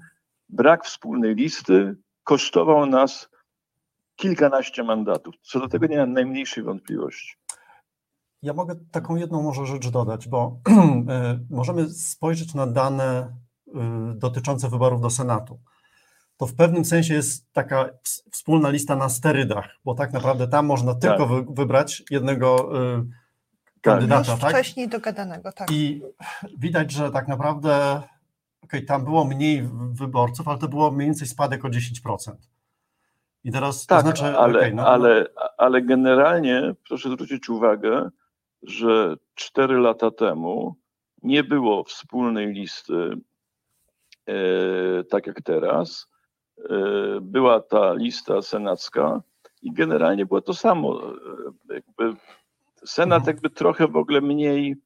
Brak 0.48 0.84
wspólnej 0.84 1.34
listy 1.34 1.96
kosztował 2.24 2.86
nas 2.86 3.28
kilkanaście 4.16 4.82
mandatów. 4.84 5.34
Co 5.42 5.60
do 5.60 5.68
tego 5.68 5.86
nie 5.86 5.96
mam 5.96 6.12
najmniejszej 6.12 6.64
wątpliwości. 6.64 7.36
Ja 8.42 8.55
mogę 8.55 8.74
taką 8.90 9.16
jedną 9.16 9.42
może 9.42 9.66
rzecz 9.66 9.88
dodać, 9.88 10.28
bo 10.28 10.60
e, 11.09 11.38
możemy 11.50 11.88
spojrzeć 11.88 12.55
na 12.55 12.66
dane 12.66 13.36
e, 13.74 14.14
dotyczące 14.16 14.68
wyborów 14.68 15.00
do 15.00 15.10
Senatu. 15.10 15.60
To 16.36 16.46
w 16.46 16.55
pewnym 16.55 16.84
sensie 16.84 17.14
jest 17.14 17.52
taka 17.52 17.88
wspólna 18.30 18.70
lista 18.70 18.96
na 18.96 19.09
sterydach, 19.09 19.76
bo 19.84 19.94
tak 19.94 20.12
naprawdę 20.12 20.48
tam 20.48 20.66
można 20.66 20.94
tak. 20.94 21.00
tylko 21.00 21.44
wybrać 21.52 22.02
jednego 22.10 22.70
e, 23.78 23.80
kandydata, 23.82 24.36
tak? 24.36 24.50
wcześniej 24.50 24.88
dogadanego, 24.88 25.52
tak. 25.52 25.70
I 25.70 26.02
widać, 26.59 26.92
że 26.92 27.10
tak 27.10 27.28
naprawdę 27.28 28.02
okay, 28.62 28.82
tam 28.82 29.05
było 29.05 29.24
mniej 29.24 29.68
wyborców, 29.92 30.48
ale 30.48 30.59
to 30.59 30.68
było 30.68 30.90
mniej 30.90 31.06
więcej 31.06 31.28
spadek 31.28 31.64
o 31.64 31.68
10%. 31.68 32.32
I 33.44 33.52
teraz 33.52 33.86
tak, 33.86 33.98
to 33.98 34.02
znaczy, 34.02 34.38
ale, 34.38 34.59
okay, 34.59 34.74
no, 34.74 34.86
ale, 34.86 35.26
ale 35.59 35.82
generalnie 35.82 36.74
proszę 36.88 37.10
zwrócić 37.10 37.48
uwagę, 37.48 38.10
że 38.62 39.16
4 39.34 39.78
lata 39.78 40.10
temu 40.10 40.76
nie 41.22 41.44
było 41.44 41.84
wspólnej 41.84 42.52
listy 42.52 43.10
e, 44.26 44.34
tak 45.05 45.26
jak 45.26 45.42
teraz. 45.42 46.09
E, 46.70 46.74
była 47.20 47.60
ta 47.60 47.92
lista 47.92 48.42
senacka 48.42 49.22
i 49.62 49.72
generalnie 49.72 50.26
było 50.26 50.40
to 50.40 50.55
samo. 50.55 51.02
E, 51.70 51.74
jakby 51.74 52.20
Senat 52.86 53.18
mhm. 53.18 53.34
jakby 53.34 53.50
trochę 53.50 53.88
w 53.88 53.96
ogóle 53.96 54.20
mniej, 54.20 54.76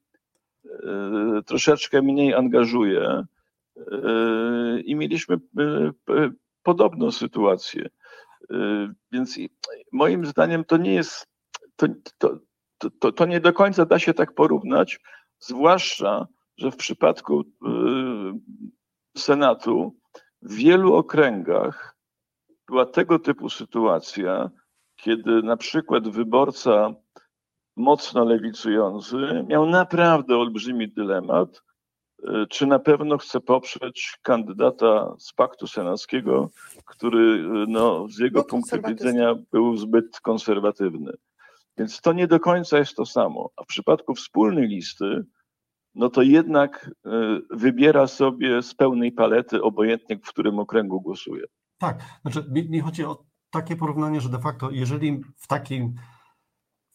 e, 0.65 1.43
troszeczkę 1.47 2.03
mniej 2.03 2.35
angażuje 2.35 3.25
e, 3.77 4.81
i 4.81 4.95
mieliśmy 4.95 5.35
e, 5.35 6.31
podobną 6.63 7.11
sytuację. 7.11 7.89
Więc 9.13 9.39
moim 9.93 10.27
zdaniem 10.27 10.65
to 10.65 10.77
nie 10.77 10.95
jest, 10.95 11.27
to, 11.77 11.87
to, 12.19 12.39
to, 13.01 13.13
to 13.13 13.27
nie 13.27 13.41
do 13.41 13.53
końca 13.53 13.87
da 13.87 13.99
się 13.99 14.15
tak 14.15 14.35
porównać, 14.35 15.01
zwłaszcza, 15.39 16.27
że 16.57 16.71
w 16.71 16.77
przypadku 16.77 17.45
Senatu 19.17 19.97
w 20.43 20.55
wielu 20.55 20.95
okręgach 20.95 21.97
była 22.69 22.87
tego 22.87 23.19
typu 23.19 23.49
sytuacja, 23.49 24.51
kiedy 24.97 25.43
na 25.43 25.57
przykład 25.57 26.09
wyborca 26.09 26.95
mocno 27.77 28.25
lewicujący, 28.25 29.17
miał 29.49 29.67
naprawdę 29.67 30.37
olbrzymi 30.37 30.93
dylemat, 30.93 31.63
e, 32.29 32.47
czy 32.47 32.67
na 32.67 32.79
pewno 32.79 33.19
chce 33.19 33.41
poprzeć 33.41 34.19
kandydata 34.23 35.15
z 35.19 35.33
Paktu 35.33 35.67
Senackiego, 35.67 36.51
który 36.85 37.19
e, 37.19 37.65
no, 37.69 38.09
z 38.09 38.19
jego 38.19 38.45
punktu 38.45 38.77
widzenia 38.89 39.35
był 39.53 39.77
zbyt 39.77 40.21
konserwatywny. 40.21 41.13
Więc 41.79 42.01
to 42.01 42.13
nie 42.13 42.27
do 42.27 42.41
końca 42.41 42.79
jest 42.79 42.97
to 42.97 43.07
samo. 43.07 43.51
A 43.57 43.63
w 43.63 43.67
przypadku 43.67 44.15
wspólnej 44.15 44.69
listy, 44.69 45.25
no 45.95 46.09
to 46.09 46.23
jednak 46.23 46.91
e, 47.07 47.11
wybiera 47.51 48.07
sobie 48.07 48.63
z 48.63 48.75
pełnej 48.75 49.13
palety, 49.13 49.63
obojętnie 49.63 50.17
w 50.17 50.29
którym 50.29 50.59
okręgu 50.59 51.01
głosuje. 51.01 51.45
Tak, 51.79 52.03
znaczy 52.23 52.45
mi, 52.51 52.71
mi 52.71 52.81
chodzi 52.81 53.05
o 53.05 53.25
takie 53.51 53.77
porównanie, 53.77 54.21
że 54.21 54.29
de 54.29 54.39
facto, 54.39 54.71
jeżeli 54.71 55.23
w 55.37 55.47
takim 55.47 55.95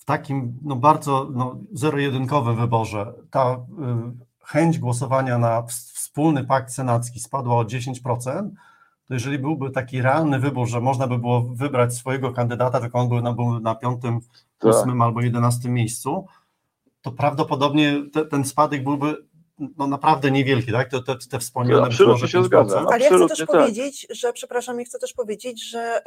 takim 0.08 0.60
no 0.64 0.76
bardzo 0.76 1.30
no, 1.34 1.58
zero-jedynkowym 1.74 2.56
wyborze 2.56 3.14
ta 3.32 3.54
y, 3.54 3.58
chęć 4.46 4.80
głosowania 4.80 5.38
na 5.38 5.64
wspólny 5.64 6.44
pakt 6.44 6.72
senacki 6.72 7.20
spadła 7.20 7.58
o 7.58 7.64
10%, 7.64 8.50
to 9.08 9.14
jeżeli 9.14 9.40
byłby 9.40 9.72
taki 9.72 10.02
realny 10.02 10.40
wybór, 10.40 10.68
że 10.68 10.82
można 10.82 11.08
by 11.08 11.18
było 11.20 11.42
wybrać 11.42 11.96
swojego 11.96 12.34
kandydata, 12.34 12.80
tylko 12.80 13.00
on 13.00 13.10
był 13.10 13.22
na, 13.22 13.34
był 13.34 13.60
na 13.60 13.76
piątym, 13.76 14.20
tak. 14.60 14.72
ósmym 14.72 15.02
albo 15.02 15.22
jedenastym 15.22 15.74
miejscu, 15.74 16.26
to 17.02 17.12
prawdopodobnie 17.12 18.04
te, 18.14 18.26
ten 18.26 18.46
spadek 18.46 18.84
byłby 18.84 19.27
no 19.60 19.88
naprawdę 19.88 20.32
niewielki, 20.32 20.72
tak? 20.72 20.90
Te, 20.90 21.04
te, 21.04 21.16
te 21.30 21.40
wspomniane 21.40 21.84
Absolutnie 21.84 22.28
się 22.28 22.44
zgadzam. 22.44 22.88
Ale 22.88 23.06
ja 23.06 23.18
chcę 23.18 23.28
też 23.28 23.38
tak. 23.38 23.48
powiedzieć, 23.48 24.08
że, 24.10 24.34
przepraszam, 24.34 24.80
ja 24.80 24.86
chcę 24.86 25.00
też 25.00 25.14
powiedzieć, 25.14 25.70
że 25.70 26.02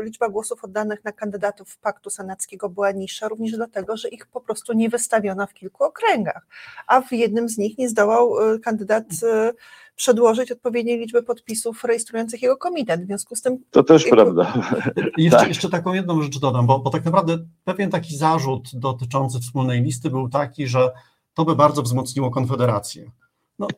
y, 0.00 0.04
liczba 0.04 0.28
głosów 0.28 0.64
oddanych 0.64 1.04
na 1.04 1.12
kandydatów 1.12 1.76
Paktu 1.76 2.10
Senackiego 2.10 2.68
była 2.68 2.90
niższa 2.90 3.28
również 3.28 3.52
dlatego, 3.52 3.96
że 3.96 4.08
ich 4.08 4.26
po 4.26 4.40
prostu 4.40 4.72
nie 4.72 4.88
wystawiono 4.88 5.46
w 5.46 5.54
kilku 5.54 5.84
okręgach, 5.84 6.46
a 6.86 7.00
w 7.00 7.12
jednym 7.12 7.48
z 7.48 7.58
nich 7.58 7.78
nie 7.78 7.88
zdołał 7.88 8.52
y, 8.54 8.60
kandydat 8.60 9.04
y, 9.04 9.54
przedłożyć 9.96 10.52
odpowiedniej 10.52 10.98
liczby 10.98 11.22
podpisów 11.22 11.84
rejestrujących 11.84 12.42
jego 12.42 12.56
komitet. 12.56 13.02
W 13.02 13.06
związku 13.06 13.36
z 13.36 13.42
tym. 13.42 13.58
To 13.70 13.82
też 13.82 14.04
prawda. 14.04 14.54
I 15.18 15.24
jeszcze, 15.24 15.38
tak. 15.38 15.48
jeszcze 15.48 15.68
taką 15.68 15.92
jedną 15.92 16.22
rzecz 16.22 16.38
dodam, 16.38 16.66
bo, 16.66 16.78
bo 16.78 16.90
tak 16.90 17.04
naprawdę 17.04 17.38
pewien 17.64 17.90
taki 17.90 18.16
zarzut 18.16 18.70
dotyczący 18.74 19.40
wspólnej 19.40 19.82
listy 19.82 20.10
był 20.10 20.28
taki, 20.28 20.66
że 20.66 20.90
to 21.34 21.44
by 21.44 21.56
bardzo 21.56 21.82
wzmocniło 21.82 22.30
Konfederację. 22.30 23.10
No, 23.58 23.68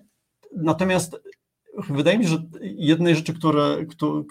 natomiast 0.56 1.16
wydaje 1.88 2.18
mi 2.18 2.24
się, 2.24 2.30
że 2.30 2.42
jednej 2.60 3.16
rzeczy, 3.16 3.34
które, 3.34 3.86
które 3.86 4.22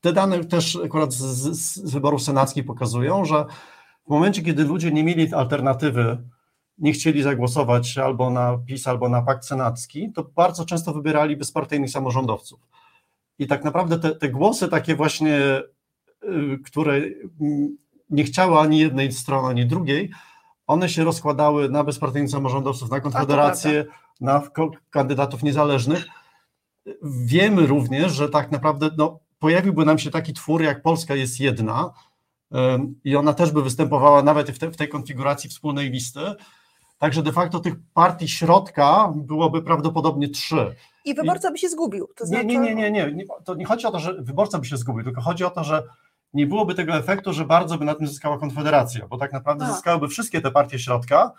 te 0.00 0.12
dane 0.12 0.44
też 0.44 0.78
akurat 0.84 1.12
z, 1.12 1.24
z 1.58 1.92
wyborów 1.92 2.22
senackich 2.22 2.66
pokazują, 2.66 3.24
że 3.24 3.44
w 4.06 4.10
momencie, 4.10 4.42
kiedy 4.42 4.64
ludzie 4.64 4.92
nie 4.92 5.04
mieli 5.04 5.34
alternatywy, 5.34 6.18
nie 6.78 6.92
chcieli 6.92 7.22
zagłosować 7.22 7.98
albo 7.98 8.30
na 8.30 8.58
PiS, 8.66 8.86
albo 8.86 9.08
na 9.08 9.22
pakt 9.22 9.44
senacki, 9.44 10.12
to 10.12 10.24
bardzo 10.24 10.64
często 10.64 10.92
wybierali 10.92 11.36
bezpartyjnych 11.36 11.90
samorządowców. 11.90 12.60
I 13.38 13.46
tak 13.46 13.64
naprawdę 13.64 13.98
te, 13.98 14.14
te 14.14 14.28
głosy 14.28 14.68
takie 14.68 14.94
właśnie, 14.94 15.62
y, 16.24 16.58
które 16.64 17.00
nie 18.10 18.24
chciały 18.24 18.58
ani 18.58 18.78
jednej 18.78 19.12
strony, 19.12 19.48
ani 19.48 19.66
drugiej, 19.66 20.10
one 20.68 20.88
się 20.88 21.04
rozkładały 21.04 21.68
na 21.68 21.84
bezpartyjnych 21.84 22.30
samorządowców, 22.30 22.90
na 22.90 23.00
konfederację, 23.00 23.84
na 24.20 24.42
kandydatów 24.90 25.42
niezależnych. 25.42 26.04
Wiemy 27.02 27.66
również, 27.66 28.12
że 28.12 28.28
tak 28.28 28.50
naprawdę 28.50 28.90
no, 28.96 29.18
pojawiłby 29.38 29.84
nam 29.84 29.98
się 29.98 30.10
taki 30.10 30.32
twór, 30.32 30.62
jak 30.62 30.82
Polska 30.82 31.14
jest 31.14 31.40
jedna, 31.40 31.92
i 33.04 33.16
ona 33.16 33.32
też 33.32 33.50
by 33.50 33.62
występowała 33.62 34.22
nawet 34.22 34.50
w, 34.50 34.58
te, 34.58 34.70
w 34.70 34.76
tej 34.76 34.88
konfiguracji 34.88 35.50
wspólnej 35.50 35.90
listy. 35.90 36.20
Także 36.98 37.22
de 37.22 37.32
facto 37.32 37.60
tych 37.60 37.74
partii 37.94 38.28
środka 38.28 39.12
byłoby 39.16 39.62
prawdopodobnie 39.62 40.28
trzy. 40.28 40.74
I 41.04 41.14
wyborca 41.14 41.50
by 41.50 41.58
się 41.58 41.68
zgubił. 41.68 42.08
To 42.16 42.26
znaczy... 42.26 42.46
nie, 42.46 42.58
nie, 42.58 42.74
nie, 42.74 42.90
nie, 42.90 43.12
nie. 43.12 43.24
To 43.44 43.54
nie 43.54 43.64
chodzi 43.64 43.86
o 43.86 43.90
to, 43.90 43.98
że 43.98 44.14
wyborca 44.22 44.58
by 44.58 44.66
się 44.66 44.76
zgubił, 44.76 45.04
tylko 45.04 45.20
chodzi 45.20 45.44
o 45.44 45.50
to, 45.50 45.64
że 45.64 45.82
nie 46.32 46.46
byłoby 46.46 46.74
tego 46.74 46.94
efektu, 46.94 47.32
że 47.32 47.44
bardzo 47.44 47.78
by 47.78 47.84
na 47.84 47.94
tym 47.94 48.06
zyskała 48.06 48.38
Konfederacja, 48.38 49.08
bo 49.08 49.16
tak 49.16 49.32
naprawdę 49.32 49.64
A. 49.64 49.72
zyskałyby 49.72 50.08
wszystkie 50.08 50.40
te 50.40 50.50
partie 50.50 50.78
środka 50.78 51.32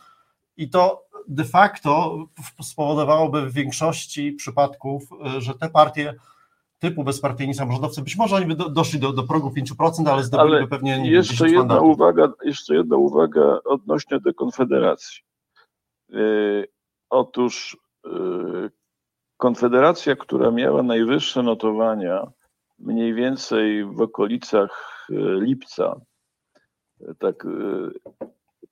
i 0.57 0.69
to 0.69 1.05
de 1.27 1.45
facto 1.45 2.17
spowodowałoby 2.61 3.49
w 3.49 3.53
większości 3.53 4.31
przypadków, 4.31 5.03
y, 5.37 5.41
że 5.41 5.53
te 5.53 5.69
partie 5.69 6.15
typu 6.79 7.03
bezpartyjni 7.03 7.53
samorządowcy, 7.53 8.01
być 8.01 8.17
może 8.17 8.35
oni 8.35 8.45
by 8.45 8.55
do, 8.55 8.69
doszli 8.69 8.99
do, 8.99 9.13
do 9.13 9.23
progu 9.23 9.49
5%, 9.49 10.09
ale 10.09 10.23
zdobyliby 10.23 10.57
ale 10.57 10.67
pewnie 10.67 10.99
nie 10.99 11.11
jeszcze 11.11 11.49
jedna 11.49 11.79
uwaga, 11.79 12.27
Jeszcze 12.43 12.75
jedna 12.75 12.97
uwaga 12.97 13.59
odnośnie 13.65 14.19
do 14.19 14.33
Konfederacji. 14.33 15.21
Yy, 16.09 16.67
otóż 17.09 17.77
yy, 18.05 18.71
Konfederacja, 19.37 20.15
która 20.15 20.51
miała 20.51 20.83
najwyższe 20.83 21.43
notowania 21.43 22.31
mniej 22.79 23.13
więcej 23.13 23.85
w 23.85 24.01
okolicach 24.01 25.05
yy, 25.09 25.39
lipca, 25.41 26.01
tak, 27.19 27.47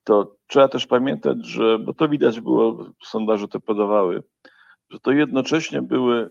to 0.04 0.36
trzeba 0.46 0.68
też 0.68 0.86
pamiętać, 0.86 1.46
że, 1.46 1.78
bo 1.78 1.94
to 1.94 2.08
widać 2.08 2.40
było, 2.40 2.86
sondaże 3.04 3.48
to 3.48 3.60
podawały, 3.60 4.22
że 4.90 5.00
to 5.00 5.12
jednocześnie 5.12 5.82
były 5.82 6.30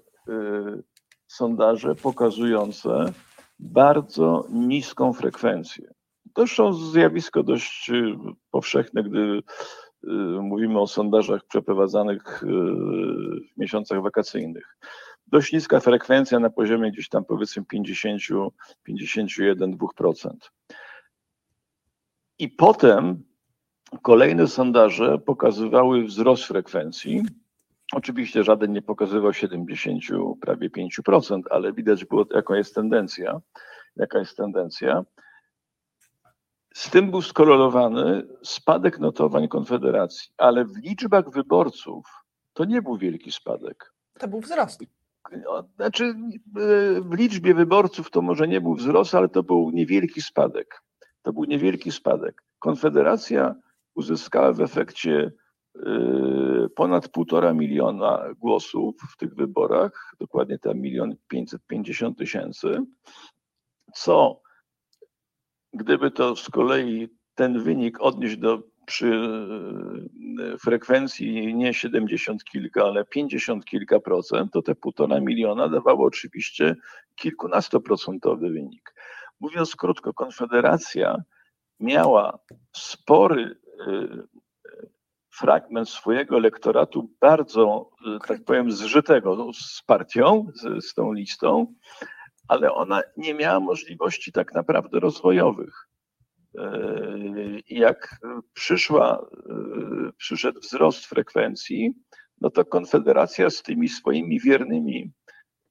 sondaże 1.28 1.96
pokazujące 1.96 3.14
bardzo 3.60 4.46
niską 4.50 5.14
frekwencję. 5.14 5.88
To 6.34 6.42
zresztą 6.42 6.74
zjawisko 6.74 7.44
dość 7.44 7.92
powszechne, 8.52 9.04
gdy 9.04 9.42
mówimy 10.42 10.80
o 10.80 10.88
sondażach 10.88 11.46
przeprowadzanych 11.46 12.44
w 13.56 13.60
miesiącach 13.60 14.02
wakacyjnych. 14.02 14.78
Dość 15.28 15.54
niska 15.54 15.80
frekwencja 15.80 16.40
na 16.40 16.50
poziomie 16.50 16.92
gdzieś 16.92 17.10
tam 17.10 17.26
powiedzmy 17.26 17.66
50, 17.66 18.22
51-2%. 18.90 20.32
I 22.40 22.50
potem 22.50 23.24
kolejne 24.02 24.48
sondaże 24.48 25.18
pokazywały 25.18 26.04
wzrost 26.04 26.44
frekwencji. 26.44 27.24
Oczywiście 27.94 28.44
żaden 28.44 28.72
nie 28.72 28.82
pokazywał 28.82 29.34
70, 29.34 30.04
prawie 30.42 30.70
5%, 30.70 31.42
ale 31.50 31.74
widać 31.74 32.06
było, 32.06 32.26
jaka 32.34 32.58
jest 32.58 32.76
tendencja. 32.76 33.42
Jaka 33.96 34.20
jest 34.20 34.38
tendencja. 34.38 35.06
Z 36.74 36.90
tym 36.90 37.12
był 37.12 37.22
skorelowany 37.22 38.28
spadek 38.44 39.00
notowań 39.00 39.48
Konfederacji, 39.48 40.30
ale 40.38 40.66
w 40.66 40.78
liczbach 40.78 41.30
wyborców 41.30 42.06
to 42.54 42.66
nie 42.66 42.82
był 42.82 42.98
wielki 42.98 43.32
spadek. 43.32 43.94
To 44.20 44.28
był 44.28 44.42
wzrost. 44.42 44.84
Znaczy, 45.76 46.16
w 47.02 47.14
liczbie 47.14 47.54
wyborców 47.54 48.12
to 48.12 48.22
może 48.22 48.48
nie 48.48 48.62
był 48.62 48.76
wzrost, 48.76 49.16
ale 49.16 49.30
to 49.30 49.44
był 49.44 49.72
niewielki 49.72 50.22
spadek. 50.22 50.84
To 51.22 51.34
był 51.34 51.44
niewielki 51.44 51.92
spadek. 51.92 52.44
Konfederacja 52.60 53.56
uzyskała 53.96 54.54
w 54.54 54.62
efekcie 54.62 55.32
e, 55.76 55.90
ponad 56.76 57.10
półtora 57.10 57.54
miliona 57.54 58.26
głosów 58.40 58.96
w 59.14 59.18
tych 59.18 59.36
wyborach, 59.36 60.16
dokładnie 60.20 60.60
tam 60.60 60.78
milion 60.80 61.16
pięćset 61.28 61.62
pięćdziesiąt 61.68 62.18
tysięcy, 62.18 62.78
co 63.94 64.42
Gdyby 65.74 66.12
to 66.12 66.36
z 66.36 66.50
kolei 66.50 67.08
ten 67.36 67.64
wynik 67.64 68.02
odnieść 68.02 68.38
do 68.38 68.64
przy 68.88 69.08
e, 70.54 70.58
frekwencji 70.58 71.56
nie 71.56 71.74
70 71.74 72.44
kilka, 72.44 72.84
ale 72.84 73.06
50 73.06 73.66
kilka 73.66 74.00
procent, 74.00 74.52
to 74.54 74.62
te 74.62 74.76
półtora 74.76 75.20
miliona 75.20 75.70
dawało 75.70 76.06
oczywiście 76.06 76.76
kilkunastoprocentowy 77.16 78.50
wynik. 78.50 78.94
Mówiąc 79.40 79.76
krótko, 79.76 80.14
Konfederacja 80.14 81.24
miała 81.80 82.40
spory 82.76 83.60
e, 83.88 84.08
fragment 85.30 85.90
swojego 85.90 86.38
elektoratu 86.38 87.10
bardzo, 87.22 87.90
e, 88.16 88.28
tak 88.28 88.44
powiem, 88.44 88.72
zżytego 88.72 89.36
no, 89.36 89.54
z 89.54 89.84
partią, 89.86 90.48
z, 90.54 90.86
z 90.86 90.94
tą 90.94 91.14
listą, 91.14 91.74
ale 92.48 92.74
ona 92.74 93.02
nie 93.18 93.34
miała 93.34 93.60
możliwości 93.60 94.32
tak 94.32 94.54
naprawdę 94.54 95.00
rozwojowych. 95.00 95.88
E, 96.58 96.80
jak 97.70 98.20
przyszła, 98.54 99.28
e, 99.50 100.12
przyszedł 100.18 100.60
wzrost 100.60 101.06
frekwencji, 101.06 101.94
no 102.42 102.50
to 102.50 102.66
Konfederacja 102.66 103.50
z 103.50 103.64
tymi 103.64 103.90
swoimi 103.90 104.40
wiernymi 104.40 105.12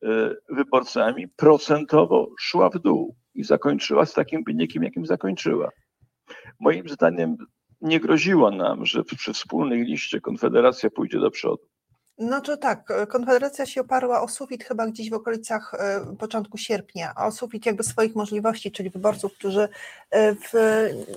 e, 0.04 0.34
wyborcami 0.48 1.28
procentowo 1.28 2.30
szła 2.38 2.70
w 2.70 2.78
dół 2.78 3.16
i 3.34 3.44
zakończyła 3.44 4.06
z 4.06 4.12
takim 4.14 4.44
wynikiem, 4.44 4.82
jakim 4.82 5.06
zakończyła. 5.06 5.70
Moim 6.60 6.88
zdaniem 6.88 7.36
nie 7.80 8.00
groziło 8.00 8.50
nam, 8.50 8.86
że 8.86 9.04
przy 9.04 9.32
wspólnej 9.32 9.84
liście 9.84 10.20
Konfederacja 10.20 10.90
pójdzie 10.90 11.20
do 11.20 11.30
przodu. 11.30 11.68
No 12.18 12.40
to 12.40 12.56
tak, 12.56 12.90
e, 12.90 13.06
Konfederacja 13.06 13.66
się 13.66 13.80
oparła 13.80 14.22
o 14.22 14.28
sufit 14.28 14.64
chyba 14.64 14.86
gdzieś 14.86 15.10
w 15.10 15.14
okolicach 15.14 15.74
e, 15.74 16.16
początku 16.18 16.58
sierpnia, 16.58 17.14
o 17.14 17.32
sufit 17.32 17.66
jakby 17.66 17.82
swoich 17.82 18.14
możliwości, 18.14 18.72
czyli 18.72 18.90
wyborców, 18.90 19.34
którzy 19.34 19.68
e, 20.10 20.34
w, 20.34 20.52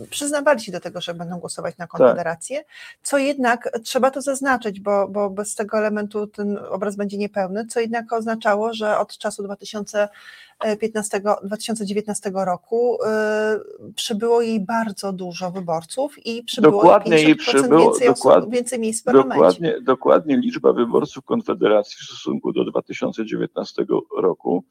przyznawali 0.09 0.59
się 0.59 0.71
do 0.71 0.79
tego, 0.79 1.01
że 1.01 1.13
będą 1.13 1.39
głosować 1.39 1.77
na 1.77 1.87
tak. 1.87 1.91
Konfederację, 1.91 2.57
tak. 2.57 2.67
co 3.03 3.17
jednak 3.17 3.69
trzeba 3.83 4.11
to 4.11 4.21
zaznaczyć, 4.21 4.79
bo, 4.79 5.07
bo 5.07 5.29
bez 5.29 5.55
tego 5.55 5.77
elementu 5.77 6.27
ten 6.27 6.57
obraz 6.57 6.95
będzie 6.95 7.17
niepełny, 7.17 7.65
co 7.65 7.79
jednak 7.79 8.13
oznaczało, 8.13 8.73
że 8.73 8.97
od 8.97 9.17
czasu 9.17 9.43
2000 9.43 10.09
15, 10.79 11.21
2019 11.43 12.31
roku 12.33 12.97
y, 13.89 13.93
przybyło 13.93 14.41
jej 14.41 14.59
bardzo 14.59 15.13
dużo 15.13 15.51
wyborców 15.51 16.25
i 16.25 16.43
przybyło 16.43 16.73
dokładnie 16.73 17.17
jej 17.17 17.35
przybyło, 17.35 17.91
więcej, 17.91 18.07
dokładnie, 18.07 18.41
osób, 18.41 18.53
więcej 18.53 18.79
miejsc 18.79 19.01
w 19.01 19.03
parlamencie. 19.03 19.35
Dokładnie, 19.35 19.81
dokładnie 19.81 20.37
liczba 20.37 20.73
wyborców 20.73 21.23
Konfederacji 21.23 21.97
w 22.01 22.03
stosunku 22.03 22.53
do 22.53 22.65
2019 22.65 23.85
roku 24.17 24.65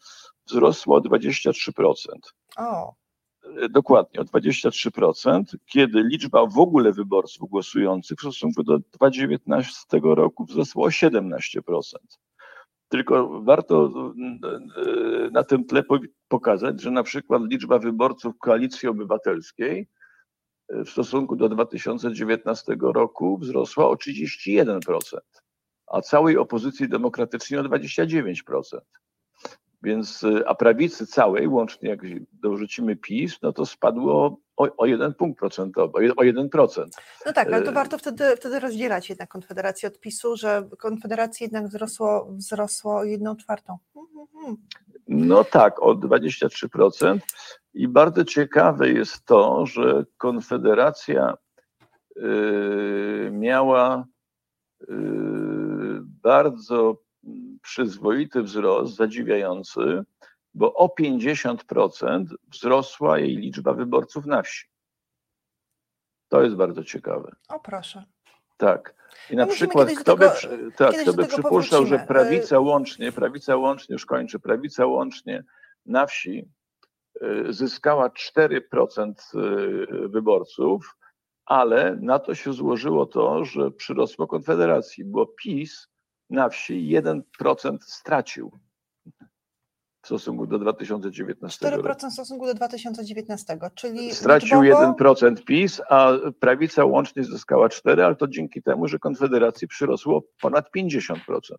wzrosła 0.47 0.97
o 0.97 1.01
23%. 1.01 1.95
O. 2.57 2.95
Dokładnie, 3.71 4.21
o 4.21 4.25
23%, 4.25 5.43
kiedy 5.67 6.03
liczba 6.03 6.47
w 6.47 6.59
ogóle 6.59 6.93
wyborców 6.93 7.49
głosujących 7.49 8.19
w 8.19 8.21
stosunku 8.21 8.63
do 8.63 8.79
2019 8.79 10.01
roku 10.03 10.45
wzrosła 10.45 10.87
o 10.87 10.89
17%. 10.89 11.81
Tylko 12.89 13.43
warto 13.43 13.93
e, 14.77 15.31
na 15.31 15.45
tym 15.45 15.65
tle 15.65 15.83
pokazać, 16.29 16.81
że 16.81 16.91
na 16.91 17.03
przykład 17.03 17.43
liczba 17.51 17.79
wyborców 17.79 18.39
Koalicji 18.39 18.89
Obywatelskiej 18.89 19.89
e, 20.69 20.85
w 20.85 20.91
stosunku 20.91 21.37
do 21.37 21.49
2019 21.49 22.77
roku 22.81 23.39
wzrosła 23.39 23.89
o 23.89 23.95
31%, 23.95 24.79
a 25.87 26.01
całej 26.01 26.37
opozycji 26.37 26.89
demokratycznej 26.89 27.61
o 27.61 27.63
29%. 27.63 28.79
Więc, 29.83 30.25
e, 30.25 30.49
a 30.49 30.55
prawicy 30.55 31.07
całej, 31.07 31.49
łącznie 31.49 31.89
jak 31.89 32.01
dorzucimy 32.33 32.97
PiS, 32.97 33.43
no 33.43 33.53
to 33.53 33.67
spadło 33.67 34.41
o, 34.59 34.69
o 34.77 34.87
jeden 34.87 35.15
punkt 35.15 35.39
procentowy, 35.39 36.13
o 36.17 36.25
jeden 36.25 36.49
procent. 36.49 36.97
No 37.27 37.33
tak, 37.33 37.53
ale 37.53 37.63
to 37.63 37.73
warto 37.73 37.99
wtedy, 37.99 38.37
wtedy 38.37 38.61
rozdzielać 38.61 39.09
jednak 39.09 39.29
Konfederację 39.29 39.89
od 39.89 40.01
PiSu, 40.01 40.37
że 40.37 40.69
Konfederacji 40.79 41.45
jednak 41.45 41.67
wzrosło, 41.67 42.29
wzrosło 42.31 42.97
o 42.97 43.05
jedną 43.05 43.37
czwartą. 43.37 43.79
No 45.09 45.45
tak, 45.45 45.83
o 45.83 45.95
23%. 45.95 47.19
I 47.75 47.89
bardzo 47.89 48.25
ciekawe 48.25 48.89
jest 48.91 49.25
to, 49.25 49.67
że 49.67 50.05
Konfederacja 50.17 51.35
yy, 52.17 53.31
miała 53.33 54.05
yy, 54.89 56.01
bardzo 56.03 57.03
przyzwoity 57.63 58.43
wzrost, 58.43 58.97
zadziwiający, 58.97 60.05
bo 60.55 60.75
o 60.75 60.95
50% 61.01 62.25
wzrosła 62.49 63.19
jej 63.19 63.37
liczba 63.37 63.73
wyborców 63.73 64.27
na 64.27 64.43
wsi. 64.43 64.67
To 66.29 66.43
jest 66.43 66.57
bardzo 66.57 66.85
ciekawe. 66.85 67.37
O 67.49 67.61
proszę. 67.61 68.05
Tak. 68.57 68.95
I 69.31 69.37
na 69.37 69.47
no 69.47 69.53
przykład 69.53 69.89
kto 70.01 70.17
by, 70.17 70.31
tak, 70.77 70.97
kto 70.97 71.13
by 71.13 71.27
przypuszczał, 71.27 71.81
powrócimy. 71.81 71.99
że 71.99 72.07
prawica 72.07 72.61
łącznie, 72.61 73.13
prawica 73.13 73.57
łącznie, 73.57 73.93
już 73.93 74.07
kończy, 74.07 74.39
prawica 74.39 74.87
łącznie 74.87 75.45
na 75.87 76.07
wsi 76.07 76.49
y, 77.23 77.53
zyskała 77.53 78.09
4% 78.09 79.13
y, 79.35 80.09
wyborców, 80.09 80.97
ale 81.45 81.97
na 82.01 82.19
to 82.19 82.35
się 82.35 82.53
złożyło 82.53 83.07
to, 83.07 83.45
że 83.45 83.71
przyrosło 83.71 84.27
Konfederacji, 84.27 85.05
bo 85.05 85.27
PiS 85.27 85.89
na 86.31 86.49
wsi 86.49 86.91
1% 86.97 87.77
stracił 87.81 88.53
stosunku 90.09 90.47
do 90.47 90.59
2019 90.59 91.71
roku. 91.71 91.89
4% 91.89 92.11
w 92.11 92.13
stosunku 92.13 92.47
do 92.47 92.55
2019, 92.55 93.59
czyli 93.75 94.15
Stracił 94.15 94.61
liczbowo- 94.61 94.95
1% 94.99 95.45
PiS, 95.45 95.81
a 95.91 96.13
prawica 96.41 96.85
łącznie 96.85 97.25
zyskała 97.25 97.69
4%, 97.69 98.05
ale 98.05 98.17
to 98.17 98.29
dzięki 98.29 98.63
temu, 98.63 98.89
że 98.89 98.99
Konfederacji 98.99 99.69
przyrosło 99.69 100.23
ponad 100.41 100.71
50%. 100.77 101.57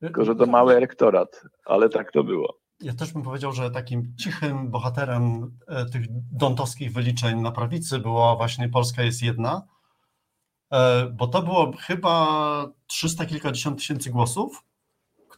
Tylko, 0.00 0.24
że 0.24 0.34
to 0.34 0.46
mały 0.46 0.76
elektorat, 0.76 1.42
ale 1.64 1.88
tak 1.88 2.12
to 2.12 2.24
było. 2.24 2.58
Ja 2.80 2.94
też 2.94 3.12
bym 3.12 3.22
powiedział, 3.22 3.52
że 3.52 3.70
takim 3.70 4.14
cichym 4.16 4.70
bohaterem 4.70 5.50
e, 5.68 5.86
tych 5.86 6.06
dontowskich 6.32 6.92
wyliczeń 6.92 7.40
na 7.40 7.52
prawicy 7.52 7.98
była 7.98 8.36
właśnie 8.36 8.68
Polska 8.68 9.02
jest 9.02 9.22
jedna, 9.22 9.62
e, 10.72 11.06
bo 11.06 11.26
to 11.28 11.42
było 11.42 11.72
chyba 11.80 12.66
300 12.86 13.26
kilkadziesiąt 13.26 13.78
tysięcy 13.78 14.10
głosów, 14.10 14.64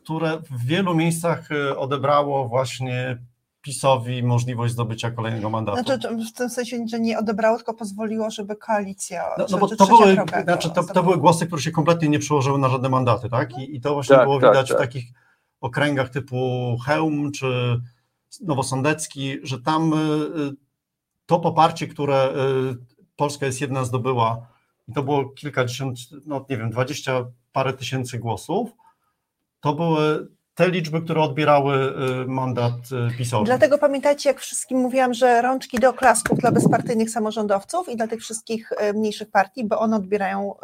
które 0.04 0.38
w 0.50 0.66
wielu 0.66 0.94
miejscach 0.94 1.52
e, 1.52 1.76
odebrało 1.76 2.48
właśnie 2.48 3.18
PiSowi 3.62 4.22
możliwość 4.22 4.72
zdobycia 4.72 5.10
kolejnego 5.10 5.50
mandatu. 5.50 5.82
Znaczy, 5.82 5.98
to 6.02 6.08
w 6.08 6.32
tym 6.32 6.50
sensie, 6.50 6.84
że 6.90 7.00
nie 7.00 7.18
odebrało, 7.18 7.56
tylko 7.56 7.74
pozwoliło, 7.74 8.30
żeby 8.30 8.56
koalicja. 8.56 9.24
No, 9.38 9.46
czy- 9.46 9.52
no 9.52 9.58
bo 9.58 9.68
to 9.68 9.86
były, 9.86 10.16
znaczy 10.44 10.70
to, 10.70 10.84
to 10.84 11.02
były 11.02 11.16
głosy, 11.18 11.46
które 11.46 11.62
się 11.62 11.70
kompletnie 11.70 12.08
nie 12.08 12.18
przełożyły 12.18 12.58
na 12.58 12.68
żadne 12.68 12.88
mandaty, 12.88 13.28
tak? 13.28 13.58
I, 13.58 13.76
i 13.76 13.80
to 13.80 13.94
właśnie 13.94 14.16
Tak, 14.16 14.24
było 14.24 14.40
tak, 14.40 14.50
widać 14.50 14.68
tak. 14.68 14.78
w 14.78 14.80
takich 14.80 15.04
okręgach 15.60 16.08
typu 16.10 16.36
Chełm 16.86 17.32
czy 17.32 17.80
Nowosądecki, 18.40 19.38
że 19.42 19.60
tam 19.60 19.92
y, 19.92 19.96
y, 19.96 20.52
to 21.26 21.40
poparcie, 21.40 21.86
które 21.86 22.28
y, 22.28 22.32
Polska 23.16 23.46
jest 23.46 23.60
jedna 23.60 23.84
zdobyła, 23.84 24.46
i 24.88 24.92
to 24.92 25.02
było 25.02 25.28
kilkadziesiąt, 25.28 25.98
no 26.26 26.46
nie 26.50 26.56
wiem, 26.56 26.70
dwadzieścia 26.70 27.24
parę 27.52 27.72
tysięcy 27.72 28.18
głosów, 28.18 28.70
to 29.62 29.74
były 29.74 30.28
te 30.54 30.70
liczby, 30.70 31.02
które 31.02 31.22
odbierały 31.22 31.94
y, 32.22 32.26
mandat 32.26 32.74
y, 33.12 33.16
PiSowi. 33.16 33.44
Dlatego 33.44 33.78
pamiętajcie, 33.78 34.28
jak 34.28 34.40
wszystkim 34.40 34.78
mówiłam, 34.78 35.14
że 35.14 35.42
rączki 35.42 35.78
do 35.78 35.90
oklasków 35.90 36.38
dla 36.38 36.52
bezpartyjnych 36.52 37.10
samorządowców 37.10 37.88
i 37.88 37.96
dla 37.96 38.06
tych 38.06 38.20
wszystkich 38.20 38.72
e, 38.72 38.92
mniejszych 38.92 39.30
partii, 39.30 39.64
bo 39.64 39.78
one 39.78 39.96
odbierają. 39.96 40.54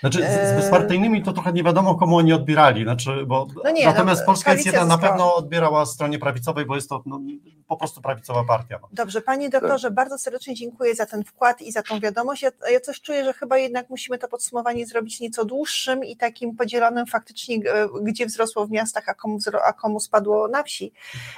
Znaczy 0.00 0.18
z, 0.18 0.52
z 0.52 0.56
bezpartyjnymi 0.56 1.22
to 1.22 1.32
trochę 1.32 1.52
nie 1.52 1.62
wiadomo, 1.62 1.94
komu 1.94 2.16
oni 2.16 2.32
odbierali. 2.32 2.82
Znaczy, 2.82 3.26
bo 3.26 3.46
No 3.64 3.70
nie, 3.70 3.86
natomiast 3.86 4.20
no, 4.20 4.26
Polska 4.26 4.52
jest 4.52 4.66
jedna 4.66 4.84
na 4.84 4.98
pewno 4.98 5.34
odbierała 5.34 5.86
stronie 5.86 6.18
prawicowej, 6.18 6.66
bo 6.66 6.74
jest 6.74 6.88
to 6.88 7.02
no, 7.06 7.20
po 7.68 7.76
prostu 7.76 8.00
prawicowa 8.00 8.44
partia. 8.44 8.78
No. 8.82 8.88
Dobrze, 8.92 9.20
panie 9.20 9.48
doktorze, 9.48 9.90
bardzo 9.90 10.18
serdecznie 10.18 10.54
dziękuję 10.54 10.94
za 10.94 11.06
ten 11.06 11.24
wkład 11.24 11.62
i 11.62 11.72
za 11.72 11.82
tą 11.82 12.00
wiadomość. 12.00 12.42
Ja, 12.42 12.50
ja 12.72 12.80
coś 12.80 13.00
czuję, 13.00 13.24
że 13.24 13.32
chyba 13.32 13.58
jednak 13.58 13.90
musimy 13.90 14.18
to 14.18 14.28
podsumowanie 14.28 14.86
zrobić 14.86 15.20
nieco 15.20 15.44
dłuższym 15.44 16.04
i 16.04 16.16
takim 16.16 16.56
podzielonym 16.56 17.06
faktycznie, 17.06 17.58
gdzie 18.02 18.26
wzrosło 18.26 18.66
w 18.66 18.70
miastach, 18.70 18.95
a 19.06 19.14
komu, 19.14 19.38
wzro- 19.38 19.60
a 19.64 19.72
komu 19.72 20.00
spadło 20.00 20.48
na 20.48 20.62
wsi. 20.62 20.92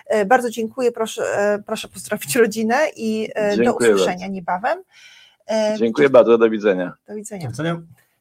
E, 0.07 0.25
Bardzo 0.25 0.51
dziękuję, 0.51 0.93
proszę, 0.93 1.23
e, 1.39 1.59
proszę 1.67 1.89
pozdrowić 1.89 2.37
rodzinę 2.37 2.77
i 2.97 3.29
e, 3.35 3.57
do 3.57 3.63
Dziękuję 3.65 3.95
usłyszenia 3.95 4.27
niebawem. 4.27 4.79
E, 5.51 5.77
Dziękuję 5.79 6.11
bardzo, 6.11 6.39
do 6.39 6.51
widzenia. 6.51 6.93
Do 7.09 7.15
widzenia. 7.15 7.45
Do 7.45 7.51
widzenia. 7.51 7.81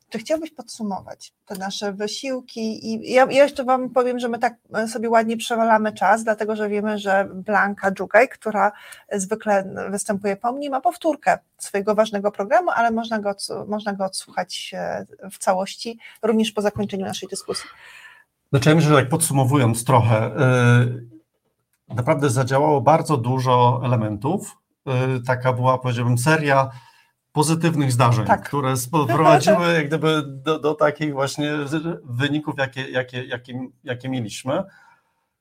Czy 0.10 0.20
chciałbyś 0.20 0.52
podsumować 0.52 1.34
te 1.46 1.56
nasze 1.56 1.94
wysiłki? 1.94 2.88
I 2.88 3.14
ja, 3.14 3.28
ja 3.30 3.44
jeszcze 3.44 3.64
Wam 3.64 3.90
powiem, 3.90 4.20
że 4.20 4.30
my 4.30 4.40
tak 4.40 4.56
sobie 4.88 5.10
ładnie 5.10 5.38
przewalamy 5.38 5.94
czas, 5.94 6.24
dlatego 6.24 6.56
że 6.56 6.70
wiemy, 6.70 6.98
że 6.98 7.28
Blanka 7.34 7.92
Dżugaj, 7.92 8.30
która 8.30 8.72
zwykle 9.12 9.74
występuje 9.90 10.36
po 10.38 10.52
mnie, 10.52 10.70
ma 10.70 10.82
powtórkę 10.82 11.38
swojego 11.58 11.96
ważnego 11.96 12.32
programu, 12.32 12.70
ale 12.76 12.92
można 12.92 13.20
go, 13.20 13.36
można 13.68 13.94
go 13.94 14.06
odsłuchać 14.06 14.72
w 15.32 15.38
całości, 15.38 16.00
również 16.22 16.52
po 16.52 16.62
zakończeniu 16.62 17.06
naszej 17.06 17.30
dyskusji. 17.30 17.70
Znaczy, 18.50 18.70
ja 18.70 18.76
myślę, 18.76 18.90
że 18.90 18.96
tak 18.96 19.10
podsumowując 19.10 19.84
trochę, 19.84 20.32
yy, 21.90 21.96
naprawdę 21.96 22.30
zadziałało 22.30 22.82
bardzo 22.82 23.18
dużo 23.18 23.82
elementów. 23.84 24.58
Yy, 24.86 25.22
taka 25.26 25.54
była, 25.54 25.78
powiedziałbym, 25.78 26.18
seria 26.18 26.70
pozytywnych 27.32 27.92
zdarzeń, 27.92 28.26
Tak. 28.26 28.48
które 28.48 28.78
sprowadziły 28.88 29.74
jak 29.74 29.88
gdyby 29.88 30.24
do, 30.28 30.60
do 30.60 30.74
takich 30.74 31.14
właśnie 31.14 31.54
wyników, 32.04 32.56
jakie, 32.58 32.90
jakie, 32.90 33.26
jakie, 33.26 33.68
jakie 33.84 34.10
mieliśmy. 34.10 34.64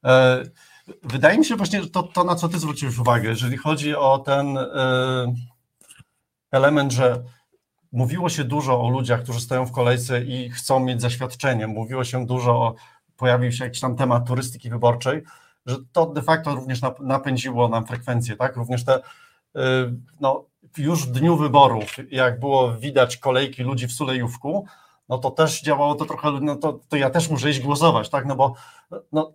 Yy, 0.05 0.11
Wydaje 1.03 1.39
mi 1.39 1.45
się 1.45 1.57
właśnie, 1.57 1.83
że 1.83 1.91
to, 1.91 2.03
to, 2.03 2.25
na 2.25 2.35
co 2.35 2.49
ty 2.49 2.59
zwróciłeś 2.59 2.99
uwagę, 2.99 3.29
jeżeli 3.29 3.57
chodzi 3.57 3.97
o 3.97 4.19
ten 4.19 4.59
element, 6.53 6.93
że 6.93 7.23
mówiło 7.93 8.29
się 8.29 8.45
dużo 8.45 8.81
o 8.81 8.91
ludziach, 8.91 9.23
którzy 9.23 9.41
stoją 9.41 9.67
w 9.67 9.73
kolejce 9.73 10.23
i 10.23 10.51
chcą 10.51 10.81
mieć 10.81 11.01
zaświadczenie, 11.01 11.67
mówiło 11.67 12.05
się 12.05 12.27
dużo 12.27 12.53
o, 12.53 12.75
pojawił 13.17 13.53
się 13.53 13.65
jakiś 13.65 13.81
tam 13.81 13.97
temat 13.97 14.27
turystyki 14.27 14.71
wyborczej, 14.71 15.23
że 15.67 15.77
to 15.93 16.07
de 16.07 16.23
facto 16.23 16.55
również 16.55 16.83
nap- 16.83 17.01
napędziło 17.01 17.69
nam 17.69 17.87
frekwencję, 17.87 18.37
tak? 18.37 18.57
Również 18.57 18.85
te, 18.85 19.01
yy, 19.55 19.63
no, 20.21 20.45
już 20.79 21.07
w 21.07 21.11
dniu 21.11 21.37
wyborów, 21.37 21.97
jak 22.11 22.41
było 22.41 22.73
widać 22.73 23.17
kolejki 23.17 23.63
ludzi 23.63 23.87
w 23.87 23.93
Sulejówku, 23.93 24.67
no 25.09 25.19
to 25.19 25.31
też 25.31 25.63
działało 25.63 25.95
to 25.95 26.05
trochę, 26.05 26.33
no 26.41 26.57
to, 26.57 26.81
to 26.89 26.97
ja 26.97 27.11
też 27.11 27.31
muszę 27.31 27.51
iść 27.51 27.61
głosować, 27.61 28.09
tak? 28.09 28.27
No 28.27 28.37
bo 28.37 28.55
no, 29.13 29.35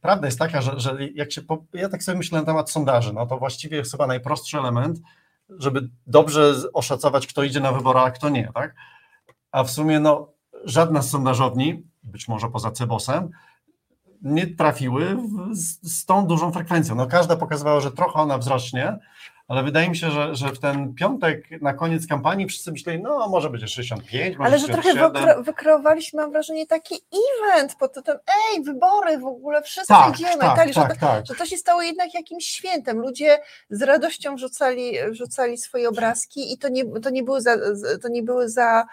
prawda 0.00 0.26
jest 0.26 0.38
taka, 0.38 0.62
że, 0.62 0.80
że 0.80 0.96
jak 1.14 1.32
się, 1.32 1.42
po, 1.42 1.64
ja 1.72 1.88
tak 1.88 2.02
sobie 2.02 2.18
myślę 2.18 2.40
na 2.40 2.46
temat 2.46 2.70
sondaży, 2.70 3.12
no 3.12 3.26
to 3.26 3.38
właściwie 3.38 3.76
jest 3.76 3.92
chyba 3.92 4.06
najprostszy 4.06 4.58
element, 4.58 5.00
żeby 5.48 5.88
dobrze 6.06 6.54
oszacować, 6.72 7.26
kto 7.26 7.42
idzie 7.42 7.60
na 7.60 7.72
wybory, 7.72 7.98
a 7.98 8.10
kto 8.10 8.28
nie, 8.28 8.50
tak? 8.54 8.74
A 9.52 9.64
w 9.64 9.70
sumie 9.70 10.00
no, 10.00 10.28
żadna 10.64 11.02
z 11.02 11.10
sondażowni, 11.10 11.82
być 12.04 12.28
może 12.28 12.48
poza 12.48 12.70
Cebosem, 12.70 13.30
nie 14.22 14.46
trafiły 14.46 15.14
w, 15.14 15.54
z, 15.56 15.92
z 15.98 16.04
tą 16.04 16.26
dużą 16.26 16.52
frekwencją. 16.52 16.94
No, 16.94 17.06
każda 17.06 17.36
pokazywała, 17.36 17.80
że 17.80 17.90
trochę 17.90 18.20
ona 18.20 18.38
wzrośnie, 18.38 18.98
ale 19.48 19.62
wydaje 19.62 19.88
mi 19.88 19.96
się, 19.96 20.10
że, 20.10 20.34
że 20.34 20.48
w 20.48 20.58
ten 20.58 20.94
piątek 20.94 21.62
na 21.62 21.74
koniec 21.74 22.06
kampanii 22.06 22.46
wszyscy 22.46 22.72
myśleli, 22.72 23.02
no 23.02 23.28
może 23.28 23.50
będzie 23.50 23.68
65, 23.68 24.36
może 24.36 24.50
Ale 24.50 24.58
że 24.58 24.66
trochę 24.66 24.82
67. 24.82 25.12
wykre, 25.12 25.42
wykreowaliśmy, 25.42 26.22
mam 26.22 26.32
wrażenie, 26.32 26.66
taki 26.66 26.94
event 27.44 27.74
pod 27.74 27.92
tytułem 27.92 28.18
ej, 28.26 28.62
wybory 28.62 29.18
w 29.18 29.24
ogóle, 29.24 29.62
wszyscy 29.62 29.88
Tak, 29.88 30.14
idziemy. 30.14 30.40
tak, 30.40 30.68
że, 30.68 30.74
tak, 30.74 30.94
to, 30.94 31.00
tak. 31.00 31.26
że 31.26 31.34
to 31.34 31.46
się 31.46 31.56
stało 31.56 31.82
jednak 31.82 32.14
jakimś 32.14 32.44
świętem. 32.46 32.98
Ludzie 32.98 33.38
z 33.70 33.82
radością 33.82 34.36
wrzucali, 34.36 34.92
wrzucali 35.10 35.58
swoje 35.58 35.88
obrazki 35.88 36.52
i 36.52 36.58
to 36.58 36.68
nie, 36.68 36.84
to 37.00 37.10
nie 37.10 37.22
były 37.22 37.40
za, 37.40 37.56
to 38.02 38.08
nie 38.08 38.22
były 38.22 38.48
za 38.48 38.86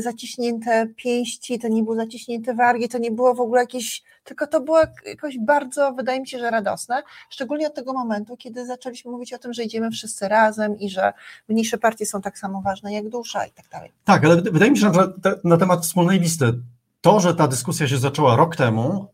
zaciśnięte 0.00 0.86
pięści, 0.96 1.58
to 1.58 1.68
nie 1.68 1.82
były 1.82 1.96
zaciśnięte 1.96 2.54
wargi, 2.54 2.88
to 2.88 2.98
nie 2.98 3.10
było 3.10 3.34
w 3.34 3.40
ogóle 3.40 3.60
jakieś, 3.60 4.02
tylko 4.24 4.46
to 4.46 4.60
było 4.60 4.80
jakoś 5.06 5.38
bardzo, 5.38 5.92
wydaje 5.92 6.20
mi 6.20 6.28
się, 6.28 6.38
że 6.38 6.50
radosne, 6.50 7.02
szczególnie 7.30 7.66
od 7.66 7.74
tego 7.74 7.92
momentu, 7.92 8.36
kiedy 8.36 8.66
zaczęliśmy 8.66 9.10
mówić 9.10 9.32
o 9.32 9.38
tym, 9.38 9.52
że 9.52 9.64
idziemy 9.64 9.90
wszyscy 9.90 10.28
razem 10.28 10.78
i 10.78 10.90
że 10.90 11.12
mniejsze 11.48 11.78
partie 11.78 12.06
są 12.06 12.20
tak 12.20 12.38
samo 12.38 12.62
ważne 12.62 12.92
jak 12.92 13.08
dusza 13.08 13.46
i 13.46 13.50
tak 13.50 13.68
dalej. 13.68 13.92
Tak, 14.04 14.24
ale 14.24 14.36
wydaje 14.36 14.70
mi 14.70 14.78
się, 14.78 14.92
że 14.92 15.12
na 15.44 15.56
temat 15.56 15.82
wspólnej 15.82 16.20
listy, 16.20 16.52
to, 17.00 17.20
że 17.20 17.34
ta 17.34 17.48
dyskusja 17.48 17.88
się 17.88 17.98
zaczęła 17.98 18.36
rok 18.36 18.56
temu, 18.56 19.06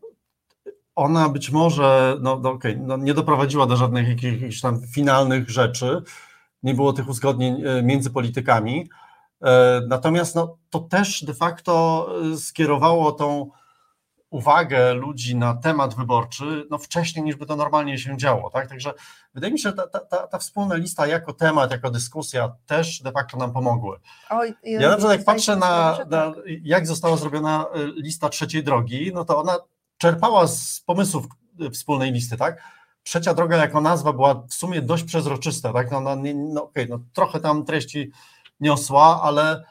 ona 0.95 1.29
być 1.29 1.51
może 1.51 2.17
no, 2.21 2.39
no, 2.39 2.51
okej, 2.51 2.77
no, 2.79 2.97
nie 2.97 3.13
doprowadziła 3.13 3.65
do 3.65 3.75
żadnych 3.75 4.07
jakichś 4.07 4.61
tam 4.61 4.81
finalnych 4.87 5.49
rzeczy, 5.49 6.01
nie 6.63 6.73
było 6.73 6.93
tych 6.93 7.09
uzgodnień 7.09 7.63
e, 7.65 7.83
między 7.83 8.09
politykami, 8.09 8.81
e, 8.81 9.08
natomiast 9.87 10.35
no, 10.35 10.57
to 10.69 10.79
też 10.79 11.23
de 11.23 11.33
facto 11.33 12.07
e, 12.33 12.37
skierowało 12.37 13.11
tą 13.11 13.51
uwagę 14.29 14.93
ludzi 14.93 15.35
na 15.35 15.53
temat 15.53 15.95
wyborczy 15.95 16.67
no, 16.69 16.77
wcześniej 16.77 17.25
niż 17.25 17.35
by 17.35 17.45
to 17.45 17.55
normalnie 17.55 17.97
się 17.97 18.17
działo. 18.17 18.49
Tak? 18.49 18.69
Także 18.69 18.93
wydaje 19.33 19.53
mi 19.53 19.59
się, 19.59 19.69
że 19.69 19.75
ta, 19.75 19.99
ta, 19.99 20.27
ta, 20.27 20.37
wspólna 20.37 20.75
lista 20.75 21.07
jako 21.07 21.33
temat, 21.33 21.71
jako 21.71 21.91
dyskusja 21.91 22.55
też 22.65 23.01
de 23.01 23.11
facto 23.11 23.37
nam 23.37 23.53
pomogły. 23.53 23.97
Oj, 24.29 24.53
Ja 24.63 24.89
na 24.89 24.97
przykład 24.97 25.17
jak 25.17 25.25
patrzę 25.25 25.55
na, 25.55 25.97
na 26.09 26.33
jak 26.63 26.87
została 26.87 27.17
zrobiona 27.17 27.65
y, 27.75 27.85
lista 28.01 28.29
trzeciej 28.29 28.63
drogi, 28.63 29.11
no 29.13 29.25
to 29.25 29.37
ona 29.37 29.57
czerpała 29.97 30.47
z 30.47 30.81
pomysłów 30.85 31.25
wspólnej 31.73 32.11
listy, 32.11 32.37
tak? 32.37 32.63
Trzecia 33.03 33.33
droga 33.33 33.57
jako 33.57 33.81
nazwa 33.81 34.13
była 34.13 34.33
w 34.33 34.53
sumie 34.53 34.81
dość 34.81 35.03
przezroczysta, 35.03 35.73
tak? 35.73 35.91
No, 35.91 36.01
no, 36.01 36.15
nie- 36.15 36.33
no, 36.33 36.63
okej, 36.63 36.87
no 36.89 36.99
trochę 37.13 37.39
tam 37.39 37.65
treści 37.65 38.11
niosła, 38.59 39.21
ale 39.21 39.63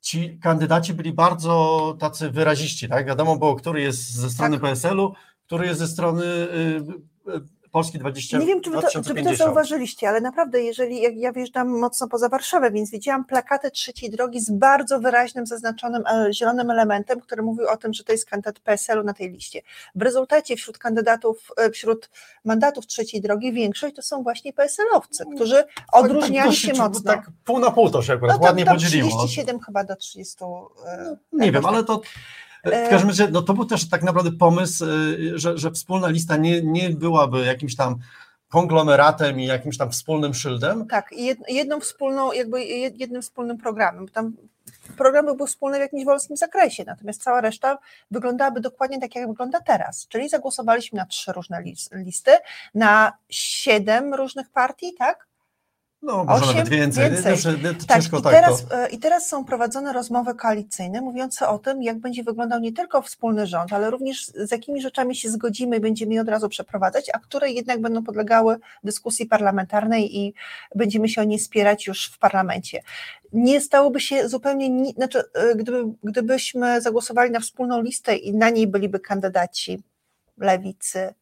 ci 0.00 0.38
kandydaci 0.38 0.94
byli 0.94 1.12
bardzo 1.12 1.96
tacy 1.98 2.30
wyraziści, 2.30 2.88
tak? 2.88 3.06
Wiadomo 3.06 3.36
było, 3.36 3.54
który 3.54 3.80
jest 3.80 4.12
ze 4.12 4.30
strony 4.30 4.56
Tak. 4.60 4.70
PSL-u, 4.70 5.12
który 5.46 5.66
jest 5.66 5.80
ze 5.80 5.88
strony 5.88 6.24
y, 6.24 6.82
y, 7.28 7.55
Polski 7.76 7.98
20, 7.98 8.38
Nie 8.38 8.46
wiem, 8.46 8.60
czy 8.60 8.70
wy, 8.70 8.76
to, 8.76 8.82
czy 8.82 8.98
wy 8.98 9.04
to 9.04 9.12
2050. 9.12 9.38
zauważyliście, 9.38 10.08
ale 10.08 10.20
naprawdę, 10.20 10.62
jeżeli 10.62 11.00
jak 11.00 11.16
ja 11.16 11.32
wjeżdżam 11.32 11.68
mocno 11.68 12.08
poza 12.08 12.28
Warszawę, 12.28 12.70
więc 12.70 12.90
widziałam 12.90 13.24
plakaty 13.24 13.70
trzeciej 13.70 14.10
drogi 14.10 14.40
z 14.40 14.50
bardzo 14.50 15.00
wyraźnym, 15.00 15.46
zaznaczonym 15.46 16.02
e, 16.06 16.32
zielonym 16.32 16.70
elementem, 16.70 17.20
który 17.20 17.42
mówił 17.42 17.68
o 17.68 17.76
tym, 17.76 17.94
że 17.94 18.04
to 18.04 18.12
jest 18.12 18.26
kandydat 18.26 18.60
PSL-u 18.60 19.02
na 19.02 19.14
tej 19.14 19.30
liście. 19.30 19.62
W 19.94 20.02
rezultacie 20.02 20.56
wśród 20.56 20.78
kandydatów, 20.78 21.52
e, 21.56 21.70
wśród 21.70 22.10
mandatów 22.44 22.86
trzeciej 22.86 23.20
drogi 23.20 23.52
większość 23.52 23.96
to 23.96 24.02
są 24.02 24.22
właśnie 24.22 24.52
PSL-owcy, 24.52 25.24
którzy 25.34 25.64
odróżniali 25.92 26.50
tak, 26.50 26.58
się 26.58 26.72
mocno. 26.72 27.12
Tak 27.12 27.30
pół 27.44 27.58
na 27.58 27.70
pół 27.70 27.90
to 27.90 28.02
się 28.02 28.12
akurat 28.12 28.36
no 28.36 28.38
to 28.38 28.44
ładnie 28.44 28.64
tam 28.64 28.74
podzieliło. 28.74 29.08
37 29.08 29.60
chyba 29.60 29.84
do 29.84 29.96
30. 29.96 30.36
e, 30.44 31.16
Nie 31.32 31.52
wiem, 31.52 31.54
jakoś 31.54 31.68
ale 31.68 31.84
to 31.84 32.00
W 32.66 32.90
każdym 32.90 33.08
razie, 33.08 33.28
no 33.28 33.42
to 33.42 33.54
był 33.54 33.64
też 33.64 33.88
tak 33.88 34.02
naprawdę 34.02 34.32
pomysł, 34.32 34.84
że, 35.34 35.58
że 35.58 35.70
wspólna 35.70 36.08
lista 36.08 36.36
nie, 36.36 36.62
nie 36.62 36.90
byłaby 36.90 37.44
jakimś 37.44 37.76
tam 37.76 37.96
konglomeratem 38.48 39.40
i 39.40 39.46
jakimś 39.46 39.78
tam 39.78 39.90
wspólnym 39.90 40.34
szyldem. 40.34 40.86
Tak, 40.86 41.10
jedną 41.48 41.80
wspólną, 41.80 42.32
jakby 42.32 42.64
jednym 42.64 43.22
wspólnym 43.22 43.58
programem. 43.58 44.08
Tam 44.08 44.32
program 44.96 45.24
byłby 45.24 45.46
wspólny 45.46 45.78
w 45.78 45.80
jakimś 45.80 46.04
wolskim 46.04 46.36
zakresie, 46.36 46.84
natomiast 46.86 47.22
cała 47.22 47.40
reszta 47.40 47.78
wyglądałaby 48.10 48.60
dokładnie 48.60 49.00
tak, 49.00 49.14
jak 49.14 49.28
wygląda 49.28 49.60
teraz. 49.60 50.06
Czyli 50.08 50.28
zagłosowaliśmy 50.28 50.96
na 50.96 51.06
trzy 51.06 51.32
różne 51.32 51.62
listy, 51.92 52.30
na 52.74 53.12
siedem 53.30 54.14
różnych 54.14 54.50
partii, 54.50 54.94
tak? 54.98 55.25
No, 56.06 56.24
może 56.24 56.44
8, 56.44 56.56
nawet 56.56 56.68
więcej. 56.68 57.10
więcej. 57.10 57.36
tak, 57.86 58.04
i, 58.04 58.10
tak 58.10 58.22
teraz. 58.22 58.66
E, 58.70 58.88
I 58.88 58.98
teraz 58.98 59.28
są 59.28 59.44
prowadzone 59.44 59.92
rozmowy 59.92 60.34
koalicyjne 60.34 61.00
mówiące 61.00 61.48
o 61.48 61.58
tym, 61.58 61.82
jak 61.82 61.98
będzie 61.98 62.22
wyglądał 62.22 62.60
nie 62.60 62.72
tylko 62.72 63.02
wspólny 63.02 63.46
rząd, 63.46 63.72
ale 63.72 63.90
również 63.90 64.26
z 64.26 64.50
jakimi 64.50 64.80
rzeczami 64.80 65.16
się 65.16 65.30
zgodzimy 65.30 65.76
i 65.76 65.80
będziemy 65.80 66.14
je 66.14 66.20
od 66.20 66.28
razu 66.28 66.48
przeprowadzać, 66.48 67.10
a 67.12 67.18
które 67.18 67.50
jednak 67.50 67.80
będą 67.80 68.04
podlegały 68.04 68.56
dyskusji 68.84 69.26
parlamentarnej 69.26 70.16
i 70.16 70.34
będziemy 70.74 71.08
się 71.08 71.20
o 71.20 71.24
nie 71.24 71.38
spierać 71.38 71.86
już 71.86 72.06
w 72.06 72.18
parlamencie. 72.18 72.82
Nie 73.32 73.60
stałoby 73.60 74.00
się 74.00 74.28
zupełnie, 74.28 74.92
znaczy, 74.92 75.22
e, 75.34 75.54
gdyby, 75.54 75.84
gdybyśmy 76.04 76.80
zagłosowali 76.80 77.30
na 77.30 77.40
wspólną 77.40 77.82
listę 77.82 78.16
i 78.16 78.34
na 78.34 78.50
niej 78.50 78.66
byliby 78.66 79.00
kandydaci 79.00 79.82
lewicy, 80.38 81.14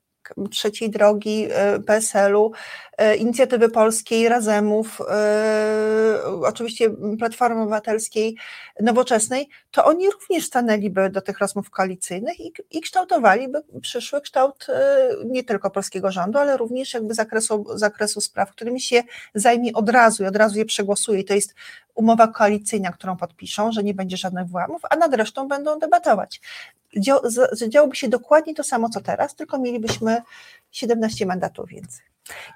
trzeciej 0.51 0.91
drogi 0.91 1.49
e, 1.51 1.81
PSL-u, 1.81 2.53
e, 2.99 3.17
inicjatywy 3.17 3.69
polskiej, 3.69 4.29
Razemów, 4.29 5.01
e, 5.01 6.21
oczywiście 6.43 6.91
Platformy 7.19 7.63
Obywatelskiej, 7.63 8.37
Nowoczesnej, 8.81 9.49
to 9.71 9.85
oni 9.85 10.11
również 10.11 10.47
stanęliby 10.47 11.11
do 11.11 11.23
tych 11.23 11.39
rozmów 11.39 11.71
koalicyjnych 11.71 12.41
i, 12.41 12.53
i 12.71 12.81
kształtowaliby 12.81 13.63
przyszły 13.83 14.21
kształt 14.21 14.67
nie 15.25 15.45
tylko 15.45 15.71
polskiego 15.71 16.11
rządu, 16.11 16.39
ale 16.39 16.57
również 16.57 16.95
jakby 16.95 17.15
zakresu, 17.15 17.65
zakresu 17.75 18.21
spraw, 18.21 18.51
którymi 18.51 18.81
się 18.81 19.03
zajmie 19.35 19.73
od 19.73 19.89
razu 19.89 20.23
i 20.23 20.27
od 20.27 20.37
razu 20.37 20.59
je 20.59 20.65
przegłosuje. 20.65 21.21
I 21.21 21.25
to 21.25 21.35
jest 21.35 21.55
umowa 21.95 22.29
koalicyjna, 22.29 22.93
którą 22.93 23.17
podpiszą, 23.17 23.73
że 23.73 23.85
nie 23.85 23.95
będzie 23.95 24.17
żadnych 24.17 24.47
włamów, 24.47 24.83
a 24.91 24.97
nad 24.97 25.15
resztą 25.15 25.49
będą 25.49 25.79
debatować 25.79 26.41
działoby 27.69 27.97
się 27.97 28.09
dokładnie 28.09 28.55
to 28.55 28.65
samo, 28.65 28.89
co 28.89 29.01
teraz, 29.01 29.35
tylko 29.35 29.59
mielibyśmy 29.59 30.23
17 30.71 31.27
mandatów 31.27 31.69
więcej. 31.69 32.05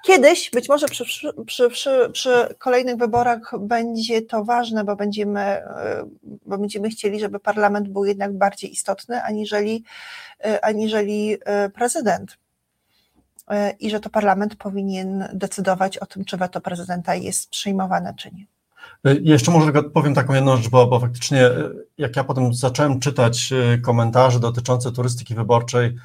Kiedyś, 0.03 0.49
być 0.49 0.69
może 0.69 0.87
przy, 0.87 1.05
przy, 1.45 1.69
przy, 1.69 2.09
przy, 2.13 2.55
kolejnych 2.59 2.95
wyborach 2.95 3.51
będzie 3.59 4.21
to 4.21 4.43
ważne, 4.43 4.83
bo 4.83 4.95
będziemy, 4.95 5.39
e, 5.39 6.05
bo 6.23 6.57
będziemy 6.57 6.89
chcieli, 6.89 7.19
żeby 7.19 7.39
parlament 7.39 7.87
był 7.87 8.05
jednak 8.05 8.37
bardziej 8.37 8.71
istotny, 8.71 9.23
aniżeli, 9.23 9.83
e, 10.45 10.65
aniżeli 10.65 11.37
e, 11.45 11.69
prezydent. 11.69 12.37
I 13.79 13.89
że 13.89 13.99
to 13.99 14.09
parlament 14.09 14.55
powinien 14.55 15.29
decydować 15.33 15.97
o 15.97 16.05
tym, 16.05 16.25
czy 16.25 16.37
weto 16.37 16.61
prezydenta 16.61 17.15
jest 17.15 17.49
przyjmowane, 17.49 18.13
czy 18.17 18.31
nie. 18.31 18.45
E, 19.05 19.15
jeszcze 19.21 19.51
może 19.51 19.83
powiem 19.83 20.13
taką 20.13 20.33
jedną 20.33 20.57
rzecz, 20.57 20.69
bo, 20.69 20.87
bo 20.87 20.99
faktycznie 20.99 21.45
e, 21.45 21.69
jak 21.97 22.15
ja 22.15 22.23
potem 22.23 22.53
zacząłem 22.53 22.99
czytać 22.99 23.53
e, 23.53 23.77
komentarze 23.77 24.39
dotyczące 24.39 24.91
turystyki 24.91 25.35
wyborczej 25.35 25.95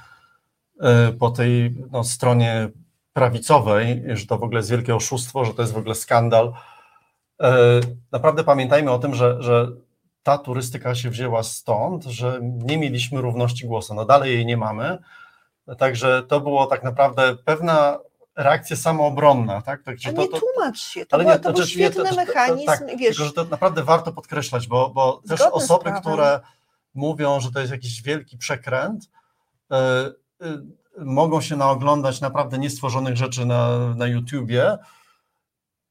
po 1.18 1.30
tej 1.30 1.74
no, 1.90 2.04
stronie 2.04 2.68
prawicowej, 3.12 4.02
że 4.06 4.26
to 4.26 4.38
w 4.38 4.42
ogóle 4.42 4.58
jest 4.58 4.70
wielkie 4.70 4.94
oszustwo, 4.94 5.44
że 5.44 5.54
to 5.54 5.62
jest 5.62 5.74
w 5.74 5.76
ogóle 5.76 5.94
skandal. 5.94 6.52
Naprawdę 8.12 8.44
pamiętajmy 8.44 8.90
o 8.90 8.98
tym, 8.98 9.14
że, 9.14 9.42
że 9.42 9.68
ta 10.22 10.38
turystyka 10.38 10.94
się 10.94 11.10
wzięła 11.10 11.42
stąd, 11.42 12.04
że 12.04 12.40
nie 12.42 12.78
mieliśmy 12.78 13.20
równości 13.20 13.66
głosu. 13.66 13.94
No 13.94 14.04
dalej 14.04 14.32
jej 14.32 14.46
nie 14.46 14.56
mamy. 14.56 14.98
Także 15.78 16.22
to 16.28 16.40
było 16.40 16.66
tak 16.66 16.82
naprawdę 16.82 17.36
pewna 17.44 17.98
reakcja 18.36 18.76
samoobronna, 18.76 19.62
tak? 19.62 19.82
Także 19.82 20.12
to, 20.12 20.26
to, 20.26 20.40
tłumacz 20.40 20.80
się, 20.80 21.06
to, 21.06 21.14
ale 21.14 21.24
nie, 21.24 21.38
to, 21.38 21.52
był 21.52 21.66
świetny 21.66 22.04
nie, 22.04 22.16
mechanizm, 22.16 22.66
tak, 22.66 22.98
wiesz. 22.98 23.16
Tylko, 23.16 23.24
że 23.24 23.32
to 23.32 23.44
naprawdę 23.44 23.84
warto 23.84 24.12
podkreślać, 24.12 24.66
bo, 24.66 24.90
bo 24.90 25.22
też 25.28 25.40
osoby, 25.40 25.92
które 26.00 26.40
mówią, 26.94 27.40
że 27.40 27.52
to 27.52 27.60
jest 27.60 27.72
jakiś 27.72 28.02
wielki 28.02 28.38
przekręt, 28.38 29.04
y, 29.04 29.76
y, 30.46 31.04
mogą 31.04 31.40
się 31.40 31.56
naoglądać 31.56 32.20
naprawdę 32.20 32.58
niestworzonych 32.58 33.16
rzeczy 33.16 33.46
na, 33.46 33.94
na 33.94 34.06
YouTubie 34.06 34.78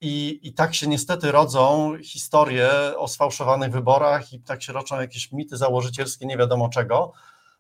i, 0.02 0.40
i 0.44 0.54
tak 0.54 0.76
się 0.76 0.88
niestety 0.88 1.32
rodzą 1.32 1.94
historie 2.04 2.70
o 2.98 3.08
sfałszowanych 3.08 3.72
wyborach 3.72 4.34
i 4.34 4.40
tak 4.40 4.64
się 4.64 4.74
roczą 4.74 5.02
jakieś 5.02 5.32
mity 5.32 5.58
założycielskie 5.58 6.26
nie 6.26 6.38
wiadomo 6.38 6.70
czego. 6.70 7.14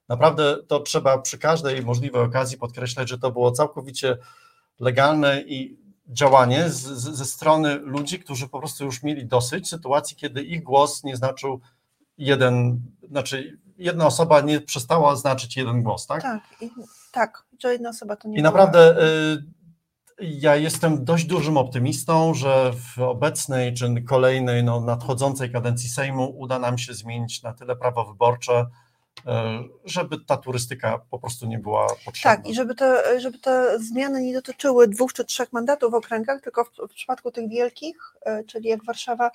Naprawdę 0.09 0.57
to 0.67 0.79
trzeba 0.79 1.17
przy 1.17 1.37
każdej 1.37 1.81
możliwej 1.81 2.21
okazji 2.21 2.57
podkreślać, 2.57 3.09
że 3.09 3.19
to 3.19 3.31
było 3.31 3.51
całkowicie 3.51 4.17
legalne 4.83 5.41
i 5.41 5.83
działanie 6.07 6.69
z, 6.69 6.81
z, 6.81 7.17
ze 7.17 7.25
strony 7.25 7.75
ludzi, 7.75 8.19
którzy 8.19 8.47
po 8.47 8.59
prostu 8.59 8.85
już 8.85 9.03
mieli 9.03 9.25
dosyć 9.25 9.69
sytuacji, 9.69 10.17
kiedy 10.17 10.43
ich 10.43 10.63
głos 10.63 11.03
nie 11.03 11.15
znaczył 11.15 11.61
jeden, 12.17 12.81
znaczy 13.09 13.59
jedna 13.77 14.05
osoba 14.05 14.41
nie 14.41 14.61
przestała 14.61 15.15
znaczyć 15.15 15.57
jeden 15.57 15.83
głos, 15.83 16.07
tak? 16.07 16.21
Tak, 16.21 16.41
i, 16.61 16.69
tak, 17.11 17.45
że 17.59 17.71
jedna 17.71 17.89
osoba 17.89 18.15
to 18.15 18.27
nie 18.27 18.39
I 18.39 18.41
była. 18.41 18.51
naprawdę 18.51 19.03
y, 19.03 19.43
ja 20.19 20.55
jestem 20.55 21.05
dość 21.05 21.25
dużym 21.25 21.57
optymistą, 21.57 22.33
że 22.33 22.73
w 22.73 22.99
obecnej 22.99 23.73
czy 23.73 24.01
kolejnej, 24.01 24.63
no, 24.63 24.81
nadchodzącej 24.81 25.51
kadencji 25.51 25.89
Sejmu 25.89 26.35
uda 26.37 26.59
nam 26.59 26.77
się 26.77 26.93
zmienić 26.93 27.43
na 27.43 27.53
tyle 27.53 27.75
prawo 27.75 28.05
wyborcze, 28.05 28.65
żeby 29.85 30.17
ta 30.25 30.37
turystyka 30.37 30.99
po 31.09 31.19
prostu 31.19 31.45
nie 31.45 31.59
była 31.59 31.87
potrzebna. 32.05 32.35
Tak, 32.35 32.47
i 32.47 32.53
żeby 32.55 32.75
te, 32.75 33.19
żeby 33.19 33.39
te 33.39 33.79
zmiany 33.79 34.21
nie 34.21 34.33
dotyczyły 34.33 34.87
dwóch 34.87 35.13
czy 35.13 35.25
trzech 35.25 35.53
mandatów 35.53 35.91
w 35.91 35.95
okręgach, 35.95 36.41
tylko 36.41 36.63
w, 36.63 36.69
w 36.91 36.93
przypadku 36.93 37.31
tych 37.31 37.49
wielkich, 37.49 37.97
e, 38.25 38.43
czyli 38.43 38.69
jak 38.69 38.85
Warszawa 38.85 39.31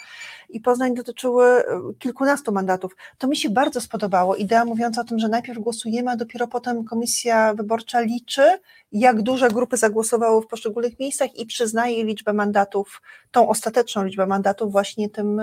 i 0.49 0.61
Poznań, 0.61 0.95
dotyczyły 0.95 1.47
e, 1.47 1.65
kilkunastu 1.99 2.53
mandatów. 2.53 2.97
To 3.19 3.29
mi 3.29 3.37
się 3.37 3.51
bardzo 3.51 3.81
spodobało. 3.81 4.37
Idea 4.37 4.65
mówiąca 4.65 5.01
o 5.01 5.05
tym, 5.05 5.19
że 5.19 5.29
najpierw 5.29 5.59
głosujemy, 5.59 6.11
a 6.11 6.17
dopiero 6.17 6.49
potem 6.49 6.85
komisja 6.85 7.55
wyborcza 7.55 8.01
liczy, 8.01 8.59
jak 8.93 9.23
duże 9.23 9.49
grupy 9.49 9.77
zagłosowały 9.77 10.43
w 10.43 10.47
poszczególnych 10.47 10.99
miejscach 10.99 11.37
i 11.37 11.47
przyznaje 11.47 12.05
liczbę 12.05 12.33
mandatów, 12.33 13.03
tą 13.31 13.49
ostateczną 13.49 14.05
liczbę 14.05 14.27
mandatów 14.27 14.73
właśnie 14.73 15.11
tym, 15.11 15.43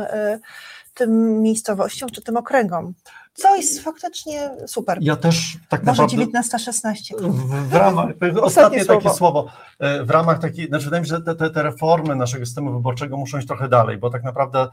tym 0.93 1.41
miejscowościom 1.41 2.09
czy 2.09 2.21
tym 2.21 2.37
okręgom. 2.37 2.93
Co 3.35 3.55
jest 3.55 3.83
faktycznie 3.83 4.51
super. 4.67 4.97
Ja 5.01 5.15
też 5.15 5.57
tak 5.69 5.83
Może 5.83 6.01
naprawdę... 6.01 6.25
19-16. 6.41 7.31
W, 7.31 7.69
w 7.69 7.73
ramach, 7.73 8.07
ostatnie 8.41 8.85
takie 8.85 9.01
słowo. 9.01 9.15
słowo. 9.17 9.51
E, 9.79 10.03
w 10.03 10.09
ramach 10.09 10.39
takiej, 10.39 10.67
znaczy 10.67 10.85
wydaje 10.85 11.01
mi 11.01 11.07
się, 11.07 11.15
że 11.15 11.21
te, 11.21 11.35
te, 11.35 11.49
te 11.49 11.63
reformy 11.63 12.15
naszego 12.15 12.45
systemu 12.45 12.73
wyborczego 12.73 13.17
muszą 13.17 13.37
iść 13.37 13.47
trochę 13.47 13.69
dalej, 13.69 13.97
bo 13.97 14.09
tak 14.09 14.23
naprawdę 14.23 14.67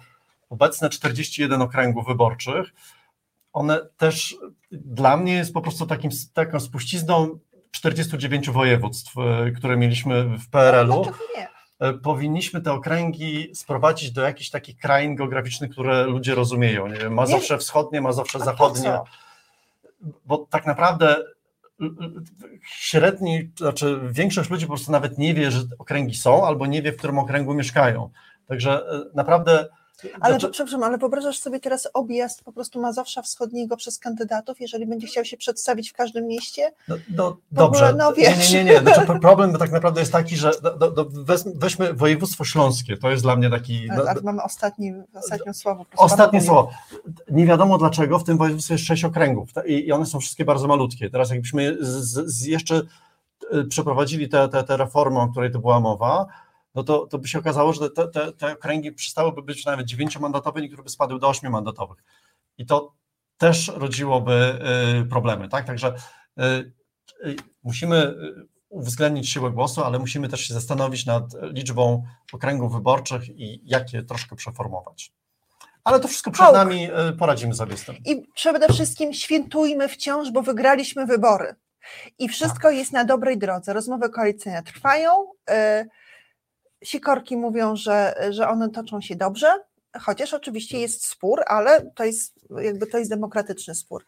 obecne 0.50 0.88
41 0.88 1.62
okręgów 1.62 2.06
wyborczych, 2.06 2.72
one 3.52 3.80
też 3.96 4.36
dla 4.72 5.16
mnie 5.16 5.34
jest 5.34 5.52
po 5.52 5.60
prostu 5.60 5.86
takim, 5.86 6.10
taką 6.34 6.60
spuścizną 6.60 7.38
49 7.70 8.50
województw, 8.50 9.14
e, 9.18 9.50
które 9.50 9.76
mieliśmy 9.76 10.38
w 10.38 10.48
PRL-u. 10.50 11.04
No, 11.04 11.12
nie? 11.36 11.51
Powinniśmy 12.02 12.60
te 12.60 12.72
okręgi 12.72 13.50
sprowadzić 13.54 14.10
do 14.12 14.22
jakichś 14.22 14.50
takich 14.50 14.76
krain 14.76 15.16
geograficznych, 15.16 15.70
które 15.70 16.04
ludzie 16.04 16.34
rozumieją. 16.34 16.86
Nie 16.86 16.98
wiem, 16.98 17.14
Mazowsze 17.14 17.58
Wschodnie, 17.58 18.00
Mazowsze 18.00 18.38
Zachodnie. 18.38 18.98
Bo 20.26 20.46
tak 20.50 20.66
naprawdę 20.66 21.16
średni, 22.66 23.50
znaczy 23.56 24.00
większość 24.10 24.50
ludzi 24.50 24.66
po 24.66 24.72
prostu 24.72 24.92
nawet 24.92 25.18
nie 25.18 25.34
wie, 25.34 25.50
że 25.50 25.62
okręgi 25.78 26.14
są, 26.14 26.46
albo 26.46 26.66
nie 26.66 26.82
wie, 26.82 26.92
w 26.92 26.96
którym 26.96 27.18
okręgu 27.18 27.54
mieszkają. 27.54 28.10
Także 28.46 28.86
e, 28.86 29.02
naprawdę 29.14 29.68
ale 30.20 30.34
znaczy... 30.34 30.52
przepraszam, 30.52 30.82
ale 30.82 30.98
wyobrażasz 30.98 31.38
sobie 31.38 31.60
teraz 31.60 31.88
objazd 31.94 32.44
po 32.44 32.52
prostu 32.52 32.80
Mazowsza 32.80 33.22
Wschodniego 33.22 33.76
przez 33.76 33.98
kandydatów, 33.98 34.60
jeżeli 34.60 34.86
będzie 34.86 35.06
chciał 35.06 35.24
się 35.24 35.36
przedstawić 35.36 35.90
w 35.90 35.92
każdym 35.92 36.26
mieście? 36.26 36.72
No, 36.88 36.96
no 37.16 37.36
dobrze, 37.52 37.88
ogóle, 37.88 38.04
no, 38.04 38.12
wiesz. 38.12 38.52
nie, 38.52 38.64
nie, 38.64 38.72
nie, 38.72 38.80
znaczy, 38.80 39.20
problem 39.20 39.52
tak 39.58 39.72
naprawdę 39.72 40.00
jest 40.00 40.12
taki, 40.12 40.36
że 40.36 40.50
do, 40.78 40.90
do, 40.90 41.06
weźmy 41.54 41.94
województwo 41.94 42.44
śląskie, 42.44 42.96
to 42.96 43.10
jest 43.10 43.22
dla 43.22 43.36
mnie 43.36 43.50
taki... 43.50 43.90
Ale, 43.90 44.10
ale 44.10 44.20
mamy 44.20 44.42
ostatni, 44.42 44.92
ostatnie 45.14 45.54
słowo. 45.54 45.86
Ostatnie 45.96 46.40
słowo. 46.40 46.70
Nie 47.30 47.46
wiadomo 47.46 47.78
dlaczego 47.78 48.18
w 48.18 48.24
tym 48.24 48.38
województwie 48.38 48.74
jest 48.74 48.86
sześć 48.86 49.04
okręgów 49.04 49.48
i, 49.66 49.92
one 49.92 50.06
są 50.06 50.20
wszystkie 50.20 50.44
bardzo 50.44 50.68
malutkie. 50.68 51.10
Teraz 51.10 51.30
jakbyśmy 51.30 51.76
z, 51.80 52.30
z 52.30 52.44
jeszcze 52.44 52.82
e, 53.50 53.64
przeprowadzili 53.64 54.28
te 54.28 54.76
reformy, 54.76 55.20
o 55.20 55.28
której 55.28 55.52
to 55.52 55.58
była 55.58 55.80
mowa, 55.80 56.26
no 56.74 56.82
to, 56.82 57.06
to 57.06 57.18
by 57.18 57.28
się 57.28 57.38
okazało, 57.38 57.72
że 57.72 57.90
te, 57.90 58.08
te, 58.08 58.32
te 58.32 58.52
okręgi 58.52 58.92
przestałyby 58.92 59.42
być 59.42 59.64
nawet 59.64 59.86
dziewięciomandatowe, 59.86 60.60
niektóre 60.60 60.82
by 60.82 60.88
spadły 60.88 61.18
do 61.18 61.28
ośmiomandatowych. 61.28 61.98
I 62.58 62.66
to 62.66 62.92
też 63.38 63.72
rodziłoby 63.74 64.58
y, 65.02 65.04
problemy, 65.04 65.48
tak? 65.48 65.66
Także 65.66 65.94
y, 66.38 66.42
y, 67.26 67.36
musimy 67.62 68.14
uwzględnić 68.68 69.30
siłę 69.30 69.50
głosu, 69.50 69.84
ale 69.84 69.98
musimy 69.98 70.28
też 70.28 70.40
się 70.40 70.54
zastanowić 70.54 71.06
nad 71.06 71.24
liczbą 71.42 72.04
okręgów 72.32 72.72
wyborczych 72.72 73.28
i 73.28 73.60
jak 73.64 73.92
je 73.92 74.02
troszkę 74.02 74.36
przeformować. 74.36 75.12
Ale 75.84 76.00
to 76.00 76.08
wszystko 76.08 76.30
przed 76.30 76.52
nami, 76.52 76.88
poradzimy 77.18 77.54
sobie 77.54 77.76
z 77.76 77.84
tym. 77.84 77.96
I 78.04 78.26
przede 78.34 78.68
wszystkim 78.68 79.14
świętujmy 79.14 79.88
wciąż, 79.88 80.30
bo 80.30 80.42
wygraliśmy 80.42 81.06
wybory. 81.06 81.54
I 82.18 82.28
wszystko 82.28 82.70
jest 82.70 82.92
na 82.92 83.04
dobrej 83.04 83.38
drodze. 83.38 83.72
Rozmowy 83.72 84.10
koalicyjne 84.10 84.62
trwają. 84.62 85.32
y, 85.50 85.88
Sikorki 86.82 87.36
mówią, 87.36 87.76
że, 87.76 88.14
że 88.30 88.48
one 88.48 88.70
toczą 88.70 89.00
się 89.00 89.16
dobrze, 89.16 89.46
chociaż 90.00 90.34
oczywiście 90.34 90.80
jest 90.80 91.06
spór, 91.06 91.40
ale 91.46 91.90
to 91.90 92.04
jest 92.04 92.34
jakby 92.62 92.86
to 92.86 92.98
jest 92.98 93.10
demokratyczny 93.10 93.74
spór. 93.74 94.04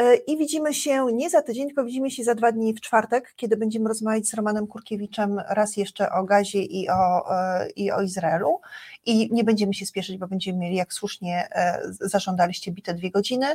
Y, 0.00 0.16
I 0.16 0.38
widzimy 0.38 0.74
się 0.74 1.06
nie 1.12 1.30
za 1.30 1.42
tydzień, 1.42 1.66
tylko 1.66 1.84
widzimy 1.84 2.10
się 2.10 2.24
za 2.24 2.34
dwa 2.34 2.52
dni 2.52 2.74
w 2.74 2.80
czwartek, 2.80 3.32
kiedy 3.36 3.56
będziemy 3.56 3.88
rozmawiać 3.88 4.26
z 4.26 4.34
Romanem 4.34 4.66
Kurkiewiczem 4.66 5.40
raz 5.48 5.76
jeszcze 5.76 6.12
o 6.12 6.24
Gazie 6.24 6.62
i 6.62 6.88
o, 6.88 7.32
y, 7.64 7.70
i 7.76 7.90
o 7.90 8.02
Izraelu. 8.02 8.60
I 9.06 9.28
nie 9.32 9.44
będziemy 9.44 9.74
się 9.74 9.86
spieszyć, 9.86 10.18
bo 10.18 10.28
będziemy 10.28 10.58
mieli, 10.58 10.76
jak 10.76 10.92
słusznie 10.92 11.48
e, 11.52 11.80
zażądaliście, 12.00 12.72
bite 12.72 12.94
dwie 12.94 13.10
godziny. 13.10 13.46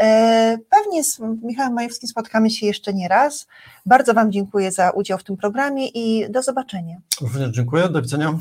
E, 0.00 0.58
Pewnie 0.70 1.04
z 1.04 1.18
Michałem 1.42 1.72
Majewskim 1.72 2.08
spotkamy 2.08 2.50
się 2.50 2.66
jeszcze 2.66 2.94
nie 2.94 3.08
raz. 3.08 3.46
Bardzo 3.86 4.14
Wam 4.14 4.32
dziękuję 4.32 4.72
za 4.72 4.90
udział 4.90 5.18
w 5.18 5.24
tym 5.24 5.36
programie 5.36 5.88
i 5.88 6.30
do 6.30 6.42
zobaczenia. 6.42 6.96
Również 7.20 7.50
dziękuję, 7.50 7.88
do 7.88 8.02
widzenia. 8.02 8.38